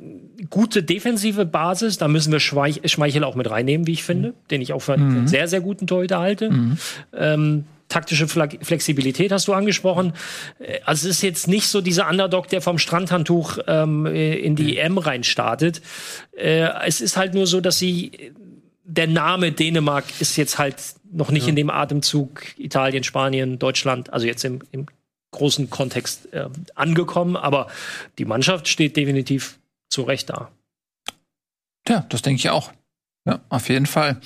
gute 0.50 0.82
defensive 0.82 1.44
Basis. 1.44 1.98
Da 1.98 2.08
müssen 2.08 2.32
wir 2.32 2.40
Schweich, 2.40 2.80
Schmeichel 2.86 3.24
auch 3.24 3.34
mit 3.34 3.50
reinnehmen, 3.50 3.86
wie 3.86 3.92
ich 3.92 4.02
finde, 4.04 4.32
den 4.50 4.62
ich 4.62 4.72
auch 4.72 4.80
für 4.80 4.94
einen 4.94 5.28
sehr, 5.28 5.48
sehr 5.48 5.60
guten 5.60 5.86
Torhüter 5.86 6.18
halte. 6.18 6.50
Ähm, 7.12 7.64
taktische 7.88 8.28
Flexibilität 8.28 9.32
hast 9.32 9.48
du 9.48 9.52
angesprochen. 9.54 10.12
Äh, 10.58 10.80
Also 10.84 11.08
es 11.08 11.16
ist 11.16 11.22
jetzt 11.22 11.48
nicht 11.48 11.68
so 11.68 11.80
dieser 11.80 12.08
Underdog, 12.08 12.48
der 12.48 12.60
vom 12.60 12.78
Strandhandtuch 12.78 13.58
ähm, 13.66 14.06
äh, 14.06 14.36
in 14.36 14.56
die 14.56 14.78
EM 14.78 14.98
reinstartet. 14.98 15.82
Äh, 16.36 16.68
es 16.86 17.00
ist 17.00 17.16
halt 17.16 17.34
nur 17.34 17.46
so, 17.46 17.60
dass 17.60 17.78
sie 17.78 18.32
der 18.84 19.06
Name 19.06 19.52
Dänemark 19.52 20.04
ist 20.20 20.36
jetzt 20.36 20.58
halt 20.58 20.76
noch 21.12 21.30
nicht 21.30 21.48
in 21.48 21.56
dem 21.56 21.70
Atemzug 21.70 22.58
Italien, 22.58 23.04
Spanien, 23.04 23.58
Deutschland, 23.58 24.12
also 24.12 24.26
jetzt 24.26 24.44
im, 24.44 24.60
im 24.72 24.86
großen 25.30 25.68
Kontext 25.68 26.32
äh, 26.32 26.48
angekommen, 26.74 27.36
aber 27.36 27.68
die 28.18 28.24
Mannschaft 28.24 28.66
steht 28.68 28.96
definitiv 28.96 29.58
zu 29.90 30.02
Recht 30.02 30.30
da. 30.30 30.50
Ja, 31.86 32.06
das 32.08 32.22
denke 32.22 32.38
ich 32.38 32.50
auch. 32.50 32.72
Ja, 33.26 33.40
auf 33.48 33.68
jeden 33.68 33.86
Fall. 33.86 34.20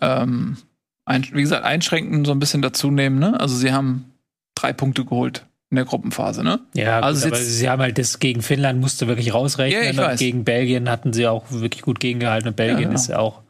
Ähm, 0.00 0.58
ein, 1.06 1.26
wie 1.32 1.40
gesagt, 1.40 1.64
einschränken, 1.64 2.24
so 2.24 2.32
ein 2.32 2.38
bisschen 2.38 2.60
dazu 2.62 2.90
nehmen, 2.90 3.18
ne? 3.18 3.38
Also 3.40 3.56
sie 3.56 3.72
haben 3.72 4.12
drei 4.54 4.72
Punkte 4.72 5.04
geholt 5.04 5.46
in 5.70 5.76
der 5.76 5.84
Gruppenphase, 5.84 6.44
ne? 6.44 6.60
Ja, 6.74 7.00
Also 7.00 7.24
gut, 7.28 7.34
aber 7.34 7.42
sie 7.42 7.68
haben 7.68 7.80
halt 7.80 7.96
das 7.98 8.18
gegen 8.18 8.42
Finnland 8.42 8.80
musste 8.80 9.06
wirklich 9.08 9.32
rausrechnen. 9.32 9.82
Ja, 9.82 9.90
und 9.90 9.96
weiß. 9.96 10.18
gegen 10.18 10.44
Belgien 10.44 10.90
hatten 10.90 11.12
sie 11.12 11.26
auch 11.26 11.44
wirklich 11.48 11.82
gut 11.82 12.00
gegengehalten. 12.00 12.48
Und 12.48 12.56
Belgien 12.56 12.78
Ja, 12.78 12.84
genau. 12.88 12.94
ist 12.94 13.08
ja 13.08 13.18
auch. 13.18 13.40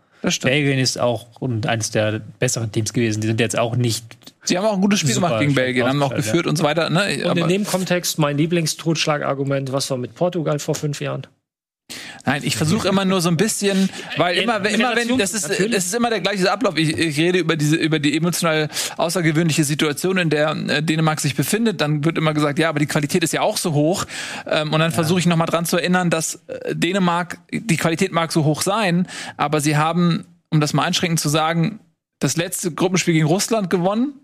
Belgien 0.43 0.79
ist 0.79 0.99
auch 0.99 1.27
und 1.41 1.67
eines 1.67 1.91
der 1.91 2.21
besseren 2.39 2.73
Teams 2.73 2.93
gewesen. 2.93 3.21
Die 3.21 3.27
sind 3.29 3.39
jetzt 3.39 3.57
auch 3.59 3.77
nicht. 3.77 4.05
Sie 4.45 4.57
haben 4.59 4.65
auch 4.65 4.75
ein 4.75 4.81
gutes 4.81 5.01
Spiel 5.01 5.15
gemacht 5.15 5.39
gegen 5.41 5.55
Belgien, 5.55 5.87
haben 5.87 6.03
auch 6.03 6.15
geführt 6.15 6.47
und 6.47 6.57
so 6.57 6.65
weiter, 6.65 6.91
ne? 6.91 7.03
Und 7.05 7.37
in 7.37 7.43
Aber, 7.43 7.47
dem 7.49 7.65
Kontext 7.65 8.19
mein 8.19 8.37
Lieblingstotschlagargument, 8.37 9.73
was 9.73 9.91
war 9.91 9.99
mit 9.99 10.15
Portugal 10.15 10.59
vor 10.59 10.75
fünf 10.75 11.01
Jahren? 11.01 11.27
Nein, 12.27 12.43
ich 12.45 12.57
versuche 12.57 12.89
immer 12.89 13.05
nur 13.05 13.21
so 13.21 13.29
ein 13.29 13.37
bisschen, 13.37 13.89
weil 14.17 14.37
immer, 14.37 14.57
immer 14.69 14.95
wenn, 14.97 15.17
das 15.17 15.33
ist, 15.33 15.49
das 15.49 15.59
ist 15.59 15.95
immer 15.95 16.11
der 16.11 16.21
gleiche 16.21 16.51
Ablauf. 16.51 16.77
Ich, 16.77 16.97
ich 16.97 17.19
rede 17.19 17.39
über 17.39 17.57
diese, 17.57 17.77
über 17.77 17.99
die 17.99 18.17
emotional 18.17 18.69
außergewöhnliche 18.97 19.65
Situation, 19.65 20.19
in 20.19 20.29
der 20.29 20.51
äh, 20.51 20.83
Dänemark 20.83 21.21
sich 21.21 21.35
befindet. 21.35 21.81
Dann 21.81 22.05
wird 22.05 22.19
immer 22.19 22.35
gesagt, 22.35 22.59
ja, 22.59 22.69
aber 22.69 22.81
die 22.81 22.87
Qualität 22.87 23.25
ist 23.25 23.33
ja 23.33 23.41
auch 23.41 23.57
so 23.57 23.73
hoch. 23.73 24.05
Ähm, 24.47 24.73
und 24.73 24.81
dann 24.81 24.93
versuche 24.93 25.21
ich 25.21 25.27
nochmal 25.27 25.47
dran 25.47 25.65
zu 25.65 25.77
erinnern, 25.77 26.11
dass 26.11 26.43
äh, 26.49 26.75
Dänemark, 26.75 27.39
die 27.53 27.77
Qualität 27.77 28.13
mag 28.13 28.33
so 28.33 28.45
hoch 28.45 28.63
sein, 28.63 29.07
aber 29.37 29.61
sie 29.61 29.77
haben, 29.77 30.27
um 30.51 30.61
das 30.61 30.73
mal 30.73 30.83
einschränkend 30.83 31.21
zu 31.21 31.29
sagen, 31.29 31.81
das 32.19 32.37
letzte 32.37 32.73
Gruppenspiel 32.73 33.15
gegen 33.15 33.27
Russland 33.27 33.71
gewonnen. 33.71 34.15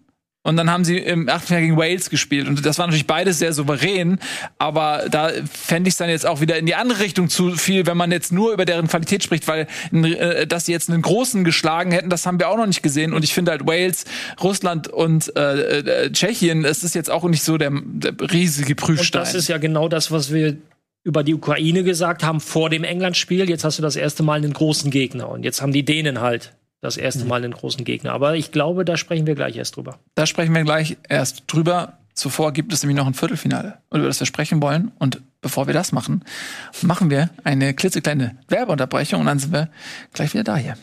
Und 0.45 0.57
dann 0.57 0.71
haben 0.71 0.85
sie 0.85 0.99
im 0.99 1.29
Achtelfinale 1.29 1.67
gegen 1.67 1.77
Wales 1.77 2.11
gespielt. 2.11 2.49
Und 2.49 2.67
das 2.67 2.79
war 2.79 2.87
natürlich 2.87 3.07
beides 3.07 3.39
sehr 3.39 3.53
souverän. 3.53 4.19
Aber 4.59 5.05
da 5.09 5.31
fände 5.51 5.87
ich 5.89 5.95
es 5.95 5.99
dann 5.99 6.09
jetzt 6.09 6.27
auch 6.27 6.41
wieder 6.41 6.59
in 6.59 6.67
die 6.67 6.75
andere 6.75 6.99
Richtung 6.99 7.29
zu 7.29 7.53
viel, 7.55 7.87
wenn 7.87 7.97
man 7.97 8.11
jetzt 8.11 8.33
nur 8.33 8.53
über 8.53 8.65
deren 8.65 8.89
Qualität 8.89 9.23
spricht, 9.23 9.47
weil 9.47 9.69
äh, 9.93 10.47
dass 10.47 10.67
sie 10.67 10.73
jetzt 10.73 10.91
einen 10.91 11.03
großen 11.03 11.45
geschlagen 11.45 11.93
hätten, 11.93 12.11
das 12.11 12.27
haben 12.27 12.41
wir 12.41 12.49
auch 12.49 12.57
noch 12.57 12.67
nicht 12.67 12.83
gesehen. 12.83 13.13
Und 13.13 13.23
ich 13.23 13.35
finde 13.35 13.53
halt 13.53 13.67
Wales, 13.67 14.05
Russland 14.43 14.89
und 14.89 15.35
äh, 15.37 15.79
äh, 15.79 16.13
Tschechien, 16.13 16.63
das 16.63 16.83
ist 16.83 16.97
jetzt 16.97 17.11
auch 17.11 17.23
nicht 17.25 17.45
so 17.45 17.57
der, 17.57 17.71
der 17.73 18.13
riesige 18.33 18.73
Und 18.73 18.77
Prüfstein. 18.77 19.23
das 19.23 19.35
ist 19.35 19.49
ja 19.49 19.59
genau 19.59 19.89
das, 19.89 20.11
was 20.11 20.33
wir 20.33 20.57
über 21.05 21.23
die 21.23 21.35
Ukraine 21.35 21.85
gesagt 21.85 22.25
haben 22.25 22.41
vor 22.41 22.69
dem 22.69 22.83
England-Spiel. 22.85 23.49
Jetzt 23.49 23.65
hast 23.65 23.79
du 23.79 23.83
das 23.83 23.95
erste 23.97 24.23
Mal 24.25 24.39
einen 24.39 24.53
großen 24.53 24.91
Gegner. 24.91 25.29
Und 25.29 25.45
jetzt 25.45 25.63
haben 25.63 25.73
die 25.73 25.85
Dänen 25.85 26.21
halt 26.21 26.53
das 26.83 26.97
erste 26.97 27.25
Mal 27.25 27.43
einen 27.43 27.53
großen 27.53 27.85
Gegner. 27.85 28.13
Aber 28.13 28.35
ich 28.35 28.53
glaube, 28.53 28.85
da 28.85 28.97
sprechen 28.99 29.27
wir 29.27 29.35
gleich 29.35 29.57
erst 29.57 29.77
drüber. 29.77 29.99
Da 30.17 30.27
sprechen 30.27 30.55
wir 30.55 30.65
gleich 30.65 30.99
erst 31.09 31.45
drüber. 31.47 31.99
Zuvor 32.13 32.53
gibt 32.53 32.73
es 32.75 32.83
nämlich 32.83 32.99
noch 32.99 33.07
ein 33.07 33.15
Viertelfinale, 33.15 33.79
über 33.91 34.07
das 34.07 34.21
wir 34.21 34.27
sprechen 34.27 34.61
wollen. 34.61 34.93
Und 34.99 35.23
bevor 35.41 35.67
wir 35.67 35.75
das 35.75 35.93
machen, 35.93 36.25
machen 36.83 37.09
wir 37.09 37.31
eine 37.45 37.73
klitzekleine 37.73 38.37
Werbeunterbrechung 38.49 39.21
und 39.21 39.27
dann 39.27 39.39
sind 39.39 39.53
wir 39.53 39.71
gleich 40.13 40.35
wieder 40.35 40.45
da 40.45 40.57
hier. 40.57 40.77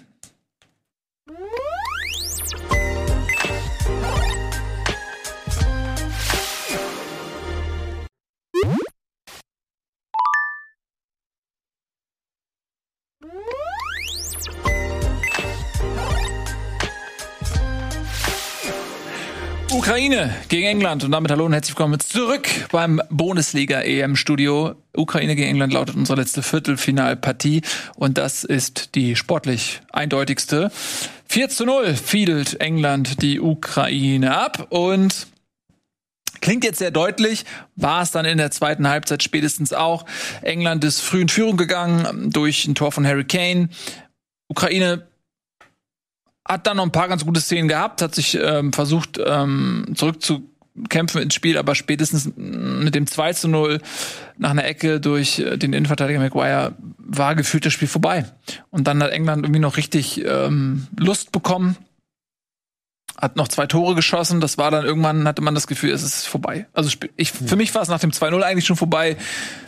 Ukraine 19.79 20.35
gegen 20.49 20.67
England 20.67 21.05
und 21.05 21.11
damit 21.11 21.31
hallo 21.31 21.45
und 21.45 21.53
herzlich 21.53 21.73
willkommen 21.73 22.01
zurück 22.01 22.49
beim 22.69 23.01
Bundesliga 23.09 23.79
EM 23.79 24.17
Studio. 24.17 24.75
Ukraine 24.93 25.37
gegen 25.37 25.51
England 25.51 25.71
lautet 25.71 25.95
unsere 25.95 26.19
letzte 26.19 26.43
Viertelfinalpartie 26.43 27.61
und 27.95 28.17
das 28.17 28.43
ist 28.43 28.93
die 28.95 29.15
sportlich 29.15 29.79
eindeutigste. 29.89 30.69
4 31.29 31.47
zu 31.47 31.65
0 31.65 31.95
fiedelt 31.95 32.59
England 32.59 33.21
die 33.21 33.39
Ukraine 33.39 34.37
ab 34.37 34.67
und 34.69 35.27
Klingt 36.41 36.65
jetzt 36.65 36.79
sehr 36.79 36.91
deutlich, 36.91 37.45
war 37.77 38.01
es 38.01 38.11
dann 38.11 38.25
in 38.25 38.37
der 38.37 38.51
zweiten 38.51 38.87
Halbzeit 38.87 39.23
spätestens 39.23 39.71
auch. 39.71 40.05
England 40.41 40.83
ist 40.83 40.99
früh 40.99 41.21
in 41.21 41.29
Führung 41.29 41.55
gegangen 41.55 42.31
durch 42.31 42.65
ein 42.67 42.75
Tor 42.75 42.91
von 42.91 43.07
Harry 43.07 43.25
Kane. 43.25 43.69
Ukraine 44.49 45.08
hat 46.45 46.67
dann 46.67 46.77
noch 46.77 46.83
ein 46.83 46.91
paar 46.91 47.07
ganz 47.07 47.25
gute 47.25 47.41
Szenen 47.41 47.67
gehabt, 47.67 48.01
hat 48.01 48.15
sich 48.15 48.37
ähm, 48.41 48.73
versucht 48.73 49.19
ähm, 49.23 49.85
zurückzukämpfen 49.95 51.21
ins 51.21 51.33
Spiel, 51.33 51.57
aber 51.57 51.75
spätestens 51.75 52.31
mit 52.35 52.95
dem 52.95 53.07
2 53.07 53.33
zu 53.33 53.47
0 53.47 53.79
nach 54.37 54.51
einer 54.51 54.65
Ecke 54.65 54.99
durch 54.99 55.39
äh, 55.39 55.57
den 55.57 55.73
Innenverteidiger 55.73 56.19
Maguire 56.19 56.73
war 56.97 57.35
gefühlt 57.35 57.65
das 57.65 57.73
Spiel 57.73 57.87
vorbei. 57.87 58.25
Und 58.69 58.87
dann 58.87 59.01
hat 59.03 59.11
England 59.11 59.45
irgendwie 59.45 59.59
noch 59.59 59.77
richtig 59.77 60.23
ähm, 60.25 60.87
Lust 60.97 61.31
bekommen, 61.31 61.75
hat 63.19 63.35
noch 63.35 63.47
zwei 63.47 63.67
Tore 63.67 63.95
geschossen. 63.95 64.39
Das 64.39 64.57
war 64.57 64.71
dann 64.71 64.85
irgendwann, 64.85 65.27
hatte 65.27 65.41
man 65.41 65.53
das 65.53 65.67
Gefühl, 65.67 65.91
es 65.91 66.03
ist 66.03 66.27
vorbei. 66.27 66.67
Also 66.73 66.89
ich, 67.17 67.31
für 67.31 67.55
mich 67.55 67.73
war 67.75 67.81
es 67.81 67.89
nach 67.89 67.99
dem 67.99 68.11
2-0 68.11 68.41
eigentlich 68.41 68.65
schon 68.65 68.77
vorbei. 68.77 69.17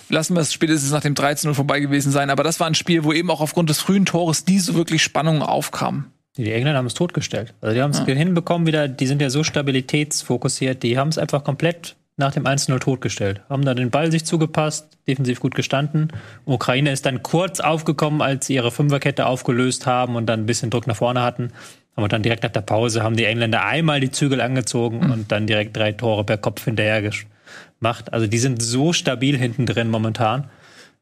Lassen 0.10 0.36
wir 0.36 0.42
es 0.42 0.54
spätestens 0.54 0.92
nach 0.92 1.02
dem 1.02 1.16
13-0 1.16 1.54
vorbei 1.54 1.80
gewesen 1.80 2.12
sein. 2.12 2.30
Aber 2.30 2.44
das 2.44 2.60
war 2.60 2.68
ein 2.68 2.76
Spiel, 2.76 3.04
wo 3.04 3.14
eben 3.14 3.30
auch 3.30 3.42
aufgrund 3.42 3.70
des 3.70 3.80
frühen 3.80 4.06
Tores 4.06 4.46
nie 4.48 4.60
so 4.60 4.76
wirklich 4.76 5.04
Spannung 5.04 5.42
aufkam. 5.42 6.06
Die 6.44 6.54
Engländer 6.54 6.78
haben 6.78 6.88
es 6.88 6.94
totgestellt. 6.94 7.54
Also 7.62 7.76
die 7.76 7.82
haben 7.82 7.92
es 7.92 8.00
hinbekommen 8.00 8.68
wieder, 8.68 8.88
die 8.88 9.08
sind 9.08 9.22
ja 9.22 9.30
so 9.30 9.44
stabilitätsfokussiert, 9.44 10.84
die 10.84 10.98
haben 10.98 11.10
es 11.10 11.18
einfach 11.18 11.44
komplett 11.44 11.96
nach 12.18 12.32
dem 12.32 12.46
1-0 12.46 12.80
totgestellt. 12.80 13.42
Haben 13.50 13.66
dann 13.66 13.78
den 13.78 13.90
Ball 13.90 14.12
sich 14.12 14.26
zugepasst, 14.26 14.98
defensiv 15.08 15.40
gut 15.40 15.56
gestanden. 15.56 16.12
Ukraine 16.46 16.92
ist 16.92 17.06
dann 17.06 17.24
kurz 17.24 17.60
aufgekommen, 17.60 18.22
als 18.22 18.48
sie 18.48 18.56
ihre 18.56 18.72
Fünferkette 18.72 19.26
aufgelöst 19.26 19.86
haben 19.86 20.16
und 20.16 20.28
dann 20.28 20.42
ein 20.42 20.46
bisschen 20.46 20.70
Druck 20.70 20.88
nach 20.88 20.96
vorne 20.96 21.22
hatten. 21.22 21.52
Aber 21.96 22.08
dann 22.08 22.24
direkt 22.24 22.44
nach 22.44 22.52
der 22.52 22.62
Pause 22.62 23.04
haben 23.04 23.18
die 23.18 23.26
Engländer 23.26 23.66
einmal 23.66 24.00
die 24.00 24.12
Zügel 24.12 24.40
angezogen 24.40 25.00
mhm. 25.00 25.12
und 25.12 25.32
dann 25.32 25.48
direkt 25.48 25.76
drei 25.76 25.92
Tore 25.92 26.24
per 26.24 26.38
Kopf 26.38 26.64
hinterher 26.64 27.02
gemacht. 27.02 28.14
Also 28.14 28.28
die 28.28 28.38
sind 28.38 28.62
so 28.62 28.94
stabil 28.94 29.38
hinten 29.38 29.66
drin 29.66 29.90
momentan, 29.90 30.50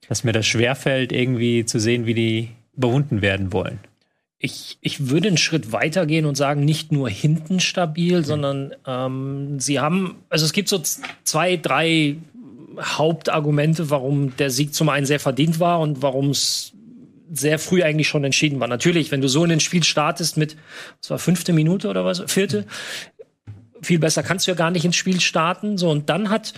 dass 0.08 0.24
mir 0.24 0.32
das 0.32 0.48
schwerfällt, 0.48 1.12
irgendwie 1.12 1.66
zu 1.66 1.80
sehen, 1.80 2.06
wie 2.06 2.16
die 2.16 2.50
überwunden 2.76 3.22
werden 3.22 3.54
wollen. 3.54 3.80
Ich, 4.42 4.78
ich 4.80 5.10
würde 5.10 5.28
einen 5.28 5.38
Schritt 5.38 5.74
weiter 5.74 6.06
gehen 6.06 6.26
und 6.26 6.36
sagen, 6.36 6.64
nicht 6.64 6.94
nur 6.94 7.10
hinten 7.10 7.60
stabil, 7.60 8.20
mhm. 8.20 8.24
sondern 8.24 8.76
ähm, 8.88 9.60
sie 9.60 9.80
haben, 9.80 10.16
also 10.30 10.46
es 10.46 10.54
gibt 10.54 10.70
so 10.70 10.82
zwei, 11.24 11.58
drei 11.58 12.16
Hauptargumente, 12.82 13.90
warum 13.90 14.36
der 14.38 14.50
Sieg 14.50 14.74
zum 14.74 14.88
einen 14.90 15.06
sehr 15.06 15.20
verdient 15.20 15.60
war 15.60 15.82
und 15.82 16.02
warum 16.02 16.30
es 16.30 16.72
sehr 17.32 17.60
früh 17.60 17.84
eigentlich 17.84 18.08
schon 18.08 18.24
entschieden 18.24 18.60
war. 18.60 18.68
Natürlich, 18.68 19.12
wenn 19.12 19.22
du 19.22 19.28
so 19.28 19.44
in 19.44 19.52
ein 19.52 19.60
Spiel 19.60 19.84
startest 19.84 20.38
mit, 20.38 20.56
was 21.02 21.10
war 21.10 21.20
fünfte 21.20 21.54
Minute 21.54 21.90
oder 21.90 22.06
was, 22.06 22.24
vierte, 22.28 22.66
viel 23.82 24.00
besser 24.00 24.24
kannst 24.24 24.48
du 24.48 24.52
ja 24.52 24.56
gar 24.56 24.72
nicht 24.72 24.86
ins 24.86 24.96
Spiel 24.96 25.20
starten. 25.22 25.78
So, 25.78 25.90
und 25.90 26.10
dann 26.10 26.30
hat 26.30 26.54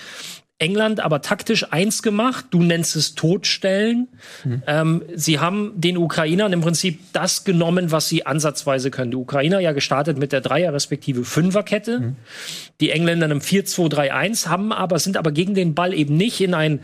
England 0.61 0.99
aber 0.99 1.21
taktisch 1.21 1.73
eins 1.73 2.03
gemacht. 2.03 2.45
Du 2.51 2.61
nennst 2.61 2.95
es 2.95 3.15
Totstellen. 3.15 4.07
Mhm. 4.43 4.63
Ähm, 4.67 5.03
sie 5.15 5.39
haben 5.39 5.73
den 5.75 5.97
Ukrainern 5.97 6.53
im 6.53 6.61
Prinzip 6.61 6.99
das 7.13 7.43
genommen, 7.43 7.91
was 7.91 8.07
sie 8.07 8.25
ansatzweise 8.27 8.91
können. 8.91 9.11
Die 9.11 9.17
Ukrainer 9.17 9.59
ja 9.59 9.71
gestartet 9.71 10.17
mit 10.19 10.31
der 10.31 10.41
Dreier- 10.41 10.73
respektive 10.73 11.25
Fünferkette. 11.25 11.99
Mhm. 11.99 12.15
Die 12.79 12.91
Engländer 12.91 13.29
im 13.31 13.41
4-2-3-1 13.41 14.47
haben 14.47 14.71
aber, 14.71 14.99
sind 14.99 15.17
aber 15.17 15.31
gegen 15.31 15.55
den 15.55 15.73
Ball 15.73 15.93
eben 15.95 16.15
nicht 16.15 16.39
in 16.41 16.53
ein, 16.53 16.81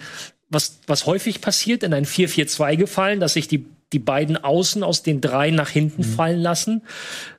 was, 0.50 0.80
was 0.88 1.06
häufig 1.06 1.40
passiert, 1.40 1.84
in 1.84 1.94
ein 1.94 2.06
4-4-2 2.06 2.78
gefallen, 2.78 3.20
dass 3.20 3.34
sich 3.34 3.48
die, 3.48 3.68
die 3.94 4.00
beiden 4.00 4.38
Außen 4.38 4.82
aus 4.84 5.04
den 5.04 5.22
drei 5.22 5.52
nach 5.52 5.70
hinten 5.70 6.02
mhm. 6.02 6.16
fallen 6.16 6.40
lassen, 6.40 6.82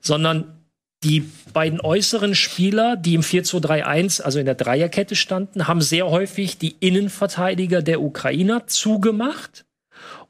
sondern 0.00 0.58
die 1.04 1.24
beiden 1.52 1.80
äußeren 1.80 2.34
Spieler, 2.34 2.96
die 2.96 3.14
im 3.14 3.22
4-2-3-1, 3.22 4.22
also 4.22 4.38
in 4.38 4.46
der 4.46 4.54
Dreierkette 4.54 5.16
standen, 5.16 5.68
haben 5.68 5.80
sehr 5.80 6.08
häufig 6.08 6.58
die 6.58 6.76
Innenverteidiger 6.80 7.82
der 7.82 8.00
Ukrainer 8.00 8.66
zugemacht. 8.66 9.64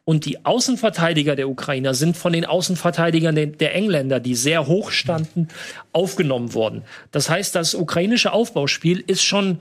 Und 0.05 0.24
die 0.24 0.47
Außenverteidiger 0.47 1.36
der 1.36 1.51
Ukrainer 1.51 1.93
sind 1.93 2.16
von 2.16 2.32
den 2.32 2.47
Außenverteidigern 2.47 3.59
der, 3.59 3.74
Engländer, 3.74 4.20
die 4.20 4.35
sehr 4.35 4.66
hoch 4.66 4.90
standen, 4.90 5.49
aufgenommen 5.93 6.55
worden. 6.55 6.82
Das 7.11 7.28
heißt, 7.28 7.55
das 7.55 7.74
ukrainische 7.74 8.32
Aufbauspiel 8.32 9.05
ist 9.07 9.23
schon 9.23 9.61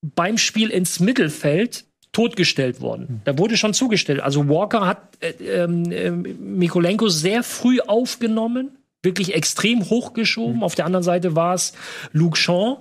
beim 0.00 0.38
Spiel 0.38 0.70
ins 0.70 0.98
Mittelfeld 0.98 1.84
totgestellt 2.12 2.80
worden. 2.80 3.20
Da 3.24 3.36
wurde 3.36 3.58
schon 3.58 3.74
zugestellt. 3.74 4.20
Also 4.20 4.48
Walker 4.48 4.86
hat 4.86 5.02
äh, 5.20 5.64
äh, 5.64 6.10
Mikolenko 6.10 7.08
sehr 7.08 7.42
früh 7.42 7.80
aufgenommen 7.80 8.78
wirklich 9.06 9.34
extrem 9.34 9.88
hochgeschoben. 9.88 10.56
Mhm. 10.56 10.62
Auf 10.62 10.74
der 10.74 10.84
anderen 10.84 11.02
Seite 11.02 11.34
war 11.34 11.54
es 11.54 11.72
Luke 12.12 12.36
Shaw. 12.36 12.80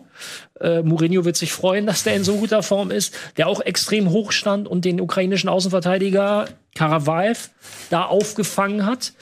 Äh, 0.60 0.82
Mourinho 0.82 1.24
wird 1.24 1.38
sich 1.38 1.54
freuen, 1.54 1.86
dass 1.88 2.04
der 2.04 2.16
in 2.18 2.26
so 2.26 2.36
guter 2.36 2.64
Form 2.64 2.92
ist, 2.92 3.16
der 3.38 3.48
auch 3.48 3.62
extrem 3.62 4.10
hoch 4.10 4.34
stand 4.34 4.68
und 4.68 4.84
den 4.84 5.00
ukrainischen 5.00 5.48
Außenverteidiger 5.48 6.50
Karavaev 6.76 7.52
da 7.90 8.04
aufgefangen 8.04 8.86
hat. 8.86 9.14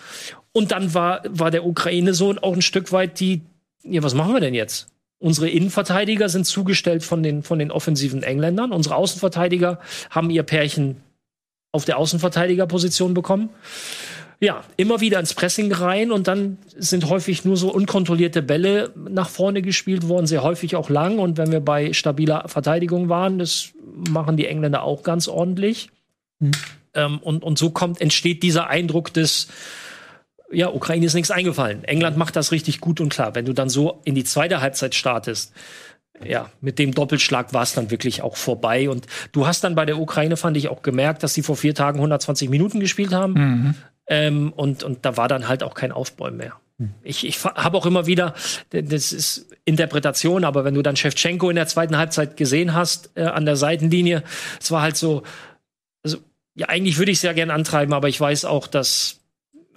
Und 0.52 0.72
dann 0.72 0.96
war, 0.96 1.22
war 1.30 1.52
der 1.52 1.66
Ukraine 1.66 2.16
so 2.16 2.34
auch 2.42 2.54
ein 2.54 2.62
Stück 2.62 2.92
weit 2.92 3.20
die, 3.20 3.42
ja, 3.84 4.02
was 4.02 4.16
machen 4.16 4.34
wir 4.34 4.40
denn 4.40 4.54
jetzt? 4.56 4.88
Unsere 5.20 5.50
Innenverteidiger 5.50 6.30
sind 6.30 6.46
zugestellt 6.46 7.04
von 7.04 7.24
den, 7.24 7.44
von 7.44 7.60
den 7.60 7.72
offensiven 7.72 8.24
Engländern. 8.24 8.72
Unsere 8.72 8.96
Außenverteidiger 8.96 9.80
haben 10.10 10.30
ihr 10.30 10.44
Pärchen 10.44 11.02
auf 11.72 11.86
der 11.86 11.98
Außenverteidigerposition 11.98 13.14
bekommen 13.14 13.50
ja, 14.44 14.62
immer 14.76 15.00
wieder 15.00 15.22
ins 15.22 15.34
Pressing 15.34 15.72
rein 15.72 16.12
und 16.12 16.28
dann 16.28 16.58
sind 16.76 17.10
häufig 17.10 17.46
nur 17.46 17.56
so 17.56 17.72
unkontrollierte 17.72 18.42
Bälle 18.42 18.92
nach 18.96 19.30
vorne 19.30 19.62
gespielt 19.62 20.10
worden, 20.10 20.28
sehr 20.28 20.44
häufig 20.44 20.76
auch 20.76 20.90
lang. 20.90 21.18
Und 21.18 21.38
wenn 21.38 21.54
wir 21.54 21.62
bei 21.62 21.94
stabiler 21.94 22.44
Verteidigung 22.48 23.08
waren, 23.08 23.40
das 23.40 23.70
machen 24.10 24.36
die 24.36 24.46
Engländer 24.46 24.84
auch 24.84 25.04
ganz 25.04 25.30
ordentlich. 25.30 25.92
Mhm. 26.40 26.52
Ähm, 26.94 27.20
und, 27.20 27.46
und 27.46 27.58
so 27.58 27.70
kommt, 27.70 28.02
entsteht 28.02 28.44
dieser 28.44 28.68
Eindruck 28.68 29.14
des, 29.14 29.48
ja, 30.52 30.68
Ukraine 30.70 31.06
ist 31.06 31.14
nichts 31.14 31.32
eingefallen. 31.32 31.86
England 31.86 32.18
macht 32.18 32.36
das 32.36 32.52
richtig 32.52 32.82
gut 32.82 33.00
und 33.00 33.08
klar. 33.14 33.36
Wenn 33.36 33.46
du 33.46 33.54
dann 33.54 33.70
so 33.70 34.02
in 34.04 34.14
die 34.14 34.26
zweite 34.26 34.60
Halbzeit 34.60 34.94
startest, 34.94 35.54
ja, 36.22 36.50
mit 36.60 36.80
dem 36.80 36.94
Doppelschlag 36.94 37.54
war 37.54 37.64
es 37.64 37.74
dann 37.74 37.92
wirklich 37.92 38.22
auch 38.22 38.36
vorbei. 38.36 38.90
Und 38.90 39.08
du 39.32 39.48
hast 39.48 39.64
dann 39.64 39.74
bei 39.74 39.86
der 39.86 40.00
Ukraine, 40.00 40.36
fand 40.36 40.58
ich, 40.58 40.68
auch 40.68 40.82
gemerkt, 40.82 41.24
dass 41.24 41.34
sie 41.34 41.44
vor 41.44 41.56
vier 41.56 41.74
Tagen 41.74 42.00
120 42.00 42.50
Minuten 42.50 42.82
gespielt 42.82 43.14
haben. 43.14 43.34
Mhm. 43.34 43.76
Ähm, 44.08 44.52
und, 44.54 44.84
und 44.84 45.06
da 45.06 45.18
war 45.18 45.28
dann 45.28 45.48
halt 45.48 45.64
auch 45.64 45.74
kein 45.74 45.92
Aufbäumen 45.92 46.38
mehr. 46.38 46.60
Hm. 46.80 46.94
Ich, 47.04 47.26
ich 47.26 47.44
habe 47.44 47.78
auch 47.78 47.86
immer 47.86 48.06
wieder, 48.06 48.34
das 48.70 49.12
ist 49.12 49.48
Interpretation, 49.66 50.44
aber 50.44 50.66
wenn 50.66 50.74
du 50.74 50.82
dann 50.82 50.96
Shevchenko 50.96 51.50
in 51.50 51.56
der 51.56 51.68
zweiten 51.68 51.98
Halbzeit 51.98 52.38
gesehen 52.38 52.74
hast 52.74 53.12
äh, 53.16 53.24
an 53.24 53.46
der 53.46 53.56
Seitenlinie, 53.56 54.24
es 54.60 54.72
war 54.72 54.82
halt 54.82 54.98
so, 54.98 55.24
also, 56.04 56.18
ja, 56.56 56.70
eigentlich 56.70 56.98
würde 56.98 57.12
ich 57.12 57.18
es 57.18 57.24
ja 57.24 57.34
gern 57.34 57.50
antreiben, 57.50 57.94
aber 57.94 58.10
ich 58.10 58.20
weiß 58.20 58.46
auch, 58.46 58.68
dass 58.68 59.24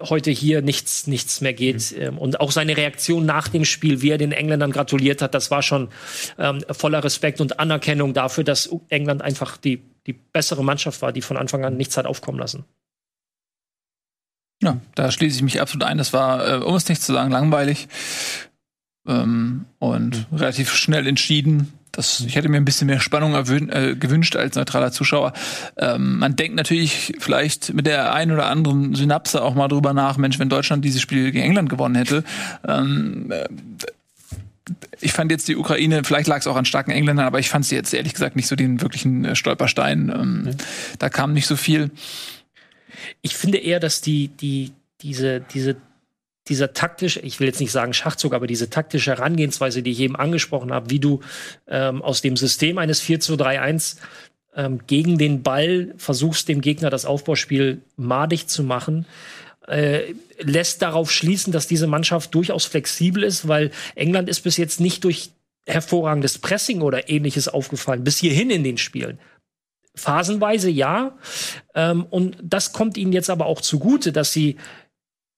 heute 0.01 0.31
hier 0.31 0.62
nichts, 0.62 1.07
nichts 1.07 1.40
mehr 1.40 1.55
geht. 1.55 1.94
Mhm. 1.97 2.19
Und 2.19 2.40
auch 2.40 2.53
seine 2.53 2.77
Reaktion 2.77 3.24
nach 3.24 3.48
dem 3.48 3.65
Spiel, 3.65 4.03
wie 4.03 4.11
er 4.11 4.19
den 4.19 4.32
Engländern 4.32 4.73
gratuliert 4.73 5.23
hat, 5.23 5.35
das 5.35 5.51
war 5.51 5.62
schon 5.62 5.89
ähm, 6.39 6.62
voller 6.70 7.03
Respekt 7.03 7.40
und 7.40 7.59
Anerkennung 7.61 8.12
dafür, 8.12 8.44
dass 8.44 8.69
England 8.89 9.23
einfach 9.23 9.57
die, 9.57 9.82
die 10.07 10.12
bessere 10.12 10.62
Mannschaft 10.62 11.03
war, 11.03 11.12
die 11.12 11.23
von 11.23 11.36
Anfang 11.36 11.65
an 11.65 11.77
nichts 11.77 11.97
hat 11.97 12.07
aufkommen 12.07 12.39
lassen. 12.39 12.65
Ja, 14.62 14.78
da 14.95 15.11
schließe 15.11 15.37
ich 15.37 15.43
mich 15.43 15.61
absolut 15.61 15.87
ein. 15.87 15.99
Das 15.99 16.12
war, 16.12 16.49
äh, 16.49 16.57
um 16.57 16.74
es 16.74 16.89
nicht 16.89 17.03
zu 17.03 17.12
sagen, 17.12 17.31
langweilig 17.31 17.89
ähm, 19.07 19.66
und 19.78 20.31
mhm. 20.31 20.37
relativ 20.37 20.74
schnell 20.74 21.07
entschieden. 21.07 21.73
Das, 21.93 22.20
ich 22.20 22.37
hätte 22.37 22.51
mir 22.51 22.59
ein 22.59 22.65
bisschen 22.66 22.89
mehr 22.89 23.01
Spannung 23.01 23.35
äh, 23.35 23.97
gewünscht 23.97 24.37
als 24.37 24.55
neutraler 24.55 24.93
Zuschauer. 24.93 25.33
Ähm, 25.78 26.19
man 26.19 26.37
denkt 26.37 26.55
natürlich 26.55 27.15
vielleicht 27.19 27.73
mit 27.73 27.87
der 27.87 28.12
einen 28.12 28.33
oder 28.33 28.47
anderen 28.47 28.95
Synapse 28.95 29.43
auch 29.43 29.55
mal 29.55 29.69
drüber 29.69 29.95
nach, 29.95 30.19
Mensch, 30.19 30.39
wenn 30.39 30.51
Deutschland 30.51 30.85
dieses 30.85 31.01
Spiel 31.01 31.33
gegen 31.33 31.45
England 31.45 31.70
gewonnen 31.70 31.95
hätte. 31.95 32.23
Ähm, 32.69 33.31
äh, 33.31 33.47
ich 35.01 35.12
fand 35.12 35.31
jetzt 35.31 35.49
die 35.49 35.57
Ukraine, 35.57 36.03
vielleicht 36.05 36.28
lag 36.28 36.39
es 36.39 36.47
auch 36.47 36.57
an 36.57 36.65
starken 36.65 36.91
Engländern, 36.91 37.27
aber 37.27 37.39
ich 37.39 37.49
fand 37.49 37.65
sie 37.65 37.77
jetzt 37.77 37.95
ehrlich 37.95 38.12
gesagt 38.12 38.37
nicht 38.37 38.49
so 38.49 38.57
den 38.57 38.83
wirklichen 38.83 39.24
äh, 39.24 39.37
Stolperstein. 39.37 40.12
Ähm, 40.15 40.43
mhm. 40.43 40.51
Da 40.99 41.09
kam 41.09 41.33
nicht 41.33 41.47
so 41.47 41.57
viel. 41.57 41.91
Ich 43.23 43.36
finde 43.36 43.59
eher, 43.59 43.81
dass 43.81 44.01
die, 44.01 44.28
die, 44.28 44.73
diese, 45.01 45.40
diese, 45.40 45.77
dieser 46.48 46.73
taktische, 46.73 47.20
ich 47.20 47.40
will 47.40 47.47
jetzt 47.47 47.60
nicht 47.60 47.73
sagen 47.73 47.93
Schachzug, 47.93 48.35
aber 48.35 48.47
diese 48.47 48.70
taktische 48.70 49.10
Herangehensweise, 49.10 49.82
die 49.82 49.93
ich 49.93 50.01
eben 50.01 50.16
angesprochen 50.16 50.73
habe, 50.73 50.90
wie 50.90 51.01
du 51.01 51.20
ähm, 51.66 52.02
aus 52.02 52.23
dem 52.23 52.36
System 52.36 52.78
eines 52.78 53.01
4 53.01 53.20
zu 53.20 53.36
3 53.36 53.60
1 53.60 53.97
ähm, 54.55 54.81
gegen 54.86 55.18
den 55.18 55.43
Ball 55.43 55.94
versuchst, 55.97 56.48
dem 56.48 56.60
Gegner 56.60 56.90
das 56.90 57.05
Aufbauspiel 57.05 57.82
madig 57.97 58.47
zu 58.47 58.62
machen, 58.62 59.06
äh, 59.66 60.14
lässt 60.40 60.82
darauf 60.82 61.10
schließen, 61.10 61.52
dass 61.52 61.66
diese 61.66 61.86
Mannschaft 61.86 62.35
durchaus 62.35 62.64
flexibel 62.64 63.23
ist, 63.23 63.48
weil 63.48 63.70
England 63.94 64.28
ist 64.28 64.40
bis 64.40 64.56
jetzt 64.56 64.81
nicht 64.81 65.05
durch 65.05 65.31
hervorragendes 65.66 66.39
Pressing 66.39 66.81
oder 66.81 67.09
ähnliches 67.10 67.48
aufgefallen, 67.48 68.05
bis 68.05 68.18
hierhin 68.18 68.51
in 68.51 68.62
den 68.62 68.78
Spielen. 68.78 69.18
Phasenweise 69.97 70.70
ja. 70.70 71.16
Ähm, 71.74 72.05
und 72.10 72.36
das 72.43 72.73
kommt 72.73 72.97
ihnen 72.97 73.12
jetzt 73.12 73.31
aber 73.31 73.47
auch 73.47 73.60
zugute, 73.60 74.12
dass 74.12 74.32
sie 74.32 74.56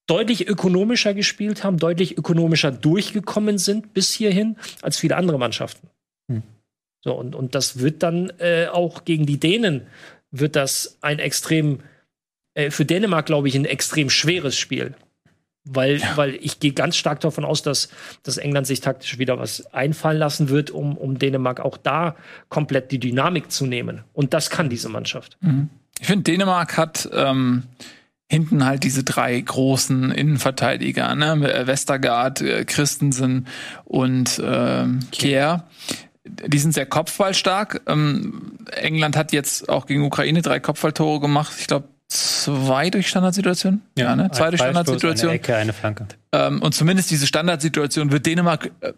deutlich 0.07 0.49
ökonomischer 0.49 1.15
gespielt 1.15 1.65
haben, 1.65 1.79
deutlich 1.79 2.19
ökonomischer 2.19 2.73
durchgekommen 2.73 3.59
sind 3.59 3.95
bis 3.95 4.13
hierhin 4.13 4.57
als 4.83 4.99
viele 4.99 5.17
andere 5.17 5.39
Mannschaften. 5.39 5.89
Hm. 6.31 6.43
So, 7.05 7.15
und, 7.15 7.35
und 7.35 7.55
das 7.55 7.79
wird 7.79 8.03
dann 8.03 8.33
äh, 8.39 8.67
auch 8.67 9.05
gegen 9.05 9.27
die 9.27 9.39
Dänen 9.39 9.87
wird 10.31 10.57
das 10.57 10.99
ein 11.01 11.19
extrem, 11.19 11.81
äh, 12.55 12.71
für 12.71 12.85
Dänemark 12.85 13.27
glaube 13.27 13.49
ich, 13.49 13.55
ein 13.55 13.65
extrem 13.65 14.11
schweres 14.11 14.57
Spiel. 14.57 14.95
Weil, 15.65 15.99
ja. 15.99 16.17
weil 16.17 16.35
ich 16.37 16.61
gehe 16.61 16.73
ganz 16.73 16.97
stark 16.97 17.21
davon 17.21 17.45
aus, 17.45 17.63
dass, 17.63 17.91
dass 18.23 18.39
England 18.39 18.67
sich 18.67 18.81
taktisch 18.81 19.19
wieder 19.19 19.39
was 19.39 19.67
einfallen 19.75 20.19
lassen 20.19 20.49
wird, 20.49 20.71
um, 20.71 20.97
um 20.97 21.19
Dänemark 21.19 21.61
auch 21.61 21.77
da 21.77 22.17
komplett 22.49 22.91
die 22.91 22.99
Dynamik 22.99 23.51
zu 23.51 23.67
nehmen. 23.67 24.03
Und 24.15 24.33
das 24.33 24.49
kann 24.49 24.71
diese 24.71 24.89
Mannschaft. 24.89 25.37
Mhm. 25.41 25.69
Ich 26.01 26.07
finde, 26.07 26.23
Dänemark 26.23 26.77
hat 26.77 27.09
ähm, 27.13 27.65
hinten 28.31 28.65
halt 28.65 28.85
diese 28.85 29.05
drei 29.05 29.41
großen 29.41 30.13
Innenverteidiger, 30.13 31.15
ne? 31.15 31.67
Westergaard, 31.67 32.41
äh, 32.41 32.65
Christensen 32.65 33.47
und 33.85 34.39
äh, 34.39 34.87
Kier. 35.11 35.65
Die 36.25 36.59
sind 36.59 36.73
sehr 36.73 36.87
kopfballstark. 36.87 37.83
Ähm, 37.87 38.59
England 38.71 39.17
hat 39.17 39.33
jetzt 39.33 39.69
auch 39.69 39.87
gegen 39.87 40.05
Ukraine 40.05 40.43
drei 40.43 40.61
Kopfballtore 40.61 41.21
gemacht. 41.21 41.55
Ich 41.59 41.67
glaube, 41.67 41.89
zwei 42.09 42.91
durch 42.91 43.09
Standardsituation. 43.09 43.83
Ja, 43.97 44.07
ja 44.07 44.17
ne? 44.17 44.31
Zwei 44.33 44.51
durch 44.51 44.61
Standardsituation. 44.61 45.31
Eine 45.31 45.39
Ecke, 45.39 45.57
eine 45.57 45.73
Flanke. 45.73 46.07
Ähm, 46.33 46.63
und 46.63 46.75
zumindest 46.75 47.11
diese 47.11 47.27
Standardsituation 47.27 48.11
wird 48.11 48.27
Dänemark 48.27 48.71
äh, 48.81 48.93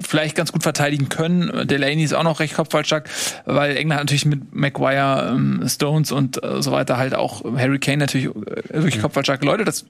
vielleicht 0.00 0.34
ganz 0.34 0.50
gut 0.50 0.64
verteidigen 0.64 1.08
können. 1.08 1.68
Delaney 1.68 2.02
ist 2.02 2.12
auch 2.12 2.24
noch 2.24 2.40
recht 2.40 2.54
kopfballstark, 2.54 3.08
weil 3.44 3.76
England 3.76 4.00
natürlich 4.00 4.26
mit 4.26 4.52
Maguire, 4.52 5.30
ähm, 5.30 5.62
Stones 5.66 6.10
und 6.10 6.42
äh, 6.42 6.60
so 6.60 6.72
weiter 6.72 6.96
halt 6.96 7.14
auch 7.14 7.44
Harry 7.44 7.78
Kane 7.78 7.98
natürlich 7.98 8.26
äh, 8.26 8.30
wirklich 8.74 9.00
kopfballstarke 9.00 9.46
Leute. 9.46 9.64
Das 9.64 9.86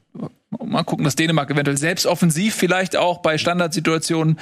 mal 0.50 0.84
gucken, 0.84 1.04
dass 1.04 1.16
Dänemark 1.16 1.50
eventuell 1.50 1.78
selbst 1.78 2.06
offensiv 2.06 2.54
vielleicht 2.54 2.96
auch 2.96 3.18
bei 3.18 3.38
Standardsituationen 3.38 4.38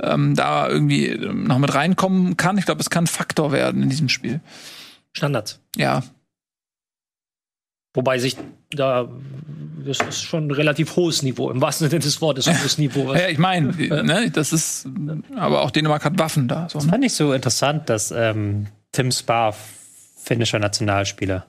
ähm, 0.00 0.34
da 0.34 0.68
irgendwie 0.68 1.06
ähm, 1.06 1.44
noch 1.44 1.58
mit 1.58 1.72
reinkommen 1.72 2.36
kann. 2.36 2.58
Ich 2.58 2.66
glaube, 2.66 2.80
es 2.80 2.90
kann 2.90 3.04
ein 3.04 3.08
Faktor 3.08 3.52
werden 3.52 3.84
in 3.84 3.88
diesem 3.90 4.08
Spiel. 4.08 4.40
Standards. 5.12 5.60
Ja, 5.76 6.02
Wobei 7.96 8.18
sich 8.18 8.36
da, 8.70 9.08
das 9.84 9.98
ist 10.00 10.22
schon 10.22 10.46
ein 10.46 10.50
relativ 10.50 10.94
hohes 10.96 11.22
Niveau, 11.22 11.50
im 11.50 11.60
wahrsten 11.60 11.88
Sinne 11.88 12.00
des 12.00 12.20
Wortes, 12.20 12.46
hohes 12.46 12.78
Niveau. 12.84 13.14
ja 13.14 13.28
ich 13.28 13.38
meine, 13.38 13.68
ne, 13.72 14.30
das 14.30 14.52
ist, 14.52 14.86
aber 15.34 15.62
auch 15.62 15.70
Dänemark 15.70 16.04
hat 16.04 16.18
Waffen 16.18 16.46
da. 16.46 16.68
So, 16.68 16.78
Das 16.78 16.84
ne? 16.86 16.92
fand 16.92 17.04
ich 17.04 17.14
so 17.14 17.32
interessant, 17.32 17.88
dass 17.88 18.10
ähm, 18.10 18.66
Tim 18.92 19.10
Sparr, 19.10 19.54
finnischer 20.22 20.58
Nationalspieler, 20.58 21.46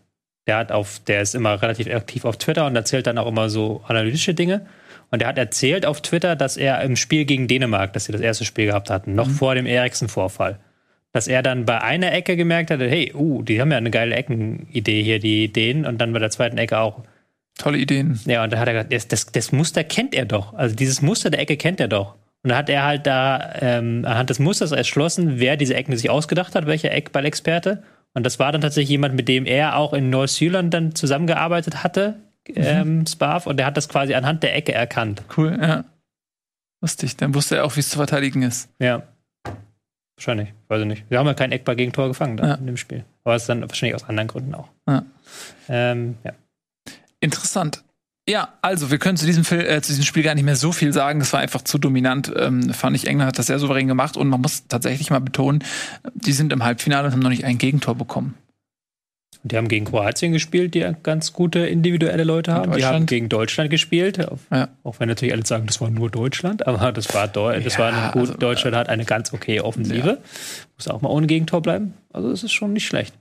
der 0.48 0.58
hat 0.58 0.72
auf, 0.72 1.00
der 1.06 1.22
ist 1.22 1.36
immer 1.36 1.62
relativ 1.62 1.88
aktiv 1.94 2.24
auf 2.24 2.38
Twitter 2.38 2.66
und 2.66 2.76
erzählt 2.76 3.08
dann 3.08 3.18
auch 3.18 3.28
immer 3.28 3.50
so 3.50 3.84
analytische 3.88 4.34
Dinge. 4.34 4.66
Und 5.12 5.22
er 5.22 5.28
hat 5.30 5.38
erzählt 5.38 5.86
auf 5.86 6.02
Twitter, 6.02 6.36
dass 6.38 6.58
er 6.58 6.82
im 6.82 6.96
Spiel 6.96 7.26
gegen 7.26 7.48
Dänemark, 7.48 7.94
dass 7.94 8.06
sie 8.06 8.12
das 8.14 8.22
erste 8.22 8.46
Spiel 8.46 8.68
gehabt 8.68 8.90
hatten, 8.90 9.16
noch 9.16 9.30
vor 9.30 9.56
dem 9.56 9.66
Eriksen-Vorfall, 9.66 10.60
dass 11.18 11.28
er 11.28 11.42
dann 11.42 11.66
bei 11.66 11.82
einer 11.82 12.14
Ecke 12.14 12.38
gemerkt 12.38 12.70
hatte, 12.70 12.88
hey, 12.88 13.12
uh, 13.16 13.42
die 13.42 13.60
haben 13.60 13.72
ja 13.72 13.78
eine 13.78 13.90
geile 13.90 14.14
Eckenidee 14.14 15.02
hier, 15.02 15.18
die 15.18 15.52
Dänen, 15.52 15.88
und 15.88 15.98
dann 15.98 16.14
bei 16.14 16.20
der 16.20 16.30
zweiten 16.30 16.60
Ecke 16.60 16.78
auch. 16.78 17.02
Tolle 17.58 17.80
Ideen. 17.80 18.20
Ja, 18.26 18.44
und 18.44 18.54
dann 18.54 18.60
hat 18.60 18.68
er 18.68 18.74
gesagt, 18.76 18.94
das, 18.94 19.08
das, 19.08 19.26
das 19.26 19.52
Muster 19.52 19.84
kennt 19.84 20.14
er 20.14 20.26
doch. 20.26 20.54
Also 20.54 20.76
dieses 20.76 21.02
Muster 21.02 21.32
der 21.32 21.40
Ecke 21.40 21.58
kennt 21.58 21.80
er 21.80 21.88
doch. 21.88 22.14
Und 22.44 22.52
dann 22.52 22.58
hat 22.60 22.70
er 22.70 22.86
halt 22.86 23.08
da 23.08 23.52
ähm, 23.60 24.06
anhand 24.06 24.30
des 24.30 24.38
Musters 24.38 24.72
erschlossen, 24.72 25.40
wer 25.40 25.58
diese 25.58 25.74
Ecken 25.74 25.98
sich 25.98 26.12
ausgedacht 26.12 26.54
hat, 26.54 26.68
welcher 26.68 26.92
Eckballexperte. 26.92 27.82
Und 28.14 28.24
das 28.24 28.38
war 28.38 28.52
dann 28.52 28.62
tatsächlich 28.62 28.92
jemand, 28.92 29.16
mit 29.16 29.28
dem 29.28 29.48
er 29.48 29.76
auch 29.76 29.94
in 29.94 30.12
Neuseeland 30.12 30.72
dann 30.72 30.94
zusammengearbeitet 30.94 31.84
hatte, 31.84 32.20
ähm, 32.48 33.08
Sparf, 33.08 33.48
und 33.48 33.58
der 33.58 33.66
hat 33.66 33.76
das 33.76 33.90
quasi 33.90 34.14
anhand 34.14 34.44
der 34.44 34.56
Ecke 34.56 34.72
erkannt. 34.72 35.24
Cool, 35.36 35.58
ja. 35.60 35.84
Lustig. 36.80 37.18
Dann 37.18 37.34
wusste 37.34 37.56
er 37.56 37.66
auch, 37.66 37.76
wie 37.76 37.80
es 37.80 37.90
zu 37.90 37.98
verteidigen 37.98 38.44
ist. 38.44 38.70
Ja. 38.78 39.02
Wahrscheinlich, 40.18 40.50
weiß 40.68 40.82
ich 40.82 40.88
nicht. 40.88 41.06
Wir 41.10 41.20
haben 41.20 41.28
ja 41.28 41.36
kein 41.36 41.52
Eckball 41.52 41.76
gegen 41.76 41.94
Tor 41.94 42.08
gefangen 42.08 42.38
Ja. 42.40 42.56
in 42.56 42.66
dem 42.66 42.78
Spiel. 42.78 43.06
Aber 43.24 43.36
es 43.36 43.44
ist 43.44 43.50
dann 43.50 43.62
wahrscheinlich 43.62 43.96
aus 43.96 44.04
anderen 44.10 44.28
Gründen 44.28 44.56
auch. 44.56 44.70
Ja. 44.88 45.04
Ähm, 45.70 46.18
ja. 46.24 46.32
Interessant. 47.20 47.84
Ja, 48.30 48.50
also 48.62 48.92
wir 48.92 48.98
können 48.98 49.16
zu 49.16 49.26
diesem, 49.26 49.46
Fil 49.46 49.62
äh, 49.62 49.82
zu 49.82 49.92
diesem 49.92 50.04
Spiel 50.04 50.24
gar 50.24 50.36
nicht 50.36 50.44
mehr 50.44 50.56
so 50.58 50.72
viel 50.74 50.92
sagen. 50.92 51.20
Das 51.20 51.32
war 51.34 51.40
einfach 51.40 51.62
zu 51.62 51.78
dominant. 51.78 52.34
Ähm, 52.36 52.74
fand 52.74 52.96
ich, 52.96 53.08
England 53.08 53.30
hat 53.30 53.40
das 53.40 53.46
sehr 53.46 53.60
souverän 53.60 53.88
gemacht 53.88 54.18
und 54.18 54.28
man 54.28 54.42
muss 54.42 54.68
tatsächlich 54.68 55.10
mal 55.12 55.22
betonen, 55.22 55.64
die 56.14 56.34
sind 56.34 56.52
im 56.52 56.64
Halbfinale 56.64 57.08
und 57.08 57.14
haben 57.14 57.22
noch 57.22 57.30
nicht 57.30 57.46
ein 57.46 57.58
Gegentor 57.58 57.96
bekommen. 57.96 58.34
Und 59.44 59.52
die 59.52 59.58
haben 59.58 59.68
gegen 59.68 59.86
Kroatien 59.86 60.32
gespielt, 60.34 60.74
die 60.74 60.86
ganz 61.04 61.34
gute 61.34 61.60
individuelle 61.60 62.24
Leute 62.24 62.54
haben. 62.54 62.72
Die 62.74 62.86
haben 62.86 63.06
gegen 63.06 63.30
Deutschland 63.30 63.70
gespielt. 63.70 64.18
Ja. 64.52 64.70
Auch 64.84 65.00
wenn 65.00 65.08
natürlich 65.08 65.34
alle 65.34 65.46
sagen, 65.46 65.68
das 65.68 65.80
war 65.80 65.90
nur 65.90 66.10
Deutschland, 66.10 66.68
aber 66.68 66.92
das 66.92 67.14
war, 67.14 67.28
Deu 67.28 67.60
das 67.60 67.74
Ja, 67.74 67.80
war 67.80 67.94
eine 67.94 68.12
gut. 68.12 68.22
also, 68.22 68.34
Deutschland 68.34 68.76
hat 68.76 68.90
eine 68.90 69.06
ganz 69.06 69.34
okay 69.34 69.60
Offensive. 69.62 70.20
Muss 70.78 70.88
auch 70.88 71.02
mal 71.02 71.10
ohne 71.10 71.28
Gegentor 71.28 71.62
bleiben. 71.62 71.94
Also 72.12 72.32
es 72.32 72.44
ist 72.44 72.52
schon 72.52 72.74
nicht 72.74 72.88
schlecht. 72.88 73.14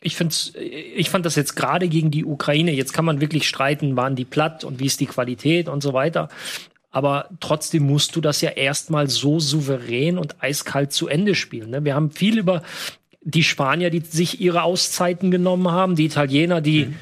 Ich, 0.00 0.16
find's, 0.16 0.52
ich 0.56 1.10
fand 1.10 1.26
das 1.26 1.34
jetzt 1.34 1.56
gerade 1.56 1.88
gegen 1.88 2.10
die 2.10 2.24
Ukraine, 2.24 2.72
jetzt 2.72 2.92
kann 2.92 3.04
man 3.04 3.20
wirklich 3.20 3.48
streiten, 3.48 3.96
waren 3.96 4.14
die 4.14 4.24
platt 4.24 4.62
und 4.64 4.78
wie 4.78 4.86
ist 4.86 5.00
die 5.00 5.06
Qualität 5.06 5.68
und 5.68 5.82
so 5.82 5.92
weiter. 5.92 6.28
Aber 6.90 7.28
trotzdem 7.40 7.84
musst 7.84 8.16
du 8.16 8.20
das 8.20 8.40
ja 8.40 8.50
erstmal 8.50 9.08
so 9.08 9.40
souverän 9.40 10.16
und 10.18 10.36
eiskalt 10.42 10.92
zu 10.92 11.08
Ende 11.08 11.34
spielen. 11.34 11.70
Ne? 11.70 11.84
Wir 11.84 11.94
haben 11.94 12.10
viel 12.10 12.38
über 12.38 12.62
die 13.28 13.42
Spanier, 13.42 13.90
die 13.90 14.00
sich 14.00 14.40
ihre 14.40 14.62
Auszeiten 14.62 15.30
genommen 15.30 15.70
haben, 15.70 15.96
die 15.96 16.06
Italiener, 16.06 16.60
die 16.60 16.94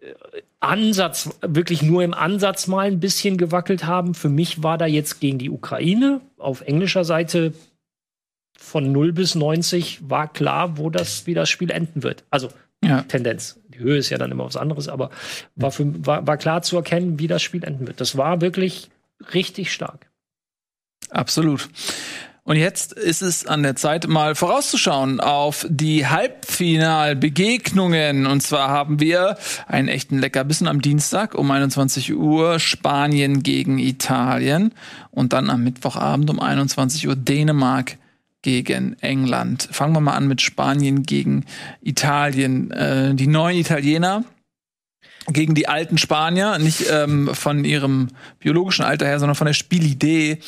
äh, 0.00 0.12
Ansatz, 0.60 1.30
wirklich 1.42 1.82
nur 1.82 2.04
im 2.04 2.14
Ansatz 2.14 2.68
mal 2.68 2.86
ein 2.86 3.00
bisschen 3.00 3.36
gewackelt 3.36 3.84
haben. 3.84 4.14
Für 4.14 4.28
mich 4.28 4.62
war 4.62 4.78
da 4.78 4.86
jetzt 4.86 5.20
gegen 5.20 5.38
die 5.38 5.50
Ukraine 5.50 6.20
auf 6.38 6.62
englischer 6.62 7.04
Seite 7.04 7.52
von 8.56 8.92
0 8.92 9.12
bis 9.12 9.34
90 9.34 10.08
war 10.08 10.32
klar, 10.32 10.78
wo 10.78 10.88
das, 10.88 11.26
wie 11.26 11.34
das 11.34 11.50
Spiel 11.50 11.70
enden 11.70 12.02
wird. 12.02 12.24
Also 12.30 12.50
Ja. 12.82 13.02
Tendenz. 13.02 13.60
Die 13.68 13.80
Höhe 13.80 13.98
ist 13.98 14.10
ja 14.10 14.18
dann 14.18 14.30
immer 14.30 14.44
was 14.44 14.56
anderes, 14.56 14.88
aber 14.88 15.10
war, 15.56 15.72
für, 15.72 16.06
war, 16.06 16.26
war 16.26 16.36
klar 16.36 16.62
zu 16.62 16.76
erkennen, 16.76 17.18
wie 17.18 17.26
das 17.26 17.42
Spiel 17.42 17.64
enden 17.64 17.86
wird. 17.88 18.00
Das 18.00 18.16
war 18.16 18.40
wirklich 18.40 18.88
richtig 19.34 19.72
stark. 19.72 20.06
Absolut. 21.10 21.68
Und 22.46 22.56
jetzt 22.56 22.92
ist 22.92 23.22
es 23.22 23.46
an 23.46 23.62
der 23.62 23.74
Zeit, 23.74 24.06
mal 24.06 24.34
vorauszuschauen 24.34 25.18
auf 25.18 25.64
die 25.70 26.06
Halbfinalbegegnungen. 26.06 28.26
Und 28.26 28.42
zwar 28.42 28.68
haben 28.68 29.00
wir 29.00 29.38
einen 29.66 29.88
echten 29.88 30.18
Leckerbissen 30.18 30.68
am 30.68 30.82
Dienstag 30.82 31.34
um 31.34 31.50
21 31.50 32.14
Uhr 32.14 32.60
Spanien 32.60 33.42
gegen 33.42 33.78
Italien 33.78 34.74
und 35.10 35.32
dann 35.32 35.48
am 35.48 35.64
Mittwochabend 35.64 36.28
um 36.28 36.38
21 36.38 37.08
Uhr 37.08 37.16
Dänemark 37.16 37.96
gegen 38.42 38.94
England. 39.00 39.66
Fangen 39.72 39.94
wir 39.94 40.00
mal 40.00 40.12
an 40.12 40.28
mit 40.28 40.42
Spanien 40.42 41.02
gegen 41.02 41.46
Italien. 41.80 42.70
Äh, 42.72 43.14
die 43.14 43.26
neuen 43.26 43.56
Italiener 43.56 44.22
gegen 45.26 45.54
die 45.54 45.68
alten 45.68 45.98
Spanier, 45.98 46.58
nicht 46.58 46.86
ähm, 46.90 47.30
von 47.32 47.64
ihrem 47.64 48.08
biologischen 48.40 48.84
Alter 48.84 49.06
her, 49.06 49.18
sondern 49.18 49.34
von 49.34 49.46
der 49.46 49.54
Spielidee. 49.54 50.38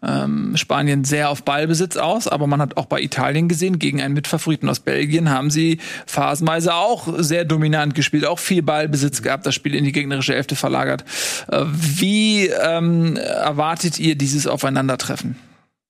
Ähm, 0.00 0.56
Spanien 0.56 1.02
sehr 1.04 1.28
auf 1.28 1.42
Ballbesitz 1.42 1.96
aus, 1.96 2.28
aber 2.28 2.46
man 2.46 2.60
hat 2.60 2.76
auch 2.76 2.86
bei 2.86 3.00
Italien 3.00 3.48
gesehen, 3.48 3.80
gegen 3.80 4.00
einen 4.00 4.14
Mitfavoriten 4.14 4.68
aus 4.68 4.78
Belgien 4.78 5.28
haben 5.30 5.50
sie 5.50 5.78
phasenweise 6.06 6.74
auch 6.74 7.08
sehr 7.18 7.44
dominant 7.44 7.96
gespielt, 7.96 8.24
auch 8.24 8.38
viel 8.38 8.62
Ballbesitz 8.62 9.22
gehabt, 9.22 9.44
das 9.44 9.56
Spiel 9.56 9.74
in 9.74 9.84
die 9.84 9.90
gegnerische 9.90 10.34
Hälfte 10.34 10.54
verlagert. 10.54 11.04
Äh, 11.50 11.64
wie 11.66 12.46
ähm, 12.46 13.16
erwartet 13.16 13.98
ihr 13.98 14.14
dieses 14.14 14.46
Aufeinandertreffen? 14.46 15.36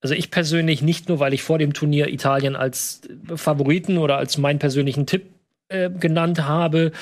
Also 0.00 0.14
ich 0.14 0.30
persönlich 0.30 0.80
nicht 0.80 1.08
nur, 1.08 1.18
weil 1.18 1.34
ich 1.34 1.42
vor 1.42 1.58
dem 1.58 1.72
Turnier 1.74 2.08
Italien 2.08 2.56
als 2.56 3.02
Favoriten 3.34 3.98
oder 3.98 4.16
als 4.16 4.38
meinen 4.38 4.60
persönlichen 4.60 5.06
Tipp 5.06 5.26
äh, 5.68 5.90
genannt 5.90 6.44
habe, 6.44 6.92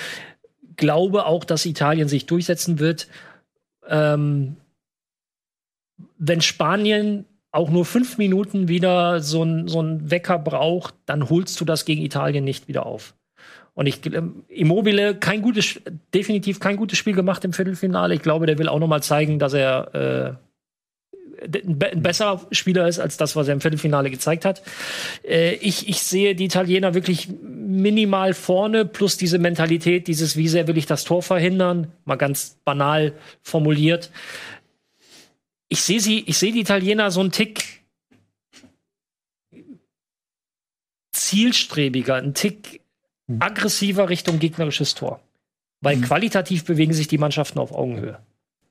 glaube 0.77 1.27
auch, 1.27 1.45
dass 1.45 1.67
Italien 1.67 2.09
sich 2.09 2.27
durchsetzen 2.27 2.79
wird. 2.79 3.09
Ähm, 3.89 4.57
wenn 6.19 6.41
Spanien 6.41 7.25
auch 7.53 7.71
nur 7.71 7.85
fünf 7.85 8.19
Minuten 8.19 8.69
wieder 8.69 9.21
so 9.21 9.43
ein, 9.43 9.69
so 9.69 9.83
Wecker 9.83 10.39
braucht, 10.39 10.95
dann 11.07 11.31
holst 11.31 11.61
du 11.61 11.65
das 11.65 11.85
gegen 11.85 12.03
Italien 12.03 12.45
nicht 12.45 12.69
wieder 12.69 12.85
auf. 12.85 13.15
Und 13.75 13.87
ich 13.87 14.05
ähm, 14.07 14.45
Immobile 14.49 15.15
kein 15.15 15.43
gutes, 15.43 15.81
definitiv 16.13 16.61
kein 16.61 16.77
gutes 16.77 16.99
Spiel 16.99 17.15
gemacht 17.15 17.45
im 17.45 17.53
Viertelfinale. 17.53 18.15
Ich 18.15 18.23
glaube, 18.23 18.47
der 18.47 18.59
will 18.59 18.69
auch 18.69 18.79
noch 18.79 18.89
mal 18.89 19.03
zeigen, 19.03 19.39
dass 19.39 19.55
er 19.55 19.95
äh, 19.95 20.46
ein 21.47 21.79
be- 21.79 21.91
ein 21.93 22.03
besserer 22.03 22.47
Spieler 22.51 22.87
ist 22.89 22.99
als 22.99 23.17
das, 23.17 23.37
was 23.37 23.49
er 23.49 23.55
im 23.55 23.61
Viertelfinale 23.61 24.11
gezeigt 24.11 24.45
hat. 24.45 24.63
Äh, 25.23 25.55
ich, 25.55 25.89
ich 25.89 26.03
sehe 26.03 26.35
die 26.35 26.45
Italiener 26.45 26.95
wirklich 26.95 27.29
minimal 27.43 28.35
vorne, 28.35 28.85
plus 28.85 29.17
diese 29.17 29.39
Mentalität, 29.39 30.09
dieses, 30.09 30.37
wie 30.37 30.49
sehr 30.49 30.67
will 30.67 30.79
ich 30.79 30.87
das 30.87 31.05
Tor 31.05 31.23
verhindern, 31.23 31.93
mal 32.05 32.17
ganz 32.17 32.59
banal 32.65 33.13
formuliert. 33.43 34.11
Ich 35.69 35.83
sehe 35.83 36.01
sie, 36.01 36.21
ich 36.21 36.39
sehe 36.39 36.53
die 36.53 36.61
Italiener 36.61 37.11
so 37.11 37.21
einen 37.21 37.33
Tick 37.33 37.83
zielstrebiger, 41.13 42.15
einen 42.15 42.35
Tick 42.35 42.81
aggressiver 43.41 44.09
Richtung 44.09 44.39
gegnerisches 44.39 44.95
Tor. 44.95 45.21
Weil 45.81 46.01
qualitativ 46.01 46.65
bewegen 46.65 46.93
sich 46.93 47.09
die 47.09 47.19
Mannschaften 47.19 47.59
auf 47.59 47.73
Augenhöhe. 47.73 48.19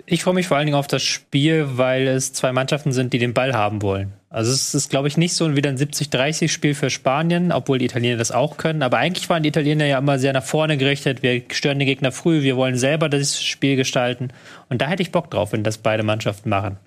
Ich 0.07 0.23
freue 0.23 0.35
mich 0.35 0.47
vor 0.47 0.57
allen 0.57 0.67
Dingen 0.67 0.77
auf 0.77 0.87
das 0.87 1.01
Spiel, 1.01 1.65
weil 1.77 2.07
es 2.07 2.31
zwei 2.31 2.51
Mannschaften 2.51 2.91
sind, 2.91 3.11
die 3.13 3.17
den 3.17 3.33
Ball 3.33 3.53
haben 3.53 3.81
wollen. 3.81 4.13
Also 4.29 4.51
es 4.51 4.75
ist, 4.75 4.89
glaube 4.89 5.07
ich, 5.07 5.17
nicht 5.17 5.33
so 5.33 5.55
wieder 5.55 5.69
ein 5.69 5.77
70-30-Spiel 5.77 6.75
für 6.75 6.89
Spanien, 6.89 7.51
obwohl 7.51 7.79
die 7.79 7.85
Italiener 7.85 8.17
das 8.17 8.31
auch 8.31 8.57
können. 8.57 8.83
Aber 8.83 8.97
eigentlich 8.97 9.29
waren 9.29 9.41
die 9.41 9.49
Italiener 9.49 9.85
ja 9.85 9.97
immer 9.97 10.19
sehr 10.19 10.33
nach 10.33 10.43
vorne 10.43 10.77
gerichtet. 10.77 11.23
Wir 11.23 11.41
stören 11.51 11.79
den 11.79 11.87
Gegner 11.87 12.11
früh, 12.11 12.43
wir 12.43 12.55
wollen 12.55 12.77
selber 12.77 13.09
das 13.09 13.41
Spiel 13.43 13.77
gestalten. 13.77 14.29
Und 14.69 14.81
da 14.81 14.87
hätte 14.87 15.01
ich 15.01 15.11
Bock 15.11 15.31
drauf, 15.31 15.53
wenn 15.53 15.63
das 15.63 15.79
beide 15.79 16.03
Mannschaften 16.03 16.49
machen. 16.49 16.77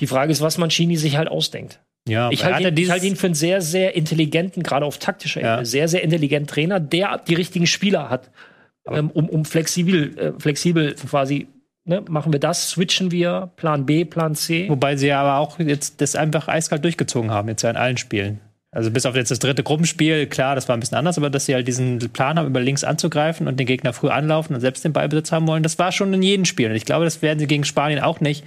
Die 0.00 0.06
Frage 0.06 0.32
ist, 0.32 0.40
was 0.40 0.58
Mancini 0.58 0.96
sich 0.96 1.16
halt 1.16 1.28
ausdenkt. 1.28 1.80
Ja, 2.08 2.30
Ich 2.30 2.44
halte 2.44 2.68
ihn, 2.68 2.76
ich 2.76 2.90
halte 2.90 3.06
ihn 3.06 3.16
für 3.16 3.26
einen 3.26 3.34
sehr, 3.34 3.60
sehr 3.60 3.94
intelligenten, 3.94 4.62
gerade 4.62 4.86
auf 4.86 4.98
taktischer 4.98 5.40
Ja. 5.40 5.54
Ebene, 5.54 5.66
sehr, 5.66 5.88
sehr 5.88 6.02
intelligenten 6.02 6.46
Trainer, 6.46 6.80
der 6.80 7.18
die 7.18 7.34
richtigen 7.34 7.66
Spieler 7.66 8.08
hat, 8.08 8.30
ähm, 8.90 9.10
um, 9.10 9.28
um 9.28 9.44
flexibel, 9.44 10.18
äh, 10.18 10.32
flexibel 10.38 10.94
quasi, 10.94 11.48
ne, 11.84 12.02
machen 12.08 12.32
wir 12.32 12.40
das, 12.40 12.70
switchen 12.70 13.10
wir, 13.10 13.50
Plan 13.56 13.86
B, 13.86 14.04
Plan 14.04 14.34
C. 14.34 14.68
Wobei 14.68 14.96
sie 14.96 15.12
aber 15.12 15.38
auch 15.38 15.58
jetzt 15.58 16.00
das 16.00 16.16
einfach 16.16 16.48
eiskalt 16.48 16.84
durchgezogen 16.84 17.30
haben, 17.30 17.48
jetzt 17.48 17.62
ja 17.62 17.70
in 17.70 17.76
allen 17.76 17.96
Spielen. 17.96 18.40
Also 18.72 18.92
bis 18.92 19.04
auf 19.04 19.16
jetzt 19.16 19.32
das 19.32 19.40
dritte 19.40 19.64
Gruppenspiel, 19.64 20.26
klar, 20.26 20.54
das 20.54 20.68
war 20.68 20.76
ein 20.76 20.80
bisschen 20.80 20.96
anders, 20.96 21.18
aber 21.18 21.28
dass 21.28 21.46
sie 21.46 21.54
halt 21.54 21.66
diesen 21.66 21.98
Plan 22.12 22.38
haben, 22.38 22.46
über 22.46 22.60
links 22.60 22.84
anzugreifen 22.84 23.48
und 23.48 23.58
den 23.58 23.66
Gegner 23.66 23.92
früh 23.92 24.10
anlaufen 24.10 24.54
und 24.54 24.60
selbst 24.60 24.84
den 24.84 24.92
Ballbesitz 24.92 25.32
haben 25.32 25.48
wollen, 25.48 25.64
das 25.64 25.78
war 25.80 25.90
schon 25.90 26.14
in 26.14 26.22
jedem 26.22 26.44
Spiel. 26.44 26.70
Und 26.70 26.76
ich 26.76 26.84
glaube, 26.84 27.04
das 27.04 27.20
werden 27.20 27.40
sie 27.40 27.48
gegen 27.48 27.64
Spanien 27.64 28.00
auch 28.00 28.20
nicht 28.20 28.44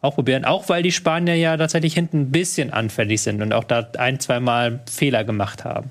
auch 0.00 0.14
probieren. 0.14 0.44
Auch 0.44 0.68
weil 0.68 0.82
die 0.82 0.92
Spanier 0.92 1.34
ja 1.34 1.56
tatsächlich 1.56 1.94
hinten 1.94 2.20
ein 2.20 2.30
bisschen 2.30 2.72
anfällig 2.72 3.20
sind 3.22 3.42
und 3.42 3.52
auch 3.52 3.64
da 3.64 3.88
ein, 3.98 4.20
zwei 4.20 4.40
Mal 4.40 4.80
Fehler 4.90 5.24
gemacht 5.24 5.64
haben. 5.64 5.90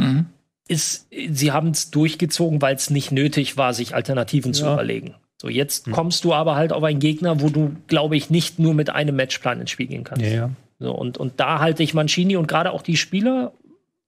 Mhm. 0.00 0.26
Ist, 0.72 1.06
sie 1.30 1.52
haben 1.52 1.68
es 1.68 1.90
durchgezogen, 1.90 2.60
weil 2.62 2.74
es 2.74 2.90
nicht 2.90 3.12
nötig 3.12 3.56
war, 3.56 3.74
sich 3.74 3.94
Alternativen 3.94 4.54
zu 4.54 4.64
Ja. 4.64 4.72
überlegen. 4.74 5.14
So, 5.40 5.48
jetzt 5.48 5.90
kommst 5.90 6.24
du 6.24 6.32
aber 6.34 6.54
halt 6.54 6.72
auf 6.72 6.82
einen 6.84 7.00
Gegner, 7.00 7.40
wo 7.40 7.48
du, 7.48 7.74
glaube 7.88 8.16
ich, 8.16 8.30
nicht 8.30 8.58
nur 8.58 8.74
mit 8.74 8.90
einem 8.90 9.16
Matchplan 9.16 9.60
ins 9.60 9.70
Spiel 9.70 9.86
gehen 9.88 10.04
kannst. 10.04 10.24
ja. 10.24 10.50
So, 10.78 10.92
und, 10.92 11.16
und 11.18 11.38
da 11.38 11.60
halte 11.60 11.82
ich 11.84 11.94
Mancini 11.94 12.36
und 12.36 12.48
gerade 12.48 12.72
auch 12.72 12.82
die 12.82 12.96
Spieler 12.96 13.52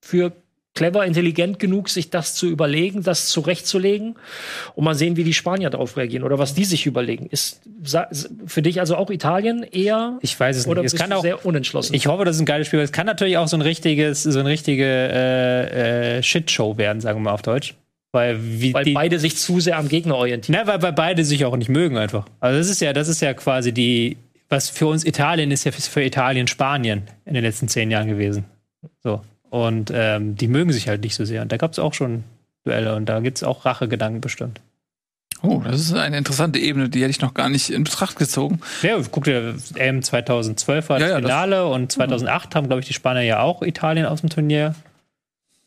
für 0.00 0.32
clever, 0.74 1.06
intelligent 1.06 1.58
genug, 1.58 1.88
sich 1.88 2.10
das 2.10 2.34
zu 2.34 2.46
überlegen, 2.46 3.02
das 3.02 3.28
zurechtzulegen 3.28 4.16
und 4.74 4.84
mal 4.84 4.94
sehen, 4.94 5.16
wie 5.16 5.24
die 5.24 5.32
Spanier 5.32 5.70
darauf 5.70 5.96
reagieren 5.96 6.24
oder 6.24 6.38
was 6.38 6.54
die 6.54 6.64
sich 6.64 6.86
überlegen. 6.86 7.26
Ist 7.26 7.62
für 8.46 8.60
dich 8.60 8.80
also 8.80 8.96
auch 8.96 9.10
Italien 9.10 9.62
eher 9.62 10.18
Ich 10.20 10.38
weiß 10.38 10.56
es 10.56 10.66
oder 10.66 10.82
nicht. 10.82 10.92
Es 10.92 10.98
kann 10.98 11.12
auch, 11.12 11.22
sehr 11.22 11.46
unentschlossen? 11.46 11.94
ich 11.94 12.06
hoffe, 12.06 12.24
das 12.24 12.36
ist 12.36 12.42
ein 12.42 12.46
geiles 12.46 12.66
Spiel. 12.66 12.80
Es 12.80 12.92
kann 12.92 13.06
natürlich 13.06 13.38
auch 13.38 13.48
so 13.48 13.56
ein 13.56 13.62
richtiges, 13.62 14.24
so 14.24 14.38
eine 14.38 14.48
richtige 14.48 14.84
äh, 14.84 16.18
äh, 16.18 16.22
Shitshow 16.22 16.76
werden, 16.76 17.00
sagen 17.00 17.20
wir 17.20 17.24
mal 17.24 17.32
auf 17.32 17.42
Deutsch. 17.42 17.74
Weil, 18.12 18.38
weil 18.72 18.92
beide 18.92 19.18
sich 19.18 19.36
zu 19.36 19.58
sehr 19.58 19.76
am 19.76 19.88
Gegner 19.88 20.14
orientieren. 20.14 20.60
Na, 20.60 20.72
weil, 20.72 20.82
weil 20.82 20.92
beide 20.92 21.24
sich 21.24 21.44
auch 21.44 21.56
nicht 21.56 21.68
mögen 21.68 21.96
einfach. 21.98 22.26
Also 22.38 22.58
das 22.58 22.70
ist 22.70 22.80
ja, 22.80 22.92
das 22.92 23.08
ist 23.08 23.20
ja 23.20 23.34
quasi 23.34 23.72
die, 23.72 24.16
was 24.48 24.70
für 24.70 24.86
uns 24.86 25.04
Italien 25.04 25.50
ist 25.50 25.64
ja 25.64 25.72
für 25.72 26.02
Italien 26.02 26.46
Spanien 26.46 27.02
in 27.24 27.34
den 27.34 27.42
letzten 27.42 27.66
zehn 27.66 27.90
Jahren 27.90 28.06
gewesen. 28.06 28.44
So. 29.02 29.20
Und 29.54 29.92
ähm, 29.94 30.34
die 30.34 30.48
mögen 30.48 30.72
sich 30.72 30.88
halt 30.88 31.02
nicht 31.04 31.14
so 31.14 31.24
sehr. 31.24 31.42
Und 31.42 31.52
da 31.52 31.56
gab 31.58 31.70
es 31.72 31.78
auch 31.78 31.94
schon 31.94 32.24
Duelle 32.64 32.96
und 32.96 33.06
da 33.06 33.20
gibt 33.20 33.36
es 33.38 33.44
auch 33.44 33.64
Rachegedanken 33.64 34.20
bestimmt. 34.20 34.60
Oh, 35.42 35.60
das 35.64 35.80
ist 35.80 35.92
eine 35.94 36.16
interessante 36.18 36.58
Ebene, 36.58 36.88
die 36.88 37.00
hätte 37.02 37.10
ich 37.10 37.20
noch 37.20 37.34
gar 37.34 37.48
nicht 37.48 37.70
in 37.70 37.84
Betracht 37.84 38.16
gezogen. 38.16 38.60
Ja, 38.82 38.96
guck 39.12 39.24
dir, 39.24 39.54
EM 39.76 40.02
2012 40.02 40.88
war 40.88 40.98
das 40.98 41.08
Ja, 41.08 41.14
ja, 41.14 41.20
das- 41.20 41.30
Finale 41.30 41.66
und 41.66 41.92
2008 41.92 42.56
haben, 42.56 42.66
glaube 42.66 42.80
ich, 42.80 42.86
die 42.88 42.94
Spanier 42.94 43.22
ja 43.22 43.40
auch 43.42 43.62
Italien 43.62 44.06
aus 44.06 44.22
dem 44.22 44.30
Turnier 44.30 44.74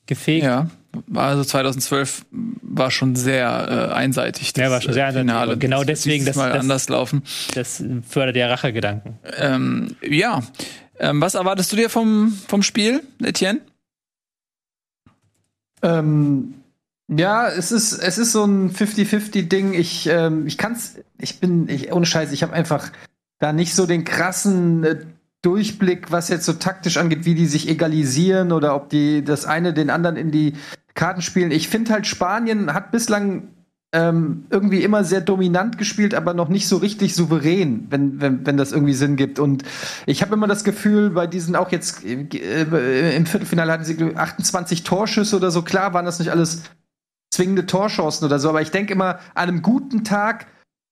gefegt. 0.06 0.44
Ja, 0.44 0.70
also 1.14 1.44
2012 1.46 2.26
war 2.32 2.92
schon 2.92 3.16
sehr 3.16 3.90
äh, 3.92 3.94
einseitig. 3.94 4.52
Ja, 4.58 4.70
war 4.72 4.82
schon 4.82 4.94
sehr 4.94 5.06
einseitig, 5.08 5.30
Finale. 5.30 5.58
genau 5.58 5.78
Das 5.80 5.86
deswegen, 6.02 6.26
das- 6.26 6.36
mal 6.36 6.50
das- 6.52 6.60
anders 6.60 6.90
laufen. 6.90 7.22
Das 7.54 7.82
fördert 8.10 8.36
ja 8.36 8.48
Rachegedanken. 8.48 9.20
Ähm, 9.38 9.96
ja, 10.02 10.42
ähm, 11.00 11.22
was 11.22 11.36
erwartest 11.36 11.72
du 11.72 11.76
dir 11.78 11.90
vom 11.90 12.38
vom 12.48 12.64
Spiel, 12.64 13.02
Etienne? 13.24 13.62
Ähm, 15.82 16.56
ja, 17.10 17.48
es 17.48 17.72
ist, 17.72 17.94
es 17.94 18.18
ist 18.18 18.32
so 18.34 18.44
ein 18.44 18.72
50-50-Ding. 18.72 19.74
Ich, 19.74 20.08
ähm, 20.08 20.46
ich 20.46 20.58
kann's, 20.58 20.96
ich 21.18 21.40
bin, 21.40 21.70
ich, 21.70 21.92
ohne 21.94 22.06
Scheiß, 22.06 22.32
ich 22.32 22.44
habe 22.44 22.54
einfach 22.54 22.92
da 23.40 23.54
nicht 23.54 23.76
so 23.76 23.86
den 23.86 24.04
krassen 24.04 24.84
äh, 24.84 25.06
Durchblick, 25.42 26.12
was 26.12 26.30
jetzt 26.30 26.46
so 26.46 26.54
taktisch 26.54 26.98
angeht, 26.98 27.26
wie 27.26 27.36
die 27.36 27.46
sich 27.46 27.70
egalisieren 27.70 28.52
oder 28.52 28.76
ob 28.76 28.90
die 28.90 29.24
das 29.24 29.46
eine 29.46 29.74
den 29.74 29.90
anderen 29.90 30.18
in 30.18 30.32
die 30.32 30.54
Karten 30.96 31.22
spielen. 31.22 31.52
Ich 31.52 31.70
finde 31.70 31.94
halt, 31.94 32.08
Spanien 32.08 32.74
hat 32.74 32.92
bislang 32.92 33.48
ähm, 33.94 34.46
irgendwie 34.50 34.84
immer 34.84 35.04
sehr 35.04 35.22
dominant 35.22 35.78
gespielt, 35.78 36.14
aber 36.14 36.34
noch 36.34 36.50
nicht 36.50 36.68
so 36.68 36.78
richtig 36.78 37.16
souverän, 37.16 37.88
wenn, 37.90 38.20
wenn, 38.20 38.46
wenn 38.46 38.58
das 38.58 38.72
irgendwie 38.74 38.94
Sinn 38.94 39.16
gibt. 39.16 39.40
Und 39.40 39.64
ich 40.06 40.22
habe 40.22 40.34
immer 40.34 40.48
das 40.48 40.64
Gefühl, 40.64 41.12
bei 41.12 41.26
diesen 41.26 41.56
auch 41.56 41.72
jetzt 41.72 42.04
äh, 42.04 43.16
im 43.16 43.26
Viertelfinale 43.26 43.72
hatten 43.72 43.86
sie 43.86 43.96
glaub 43.96 44.12
ich, 44.12 44.18
28 44.18 44.84
Torschüsse 44.84 45.38
oder 45.38 45.52
so. 45.52 45.62
Klar 45.62 45.94
waren 45.94 46.06
das 46.06 46.20
nicht 46.20 46.32
alles 46.32 46.64
zwingende 47.34 47.66
Torchancen 47.66 48.26
oder 48.26 48.40
so, 48.40 48.50
aber 48.50 48.62
ich 48.62 48.72
denke 48.72 48.94
immer, 48.94 49.20
an 49.36 49.50
einem 49.50 49.62
guten 49.62 50.04
Tag 50.04 50.48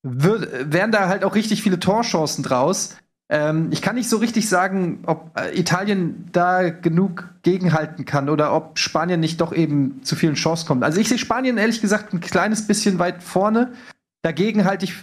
wür- 0.05 0.47
wären 0.71 0.91
da 0.91 1.07
halt 1.09 1.23
auch 1.23 1.35
richtig 1.35 1.63
viele 1.63 1.79
Torchancen 1.79 2.43
draus. 2.43 2.95
Ähm, 3.29 3.69
ich 3.71 3.81
kann 3.81 3.95
nicht 3.95 4.09
so 4.09 4.17
richtig 4.17 4.47
sagen, 4.47 4.99
ob 5.07 5.31
äh, 5.39 5.59
Italien 5.59 6.29
da 6.31 6.69
genug 6.69 7.29
gegenhalten 7.41 8.05
kann 8.05 8.29
oder 8.29 8.53
ob 8.53 8.77
Spanien 8.77 9.19
nicht 9.19 9.41
doch 9.41 9.51
eben 9.51 10.03
zu 10.03 10.15
vielen 10.15 10.35
Chancen 10.35 10.67
kommt. 10.67 10.83
Also 10.83 10.99
ich 10.99 11.09
sehe 11.09 11.17
Spanien 11.17 11.57
ehrlich 11.57 11.81
gesagt 11.81 12.13
ein 12.13 12.19
kleines 12.19 12.67
bisschen 12.67 12.99
weit 12.99 13.23
vorne. 13.23 13.73
Dagegen 14.21 14.65
halte 14.65 14.85
ich 14.85 14.93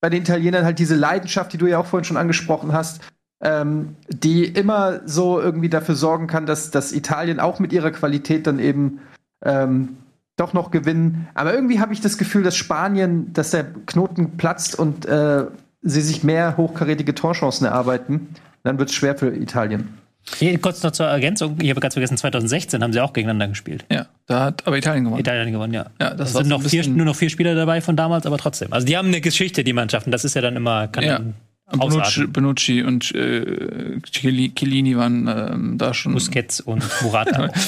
bei 0.00 0.10
den 0.10 0.22
Italienern 0.22 0.64
halt 0.64 0.78
diese 0.78 0.96
Leidenschaft, 0.96 1.52
die 1.52 1.58
du 1.58 1.66
ja 1.66 1.78
auch 1.78 1.86
vorhin 1.86 2.04
schon 2.04 2.16
angesprochen 2.16 2.72
hast, 2.72 3.00
ähm, 3.40 3.94
die 4.08 4.44
immer 4.44 5.00
so 5.06 5.40
irgendwie 5.40 5.68
dafür 5.68 5.94
sorgen 5.94 6.26
kann, 6.26 6.46
dass, 6.46 6.70
dass 6.70 6.92
Italien 6.92 7.38
auch 7.38 7.60
mit 7.60 7.72
ihrer 7.72 7.92
Qualität 7.92 8.46
dann 8.46 8.58
eben 8.58 9.00
ähm, 9.44 9.96
doch 10.36 10.52
noch 10.52 10.70
gewinnen. 10.70 11.28
Aber 11.34 11.54
irgendwie 11.54 11.80
habe 11.80 11.92
ich 11.92 12.00
das 12.00 12.18
Gefühl, 12.18 12.42
dass 12.42 12.56
Spanien, 12.56 13.32
dass 13.32 13.50
der 13.50 13.64
Knoten 13.86 14.36
platzt 14.36 14.76
und 14.78 15.06
äh, 15.06 15.46
sie 15.82 16.00
sich 16.00 16.22
mehr 16.24 16.56
hochkarätige 16.56 17.14
Torchancen 17.14 17.66
erarbeiten. 17.66 18.28
Dann 18.64 18.78
wird 18.78 18.90
es 18.90 18.94
schwer 18.94 19.16
für 19.16 19.34
Italien. 19.34 19.94
Hier, 20.36 20.58
kurz 20.60 20.82
noch 20.82 20.90
zur 20.90 21.06
Ergänzung, 21.06 21.56
ich 21.60 21.70
habe 21.70 21.80
ganz 21.80 21.94
vergessen, 21.94 22.18
2016 22.18 22.82
haben 22.82 22.92
sie 22.92 23.00
auch 23.00 23.12
gegeneinander 23.14 23.48
gespielt. 23.48 23.86
Ja, 23.90 24.06
da 24.26 24.44
hat 24.44 24.66
aber 24.66 24.76
Italien 24.76 25.04
gewonnen. 25.04 25.20
Italien 25.20 25.52
gewonnen, 25.52 25.72
ja. 25.72 25.86
Ja, 26.00 26.10
das 26.14 26.30
es 26.30 26.34
war 26.34 26.42
sind 26.42 26.50
noch 26.50 26.62
vier, 26.62 26.86
nur 26.86 27.06
noch 27.06 27.16
vier 27.16 27.30
Spieler 27.30 27.54
dabei 27.54 27.80
von 27.80 27.96
damals, 27.96 28.26
aber 28.26 28.36
trotzdem. 28.36 28.72
Also 28.72 28.86
die 28.86 28.96
haben 28.96 29.08
eine 29.08 29.22
Geschichte, 29.22 29.64
die 29.64 29.72
Mannschaften. 29.72 30.10
Das 30.10 30.24
ist 30.24 30.34
ja 30.34 30.42
dann 30.42 30.56
immer, 30.56 30.88
kann 30.88 31.04
Ja. 31.04 31.18
dann 31.18 31.34
Bonucci, 31.70 31.98
ausarten. 31.98 32.32
Bonucci 32.32 32.82
und 32.82 33.14
äh, 33.14 34.00
Chiellini 34.00 34.96
waren 34.96 35.28
ähm, 35.28 35.78
da 35.78 35.92
schon. 35.92 36.12
Busquets 36.12 36.60
und 36.60 36.84
Morata. 37.02 37.50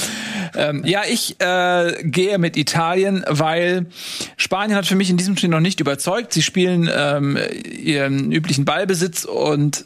Ähm, 0.56 0.84
ja, 0.84 1.02
ich 1.08 1.40
äh, 1.40 2.02
gehe 2.02 2.36
mit 2.38 2.56
Italien, 2.56 3.24
weil 3.28 3.86
Spanien 4.36 4.76
hat 4.76 4.84
für 4.84 4.96
mich 4.96 5.08
in 5.08 5.16
diesem 5.16 5.36
Spiel 5.36 5.48
noch 5.48 5.60
nicht 5.60 5.78
überzeugt. 5.78 6.32
Sie 6.32 6.42
spielen 6.42 6.90
ähm, 6.92 7.38
ihren 7.70 8.32
üblichen 8.32 8.64
Ballbesitz 8.64 9.24
und 9.24 9.84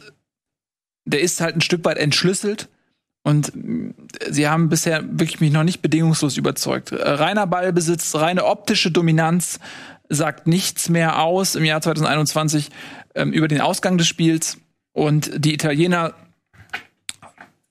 der 1.05 1.21
ist 1.21 1.39
halt 1.39 1.55
ein 1.55 1.61
Stück 1.61 1.85
weit 1.85 1.97
entschlüsselt. 1.97 2.67
Und 3.23 3.55
mh, 3.55 3.93
sie 4.29 4.47
haben 4.47 4.69
bisher 4.69 5.03
wirklich 5.07 5.39
mich 5.39 5.51
noch 5.51 5.63
nicht 5.63 5.81
bedingungslos 5.81 6.37
überzeugt. 6.37 6.91
Äh, 6.91 7.09
reiner 7.09 7.47
Ballbesitz, 7.47 8.15
reine 8.15 8.45
optische 8.45 8.89
Dominanz 8.91 9.59
sagt 10.09 10.47
nichts 10.47 10.89
mehr 10.89 11.21
aus 11.21 11.55
im 11.55 11.63
Jahr 11.63 11.81
2021 11.81 12.69
ähm, 13.15 13.31
über 13.33 13.47
den 13.47 13.61
Ausgang 13.61 13.97
des 13.97 14.07
Spiels. 14.07 14.57
Und 14.93 15.31
die 15.35 15.53
Italiener 15.53 16.13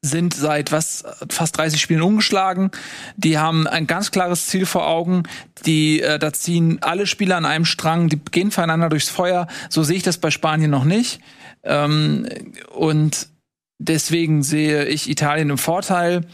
sind 0.05 0.35
seit 0.35 0.71
was 0.71 1.03
fast 1.31 1.57
30 1.57 1.81
Spielen 1.81 2.03
ungeschlagen. 2.03 2.71
Die 3.17 3.39
haben 3.39 3.67
ein 3.67 3.87
ganz 3.87 4.11
klares 4.11 4.47
Ziel 4.47 4.67
vor 4.67 4.87
Augen. 4.87 5.23
Die 5.65 6.03
äh, 6.03 6.19
da 6.19 6.33
ziehen 6.33 6.79
alle 6.83 7.07
Spieler 7.07 7.37
an 7.37 7.47
einem 7.47 7.65
Strang. 7.65 8.09
Die 8.09 8.19
gehen 8.19 8.51
voneinander 8.51 8.91
durchs 8.91 9.09
Feuer. 9.09 9.49
So 9.71 9.83
sehe 9.83 9.97
ich 9.97 10.03
das 10.03 10.19
bei 10.19 10.31
Spanien 10.31 10.71
noch 10.71 10.85
nicht. 10.85 11.21
Ähm, 11.63 12.29
und 12.75 13.29
deswegen 13.79 14.43
sehe 14.43 14.85
ich 14.85 15.09
Italien 15.09 15.49
im 15.49 15.59
Vorteil. 15.59 16.27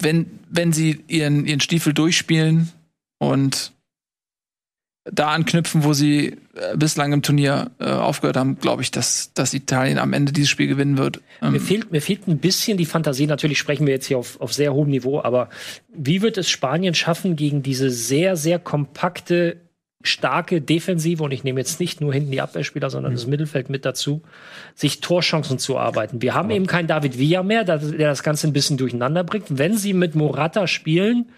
Wenn 0.00 0.40
wenn 0.50 0.72
sie 0.72 1.04
ihren 1.06 1.46
ihren 1.46 1.60
Stiefel 1.60 1.94
durchspielen 1.94 2.72
und 3.18 3.71
da 5.04 5.28
anknüpfen, 5.28 5.82
wo 5.82 5.94
sie 5.94 6.36
äh, 6.54 6.76
bislang 6.76 7.12
im 7.12 7.22
Turnier 7.22 7.72
äh, 7.80 7.86
aufgehört 7.86 8.36
haben, 8.36 8.58
glaube 8.58 8.82
ich, 8.82 8.92
dass, 8.92 9.32
dass 9.34 9.52
Italien 9.52 9.98
am 9.98 10.12
Ende 10.12 10.32
dieses 10.32 10.50
Spiel 10.50 10.68
gewinnen 10.68 10.96
wird. 10.96 11.20
Ähm, 11.42 11.52
Mir 11.52 11.60
fehlt, 11.60 11.90
mir 11.90 12.00
fehlt 12.00 12.28
ein 12.28 12.38
bisschen 12.38 12.78
die 12.78 12.86
Fantasie. 12.86 13.26
Natürlich 13.26 13.58
sprechen 13.58 13.86
wir 13.86 13.94
jetzt 13.94 14.06
hier 14.06 14.18
auf, 14.18 14.40
auf 14.40 14.52
sehr 14.52 14.72
hohem 14.72 14.90
Niveau, 14.90 15.20
aber 15.20 15.48
wie 15.92 16.22
wird 16.22 16.38
es 16.38 16.48
Spanien 16.48 16.94
schaffen, 16.94 17.34
gegen 17.34 17.64
diese 17.64 17.90
sehr, 17.90 18.36
sehr 18.36 18.60
kompakte, 18.60 19.56
starke 20.04 20.60
Defensive, 20.60 21.22
und 21.22 21.32
ich 21.32 21.42
nehme 21.42 21.58
jetzt 21.58 21.80
nicht 21.80 22.00
nur 22.00 22.12
hinten 22.12 22.30
die 22.30 22.40
Abwehrspieler, 22.40 22.88
sondern 22.88 23.12
das 23.12 23.26
Mittelfeld 23.26 23.70
mit 23.70 23.84
dazu, 23.84 24.22
sich 24.76 25.00
Torchancen 25.00 25.58
zu 25.58 25.78
arbeiten. 25.78 26.22
Wir 26.22 26.34
haben 26.34 26.50
eben 26.50 26.66
keinen 26.66 26.86
David 26.86 27.18
Villa 27.18 27.42
mehr, 27.42 27.64
der, 27.64 27.78
der 27.78 28.08
das 28.08 28.22
Ganze 28.22 28.46
ein 28.46 28.52
bisschen 28.52 28.76
durcheinander 28.76 29.24
bringt. 29.24 29.46
Wenn 29.48 29.76
sie 29.76 29.94
mit 29.94 30.14
Morata 30.14 30.68
spielen, 30.68 31.30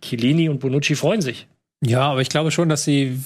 Chiellini 0.00 0.48
und 0.48 0.58
Bonucci 0.58 0.96
freuen 0.96 1.20
sich. 1.20 1.46
Ja, 1.86 2.02
aber 2.02 2.20
ich 2.20 2.28
glaube 2.28 2.50
schon, 2.50 2.68
dass 2.68 2.84
sie. 2.84 3.18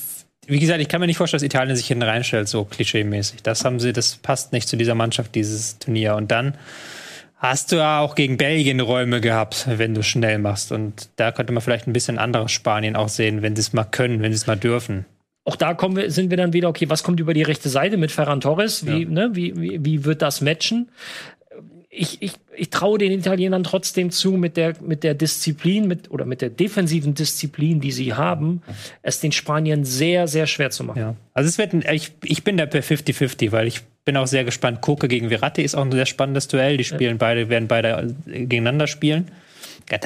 Wie 0.47 0.59
gesagt, 0.59 0.81
ich 0.81 0.89
kann 0.89 1.01
mir 1.01 1.07
nicht 1.07 1.19
vorstellen, 1.19 1.41
dass 1.41 1.45
Italien 1.47 1.77
sich 1.77 1.89
hinten 1.89 2.05
reinstellt, 2.05 2.49
so 2.49 2.65
klischee-mäßig. 2.65 3.43
Das 3.43 3.65
haben 3.67 3.81
sie, 3.81 3.93
das 3.93 4.17
passt 4.17 4.53
nicht 4.55 4.67
zu 4.67 4.77
dieser 4.79 4.95
Mannschaft, 4.95 5.35
dieses 5.35 5.79
Turnier. 5.79 6.15
Und 6.17 6.31
dann 6.31 6.55
hast 7.37 7.71
du 7.71 7.77
ja 7.77 8.01
auch 8.01 8.15
gegen 8.15 8.39
Belgien 8.39 8.81
Räume 8.81 9.21
gehabt, 9.21 9.67
wenn 9.69 9.95
du 9.95 10.03
schnell 10.03 10.39
machst. 10.39 10.73
Und 10.73 11.11
da 11.17 11.33
könnte 11.33 11.53
man 11.53 11.63
vielleicht 11.63 11.87
ein 11.87 11.93
bisschen 11.93 12.19
anderes 12.19 12.51
Spanien 12.51 12.97
auch 12.97 13.11
sehen, 13.11 13.43
wenn 13.43 13.57
sie 13.57 13.61
es 13.61 13.75
mal 13.75 13.85
können, 13.85 14.23
wenn 14.23 14.33
sie 14.33 14.37
es 14.37 14.47
mal 14.47 14.57
dürfen. 14.57 15.05
auch 15.45 15.57
da 15.57 15.75
kommen 15.75 15.97
wir, 15.97 16.11
sind 16.11 16.31
wir 16.31 16.39
dann 16.39 16.55
wieder, 16.55 16.69
okay, 16.69 16.89
was 16.89 17.03
kommt 17.03 17.21
über 17.21 17.35
die 17.35 17.43
rechte 17.43 17.69
Seite 17.69 17.99
mit 17.99 18.11
Ferran 18.11 18.41
Torres? 18.41 18.87
Wie, 18.87 19.03
Ja. 19.03 19.09
ne, 19.09 19.31
wie, 19.35 19.55
wie, 19.61 19.85
wie 19.85 20.05
wird 20.07 20.23
das 20.23 20.41
matchen? 20.41 20.89
Ich, 21.90 22.20
ich, 22.20 22.32
ich 22.55 22.69
traue 22.69 22.98
den 22.98 23.12
Italienern 23.12 23.65
trotzdem 23.65 24.10
zu, 24.10 24.32
mit 24.32 24.56
der, 24.59 24.74
mit 24.81 25.05
der 25.05 25.15
Disziplin 25.15 25.89
mit, 25.89 26.10
oder 26.10 26.27
mit 26.27 26.43
der 26.43 26.51
defensiven 26.51 27.15
Disziplin, 27.15 27.81
die 27.81 27.93
sie 27.93 28.12
haben, 28.12 28.62
es 29.02 29.20
den 29.20 29.32
Spaniern 29.32 29.85
sehr, 29.85 30.28
sehr 30.28 30.47
schwer 30.47 30.70
zu 30.70 30.85
machen. 30.85 30.98
Ja. 30.98 31.16
Also 31.32 31.48
es 31.48 31.56
wird 31.56 31.73
ein, 31.73 31.82
ich, 31.90 32.12
ich 32.23 32.44
bin 32.44 32.59
da 32.59 32.66
per 32.66 32.82
50-50, 32.82 33.52
weil 33.52 33.66
ich 33.66 33.81
bin 34.05 34.16
auch 34.16 34.27
sehr 34.27 34.44
gespannt. 34.44 34.81
Koke 34.82 35.09
gegen 35.09 35.28
Verratti 35.28 35.62
ist 35.62 35.74
auch 35.74 35.85
ein 35.85 35.93
sehr 35.93 36.06
spannendes 36.06 36.48
Duell. 36.48 36.77
Die 36.77 36.85
spielen 36.85 37.19
beide, 37.19 37.48
werden 37.48 37.69
beide 37.69 38.15
äh, 38.27 38.44
gegeneinander 38.44 38.86
spielen. 38.86 39.31
Ja, 39.90 39.98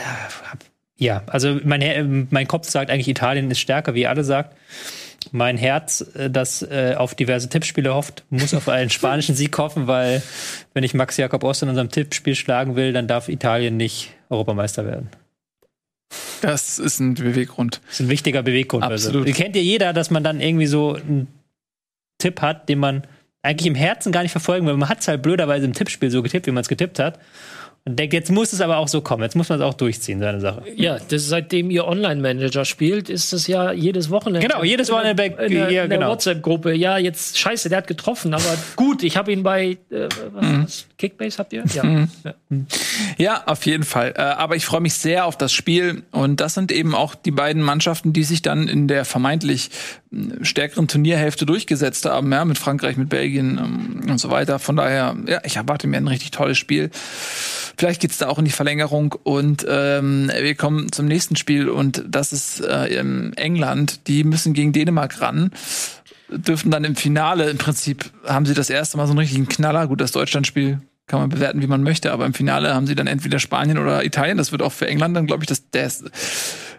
Ja, 0.98 1.22
also 1.26 1.58
mein, 1.64 2.28
mein 2.30 2.46
Kopf 2.46 2.68
sagt 2.68 2.90
eigentlich, 2.90 3.08
Italien 3.08 3.50
ist 3.50 3.58
stärker, 3.58 3.94
wie 3.94 4.06
alle 4.06 4.22
sagt. 4.22 4.56
Mein 5.30 5.56
Herz, 5.56 6.04
äh, 6.14 6.30
das 6.30 6.62
äh, 6.62 6.94
auf 6.96 7.14
diverse 7.14 7.48
Tippspiele 7.48 7.94
hofft, 7.94 8.24
muss 8.30 8.54
auf 8.54 8.68
einen 8.68 8.90
spanischen 8.90 9.34
Sieg 9.34 9.56
hoffen, 9.58 9.86
weil 9.86 10.22
wenn 10.74 10.84
ich 10.84 10.94
Max 10.94 11.16
Jakob 11.16 11.44
Ost 11.44 11.62
in 11.62 11.68
unserem 11.68 11.90
Tippspiel 11.90 12.34
schlagen 12.34 12.76
will, 12.76 12.92
dann 12.92 13.06
darf 13.06 13.28
Italien 13.28 13.76
nicht 13.76 14.10
Europameister 14.28 14.86
werden. 14.86 15.10
Das 16.40 16.78
ist 16.78 16.98
ein 16.98 17.14
Beweggrund. 17.14 17.80
Das 17.86 17.94
ist 17.94 18.00
ein 18.00 18.08
wichtiger 18.08 18.42
Beweggrund. 18.42 18.84
Absolut. 18.84 19.26
Also, 19.26 19.40
kennt 19.40 19.54
ja 19.56 19.62
jeder, 19.62 19.92
dass 19.92 20.10
man 20.10 20.24
dann 20.24 20.40
irgendwie 20.40 20.66
so 20.66 20.94
einen 20.94 21.28
Tipp 22.18 22.40
hat, 22.40 22.68
den 22.68 22.78
man 22.78 23.02
eigentlich 23.42 23.66
im 23.66 23.74
Herzen 23.74 24.12
gar 24.12 24.22
nicht 24.22 24.32
verfolgen 24.32 24.66
will. 24.66 24.76
Man 24.76 24.88
hat 24.88 25.00
es 25.00 25.08
halt 25.08 25.22
blöderweise 25.22 25.64
im 25.64 25.72
Tippspiel 25.72 26.10
so 26.10 26.22
getippt, 26.22 26.46
wie 26.46 26.52
man 26.52 26.62
es 26.62 26.68
getippt 26.68 26.98
hat. 26.98 27.18
Und 27.84 27.98
denkt, 27.98 28.14
jetzt 28.14 28.30
muss 28.30 28.52
es 28.52 28.60
aber 28.60 28.76
auch 28.76 28.86
so 28.86 29.00
kommen. 29.00 29.24
Jetzt 29.24 29.34
muss 29.34 29.48
man 29.48 29.58
es 29.58 29.64
auch 29.64 29.74
durchziehen, 29.74 30.20
seine 30.20 30.40
Sache. 30.40 30.62
Ja, 30.76 30.98
das, 31.08 31.26
seitdem 31.26 31.68
ihr 31.68 31.84
Online-Manager 31.84 32.64
spielt, 32.64 33.10
ist 33.10 33.32
es 33.32 33.48
ja 33.48 33.72
jedes 33.72 34.08
Wochenende. 34.08 34.46
Genau, 34.46 34.62
jedes 34.62 34.88
Wochenende 34.90 35.24
in 35.24 35.36
der, 35.36 35.46
in 35.46 35.52
der, 35.52 35.70
ja, 35.72 35.82
in 35.82 35.90
der 35.90 35.98
genau. 35.98 36.10
WhatsApp-Gruppe. 36.10 36.74
Ja, 36.74 36.98
jetzt 36.98 37.38
scheiße, 37.38 37.68
der 37.70 37.78
hat 37.78 37.88
getroffen, 37.88 38.34
aber 38.34 38.56
gut, 38.76 39.02
ich 39.02 39.16
habe 39.16 39.32
ihn 39.32 39.42
bei 39.42 39.78
äh, 39.90 40.08
was, 40.32 40.42
Mhm. 40.42 40.66
Kickbase 40.96 41.38
habt 41.38 41.52
ihr? 41.52 41.64
Ja. 41.74 42.06
ja. 42.24 42.34
Ja, 43.18 43.42
auf 43.46 43.66
jeden 43.66 43.82
Fall. 43.82 44.14
Äh, 44.16 44.20
aber 44.22 44.54
ich 44.54 44.64
freue 44.64 44.80
mich 44.80 44.94
sehr 44.94 45.26
auf 45.26 45.36
das 45.36 45.52
Spiel. 45.52 46.04
Und 46.12 46.40
das 46.40 46.54
sind 46.54 46.70
eben 46.70 46.94
auch 46.94 47.16
die 47.16 47.32
beiden 47.32 47.62
Mannschaften, 47.62 48.12
die 48.12 48.22
sich 48.22 48.42
dann 48.42 48.68
in 48.68 48.86
der 48.86 49.04
vermeintlich 49.04 49.70
mh, 50.10 50.44
stärkeren 50.44 50.86
Turnierhälfte 50.86 51.46
durchgesetzt 51.46 52.04
haben, 52.04 52.30
ja, 52.30 52.44
mit 52.44 52.58
Frankreich, 52.58 52.96
mit 52.96 53.08
Belgien 53.08 53.58
ähm, 53.58 54.10
und 54.10 54.18
so 54.18 54.30
weiter. 54.30 54.60
Von 54.60 54.76
daher, 54.76 55.16
ja, 55.26 55.40
ich 55.44 55.56
erwarte 55.56 55.88
mir 55.88 55.96
ein 55.96 56.06
richtig 56.06 56.30
tolles 56.30 56.58
Spiel. 56.58 56.90
Vielleicht 57.76 58.00
geht's 58.00 58.18
da 58.18 58.28
auch 58.28 58.38
in 58.38 58.44
die 58.44 58.50
Verlängerung 58.50 59.14
und 59.22 59.66
ähm, 59.68 60.30
wir 60.34 60.54
kommen 60.54 60.92
zum 60.92 61.06
nächsten 61.06 61.36
Spiel 61.36 61.68
und 61.68 62.04
das 62.06 62.32
ist 62.32 62.60
äh, 62.60 62.86
England. 63.36 64.06
Die 64.08 64.24
müssen 64.24 64.52
gegen 64.52 64.72
Dänemark 64.72 65.20
ran 65.20 65.50
dürften 66.32 66.70
dann 66.70 66.84
im 66.84 66.96
Finale, 66.96 67.50
im 67.50 67.58
Prinzip 67.58 68.10
haben 68.26 68.46
sie 68.46 68.54
das 68.54 68.70
erste 68.70 68.96
Mal 68.96 69.06
so 69.06 69.12
einen 69.12 69.18
richtigen 69.18 69.48
Knaller. 69.48 69.86
Gut, 69.86 70.00
das 70.00 70.12
Deutschlandspiel 70.12 70.80
kann 71.06 71.20
man 71.20 71.28
bewerten, 71.28 71.60
wie 71.60 71.66
man 71.66 71.82
möchte, 71.82 72.12
aber 72.12 72.26
im 72.26 72.34
Finale 72.34 72.74
haben 72.74 72.86
sie 72.86 72.94
dann 72.94 73.06
entweder 73.06 73.38
Spanien 73.38 73.78
oder 73.78 74.04
Italien. 74.04 74.38
Das 74.38 74.52
wird 74.52 74.62
auch 74.62 74.72
für 74.72 74.86
England 74.86 75.16
dann, 75.16 75.26
glaube 75.26 75.42
ich, 75.42 75.48
das, 75.48 75.68
das 75.70 76.04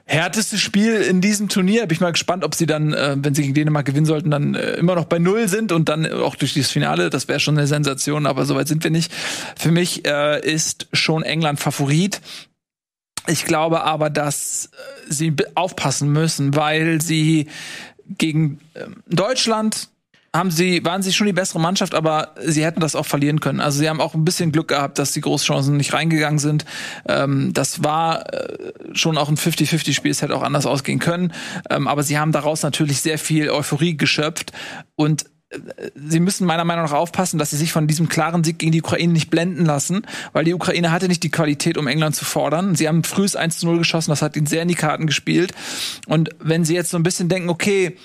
härteste 0.05 0.57
Spiel 0.57 0.95
in 0.95 1.21
diesem 1.21 1.49
Turnier. 1.49 1.88
Bin 1.88 1.95
ich 1.95 2.01
mal 2.01 2.11
gespannt, 2.11 2.43
ob 2.43 2.55
sie 2.55 2.65
dann, 2.65 2.93
äh, 2.93 3.15
wenn 3.17 3.34
sie 3.34 3.41
gegen 3.41 3.53
Dänemark 3.53 3.85
gewinnen 3.85 4.05
sollten, 4.05 4.31
dann 4.31 4.55
äh, 4.55 4.73
immer 4.73 4.95
noch 4.95 5.05
bei 5.05 5.19
Null 5.19 5.47
sind 5.47 5.71
und 5.71 5.89
dann 5.89 6.11
auch 6.11 6.35
durch 6.35 6.53
dieses 6.53 6.71
Finale. 6.71 7.09
Das 7.09 7.27
wäre 7.27 7.39
schon 7.39 7.57
eine 7.57 7.67
Sensation, 7.67 8.25
aber 8.25 8.45
soweit 8.45 8.67
sind 8.67 8.84
wir 8.84 8.91
nicht. 8.91 9.11
Für 9.57 9.71
mich 9.71 10.05
äh, 10.05 10.39
ist 10.41 10.88
schon 10.93 11.23
England 11.23 11.59
Favorit. 11.59 12.21
Ich 13.27 13.45
glaube 13.45 13.84
aber, 13.84 14.09
dass 14.09 14.65
äh, 14.65 15.11
sie 15.11 15.34
aufpassen 15.55 16.11
müssen, 16.11 16.55
weil 16.55 17.01
sie 17.01 17.47
gegen 18.17 18.59
ähm, 18.75 18.97
Deutschland 19.07 19.89
haben 20.35 20.49
sie, 20.49 20.84
waren 20.84 21.03
sie 21.03 21.14
schon 21.14 21.27
die 21.27 21.34
bessere 21.34 21.60
Mannschaft, 21.60 21.93
aber 21.93 22.34
sie 22.43 22.65
hätten 22.65 22.80
das 22.80 22.95
auch 22.95 23.05
verlieren 23.05 23.39
können. 23.39 23.60
Also 23.60 23.80
sie 23.80 23.88
haben 23.88 24.01
auch 24.01 24.15
ein 24.15 24.26
bisschen 24.26 24.51
Glück 24.51 24.69
gehabt, 24.69 24.97
dass 24.97 25.11
die 25.11 25.22
Großchancen 25.22 25.77
nicht 25.77 25.93
reingegangen 25.93 26.39
sind. 26.39 26.65
Ähm, 27.07 27.53
das 27.53 27.84
war 27.84 28.34
äh, 28.34 28.73
schon 28.93 29.18
auch 29.18 29.30
ein 29.30 29.38
50-50-Spiel, 29.38 30.11
es 30.11 30.23
hätte 30.23 30.35
auch 30.35 30.41
anders 30.41 30.65
ausgehen 30.65 30.97
können. 30.97 31.34
Ähm, 31.69 31.88
aber 31.88 32.01
sie 32.01 32.18
haben 32.18 32.31
daraus 32.31 32.64
natürlich 32.64 33.01
sehr 33.01 33.19
viel 33.19 33.51
Euphorie 33.51 33.95
geschöpft 33.95 34.53
und 34.95 35.26
äh, 35.49 35.60
Sie 35.93 36.19
müssen 36.19 36.47
meiner 36.47 36.65
Meinung 36.65 36.85
nach 36.85 36.93
aufpassen, 36.93 37.38
dass 37.38 37.51
sie 37.51 37.57
sich 37.57 37.72
von 37.72 37.85
diesem 37.85 38.10
klaren 38.10 38.43
Sieg 38.43 38.57
gegen 38.57 38.72
die 38.72 38.81
Ukraine 38.81 39.14
nicht 39.14 39.30
blenden 39.30 39.65
lassen, 39.65 40.01
weil 40.31 40.45
die 40.45 40.55
Ukraine 40.55 40.91
hatte 40.91 41.07
nicht 41.07 41.22
die 41.22 41.30
Qualität, 41.30 41.77
um 41.77 41.85
England 41.85 42.15
zu 42.15 42.26
fordern. 42.26 42.73
Sie 42.73 42.88
haben 42.88 43.03
frühes 43.03 43.35
1 43.35 43.60
zu 43.60 43.68
0 43.68 43.77
geschossen, 43.77 44.10
das 44.10 44.23
hat 44.23 44.35
ihnen 44.35 44.47
sehr 44.47 44.64
in 44.64 44.68
die 44.68 44.73
Karten 44.73 45.05
gespielt. 45.05 45.53
Und 46.07 46.31
wenn 46.39 46.65
sie 46.65 46.73
jetzt 46.73 46.89
so 46.89 46.97
ein 46.97 47.03
bisschen 47.03 47.30
denken, 47.30 47.49
okay, 47.49 47.97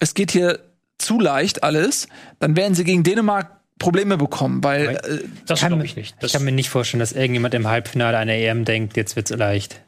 es 0.00 0.14
geht 0.14 0.30
hier 0.30 0.58
zu 0.98 1.20
leicht 1.20 1.62
alles, 1.62 2.08
dann 2.38 2.56
werden 2.56 2.74
sie 2.74 2.84
gegen 2.84 3.02
Dänemark 3.02 3.50
Probleme 3.78 4.16
bekommen, 4.16 4.62
weil 4.62 4.96
äh, 4.96 5.18
Das 5.46 5.60
Kann- 5.60 5.70
glaube 5.72 5.84
ich 5.84 5.96
nicht. 5.96 6.14
Das 6.20 6.30
Ich 6.30 6.32
kann 6.36 6.44
mir 6.44 6.52
nicht 6.52 6.70
vorstellen, 6.70 7.00
dass 7.00 7.12
irgendjemand 7.12 7.54
im 7.54 7.66
Halbfinale 7.66 8.16
einer 8.16 8.32
EM 8.34 8.64
denkt, 8.64 8.96
jetzt 8.96 9.16
wird's 9.16 9.30
leicht. 9.30 9.80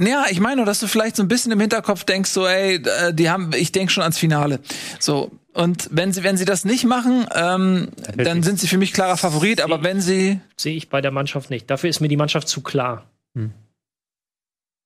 Ja, 0.00 0.24
ich 0.30 0.40
meine 0.40 0.56
nur, 0.56 0.66
dass 0.66 0.80
du 0.80 0.86
vielleicht 0.86 1.16
so 1.16 1.22
ein 1.22 1.28
bisschen 1.28 1.52
im 1.52 1.60
Hinterkopf 1.60 2.04
denkst, 2.04 2.30
so, 2.30 2.46
ey, 2.46 2.76
äh, 2.76 3.12
die 3.14 3.30
haben, 3.30 3.50
ich 3.54 3.70
denke 3.72 3.92
schon 3.92 4.02
ans 4.02 4.18
Finale. 4.18 4.60
So. 4.98 5.30
Und 5.52 5.88
wenn 5.92 6.12
sie, 6.14 6.22
wenn 6.24 6.38
sie 6.38 6.46
das 6.46 6.64
nicht 6.64 6.84
machen, 6.84 7.26
ähm, 7.34 7.88
dann 8.16 8.42
sind 8.42 8.58
sie 8.58 8.66
für 8.68 8.78
mich 8.78 8.94
klarer 8.94 9.18
Favorit, 9.18 9.60
aber 9.60 9.82
wenn 9.84 10.00
sie, 10.00 10.40
sehe 10.56 10.74
ich 10.74 10.88
bei 10.88 11.02
der 11.02 11.10
Mannschaft 11.10 11.50
nicht. 11.50 11.70
Dafür 11.70 11.90
ist 11.90 12.00
mir 12.00 12.08
die 12.08 12.16
Mannschaft 12.16 12.48
zu 12.48 12.62
klar. 12.62 13.04
Hm. 13.34 13.52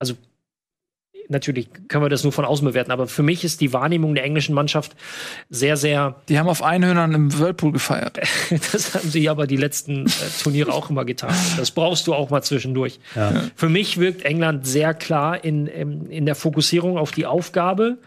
Also 0.01 0.15
natürlich 1.29 1.69
können 1.89 2.05
wir 2.05 2.09
das 2.09 2.23
nur 2.23 2.33
von 2.33 2.45
außen 2.45 2.67
bewerten, 2.67 2.91
aber 2.91 3.07
für 3.07 3.23
mich 3.23 3.45
ist 3.45 3.61
die 3.61 3.73
Wahrnehmung 3.73 4.15
der 4.15 4.25
englischen 4.25 4.55
Mannschaft 4.55 4.97
sehr, 5.51 5.77
sehr, 5.77 6.17
die 6.29 6.39
haben 6.39 6.49
auf 6.49 6.63
Einhörnern 6.63 7.15
im 7.15 7.39
Whirlpool 7.39 7.73
gefeiert. 7.73 8.19
das 8.73 8.95
haben 8.95 9.11
sie 9.11 9.29
aber 9.29 9.47
die 9.47 9.57
letzten 9.57 10.07
äh, 10.07 10.11
Turniere 10.43 10.73
auch 10.73 10.91
immer 10.91 11.05
getan. 11.05 11.35
Das 11.57 11.71
brauchst 11.71 12.07
du 12.07 12.15
auch 12.15 12.31
mal 12.31 12.43
zwischendurch. 12.43 13.01
Für 13.55 13.69
mich 13.69 13.99
wirkt 13.99 14.25
England 14.25 14.67
sehr 14.67 14.95
klar 14.95 15.45
in, 15.45 15.67
in, 15.67 16.11
in 16.11 16.27
der 16.27 16.35
Fokussierung 16.35 16.99
auf 16.99 17.13
die 17.13 17.27
Aufgabe. 17.27 17.99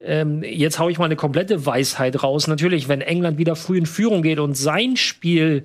Ähm, 0.00 0.42
jetzt 0.44 0.78
hau 0.78 0.88
ich 0.88 0.98
mal 0.98 1.06
eine 1.06 1.16
komplette 1.16 1.66
Weisheit 1.66 2.22
raus. 2.22 2.46
Natürlich, 2.46 2.88
wenn 2.88 3.00
England 3.00 3.38
wieder 3.38 3.56
früh 3.56 3.78
in 3.78 3.86
Führung 3.86 4.22
geht 4.22 4.38
und 4.38 4.56
sein 4.56 4.96
Spiel 4.96 5.64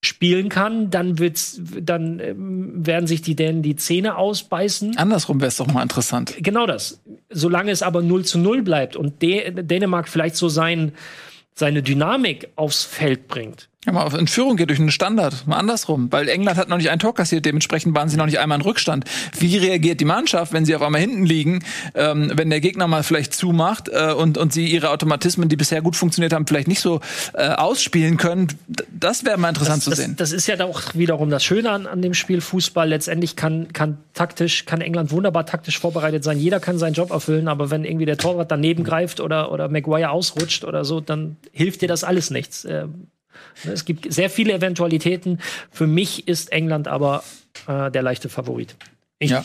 spielen 0.00 0.48
kann, 0.48 0.90
dann 0.90 1.18
wird's, 1.18 1.60
dann 1.80 2.20
ähm, 2.20 2.86
werden 2.86 3.06
sich 3.06 3.20
die 3.20 3.34
Dänen 3.34 3.62
die 3.62 3.76
Zähne 3.76 4.16
ausbeißen. 4.16 4.96
Andersrum 4.96 5.40
wäre 5.40 5.48
es 5.48 5.56
doch 5.56 5.66
mal 5.66 5.82
interessant. 5.82 6.36
Genau 6.38 6.66
das. 6.66 7.00
Solange 7.30 7.72
es 7.72 7.82
aber 7.82 8.02
0 8.02 8.24
zu 8.24 8.38
0 8.38 8.62
bleibt 8.62 8.94
und 8.94 9.22
Dä 9.22 9.50
Dänemark 9.50 10.08
vielleicht 10.08 10.36
so 10.36 10.48
sein, 10.48 10.92
seine 11.54 11.82
Dynamik 11.82 12.48
aufs 12.54 12.84
Feld 12.84 13.26
bringt. 13.26 13.68
Ja, 13.88 13.92
mal 13.92 14.02
auf 14.02 14.12
in 14.12 14.26
Führung 14.26 14.58
geht 14.58 14.68
durch 14.68 14.80
einen 14.80 14.90
Standard, 14.90 15.46
mal 15.46 15.56
andersrum, 15.56 16.12
weil 16.12 16.28
England 16.28 16.58
hat 16.58 16.68
noch 16.68 16.76
nicht 16.76 16.90
ein 16.90 16.98
Tor 16.98 17.14
kassiert, 17.14 17.46
dementsprechend 17.46 17.96
waren 17.96 18.10
sie 18.10 18.18
noch 18.18 18.26
nicht 18.26 18.38
einmal 18.38 18.58
in 18.58 18.62
Rückstand. 18.62 19.06
Wie 19.38 19.56
reagiert 19.56 19.98
die 19.98 20.04
Mannschaft, 20.04 20.52
wenn 20.52 20.66
sie 20.66 20.76
auf 20.76 20.82
einmal 20.82 21.00
hinten 21.00 21.24
liegen, 21.24 21.60
ähm, 21.94 22.30
wenn 22.34 22.50
der 22.50 22.60
Gegner 22.60 22.86
mal 22.86 23.02
vielleicht 23.02 23.32
zumacht 23.32 23.88
äh, 23.88 24.12
und 24.12 24.36
und 24.36 24.52
sie 24.52 24.66
ihre 24.66 24.90
Automatismen, 24.90 25.48
die 25.48 25.56
bisher 25.56 25.80
gut 25.80 25.96
funktioniert 25.96 26.34
haben, 26.34 26.46
vielleicht 26.46 26.68
nicht 26.68 26.82
so 26.82 27.00
äh, 27.32 27.48
ausspielen 27.48 28.18
können? 28.18 28.48
Das 28.92 29.24
wäre 29.24 29.38
mal 29.38 29.48
interessant 29.48 29.82
zu 29.82 29.88
das, 29.88 30.00
sehen. 30.00 30.16
das 30.16 30.32
ist 30.32 30.46
ja 30.48 30.62
auch 30.66 30.82
wiederum 30.92 31.30
das 31.30 31.42
Schöne 31.42 31.70
an, 31.70 31.86
an 31.86 32.02
dem 32.02 32.12
Spiel 32.12 32.42
Fußball. 32.42 32.90
Letztendlich 32.90 33.36
kann, 33.36 33.72
kann 33.72 33.96
taktisch, 34.12 34.66
kann 34.66 34.82
England 34.82 35.12
wunderbar 35.12 35.46
taktisch 35.46 35.78
vorbereitet 35.78 36.24
sein. 36.24 36.38
Jeder 36.38 36.60
kann 36.60 36.76
seinen 36.76 36.92
Job 36.92 37.10
erfüllen, 37.10 37.48
aber 37.48 37.70
wenn 37.70 37.86
irgendwie 37.86 38.04
der 38.04 38.18
Torwart 38.18 38.50
daneben 38.50 38.84
greift 38.84 39.18
oder, 39.18 39.50
oder 39.50 39.70
Maguire 39.70 40.10
ausrutscht 40.10 40.64
oder 40.64 40.84
so, 40.84 41.00
dann 41.00 41.38
hilft 41.52 41.80
dir 41.80 41.88
das 41.88 42.04
alles 42.04 42.28
nichts. 42.28 42.66
Ähm, 42.66 43.06
Es 43.64 43.84
gibt 43.84 44.12
sehr 44.12 44.30
viele 44.30 44.52
Eventualitäten. 44.52 45.38
Für 45.70 45.86
mich 45.86 46.28
ist 46.28 46.52
England 46.52 46.88
aber 46.88 47.22
äh, 47.66 47.90
der 47.90 48.02
leichte 48.02 48.28
Favorit. 48.28 48.76
Ich 49.18 49.30
Ja. 49.30 49.44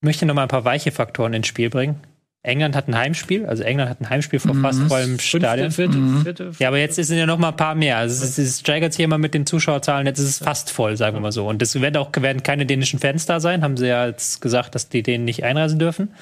möchte 0.00 0.26
noch 0.26 0.34
mal 0.34 0.42
ein 0.42 0.48
paar 0.48 0.64
weiche 0.64 0.92
Faktoren 0.92 1.32
ins 1.34 1.46
Spiel 1.46 1.70
bringen. 1.70 1.96
England 2.44 2.76
hat 2.76 2.86
ein 2.86 2.96
Heimspiel, 2.96 3.46
also 3.46 3.64
England 3.64 3.90
hat 3.90 4.00
ein 4.00 4.08
Heimspiel 4.10 4.38
vor 4.38 4.54
fast 4.54 4.80
vollem 4.84 5.18
Stadion. 5.18 5.72
Fünfte, 5.72 5.98
vierte, 6.00 6.22
vierte, 6.22 6.62
Ja, 6.62 6.68
aber 6.68 6.78
jetzt 6.78 6.94
sind 6.94 7.18
ja 7.18 7.26
noch 7.26 7.36
mal 7.36 7.48
ein 7.48 7.56
paar 7.56 7.74
mehr. 7.74 7.98
Also 7.98 8.24
es, 8.24 8.38
es 8.38 8.60
steigert 8.60 8.92
sich 8.92 9.04
immer 9.04 9.18
mit 9.18 9.34
den 9.34 9.44
Zuschauerzahlen. 9.44 10.06
Jetzt 10.06 10.20
ist 10.20 10.28
es 10.28 10.38
fast 10.38 10.70
voll, 10.70 10.96
sagen 10.96 11.16
wir 11.16 11.20
mal 11.20 11.32
so. 11.32 11.48
Und 11.48 11.60
es 11.62 11.78
werden 11.80 11.96
auch 11.96 12.10
werden 12.16 12.44
keine 12.44 12.64
dänischen 12.64 13.00
Fans 13.00 13.26
da 13.26 13.40
sein. 13.40 13.62
Haben 13.62 13.76
sie 13.76 13.88
ja 13.88 14.06
jetzt 14.06 14.40
gesagt, 14.40 14.76
dass 14.76 14.88
die 14.88 15.02
Dänen 15.02 15.24
nicht 15.24 15.42
einreisen 15.42 15.80
dürfen. 15.80 16.14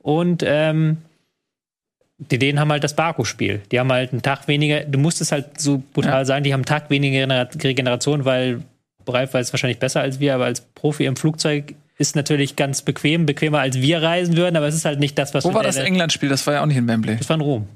Und 0.00 0.42
ähm, 0.44 0.96
die 2.18 2.38
Dänen 2.38 2.58
haben 2.58 2.70
halt 2.72 2.82
das 2.84 2.94
Baku-Spiel. 2.94 3.60
Die 3.70 3.78
haben 3.78 3.92
halt 3.92 4.12
einen 4.12 4.22
Tag 4.22 4.48
weniger. 4.48 4.80
Du 4.80 4.98
musst 4.98 5.20
es 5.20 5.30
halt 5.32 5.60
so 5.60 5.82
brutal 5.92 6.26
sagen. 6.26 6.42
Die 6.44 6.52
haben 6.52 6.60
einen 6.60 6.64
Tag 6.66 6.90
weniger 6.90 7.18
Genera- 7.26 7.48
Regeneration, 7.62 8.24
weil 8.24 8.62
Ralf 9.06 9.34
weiß 9.34 9.52
wahrscheinlich 9.52 9.78
besser 9.78 10.00
als 10.00 10.20
wir, 10.20 10.34
aber 10.34 10.44
als 10.46 10.60
Profi 10.60 11.06
im 11.06 11.16
Flugzeug 11.16 11.74
ist 11.96 12.14
natürlich 12.16 12.56
ganz 12.56 12.82
bequem, 12.82 13.24
bequemer 13.24 13.60
als 13.60 13.80
wir 13.80 14.02
reisen 14.02 14.36
würden, 14.36 14.56
aber 14.56 14.66
es 14.68 14.74
ist 14.74 14.84
halt 14.84 15.00
nicht 15.00 15.16
das, 15.18 15.32
was 15.32 15.44
Wo 15.44 15.54
war 15.54 15.62
das 15.62 15.76
England-Spiel? 15.76 16.28
Das 16.28 16.46
war 16.46 16.54
ja 16.54 16.62
auch 16.62 16.66
nicht 16.66 16.76
in 16.76 16.86
Wembley. 16.86 17.16
Das 17.16 17.28
war 17.28 17.34
in 17.36 17.40
Rom. 17.40 17.68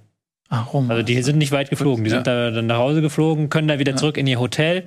Ah, 0.48 0.60
Rom. 0.60 0.90
Also 0.90 1.02
die 1.02 1.20
sind 1.22 1.38
nicht 1.38 1.50
weit 1.52 1.70
geflogen. 1.70 2.04
Die 2.04 2.10
Ja. 2.10 2.16
sind 2.16 2.26
da 2.26 2.50
dann 2.50 2.66
nach 2.66 2.76
Hause 2.76 3.00
geflogen, 3.00 3.48
können 3.48 3.68
da 3.68 3.78
wieder 3.78 3.96
zurück 3.96 4.18
in 4.18 4.26
ihr 4.26 4.38
Hotel 4.38 4.82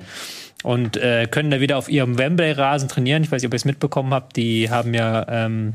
und 0.63 0.95
äh, 0.97 1.27
können 1.29 1.49
da 1.49 1.59
wieder 1.59 1.77
auf 1.77 1.89
ihrem 1.89 2.17
Wembley-Rasen 2.19 2.87
trainieren. 2.87 3.23
Ich 3.23 3.31
weiß 3.31 3.41
nicht, 3.41 3.47
ob 3.47 3.53
ihr 3.53 3.57
es 3.57 3.65
mitbekommen 3.65 4.13
habt. 4.13 4.35
Die 4.35 4.69
haben 4.69 4.93
ja 4.93 5.25
ähm, 5.27 5.73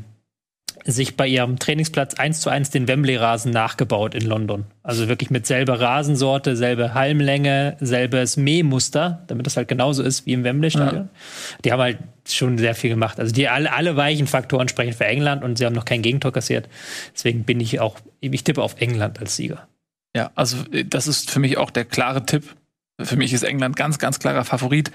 sich 0.85 1.15
bei 1.15 1.27
ihrem 1.27 1.59
Trainingsplatz 1.59 2.15
eins 2.15 2.39
zu 2.41 2.49
eins 2.49 2.69
den 2.69 2.87
Wembley-Rasen 2.87 3.51
nachgebaut 3.51 4.15
in 4.15 4.25
London. 4.25 4.65
Also 4.83 5.07
wirklich 5.07 5.29
mit 5.29 5.45
selber 5.45 5.79
Rasensorte, 5.79 6.55
selbe 6.55 6.93
Halmlänge, 6.93 7.77
selbes 7.79 8.37
Mähmuster, 8.37 9.23
damit 9.27 9.45
das 9.45 9.57
halt 9.57 9.67
genauso 9.67 10.03
ist 10.03 10.25
wie 10.25 10.33
im 10.33 10.43
Wembley-Stadion. 10.43 11.09
Die 11.63 11.71
haben 11.71 11.81
halt 11.81 11.99
schon 12.27 12.57
sehr 12.57 12.75
viel 12.75 12.89
gemacht. 12.89 13.19
Also 13.19 13.33
die 13.33 13.47
alle, 13.47 13.73
alle 13.73 13.95
weichen 13.95 14.27
Faktoren 14.27 14.67
sprechen 14.67 14.93
für 14.93 15.05
England 15.05 15.43
und 15.43 15.57
sie 15.57 15.65
haben 15.65 15.75
noch 15.75 15.85
kein 15.85 16.01
Gegentor 16.01 16.31
kassiert. 16.31 16.67
Deswegen 17.13 17.43
bin 17.43 17.59
ich 17.59 17.79
auch, 17.79 17.97
ich 18.19 18.43
tippe 18.43 18.61
auf 18.61 18.79
England 18.79 19.19
als 19.19 19.35
Sieger. 19.35 19.67
Ja, 20.15 20.31
also 20.35 20.57
äh, 20.71 20.85
das 20.85 21.07
ist 21.07 21.31
für 21.31 21.39
mich 21.39 21.57
auch 21.57 21.69
der 21.69 21.85
klare 21.85 22.25
Tipp. 22.25 22.55
Für 23.05 23.15
mich 23.15 23.33
ist 23.33 23.43
England 23.43 23.75
ganz, 23.75 23.99
ganz 23.99 24.19
klarer 24.19 24.43
Favorit. 24.45 24.91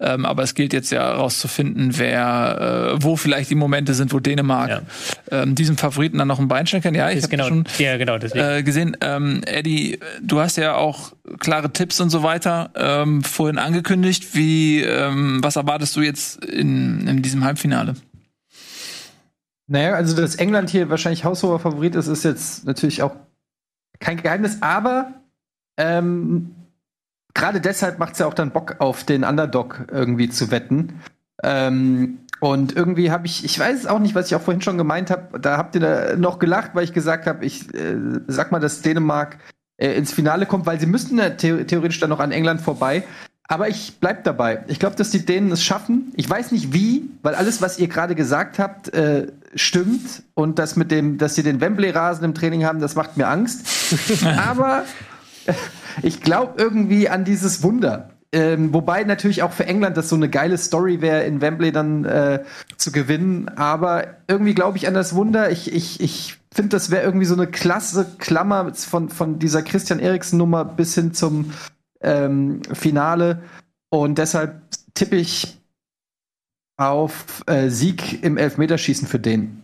Ähm, 0.00 0.24
aber 0.26 0.42
es 0.42 0.54
gilt 0.54 0.72
jetzt 0.72 0.90
ja 0.90 1.00
herauszufinden, 1.02 1.98
wer, 1.98 2.94
äh, 2.96 3.02
wo 3.02 3.16
vielleicht 3.16 3.50
die 3.50 3.54
Momente 3.54 3.94
sind, 3.94 4.12
wo 4.12 4.20
Dänemark 4.20 4.70
Ja. 4.70 4.82
ähm, 5.30 5.54
diesem 5.54 5.76
Favoriten 5.76 6.18
dann 6.18 6.28
noch 6.28 6.38
ein 6.38 6.48
Bein 6.48 6.66
stellen 6.66 6.82
kann. 6.82 6.94
Ja, 6.94 7.10
ich 7.10 7.22
habe 7.22 7.28
genau, 7.28 7.48
schon 7.48 7.64
ja, 7.78 7.96
genau, 7.96 8.16
äh, 8.16 8.62
gesehen. 8.62 8.96
Ähm, 9.00 9.42
Eddie, 9.46 9.98
du 10.22 10.40
hast 10.40 10.56
ja 10.56 10.74
auch 10.74 11.12
klare 11.38 11.72
Tipps 11.72 12.00
und 12.00 12.10
so 12.10 12.22
weiter 12.22 12.70
ähm, 12.74 13.22
vorhin 13.22 13.58
angekündigt. 13.58 14.34
Wie, 14.34 14.82
ähm, 14.82 15.38
was 15.42 15.56
erwartest 15.56 15.96
du 15.96 16.00
jetzt 16.00 16.44
in, 16.44 17.06
in 17.06 17.22
diesem 17.22 17.44
Halbfinale? 17.44 17.94
Naja, 19.66 19.94
also 19.94 20.16
dass 20.16 20.34
England 20.34 20.70
hier 20.70 20.90
wahrscheinlich 20.90 21.24
haushoher 21.24 21.60
Favorit 21.60 21.94
ist, 21.94 22.08
ist 22.08 22.24
jetzt 22.24 22.66
natürlich 22.66 23.02
auch 23.02 23.14
kein 24.00 24.20
Geheimnis, 24.20 24.58
aber 24.62 25.12
ähm, 25.76 26.50
gerade 27.34 27.60
deshalb 27.60 27.98
macht 27.98 28.14
es 28.14 28.18
ja 28.18 28.26
auch 28.26 28.34
dann 28.34 28.50
Bock 28.50 28.76
auf 28.78 29.04
den 29.04 29.24
Underdog 29.24 29.86
irgendwie 29.90 30.28
zu 30.28 30.50
wetten. 30.50 31.00
Ähm, 31.42 32.18
und 32.40 32.74
irgendwie 32.74 33.10
habe 33.10 33.26
ich, 33.26 33.44
ich 33.44 33.58
weiß 33.58 33.80
es 33.80 33.86
auch 33.86 33.98
nicht, 33.98 34.14
was 34.14 34.28
ich 34.28 34.34
auch 34.34 34.40
vorhin 34.40 34.62
schon 34.62 34.78
gemeint 34.78 35.10
habe, 35.10 35.38
da 35.38 35.58
habt 35.58 35.74
ihr 35.74 35.80
da 35.80 36.16
noch 36.16 36.38
gelacht, 36.38 36.70
weil 36.74 36.84
ich 36.84 36.92
gesagt 36.92 37.26
habe, 37.26 37.44
ich 37.44 37.72
äh, 37.74 37.96
sag 38.28 38.50
mal, 38.50 38.60
dass 38.60 38.80
Dänemark 38.80 39.38
äh, 39.76 39.92
ins 39.92 40.12
Finale 40.12 40.46
kommt, 40.46 40.64
weil 40.66 40.80
sie 40.80 40.86
müssten 40.86 41.18
ja 41.18 41.30
the 41.36 41.64
theoretisch 41.64 42.00
dann 42.00 42.10
noch 42.10 42.20
an 42.20 42.32
England 42.32 42.62
vorbei. 42.62 43.04
Aber 43.50 43.68
ich 43.68 43.98
bleib 43.98 44.22
dabei. 44.22 44.62
Ich 44.68 44.78
glaube, 44.78 44.94
dass 44.94 45.10
die 45.10 45.26
Dänen 45.26 45.50
es 45.50 45.64
schaffen. 45.64 46.12
Ich 46.14 46.30
weiß 46.30 46.52
nicht 46.52 46.72
wie, 46.72 47.10
weil 47.22 47.34
alles, 47.34 47.60
was 47.60 47.80
ihr 47.80 47.88
gerade 47.88 48.14
gesagt 48.14 48.60
habt, 48.60 48.94
äh, 48.94 49.26
stimmt. 49.56 50.22
Und 50.34 50.60
das 50.60 50.76
mit 50.76 50.92
dem, 50.92 51.18
dass 51.18 51.34
sie 51.34 51.42
den 51.42 51.60
Wembley-Rasen 51.60 52.24
im 52.24 52.32
Training 52.32 52.64
haben, 52.64 52.78
das 52.78 52.94
macht 52.94 53.16
mir 53.16 53.26
Angst. 53.26 53.66
Aber 54.24 54.84
ich 56.02 56.20
glaube 56.20 56.54
irgendwie 56.62 57.08
an 57.08 57.24
dieses 57.24 57.62
Wunder. 57.62 58.10
Ähm, 58.32 58.72
wobei 58.72 59.02
natürlich 59.02 59.42
auch 59.42 59.52
für 59.52 59.66
England 59.66 59.96
das 59.96 60.08
so 60.08 60.14
eine 60.14 60.28
geile 60.28 60.56
Story 60.56 61.00
wäre, 61.00 61.24
in 61.24 61.40
Wembley 61.40 61.72
dann 61.72 62.04
äh, 62.04 62.44
zu 62.76 62.92
gewinnen. 62.92 63.48
Aber 63.48 64.18
irgendwie 64.28 64.54
glaube 64.54 64.76
ich 64.76 64.86
an 64.86 64.94
das 64.94 65.14
Wunder. 65.14 65.50
Ich, 65.50 65.72
ich, 65.72 66.00
ich 66.00 66.38
finde, 66.52 66.70
das 66.70 66.90
wäre 66.90 67.02
irgendwie 67.02 67.26
so 67.26 67.34
eine 67.34 67.48
klasse 67.48 68.06
Klammer 68.18 68.72
von, 68.74 69.08
von 69.08 69.38
dieser 69.38 69.62
Christian 69.62 69.98
Eriksen-Nummer 69.98 70.64
bis 70.64 70.94
hin 70.94 71.12
zum 71.12 71.52
ähm, 72.00 72.62
Finale. 72.72 73.42
Und 73.88 74.18
deshalb 74.18 74.62
tippe 74.94 75.16
ich 75.16 75.60
auf 76.76 77.42
äh, 77.46 77.68
Sieg 77.68 78.22
im 78.22 78.36
Elfmeterschießen 78.36 79.08
für 79.08 79.18
den. 79.18 79.62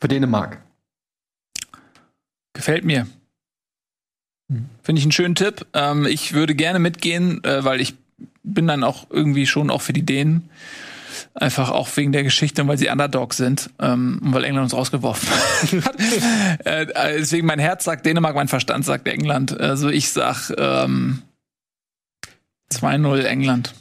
Für 0.00 0.08
Dänemark. 0.08 0.62
Gefällt 2.54 2.84
mir. 2.84 3.06
Finde 4.48 4.98
ich 5.00 5.04
einen 5.04 5.12
schönen 5.12 5.34
Tipp. 5.34 5.66
Ähm, 5.74 6.06
ich 6.06 6.32
würde 6.32 6.54
gerne 6.54 6.78
mitgehen, 6.78 7.42
äh, 7.44 7.64
weil 7.64 7.80
ich 7.80 7.94
bin 8.42 8.66
dann 8.66 8.84
auch 8.84 9.06
irgendwie 9.10 9.46
schon 9.46 9.70
auch 9.70 9.82
für 9.82 9.92
die 9.92 10.06
Dänen. 10.06 10.48
Einfach 11.34 11.70
auch 11.70 11.88
wegen 11.96 12.12
der 12.12 12.22
Geschichte 12.22 12.62
und 12.62 12.68
weil 12.68 12.78
sie 12.78 12.88
Underdog 12.88 13.34
sind 13.34 13.70
ähm, 13.78 14.20
und 14.22 14.32
weil 14.32 14.44
England 14.44 14.64
uns 14.64 14.74
rausgeworfen 14.74 15.28
hat. 15.84 15.96
äh, 16.64 16.86
deswegen 17.18 17.46
mein 17.46 17.58
Herz 17.58 17.84
sagt 17.84 18.06
Dänemark, 18.06 18.34
mein 18.34 18.48
Verstand 18.48 18.84
sagt 18.84 19.08
England. 19.08 19.58
Also 19.58 19.88
ich 19.88 20.10
sag 20.10 20.50
ähm, 20.56 21.22
2-0 22.72 23.22
England. 23.24 23.74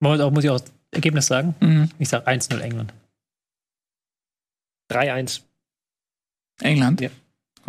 Muss, 0.00 0.20
auch, 0.20 0.30
muss 0.30 0.44
ich 0.44 0.50
auch 0.50 0.60
das 0.60 0.72
Ergebnis 0.92 1.26
sagen? 1.26 1.54
Mhm. 1.60 1.90
Ich 1.98 2.08
sag 2.08 2.26
1-0 2.26 2.58
England. 2.60 2.92
3-1. 4.90 5.40
England? 6.60 7.00
Ja. 7.00 7.10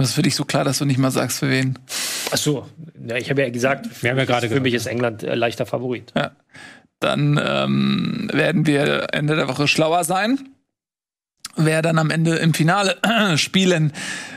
Das 0.03 0.09
ist 0.09 0.15
für 0.15 0.21
dich 0.21 0.35
so 0.35 0.43
klar, 0.43 0.65
dass 0.65 0.79
du 0.79 0.85
nicht 0.85 0.97
mal 0.97 1.11
sagst, 1.11 1.39
für 1.39 1.49
wen. 1.49 1.79
Ach 2.29 2.35
so, 2.35 2.67
ja, 3.07 3.15
ich 3.15 3.29
habe 3.29 3.41
ja 3.41 3.49
gesagt, 3.49 4.03
Wir 4.03 4.09
haben 4.09 4.17
ja 4.17 4.25
gerade 4.25 4.49
für 4.49 4.59
mich 4.59 4.73
ist 4.73 4.85
England 4.85 5.23
äh, 5.23 5.33
leichter 5.33 5.65
Favorit. 5.65 6.11
Dann 6.99 7.39
ähm, 7.41 8.29
werden 8.33 8.65
wir 8.65 9.07
Ende 9.13 9.37
der 9.37 9.47
Woche 9.47 9.65
schlauer 9.65 10.03
sein, 10.03 10.39
wer 11.55 11.81
dann 11.81 11.99
am 11.99 12.09
Ende 12.09 12.35
im 12.35 12.53
Finale 12.53 12.97
spielen 13.37 13.93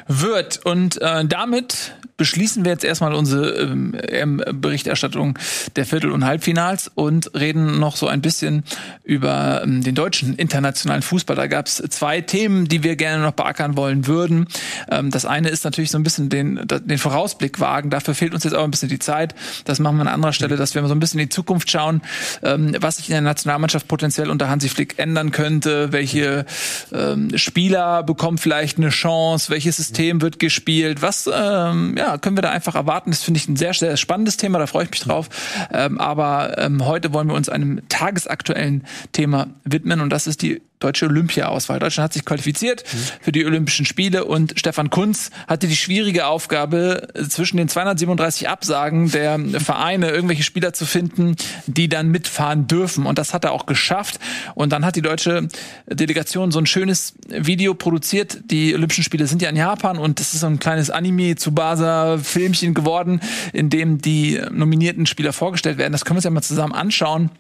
wird. 0.09 0.65
Und 0.65 1.01
äh, 1.01 1.25
damit 1.25 1.95
beschließen 2.17 2.65
wir 2.65 2.73
jetzt 2.73 2.85
erstmal 2.85 3.13
unsere 3.13 3.51
ähm, 3.59 4.43
Berichterstattung 4.53 5.39
der 5.77 5.85
Viertel- 5.85 6.11
und 6.11 6.25
Halbfinals 6.25 6.91
und 6.95 7.35
reden 7.35 7.79
noch 7.79 7.97
so 7.97 8.09
ein 8.09 8.23
bisschen 8.23 8.65
über 9.05 9.63
ähm, 9.63 9.83
den 9.83 9.95
deutschen 9.95 10.35
internationalen 10.35 11.03
Fußball. 11.03 11.37
Da 11.37 11.47
gab 11.47 11.67
es 11.67 11.77
zwei 11.91 12.23
Themen, 12.23 12.69
die 12.69 12.83
wir 12.83 12.97
gerne 12.97 13.23
noch 13.23 13.33
beackern 13.33 13.77
wollen 13.77 14.07
würden. 14.07 14.47
Ähm, 14.91 15.11
das 15.11 15.27
eine 15.27 15.51
ist 15.51 15.65
natürlich 15.65 15.91
so 15.91 15.99
ein 15.99 16.05
bisschen 16.05 16.31
den, 16.31 16.67
den 16.67 16.99
Vorausblick 16.99 17.61
wagen. 17.61 17.91
Dafür 17.91 18.15
fehlt 18.15 18.33
uns 18.33 18.45
jetzt 18.45 18.55
auch 18.55 18.65
ein 18.65 18.71
bisschen 18.71 18.89
die 18.89 18.99
Zeit. 18.99 19.35
Das 19.65 19.79
machen 19.79 19.97
wir 19.97 20.03
an 20.03 20.09
anderer 20.09 20.33
Stelle, 20.33 20.57
dass 20.57 20.75
wir 20.75 20.83
mal 20.83 20.89
so 20.89 20.95
ein 20.95 21.01
bisschen 21.01 21.21
in 21.21 21.27
die 21.27 21.35
Zukunft 21.35 21.71
schauen, 21.71 22.01
ähm, 22.43 22.75
was 22.81 22.97
sich 22.97 23.11
in 23.11 23.13
der 23.13 23.23
Nationalmannschaft 23.23 23.89
potenziell 23.89 24.31
unter 24.31 24.49
Hansi 24.49 24.71
Flick 24.71 24.99
ändern 24.99 25.33
könnte, 25.33 25.93
welche 25.93 26.47
ähm, 26.93 27.37
Spieler 27.37 28.03
bekommen 28.03 28.39
vielleicht 28.39 28.79
eine 28.79 28.89
Chance, 28.89 29.51
welches 29.51 29.77
System 29.77 29.96
wird 29.99 30.39
gespielt, 30.39 31.03
was 31.03 31.29
ähm, 31.33 31.95
ja, 31.97 32.19
können 32.19 32.37
wir 32.37 32.43
da 32.43 32.51
einfach 32.51 32.75
erwarten. 32.75 33.11
Das 33.11 33.23
finde 33.23 33.39
ich 33.39 33.49
ein 33.49 33.57
sehr, 33.57 33.75
sehr 33.75 33.97
spannendes 33.97 34.37
Thema, 34.37 34.59
da 34.59 34.67
freue 34.67 34.85
ich 34.85 34.91
mich 34.91 35.01
drauf. 35.01 35.29
Ähm, 35.73 36.01
aber 36.01 36.59
ähm, 36.59 36.87
heute 36.87 37.13
wollen 37.13 37.29
wir 37.29 37.35
uns 37.35 37.49
einem 37.49 37.81
tagesaktuellen 37.89 38.85
Thema 39.13 39.49
widmen 39.65 40.01
und 40.01 40.11
das 40.11 40.27
ist 40.27 40.43
die 40.43 40.63
deutsche 40.87 41.07
Olympia-Auswahl. 41.07 41.79
Deutschland 41.81 42.05
hat 42.05 42.13
sich 42.13 42.25
qualifiziert 42.25 42.85
für 43.21 43.33
die 43.33 43.45
Olympischen 43.45 43.87
Spiele 43.87 44.25
und 44.25 44.55
Stefan 44.57 44.91
Kunz 44.91 45.31
hatte 45.49 45.67
die 45.67 45.77
schwierige 45.77 46.27
Aufgabe, 46.27 47.09
zwischen 47.29 47.57
den 47.57 47.69
237 47.69 48.49
Absagen 48.49 49.11
der 49.11 49.39
Vereine 49.61 50.11
irgendwelche 50.11 50.45
Spieler 50.45 50.73
zu 50.73 50.87
finden, 50.87 51.37
die 51.67 51.89
dann 51.89 52.09
mitfahren 52.09 52.67
dürfen. 52.67 53.07
Und 53.07 53.19
das 53.19 53.35
hat 53.35 53.45
er 53.45 53.53
auch 53.53 53.67
geschafft. 53.67 54.21
Und 54.55 54.73
dann 54.73 54.85
hat 54.85 54.97
die 54.97 55.03
deutsche 55.03 55.49
Delegation 55.91 56.53
so 56.53 56.59
ein 56.61 56.67
schönes 56.67 57.15
Video 57.29 57.75
produziert. 57.75 58.39
Die 58.45 58.75
Olympischen 58.75 59.05
Spiele 59.05 59.27
sind 59.27 59.43
ja 59.43 59.49
in 59.49 59.57
Japan 59.57 59.99
und 59.99 60.21
das 60.21 60.35
ist 60.35 60.41
so 60.41 60.47
ein 60.47 60.61
kleines 60.61 60.91
Anime-Tsubasa-Filmchen 60.91 62.75
geworden, 62.75 63.21
in 63.53 63.71
dem 63.71 64.01
die 64.01 64.41
nominierten 64.51 65.07
Spieler 65.07 65.33
vorgestellt 65.33 65.79
werden. 65.79 65.93
Das 65.93 66.05
können 66.05 66.17
wir 66.17 66.19
uns 66.19 66.25
ja 66.25 66.31
mal 66.31 66.43
zusammen 66.43 66.75
anschauen. 66.75 67.31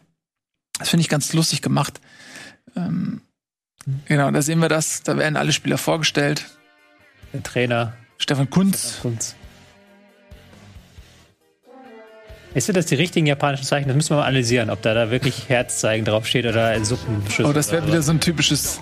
Das 0.78 0.88
finde 0.88 1.02
ich 1.02 1.08
ganz 1.08 1.32
lustig 1.32 1.62
gemacht. 1.62 2.00
Ähm, 2.74 3.22
genau, 4.06 4.30
da 4.30 4.42
sehen 4.42 4.58
wir 4.60 4.68
das. 4.68 5.02
Da 5.02 5.16
werden 5.16 5.36
alle 5.36 5.52
Spieler 5.52 5.78
vorgestellt. 5.78 6.44
Der 7.32 7.42
Trainer. 7.42 7.94
Stefan 8.18 8.48
Kunz. 8.50 8.98
Kunz. 9.02 9.34
Ist 12.54 12.74
das 12.74 12.86
die 12.86 12.94
richtigen 12.94 13.26
japanischen 13.26 13.64
Zeichen? 13.64 13.86
Das 13.88 13.96
müssen 13.96 14.10
wir 14.10 14.16
mal 14.16 14.22
analysieren, 14.26 14.70
ob 14.70 14.80
da, 14.80 14.94
da 14.94 15.10
wirklich 15.10 15.48
Herzzeichen 15.50 16.06
draufsteht 16.06 16.46
oder 16.46 16.68
ein 16.68 16.86
Suppenschiss. 16.86 17.44
Oh, 17.44 17.52
das 17.52 17.70
wäre 17.70 17.86
wieder 17.86 18.00
so 18.00 18.12
ein 18.12 18.20
typisches 18.20 18.80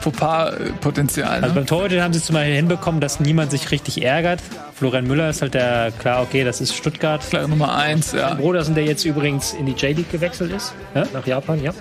Fauxpas-Potenzial. 0.00 1.36
Also 1.36 1.46
Ne? 1.48 1.52
beim 1.54 1.66
Torhüter 1.66 2.02
haben 2.02 2.12
sie 2.12 2.18
es 2.18 2.26
zum 2.26 2.34
Beispiel 2.34 2.56
hinbekommen, 2.56 3.00
dass 3.00 3.20
niemand 3.20 3.50
sich 3.50 3.70
richtig 3.70 4.02
ärgert. 4.04 4.42
Florian 4.74 5.06
Müller 5.06 5.30
ist 5.30 5.40
halt 5.40 5.54
der, 5.54 5.90
klar, 5.98 6.20
okay, 6.20 6.44
das 6.44 6.60
ist 6.60 6.74
Stuttgart. 6.76 7.26
Klar, 7.26 7.48
Nummer 7.48 7.74
eins, 7.74 8.12
ja. 8.12 8.34
Brodersen, 8.34 8.74
der 8.74 8.84
jetzt 8.84 9.06
übrigens 9.06 9.54
in 9.54 9.64
die 9.64 9.72
J-League 9.72 10.12
gewechselt 10.12 10.52
ist, 10.52 10.74
Ja? 10.94 11.06
nach 11.14 11.26
Japan, 11.26 11.62
ja. 11.62 11.72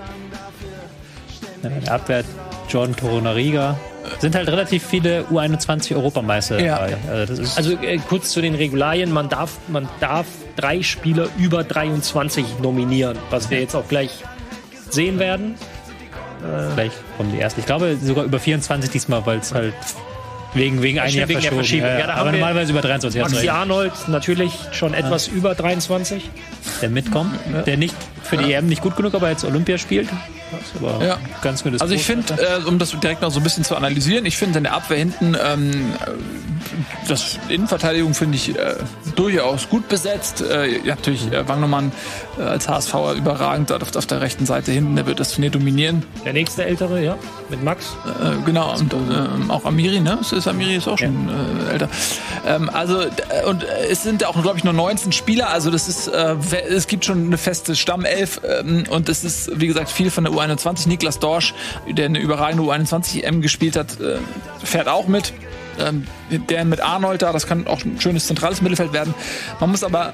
Ja, 1.62 1.70
in 1.70 1.84
der 1.84 1.94
Abwehr 1.94 2.24
Jordan 2.70 2.96
Torunariga. 2.96 3.78
Sind 4.20 4.36
halt 4.36 4.50
relativ 4.50 4.86
viele 4.86 5.24
U21-Europameister 5.32 6.60
Ja. 6.60 6.76
dabei. 6.80 6.98
Also 7.10 7.34
das 7.34 7.40
ist 7.40 7.58
Also 7.58 7.72
äh, 7.82 7.98
kurz 8.10 8.30
zu 8.32 8.42
den 8.42 8.56
Regularien, 8.56 9.12
man 9.12 9.30
darf, 9.30 9.58
man 9.70 9.88
darf 10.00 10.26
drei 10.58 10.82
Spieler 10.84 11.28
über 11.38 11.64
23 11.64 12.60
nominieren, 12.62 13.18
was 13.30 13.50
wir 13.50 13.60
jetzt 13.62 13.76
auch 13.76 13.88
gleich 13.88 14.12
sehen 14.90 15.20
werden. 15.20 15.56
vielleicht 16.76 16.96
kommen 17.18 17.32
die 17.32 17.40
ersten. 17.40 17.62
Ich 17.62 17.66
glaube 17.66 17.98
sogar 18.02 18.26
über 18.26 18.40
24 18.40 18.90
diesmal, 18.92 19.26
weil 19.26 19.38
es 19.40 19.54
halt 19.54 19.74
wegen, 20.54 20.82
wegen 20.82 21.00
ein 21.00 21.10
Jahr 21.14 21.28
wegen 21.30 21.40
verschoben. 21.40 21.62
Verschiebung. 21.62 21.88
Ja, 21.88 22.00
Ja, 22.00 22.10
aber 22.16 22.32
normalerweise 22.32 22.72
über 22.72 22.82
23. 22.82 23.22
hast 23.22 23.32
du 23.32 23.36
Maxi 23.36 23.48
recht. 23.48 23.58
Arnold 23.58 23.94
natürlich 24.08 24.52
schon 24.74 24.94
etwas 24.94 25.28
über 25.30 25.56
23. 25.56 26.30
Der 26.82 26.90
mitkommt, 26.90 27.32
der 27.66 27.78
nicht 27.78 27.96
für 28.24 28.38
die 28.38 28.54
EM 28.54 28.68
nicht 28.68 28.82
gut 28.82 28.96
genug, 28.96 29.14
aber 29.14 29.30
jetzt 29.30 29.44
Olympia 29.46 29.78
spielt. 29.78 30.10
Das 30.52 30.62
ist 30.62 30.76
aber 30.84 31.04
Ja. 31.04 31.18
ganz 31.42 31.64
gutes 31.64 31.82
Also 31.82 31.94
ich 31.96 32.04
finde, 32.06 32.34
äh, 32.34 32.68
um 32.68 32.78
das 32.80 32.92
direkt 33.00 33.22
noch 33.22 33.32
so 33.32 33.40
ein 33.40 33.44
bisschen 33.44 33.64
zu 33.64 33.76
analysieren, 33.76 34.26
ich 34.26 34.38
finde 34.38 34.60
in 34.60 34.64
der 34.66 34.74
Abwehr 34.74 34.98
hinten 34.98 35.36
ähm, 35.44 35.94
das 37.08 37.40
Innenverteidigung 37.50 38.14
finde 38.14 38.36
ich 38.38 38.56
äh, 38.58 38.76
durchaus 39.16 39.70
gut 39.70 39.88
besetzt. 39.90 40.42
Äh, 40.42 40.78
ja, 40.80 40.96
natürlich 40.96 41.32
äh, 41.32 41.48
Wangnumann 41.48 41.92
äh, 42.40 42.44
als 42.44 42.68
HSVer 42.70 43.14
überragend 43.14 43.72
auf, 43.72 43.96
auf 43.96 44.06
der 44.06 44.22
rechten 44.22 44.46
Seite 44.46 44.72
hinten, 44.72 44.96
der 44.96 45.06
wird 45.06 45.20
das 45.20 45.32
Turnier 45.34 45.50
dominieren. 45.50 46.04
Der 46.26 46.34
nächste 46.34 46.66
Ältere, 46.66 47.04
ja, 47.04 47.18
mit 47.50 47.64
Max. 47.64 47.96
Äh, 48.06 48.44
genau, 48.46 48.74
und 48.78 48.94
ähm, 48.94 49.52
auch 49.52 49.66
Amiri, 49.66 50.00
ne? 50.00 50.18
Es 50.22 50.32
ist 50.32 50.48
Amiri 50.48 50.76
ist 50.76 50.88
auch 50.88 50.98
schon 50.98 51.30
äh, 51.68 51.72
älter. 51.74 51.90
Ähm, 52.46 52.70
also, 52.72 53.02
äh, 53.02 53.10
und 53.48 53.64
äh, 53.64 53.88
es 53.90 54.04
sind 54.04 54.24
auch, 54.26 54.42
glaube 54.42 54.58
ich, 54.58 54.64
nur 54.64 54.74
19 54.74 55.12
Spieler, 55.12 55.50
also 55.50 55.70
das 55.72 55.88
ist, 55.88 56.08
äh, 56.08 56.36
es 56.70 56.88
gibt 56.88 57.06
schon 57.06 57.26
eine 57.28 57.38
feste 57.38 57.76
Stammelf 57.76 58.13
ähm, 58.16 58.86
und 58.90 59.10
es 59.10 59.24
ist, 59.24 59.60
wie 59.60 59.68
gesagt, 59.68 59.90
viel 59.90 60.12
von 60.12 60.24
der 60.24 60.34
U21. 60.34 60.88
Niklas 60.88 61.20
Dorsch, 61.20 61.54
der 61.90 62.06
eine 62.06 62.20
überragende 62.20 62.64
U21-M 62.64 63.42
gespielt 63.42 63.76
hat, 63.76 64.00
äh, 64.00 64.18
fährt 64.64 64.88
auch 64.88 65.08
mit. 65.08 65.34
Ähm, 65.80 66.06
der 66.30 66.66
mit 66.66 66.82
Arnold 66.82 67.24
da, 67.24 67.34
das 67.34 67.48
kann 67.48 67.66
auch 67.66 67.84
ein 67.84 68.00
schönes 68.00 68.28
zentrales 68.28 68.62
Mittelfeld 68.62 68.94
werden. 68.94 69.16
Man 69.60 69.72
muss 69.72 69.84
aber 69.84 70.14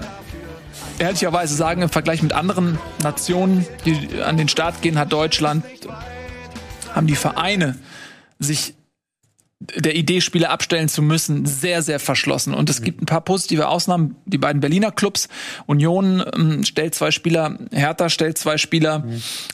ehrlicherweise 1.00 1.54
sagen, 1.56 1.82
im 1.82 1.90
Vergleich 1.90 2.22
mit 2.22 2.34
anderen 2.34 2.78
Nationen, 3.04 3.66
die 3.86 4.22
an 4.22 4.38
den 4.38 4.48
Start 4.48 4.82
gehen, 4.82 4.98
hat 4.98 5.12
Deutschland, 5.12 5.66
haben 6.94 7.08
die 7.08 7.16
Vereine 7.16 7.78
sich 8.40 8.74
der 9.62 9.96
Idee, 9.96 10.22
Spiele 10.22 10.50
abstellen 10.50 10.88
zu 10.88 11.02
müssen, 11.02 11.46
sehr, 11.46 11.82
sehr 11.82 12.00
verschlossen. 12.00 12.54
Und 12.54 12.70
es 12.70 12.82
gibt 12.82 13.02
ein 13.02 13.06
paar 13.06 13.20
positive 13.20 13.68
Ausnahmen. 13.68 14.16
Die 14.26 14.38
beiden 14.38 14.62
Berliner 14.62 14.92
Clubs, 14.92 15.28
Union 15.66 16.24
ähm, 16.34 16.64
stellt 16.64 16.96
zwei 16.96 17.12
Spieler, 17.12 17.60
Hertha 17.72 18.08
stellt 18.10 18.38
zwei 18.38 18.58
Spieler. 18.58 19.04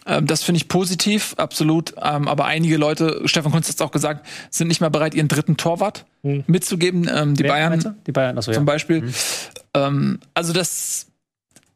Ähm, 0.06 0.28
das 0.28 0.44
finde 0.44 0.58
ich 0.58 0.68
positiv, 0.68 1.34
absolut. 1.38 1.96
Ähm, 2.02 2.28
aber 2.28 2.46
einige 2.46 2.78
Leute, 2.78 3.22
Stefan 3.26 3.52
Kunz 3.52 3.68
hat 3.68 3.76
es 3.76 3.82
auch 3.82 3.92
gesagt, 3.92 4.28
sind 4.52 4.68
nicht 4.68 4.80
mehr 4.80 4.92
bereit, 4.92 5.16
ihren 5.16 5.28
dritten 5.28 5.58
Torwart 5.58 6.06
mitzugeben. 6.22 7.10
Ähm, 7.12 7.36
die 7.36 7.44
Wer 7.44 7.50
Bayern? 7.50 7.96
Die 8.06 8.12
Bayern, 8.12 8.38
achso, 8.38 8.52
ja. 8.52 8.58
zum 8.58 8.66
Beispiel. 8.66 9.12
Ähm, 9.74 10.20
also 10.36 10.54
das 10.54 11.08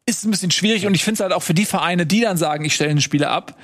ist 0.06 0.26
ein 0.26 0.32
bisschen 0.32 0.52
schwierig 0.52 0.86
und 0.86 0.94
ich 0.94 1.04
finde 1.04 1.16
es 1.16 1.20
halt 1.22 1.34
auch 1.34 1.44
für 1.44 1.54
die 1.56 1.66
Vereine, 1.66 2.06
die 2.06 2.22
dann 2.22 2.38
sagen, 2.38 2.64
ich 2.66 2.76
stelle 2.76 2.92
einen 2.92 3.02
Spieler 3.02 3.32
ab. 3.32 3.56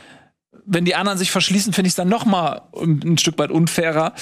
Wenn 0.68 0.86
die 0.86 0.96
anderen 0.96 1.18
sich 1.18 1.32
verschließen, 1.32 1.74
finde 1.74 1.88
ich 1.88 1.92
es 1.92 1.96
dann 1.96 2.10
noch 2.10 2.26
mal 2.26 2.64
ein 2.76 3.18
Stück 3.18 3.38
weit 3.38 3.52
unfairer. 3.52 4.14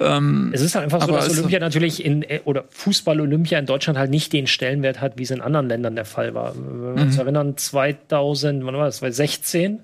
Ähm, 0.00 0.50
Es 0.52 0.60
ist 0.60 0.74
halt 0.74 0.84
einfach 0.84 1.06
so, 1.06 1.12
dass 1.12 1.30
Olympia 1.30 1.58
natürlich 1.58 2.04
in, 2.04 2.22
äh, 2.22 2.40
oder 2.44 2.64
Fußball-Olympia 2.70 3.58
in 3.58 3.66
Deutschland 3.66 3.98
halt 3.98 4.10
nicht 4.10 4.32
den 4.32 4.46
Stellenwert 4.46 5.00
hat, 5.00 5.18
wie 5.18 5.22
es 5.22 5.30
in 5.30 5.40
anderen 5.40 5.68
Ländern 5.68 5.94
der 5.94 6.04
Fall 6.04 6.34
war. 6.34 6.54
Wenn 6.54 6.96
wir 6.96 7.02
uns 7.02 7.16
erinnern, 7.16 7.56
2000, 7.56 8.64
wann 8.64 8.74
war 8.74 8.86
das, 8.86 8.98
2016, 8.98 9.80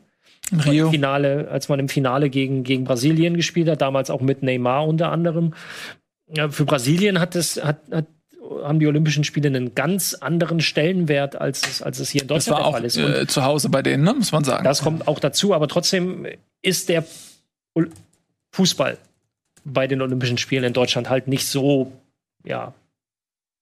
Rio. 0.67 0.91
Finale, 0.91 1.49
als 1.51 1.69
man 1.69 1.79
im 1.79 1.89
Finale 1.89 2.29
gegen, 2.29 2.63
gegen 2.63 2.85
Brasilien 2.85 3.37
gespielt 3.37 3.69
hat, 3.69 3.81
damals 3.81 4.11
auch 4.11 4.21
mit 4.21 4.43
Neymar 4.43 4.87
unter 4.87 5.11
anderem. 5.11 5.55
Ja, 6.35 6.49
für 6.51 6.65
Brasilien 6.65 7.21
hat 7.21 7.37
es, 7.37 7.63
hat, 7.63 7.81
hat, 7.91 8.07
haben 8.63 8.79
die 8.79 8.87
Olympischen 8.87 9.25
Spiele 9.25 9.49
einen 9.49 9.75
ganz 9.75 10.15
anderen 10.15 10.61
Stellenwert, 10.61 11.37
als 11.37 11.67
es, 11.67 11.83
als 11.83 11.99
es 11.99 12.11
hier 12.11 12.23
in 12.23 12.29
Das 12.29 12.45
Deutschland 12.47 12.59
war 12.59 12.65
der 12.65 12.67
auch 12.69 12.73
Fall 12.73 12.85
ist. 12.85 12.97
Und 12.97 13.13
äh, 13.13 13.27
zu 13.27 13.45
Hause 13.45 13.69
bei 13.69 13.83
denen, 13.83 14.05
ne? 14.05 14.15
muss 14.15 14.33
man 14.33 14.45
sagen. 14.45 14.65
das 14.65 14.83
kommt 14.83 15.09
auch 15.09 15.19
dazu, 15.19 15.55
aber 15.55 15.69
trotzdem 15.69 16.27
ist 16.63 16.89
der 16.89 17.05
Fußball 18.53 18.99
bei 19.65 19.87
den 19.87 20.03
Olympischen 20.03 20.39
Spielen 20.39 20.65
in 20.65 20.73
Deutschland 20.73 21.09
halt 21.09 21.29
nicht 21.29 21.47
so, 21.47 21.93
ja, 22.45 22.75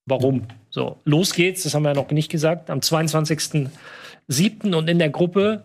warum? 0.07 0.47
So, 0.71 1.01
los 1.05 1.35
geht's, 1.35 1.63
das 1.65 1.75
haben 1.75 1.83
wir 1.83 1.91
ja 1.91 1.95
noch 1.95 2.11
nicht 2.11 2.31
gesagt, 2.31 2.71
am 2.71 2.81
22.07. 2.81 4.75
und 4.75 4.89
in 4.89 4.99
der 4.99 5.11
Gruppe 5.11 5.65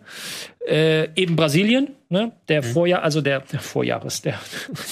äh, 0.66 1.08
eben 1.14 1.36
Brasilien, 1.36 1.90
ne? 2.08 2.32
der 2.48 2.62
Vorjahr, 2.62 3.02
also 3.02 3.20
der, 3.20 3.40
der 3.40 3.60
Vorjahres, 3.60 4.22
der, 4.22 4.38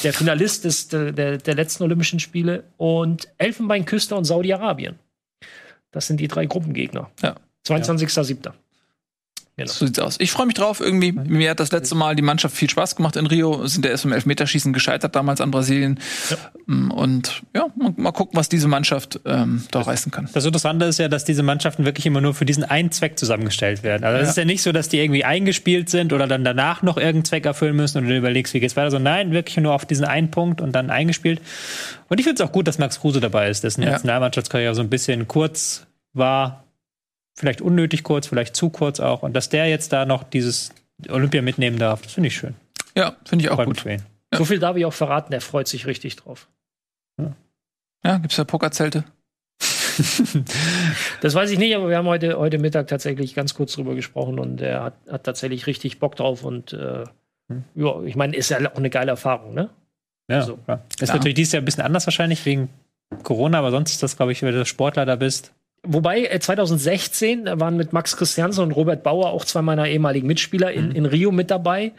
der 0.03 0.13
Finalist 0.13 0.65
des, 0.65 0.89
der, 0.89 1.13
der, 1.13 1.55
letzten 1.55 1.83
Olympischen 1.83 2.21
Spiele 2.21 2.65
und 2.77 3.29
Elfenbeinküste 3.39 4.15
und 4.15 4.25
Saudi-Arabien. 4.25 4.99
Das 5.91 6.07
sind 6.07 6.19
die 6.21 6.29
drei 6.29 6.47
Gruppengegner. 6.47 7.11
Ja. 7.23 7.37
22.07. 7.67 8.53
Genau. 9.57 9.71
So 9.71 9.87
sieht's 9.87 10.01
aus. 10.01 10.17
Ich 10.19 10.33
freue 10.33 10.47
mich 10.47 10.57
drauf. 10.57 10.81
Irgendwie, 10.81 11.13
mir 11.13 11.51
hat 11.51 11.61
das 11.61 11.71
letzte 11.71 11.95
Mal 11.95 12.17
die 12.17 12.23
Mannschaft 12.23 12.57
viel 12.57 12.69
Spaß 12.69 12.97
gemacht 12.97 13.15
in 13.15 13.27
Rio. 13.27 13.65
Sind 13.69 13.85
ja 13.85 13.93
erst 13.93 14.05
im 14.05 14.11
Elfmeterschießen 14.13 14.73
gescheitert 14.73 15.15
damals 15.15 15.41
an 15.41 15.53
Brasilien. 15.53 16.01
Mm, 16.67 16.91
Und 16.91 17.43
ja, 17.55 17.67
mal, 17.97 18.11
gucken, 18.11 18.37
was 18.37 18.49
diese 18.49 18.67
Mannschaft 18.67 19.21
ähm, 19.25 19.63
da 19.71 19.83
reißen 19.83 20.11
kann. 20.11 20.29
Das 20.35 20.45
Interessante 20.45 20.87
ist 20.87 20.99
ja, 20.99 21.07
dass 21.07 21.25
diese 21.25 21.45
Mannschaften 21.45 21.85
wirklich 21.85 22.05
immer 22.05 22.21
nur 22.21 22.35
für 22.35 22.45
diesen 22.45 22.65
einen 22.65 22.91
Zweck 22.91 23.17
zusammengestellt 23.17 23.85
werden. 23.85 24.03
Also 24.03 24.19
es 24.19 24.25
Ja. 24.25 24.31
ist 24.31 24.37
ja 24.39 24.45
nicht 24.45 24.63
so, 24.63 24.73
dass 24.73 24.89
die 24.89 24.99
irgendwie 24.99 25.25
eingespielt 25.25 25.89
sind 25.89 26.13
oder 26.13 26.27
dann 26.27 26.43
danach 26.43 26.83
noch 26.83 26.97
irgendeinen 26.97 27.25
Zweck 27.25 27.47
erfüllen 27.47 27.77
müssen 27.77 27.99
und 27.99 28.09
du 28.09 28.17
überlegst, 28.17 28.55
wie 28.55 28.61
geht's 28.61 28.75
weiter. 28.77 28.91
So, 28.91 28.99
nein, 28.99 29.31
wirklich 29.31 29.57
nur 29.59 29.73
auf 29.73 29.85
diesen 29.87 30.05
einen 30.05 30.33
Punkt 30.33 30.61
und 30.63 30.73
dann 30.73 30.91
eingespielt. 30.91 31.41
Und 32.09 32.19
ich 32.19 32.25
finde 32.25 32.43
es 32.43 32.49
auch 32.49 32.53
gut, 32.53 32.67
dass 32.67 32.79
Max 32.79 32.99
Kruse 32.99 33.21
dabei 33.21 33.51
ist, 33.51 33.63
dessen 33.63 33.83
Ja. 33.83 33.91
Nationalmannschaftskarriere 33.93 34.75
so 34.75 34.83
ein 34.83 34.91
bisschen 34.91 35.29
kurz 35.29 35.87
war. 36.13 36.64
Vielleicht 37.35 37.61
unnötig 37.61 38.03
kurz, 38.05 38.27
vielleicht 38.29 38.55
zu 38.57 38.71
kurz 38.71 39.01
auch. 39.01 39.23
Und 39.23 39.33
dass 39.35 39.49
der 39.49 39.69
jetzt 39.69 39.93
da 39.93 40.07
noch 40.07 40.23
dieses 40.23 40.71
Olympia 41.09 41.43
mitnehmen 41.43 41.79
darf, 41.79 42.03
das 42.03 42.13
finde 42.13 42.29
ich 42.29 42.37
schön. 42.37 42.55
Ja, 42.97 43.17
finde 43.25 43.45
ich 43.45 43.51
auch 43.51 43.57
Freut 43.57 43.67
gut. 43.67 43.85
ihn. 43.87 44.03
So 44.35 44.45
viel 44.45 44.59
darf 44.59 44.77
ich 44.77 44.85
auch 44.85 44.93
verraten, 44.93 45.33
er 45.33 45.41
freut 45.41 45.69
sich 45.69 45.87
richtig 45.87 46.17
drauf. 46.17 46.49
Ja, 48.05 48.19
gibt's 48.19 48.37
da 48.37 48.45
Pokerzelte? 48.45 49.05
Das 51.21 51.35
weiß 51.35 51.51
ich 51.51 51.59
nicht, 51.59 51.75
aber 51.77 51.89
wir 51.89 51.97
haben 51.97 52.09
heute, 52.09 52.37
heute 52.39 52.59
Mittag 52.59 52.89
tatsächlich 52.89 53.35
ganz 53.35 53.55
kurz 53.55 53.75
drüber 53.75 53.95
gesprochen 53.95 54.39
und 54.41 54.61
er 54.61 54.83
hat, 54.83 54.95
hat 55.09 55.25
tatsächlich 55.25 55.67
richtig 55.69 56.01
Bock 56.01 56.17
drauf 56.17 56.43
und 56.45 56.73
äh, 56.73 57.05
ja, 57.77 58.03
ich 58.03 58.17
meine, 58.17 58.37
ist 58.37 58.49
ja 58.51 58.59
auch 58.73 58.77
eine 58.77 58.91
geile 58.91 59.13
Erfahrung, 59.13 59.55
ne? 59.55 59.71
Ja, 60.29 60.43
So. 60.43 60.59
ja. 60.67 60.83
Ist 61.01 61.09
Ja. 61.11 61.15
natürlich 61.15 61.35
dieses 61.37 61.53
Jahr 61.53 61.63
ein 61.63 61.65
bisschen 61.65 61.85
anders 61.85 62.07
wahrscheinlich 62.07 62.45
wegen 62.45 62.69
Corona, 63.23 63.59
aber 63.59 63.71
sonst 63.71 63.93
ist 63.93 64.03
das, 64.03 64.17
glaube 64.17 64.33
ich, 64.33 64.43
wenn 64.43 64.53
du 64.55 64.65
Sportler 64.67 65.07
da 65.07 65.15
bist. 65.17 65.53
Wobei 65.87 66.25
äh, 66.27 66.39
2016 66.41 67.45
waren 67.61 67.77
mit 67.77 67.93
Max 67.93 68.17
Christiansen 68.17 68.63
und 68.65 68.73
Robert 68.73 69.03
Bauer 69.03 69.31
auch 69.31 69.45
zwei 69.45 69.63
meiner 69.63 69.87
ehemaligen 69.89 70.27
Mitspieler 70.27 70.73
in, 70.73 70.91
in 70.93 71.07
Rio 71.07 71.31
mit 71.33 71.51
dabei. 71.51 71.93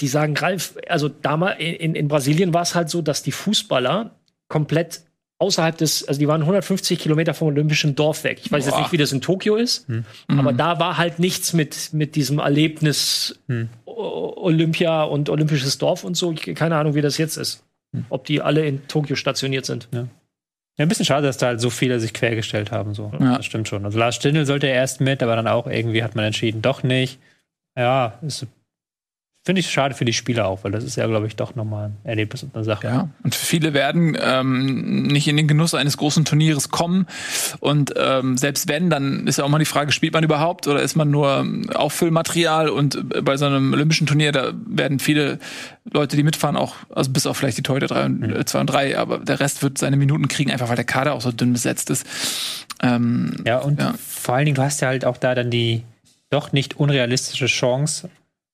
Die 0.00 0.08
sagen, 0.08 0.36
Ralf, 0.36 0.76
also 0.88 1.08
damals 1.08 1.56
in, 1.60 1.94
in 1.94 2.08
Brasilien 2.08 2.52
war 2.54 2.62
es 2.62 2.74
halt 2.74 2.90
so, 2.90 3.02
dass 3.02 3.22
die 3.22 3.32
Fußballer 3.32 4.10
komplett 4.48 5.02
außerhalb 5.38 5.76
des, 5.76 6.06
also 6.06 6.20
die 6.20 6.28
waren 6.28 6.42
150 6.42 6.98
Kilometer 7.00 7.34
vom 7.34 7.48
Olympischen 7.48 7.94
Dorf 7.96 8.22
weg. 8.22 8.40
Ich 8.44 8.52
weiß 8.52 8.64
jetzt 8.64 8.74
Boah. 8.74 8.80
nicht, 8.82 8.92
wie 8.92 8.96
das 8.96 9.10
in 9.12 9.20
Tokio 9.20 9.56
ist, 9.56 9.86
aber 10.28 10.52
da 10.52 10.78
war 10.78 10.98
halt 10.98 11.18
nichts 11.18 11.52
mit, 11.52 11.92
mit 11.92 12.14
diesem 12.14 12.38
Erlebnis 12.38 13.40
O- 13.84 14.34
Olympia 14.36 15.02
und 15.02 15.28
Olympisches 15.30 15.78
Dorf 15.78 16.04
und 16.04 16.16
so. 16.16 16.30
Ich, 16.32 16.54
keine 16.54 16.76
Ahnung, 16.76 16.94
wie 16.94 17.00
das 17.00 17.18
jetzt 17.18 17.36
ist. 17.38 17.64
Ob 18.08 18.24
die 18.24 18.40
alle 18.40 18.64
in 18.64 18.86
Tokio 18.88 19.16
stationiert 19.16 19.66
sind. 19.66 19.88
Ja, 19.92 20.06
ein 20.78 20.88
bisschen 20.88 21.04
schade, 21.04 21.26
dass 21.26 21.36
da 21.38 21.46
halt 21.48 21.60
so 21.60 21.70
viele 21.70 22.00
sich 22.00 22.12
quergestellt 22.12 22.72
haben. 22.72 22.94
So. 22.94 23.12
Ja. 23.20 23.36
Das 23.36 23.46
stimmt 23.46 23.68
schon. 23.68 23.84
Also 23.84 23.98
Lars 23.98 24.16
Stindl 24.16 24.46
sollte 24.46 24.66
erst 24.66 25.00
mit, 25.00 25.22
aber 25.22 25.36
dann 25.36 25.46
auch 25.46 25.66
irgendwie 25.66 26.02
hat 26.02 26.14
man 26.16 26.24
entschieden, 26.24 26.62
doch 26.62 26.82
nicht. 26.82 27.18
Ja, 27.76 28.18
ist- 28.22 28.46
finde 29.44 29.58
ich 29.60 29.70
schade 29.70 29.94
für 29.94 30.04
die 30.04 30.12
Spieler 30.12 30.46
auch, 30.46 30.62
weil 30.62 30.70
das 30.70 30.84
ist 30.84 30.94
ja, 30.96 31.06
glaube 31.08 31.26
ich, 31.26 31.34
doch 31.34 31.56
nochmal 31.56 31.86
ein 31.86 31.96
Erlebnis 32.04 32.44
und 32.44 32.54
eine 32.54 32.62
Sache. 32.62 32.86
Ja, 32.86 33.08
und 33.24 33.34
viele 33.34 33.74
werden 33.74 34.16
ähm, 34.20 35.02
nicht 35.08 35.26
in 35.26 35.36
den 35.36 35.48
Genuss 35.48 35.74
eines 35.74 35.96
großen 35.96 36.24
Turnieres 36.24 36.68
kommen. 36.68 37.06
Und 37.58 37.92
ähm, 37.96 38.36
selbst 38.36 38.68
wenn, 38.68 38.88
dann 38.88 39.26
ist 39.26 39.38
ja 39.38 39.44
auch 39.44 39.48
mal 39.48 39.58
die 39.58 39.64
Frage, 39.64 39.90
spielt 39.90 40.12
man 40.12 40.22
überhaupt 40.22 40.68
oder 40.68 40.80
ist 40.80 40.94
man 40.94 41.10
nur 41.10 41.44
Auffüllmaterial? 41.74 42.68
Und 42.68 42.94
äh, 43.14 43.20
bei 43.22 43.36
so 43.36 43.46
einem 43.46 43.72
olympischen 43.72 44.06
Turnier, 44.06 44.30
da 44.30 44.52
werden 44.64 45.00
viele 45.00 45.40
Leute, 45.92 46.16
die 46.16 46.22
mitfahren, 46.22 46.56
auch, 46.56 46.76
also 46.94 47.10
bis 47.10 47.26
auf 47.26 47.36
vielleicht 47.36 47.58
die 47.58 47.62
Torhüter 47.62 47.88
3 47.88 48.04
und, 48.06 48.22
äh, 48.22 48.44
2 48.44 48.60
und 48.60 48.66
3, 48.68 48.96
aber 48.98 49.18
der 49.18 49.40
Rest 49.40 49.64
wird 49.64 49.76
seine 49.76 49.96
Minuten 49.96 50.28
kriegen, 50.28 50.52
einfach 50.52 50.68
weil 50.68 50.76
der 50.76 50.84
Kader 50.84 51.14
auch 51.14 51.20
so 51.20 51.32
dünn 51.32 51.52
besetzt 51.52 51.90
ist. 51.90 52.06
Ähm, 52.80 53.42
Ja, 53.44 53.58
und 53.58 53.80
Ja. 53.80 53.94
vor 53.98 54.36
allen 54.36 54.44
Dingen, 54.44 54.54
du 54.54 54.62
hast 54.62 54.80
ja 54.82 54.88
halt 54.88 55.04
auch 55.04 55.16
da 55.16 55.34
dann 55.34 55.50
die 55.50 55.82
doch 56.30 56.52
nicht 56.52 56.76
unrealistische 56.76 57.46
Chance, 57.46 58.08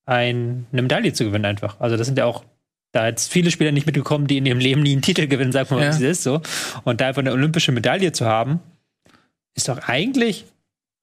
ein, 0.09 0.67
eine 0.73 0.83
Medaille 0.83 1.13
zu 1.13 1.25
gewinnen 1.25 1.45
einfach. 1.45 1.79
Also 1.81 1.97
das 1.97 2.07
sind 2.07 2.19
ja 2.19 2.25
auch 2.25 2.45
da 2.93 3.07
jetzt 3.07 3.31
viele 3.31 3.51
Spieler 3.51 3.71
nicht 3.73 3.85
mitgekommen, 3.87 4.27
die 4.27 4.39
in 4.39 4.47
ihrem 4.47 4.59
Leben 4.59 4.83
nie 4.83 4.93
einen 4.93 5.03
Titel 5.03 5.27
gewinnen, 5.27 5.53
sagen 5.53 5.69
wir 5.71 5.77
mal, 5.77 5.85
Ja. 5.85 5.91
wie 5.91 6.05
es 6.05 6.19
ist 6.19 6.23
so. 6.23 6.41
Und 6.85 7.01
da 7.03 7.09
einfach 7.09 7.21
eine 7.21 7.33
olympische 7.33 7.71
Medaille 7.71 8.13
zu 8.13 8.25
haben, 8.25 8.61
ist 9.55 9.69
doch 9.69 9.79
eigentlich, 9.87 10.47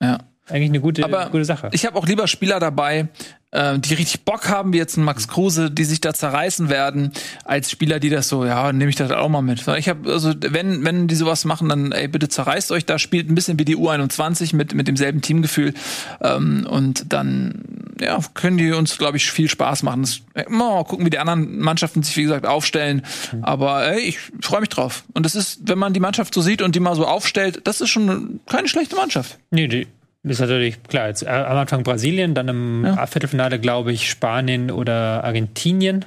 Ja. 0.02 0.18
eigentlich 0.48 0.70
eine 0.70 0.80
gute, 0.82 1.04
Aber 1.04 1.30
gute 1.30 1.46
Sache. 1.46 1.70
Ich 1.74 1.86
habe 1.86 1.96
auch 1.98 2.08
lieber 2.08 2.28
Spieler 2.28 2.60
dabei, 2.60 3.08
äh, 3.56 3.80
die 3.80 3.94
richtig 3.94 4.24
Bock 4.24 4.50
haben, 4.50 4.74
wie 4.74 4.78
jetzt 4.78 4.98
ein 4.98 5.04
Max 5.04 5.28
Kruse, 5.28 5.72
die 5.72 5.86
sich 5.86 6.02
da 6.02 6.14
zerreißen 6.14 6.70
werden, 6.70 7.12
als 7.44 7.72
Spieler, 7.72 8.00
die 8.00 8.10
das 8.10 8.28
so, 8.28 8.46
ja, 8.46 8.72
nehme 8.74 8.90
ich 8.90 8.96
das 8.96 9.12
auch 9.12 9.30
mal 9.30 9.42
mit. 9.42 9.66
Ich 9.78 9.90
habe 9.90 10.12
also, 10.12 10.34
wenn 10.40 10.84
wenn 10.84 11.08
die 11.08 11.16
sowas 11.16 11.46
machen, 11.46 11.70
dann 11.70 11.92
ey, 11.92 12.08
bitte 12.08 12.28
zerreißt 12.28 12.72
euch 12.72 12.86
da, 12.86 13.00
spielt 13.00 13.30
ein 13.30 13.36
bisschen 13.36 13.58
wie 13.58 13.66
die 13.66 13.78
U21 13.78 14.56
mit 14.56 14.74
mit 14.74 14.88
demselben 14.88 15.22
Teamgefühl 15.22 15.74
ähm, 16.22 16.68
und 16.70 17.12
dann 17.14 17.64
ja 18.00 18.20
können 18.34 18.58
die 18.58 18.72
uns, 18.74 18.98
glaube 18.98 19.18
ich, 19.18 19.32
viel 19.32 19.50
Spaß 19.50 19.84
machen. 19.84 20.02
Das, 20.02 20.22
äh, 20.34 20.50
mal 20.50 20.84
gucken, 20.84 21.06
wie 21.06 21.10
die 21.10 21.20
anderen 21.20 21.60
Mannschaften 21.60 22.04
sich 22.04 22.18
wie 22.18 22.24
gesagt 22.24 22.46
aufstellen. 22.46 23.04
Aber 23.42 23.88
ey, 23.88 24.02
ich 24.02 24.20
freue 24.42 24.60
mich 24.60 24.70
drauf. 24.70 25.04
Und 25.14 25.26
das 25.26 25.36
ist, 25.36 25.62
wenn 25.64 25.80
man 25.80 25.94
die 25.94 26.00
Mannschaft 26.00 26.34
so 26.34 26.42
sieht 26.42 26.62
und 26.62 26.76
die 26.76 26.80
mal 26.80 26.96
so 26.96 27.06
aufstellt, 27.06 27.62
das 27.64 27.82
ist 27.82 27.90
schon 27.90 28.42
keine 28.48 28.68
schlechte 28.68 28.96
Mannschaft. 28.96 29.38
Nee, 29.52 29.68
die 29.68 29.88
ist 30.32 30.40
natürlich 30.40 30.82
klar. 30.84 31.08
Jetzt, 31.08 31.26
am 31.26 31.58
Anfang 31.58 31.84
Brasilien, 31.84 32.34
dann 32.34 32.48
im 32.48 32.86
Ja. 32.86 33.06
Viertelfinale, 33.06 33.60
glaube 33.60 33.92
ich, 33.92 34.10
Spanien 34.10 34.72
oder 34.72 35.24
Argentinien. 35.24 36.06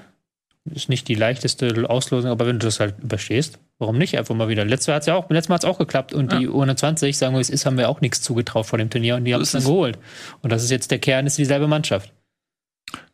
Ist 0.75 0.89
nicht 0.89 1.09
die 1.09 1.15
leichteste 1.15 1.89
Auslosung, 1.89 2.31
aber 2.31 2.47
wenn 2.47 2.59
du 2.59 2.67
das 2.67 2.79
halt 2.79 2.97
überstehst, 3.03 3.59
warum 3.79 3.97
nicht? 3.97 4.19
Einfach 4.19 4.35
mal 4.35 4.49
wieder. 4.49 4.65
Letztes 4.67 4.89
Mal 4.89 4.95
hat 4.97 5.03
es 5.03 5.07
ja 5.07 5.15
auch, 5.15 5.31
letztes 5.31 5.49
Mal 5.49 5.55
hat's 5.55 5.65
auch 5.65 5.79
geklappt 5.79 6.13
und 6.13 6.31
die 6.33 6.47
U21, 6.49 7.15
sagen 7.15 7.35
wir, 7.35 7.41
es 7.41 7.49
ist, 7.49 7.65
haben 7.65 7.79
wir 7.79 7.89
auch 7.89 8.03
nichts 8.03 8.21
zugetraut 8.21 8.67
vor 8.67 8.79
dem 8.79 8.91
Turnier 8.91 9.17
und 9.17 9.25
die 9.25 9.33
haben 9.33 9.41
es 9.41 9.53
dann 9.53 9.63
geholt. 9.63 9.99
Und 10.43 10.51
das 10.53 10.63
ist 10.63 10.71
jetzt 10.71 10.91
der 10.91 10.99
Kern, 10.99 11.27
ist 11.27 11.39
dieselbe 11.39 11.69
Mannschaft. 11.69 12.13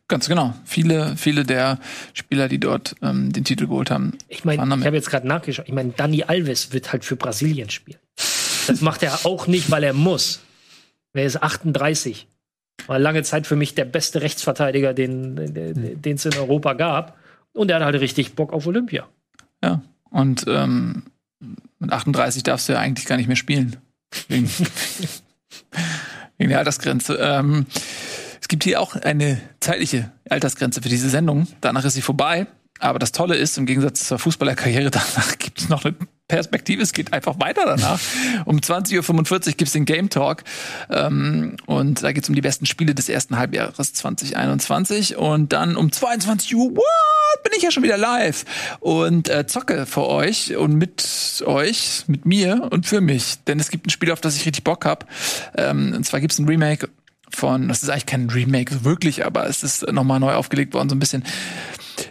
Ganz 0.07 0.27
genau. 0.27 0.53
Viele, 0.65 1.15
viele 1.17 1.43
der 1.45 1.79
Spieler, 2.13 2.47
die 2.47 2.59
dort 2.59 2.95
ähm, 3.01 3.31
den 3.31 3.43
Titel 3.43 3.67
geholt 3.67 3.89
haben. 3.89 4.17
Ich 4.27 4.43
meine, 4.43 4.63
ich 4.63 4.85
habe 4.85 4.95
jetzt 4.95 5.09
gerade 5.09 5.27
nachgeschaut. 5.27 5.67
Ich 5.67 5.73
meine, 5.73 5.93
Dani 5.95 6.23
Alves 6.23 6.73
wird 6.73 6.91
halt 6.91 7.05
für 7.05 7.15
Brasilien 7.15 7.69
spielen. 7.69 7.99
Das 8.67 8.81
macht 8.81 9.01
er 9.01 9.25
auch 9.25 9.47
nicht, 9.47 9.71
weil 9.71 9.83
er 9.83 9.93
muss. 9.93 10.41
Er 11.15 11.25
ist 11.25 11.41
38. 11.41 12.27
War 12.87 12.99
lange 12.99 13.23
Zeit 13.23 13.47
für 13.47 13.55
mich 13.55 13.73
der 13.73 13.85
beste 13.85 14.21
Rechtsverteidiger, 14.21 14.93
den 14.93 15.35
den 15.35 16.15
es 16.15 16.25
in 16.25 16.35
Europa 16.35 16.73
gab. 16.73 17.17
Und 17.53 17.71
er 17.71 17.77
hat 17.77 17.83
halt 17.83 17.99
richtig 17.99 18.35
Bock 18.35 18.53
auf 18.53 18.67
Olympia. 18.67 19.07
Ja. 19.63 19.81
Und 20.09 20.45
ähm, 20.47 21.03
mit 21.79 21.91
38 21.91 22.43
darfst 22.43 22.69
du 22.69 22.73
ja 22.73 22.79
eigentlich 22.79 23.05
gar 23.05 23.17
nicht 23.17 23.27
mehr 23.27 23.35
spielen. 23.35 23.77
Wegen, 24.27 24.49
wegen 26.37 26.49
der 26.49 26.59
Altersgrenze. 26.59 27.17
Ähm, 27.19 27.65
es 28.41 28.47
gibt 28.47 28.63
hier 28.63 28.81
auch 28.81 28.95
eine 28.95 29.41
zeitliche 29.59 30.11
Altersgrenze 30.29 30.81
für 30.81 30.89
diese 30.89 31.09
Sendung. 31.09 31.47
Danach 31.61 31.85
ist 31.85 31.93
sie 31.93 32.01
vorbei. 32.01 32.47
Aber 32.79 32.99
das 32.99 33.11
Tolle 33.11 33.35
ist, 33.35 33.57
im 33.57 33.65
Gegensatz 33.65 34.07
zur 34.07 34.19
Fußballerkarriere, 34.19 34.91
danach 34.91 35.37
gibt 35.39 35.61
es 35.61 35.69
noch 35.69 35.85
eine 35.85 35.95
Perspektive. 36.27 36.81
Es 36.81 36.91
geht 36.91 37.13
einfach 37.13 37.39
weiter 37.39 37.65
danach. 37.65 37.99
Um 38.45 38.57
20.45 38.57 39.31
Uhr 39.31 39.39
gibt 39.39 39.61
es 39.61 39.73
den 39.73 39.85
Game 39.85 40.09
Talk. 40.09 40.43
Ähm, 40.89 41.55
und 41.67 42.01
da 42.01 42.11
geht 42.13 42.23
es 42.23 42.29
um 42.29 42.35
die 42.35 42.41
besten 42.41 42.65
Spiele 42.65 42.95
des 42.95 43.09
ersten 43.09 43.37
Halbjahres 43.37 43.93
2021. 43.93 45.17
Und 45.17 45.53
dann 45.53 45.77
um 45.77 45.91
22 45.91 46.55
Uhr, 46.55 46.75
what? 46.75 47.43
Bin 47.43 47.53
ich 47.55 47.61
ja 47.61 47.69
schon 47.69 47.83
wieder 47.83 47.97
live. 47.97 48.43
Und 48.79 49.29
äh, 49.29 49.45
zocke 49.45 49.85
für 49.85 50.07
euch 50.07 50.55
und 50.55 50.73
mit 50.73 51.43
euch, 51.45 52.05
mit 52.07 52.25
mir 52.25 52.69
und 52.71 52.87
für 52.87 53.01
mich. 53.01 53.43
Denn 53.43 53.59
es 53.59 53.69
gibt 53.69 53.85
ein 53.85 53.91
Spiel, 53.91 54.11
auf 54.11 54.21
das 54.21 54.35
ich 54.35 54.47
richtig 54.47 54.63
Bock 54.63 54.85
hab. 54.85 55.07
Ähm, 55.55 55.93
und 55.95 56.05
zwar 56.07 56.21
gibt 56.21 56.33
es 56.33 56.39
ein 56.39 56.47
Remake 56.47 56.89
von, 57.29 57.67
das 57.67 57.83
ist 57.83 57.89
eigentlich 57.89 58.07
kein 58.07 58.31
Remake 58.31 58.83
wirklich, 58.83 59.25
aber 59.25 59.47
es 59.47 59.61
ist 59.61 59.91
nochmal 59.91 60.19
neu 60.19 60.33
aufgelegt 60.33 60.73
worden, 60.73 60.89
so 60.89 60.95
ein 60.95 60.99
bisschen 60.99 61.23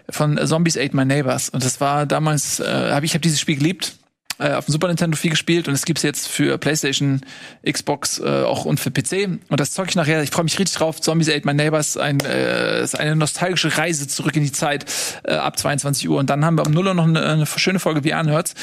von 0.08 0.38
Zombies 0.46 0.76
Ate 0.76 0.94
My 0.94 1.04
Neighbors. 1.04 1.48
Und 1.48 1.64
das 1.64 1.80
war 1.80 2.06
damals, 2.06 2.60
äh, 2.60 2.92
hab 2.92 3.02
ich 3.02 3.14
habe 3.14 3.20
dieses 3.20 3.40
Spiel 3.40 3.56
geliebt 3.56 3.96
auf 4.38 4.64
dem 4.66 4.72
Super 4.72 4.88
Nintendo 4.88 5.16
viel 5.16 5.30
gespielt 5.30 5.68
und 5.68 5.74
es 5.74 5.84
gibt's 5.84 6.02
jetzt 6.02 6.28
für 6.28 6.58
PlayStation, 6.58 7.20
Xbox 7.68 8.18
äh, 8.18 8.42
auch 8.42 8.64
und 8.64 8.80
für 8.80 8.90
PC. 8.90 9.38
Und 9.48 9.60
das 9.60 9.70
zeug 9.70 9.88
ich 9.88 9.94
nachher. 9.94 10.22
Ich 10.22 10.30
freue 10.30 10.44
mich 10.44 10.58
richtig 10.58 10.76
drauf. 10.76 11.00
Zombies 11.00 11.28
Ate 11.28 11.46
My 11.46 11.54
Neighbors 11.54 11.96
ein, 11.96 12.20
äh, 12.20 12.82
ist 12.82 12.98
eine 12.98 13.16
nostalgische 13.16 13.76
Reise 13.76 14.08
zurück 14.08 14.36
in 14.36 14.42
die 14.42 14.52
Zeit 14.52 14.86
äh, 15.24 15.34
ab 15.34 15.58
22 15.58 16.08
Uhr. 16.08 16.18
Und 16.18 16.30
dann 16.30 16.44
haben 16.44 16.58
wir 16.58 16.66
um 16.66 16.72
0 16.72 16.88
Uhr 16.88 16.94
noch 16.94 17.04
eine, 17.04 17.24
eine 17.24 17.46
schöne 17.46 17.78
Folge 17.78 18.04
wie 18.04 18.12
anhört. 18.12 18.54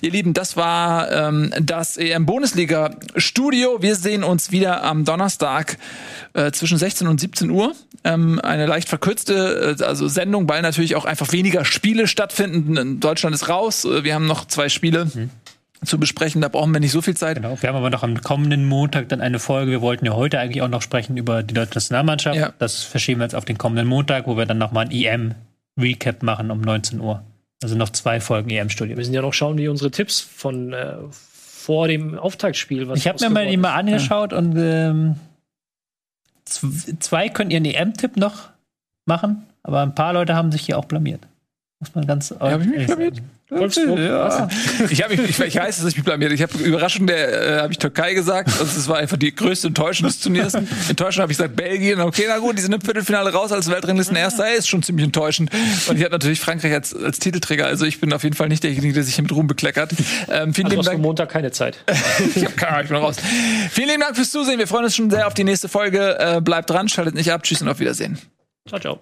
Ihr 0.00 0.10
Lieben, 0.10 0.32
das 0.34 0.56
war 0.56 1.10
ähm, 1.10 1.52
das 1.60 1.96
EM 1.96 2.26
Bundesliga 2.26 2.90
Studio. 3.16 3.82
Wir 3.82 3.96
sehen 3.96 4.22
uns 4.22 4.52
wieder 4.52 4.84
am 4.84 5.04
Donnerstag 5.04 5.76
äh, 6.36 6.52
zwischen 6.52 6.76
16 6.76 7.06
und 7.08 7.18
17 7.18 7.50
Uhr. 7.50 7.72
Ähm, 8.04 8.40
eine 8.40 8.66
leicht 8.66 8.88
verkürzte 8.88 9.76
äh, 9.80 9.82
also 9.82 10.06
Sendung, 10.06 10.48
weil 10.48 10.60
natürlich 10.60 10.94
auch 10.94 11.06
einfach 11.06 11.32
weniger 11.32 11.64
Spiele 11.64 12.06
stattfinden. 12.06 13.00
Deutschland 13.00 13.34
ist 13.34 13.48
raus. 13.48 13.84
Äh, 13.84 14.04
Wir 14.04 14.14
haben 14.14 14.26
noch 14.26 14.46
zwei 14.46 14.68
Spiele 14.68 15.10
zu 15.82 15.98
besprechen. 15.98 16.42
Da 16.42 16.48
brauchen 16.48 16.72
wir 16.72 16.80
nicht 16.80 16.92
so 16.92 17.00
viel 17.00 17.16
Zeit. 17.16 17.36
Genau. 17.36 17.56
Wir 17.60 17.68
haben 17.68 17.76
aber 17.76 17.88
noch 17.88 18.02
am 18.02 18.20
kommenden 18.20 18.66
Montag 18.66 19.08
dann 19.08 19.22
eine 19.22 19.38
Folge. 19.38 19.70
Wir 19.70 19.80
wollten 19.80 20.04
ja 20.04 20.12
heute 20.12 20.38
eigentlich 20.38 20.60
auch 20.60 20.68
noch 20.68 20.82
sprechen 20.82 21.16
über 21.16 21.42
die 21.42 21.54
deutsche 21.54 21.74
Nationalmannschaft. 21.74 22.36
Ja. 22.36 22.52
Das 22.58 22.82
verschieben 22.82 23.20
wir 23.20 23.24
jetzt 23.24 23.34
auf 23.34 23.46
den 23.46 23.56
kommenden 23.56 23.86
Montag, 23.86 24.26
wo 24.26 24.36
wir 24.36 24.44
dann 24.44 24.58
nochmal 24.58 24.86
ein 24.86 24.90
EM-Recap 24.92 26.22
machen 26.22 26.50
um 26.50 26.60
19 26.60 27.00
Uhr. 27.00 27.22
Also 27.62 27.76
noch 27.76 27.88
zwei 27.90 28.20
Folgen 28.20 28.50
EM-Studio. 28.50 28.90
Wir 28.90 28.96
müssen 28.96 29.14
ja 29.14 29.22
noch 29.22 29.32
schauen, 29.32 29.56
wie 29.56 29.68
unsere 29.68 29.90
Tipps 29.90 30.20
von 30.20 30.74
äh, 30.74 30.96
vor 31.10 31.88
dem 31.88 32.18
Auftaktspiel. 32.18 32.88
Was 32.88 32.98
Ich 32.98 33.08
habe 33.08 33.18
mir 33.24 33.30
mal 33.30 33.46
die 33.46 33.56
geworden 33.56 33.62
mal 33.62 33.74
angeschaut 33.74 34.32
und 34.34 34.54
ähm, 34.58 35.16
zwei 36.46 37.28
können 37.28 37.50
ihren 37.50 37.64
EM-Tipp 37.64 38.16
noch 38.16 38.50
machen, 39.06 39.46
aber 39.62 39.82
ein 39.82 39.94
paar 39.94 40.12
Leute 40.12 40.34
haben 40.34 40.52
sich 40.52 40.62
hier 40.66 40.78
auch 40.78 40.84
blamiert. 40.84 41.26
Muss 41.78 41.94
man 41.94 42.06
ganz 42.06 42.30
hab 42.40 42.60
ich 42.62 42.66
mich 42.68 42.86
blamiert? 42.86 43.18
Wolfsburg, 43.50 43.98
Ja. 43.98 44.48
Ich, 44.88 45.02
hab, 45.02 45.10
mich- 45.10 45.20
ich, 45.20 45.38
ich 45.38 45.54
weiß, 45.56 45.76
dass 45.76 45.86
ich 45.90 45.96
mich 45.96 46.04
blamiert. 46.06 46.32
Ich 46.32 46.42
habe 46.42 46.56
überraschend, 46.58 47.10
äh, 47.10 47.58
habe 47.60 47.70
ich 47.72 47.78
Türkei 47.78 48.14
gesagt. 48.14 48.48
Also 48.48 48.64
es 48.64 48.88
war 48.88 48.96
einfach 48.96 49.18
die 49.18 49.32
größte 49.34 49.68
Enttäuschung 49.68 50.06
des 50.08 50.18
Turniers. 50.18 50.54
Enttäuschend 50.54 51.20
habe 51.22 51.30
ich 51.32 51.36
gesagt 51.38 51.54
Belgien. 51.54 52.00
Okay, 52.00 52.24
na 52.28 52.38
gut, 52.38 52.56
die 52.56 52.62
sind 52.62 52.72
im 52.72 52.80
Viertelfinale 52.80 53.30
raus 53.30 53.52
als 53.52 53.70
Weltranglisten 53.70 54.16
erster. 54.16 54.52
Ist 54.54 54.68
schon 54.68 54.82
ziemlich 54.82 55.04
enttäuschend. 55.04 55.50
Und 55.88 55.96
ich 55.98 56.02
habe 56.02 56.12
natürlich 56.12 56.40
Frankreich 56.40 56.72
als, 56.72 56.94
als 56.96 57.18
Titelträger. 57.18 57.66
Also 57.66 57.84
ich 57.84 58.00
bin 58.00 58.10
auf 58.14 58.24
jeden 58.24 58.34
Fall 58.34 58.48
nicht 58.48 58.64
derjenige, 58.64 58.94
der 58.94 59.02
sich 59.04 59.14
hier 59.14 59.22
mit 59.22 59.32
Ruhm 59.32 59.46
bekleckert. 59.46 59.92
Ähm, 60.30 60.54
vielen 60.54 60.66
Also 60.68 60.76
lieben 60.78 60.82
Dank. 60.82 60.98
Montag 61.02 61.28
keine 61.28 61.50
Zeit. 61.52 61.76
ich 62.34 62.42
hab 62.42 62.56
keine 62.56 62.72
Ahnung, 62.72 62.84
ich 62.84 62.88
bin 62.88 62.96
raus. 62.98 63.16
Vielen 63.70 63.88
lieben 63.88 64.00
Dank 64.00 64.16
fürs 64.16 64.30
Zusehen. 64.30 64.58
Wir 64.58 64.66
freuen 64.66 64.84
uns 64.84 64.96
schon 64.96 65.10
sehr 65.10 65.26
auf 65.26 65.34
die 65.34 65.44
nächste 65.44 65.68
Folge. 65.68 66.18
Äh, 66.18 66.40
bleibt 66.40 66.70
dran, 66.70 66.88
schaltet 66.88 67.14
nicht 67.14 67.30
ab. 67.30 67.42
Tschüss 67.42 67.60
und 67.60 67.68
auf 67.68 67.78
Wiedersehen. 67.80 68.18
Ciao, 68.66 68.80
ciao. 68.80 69.00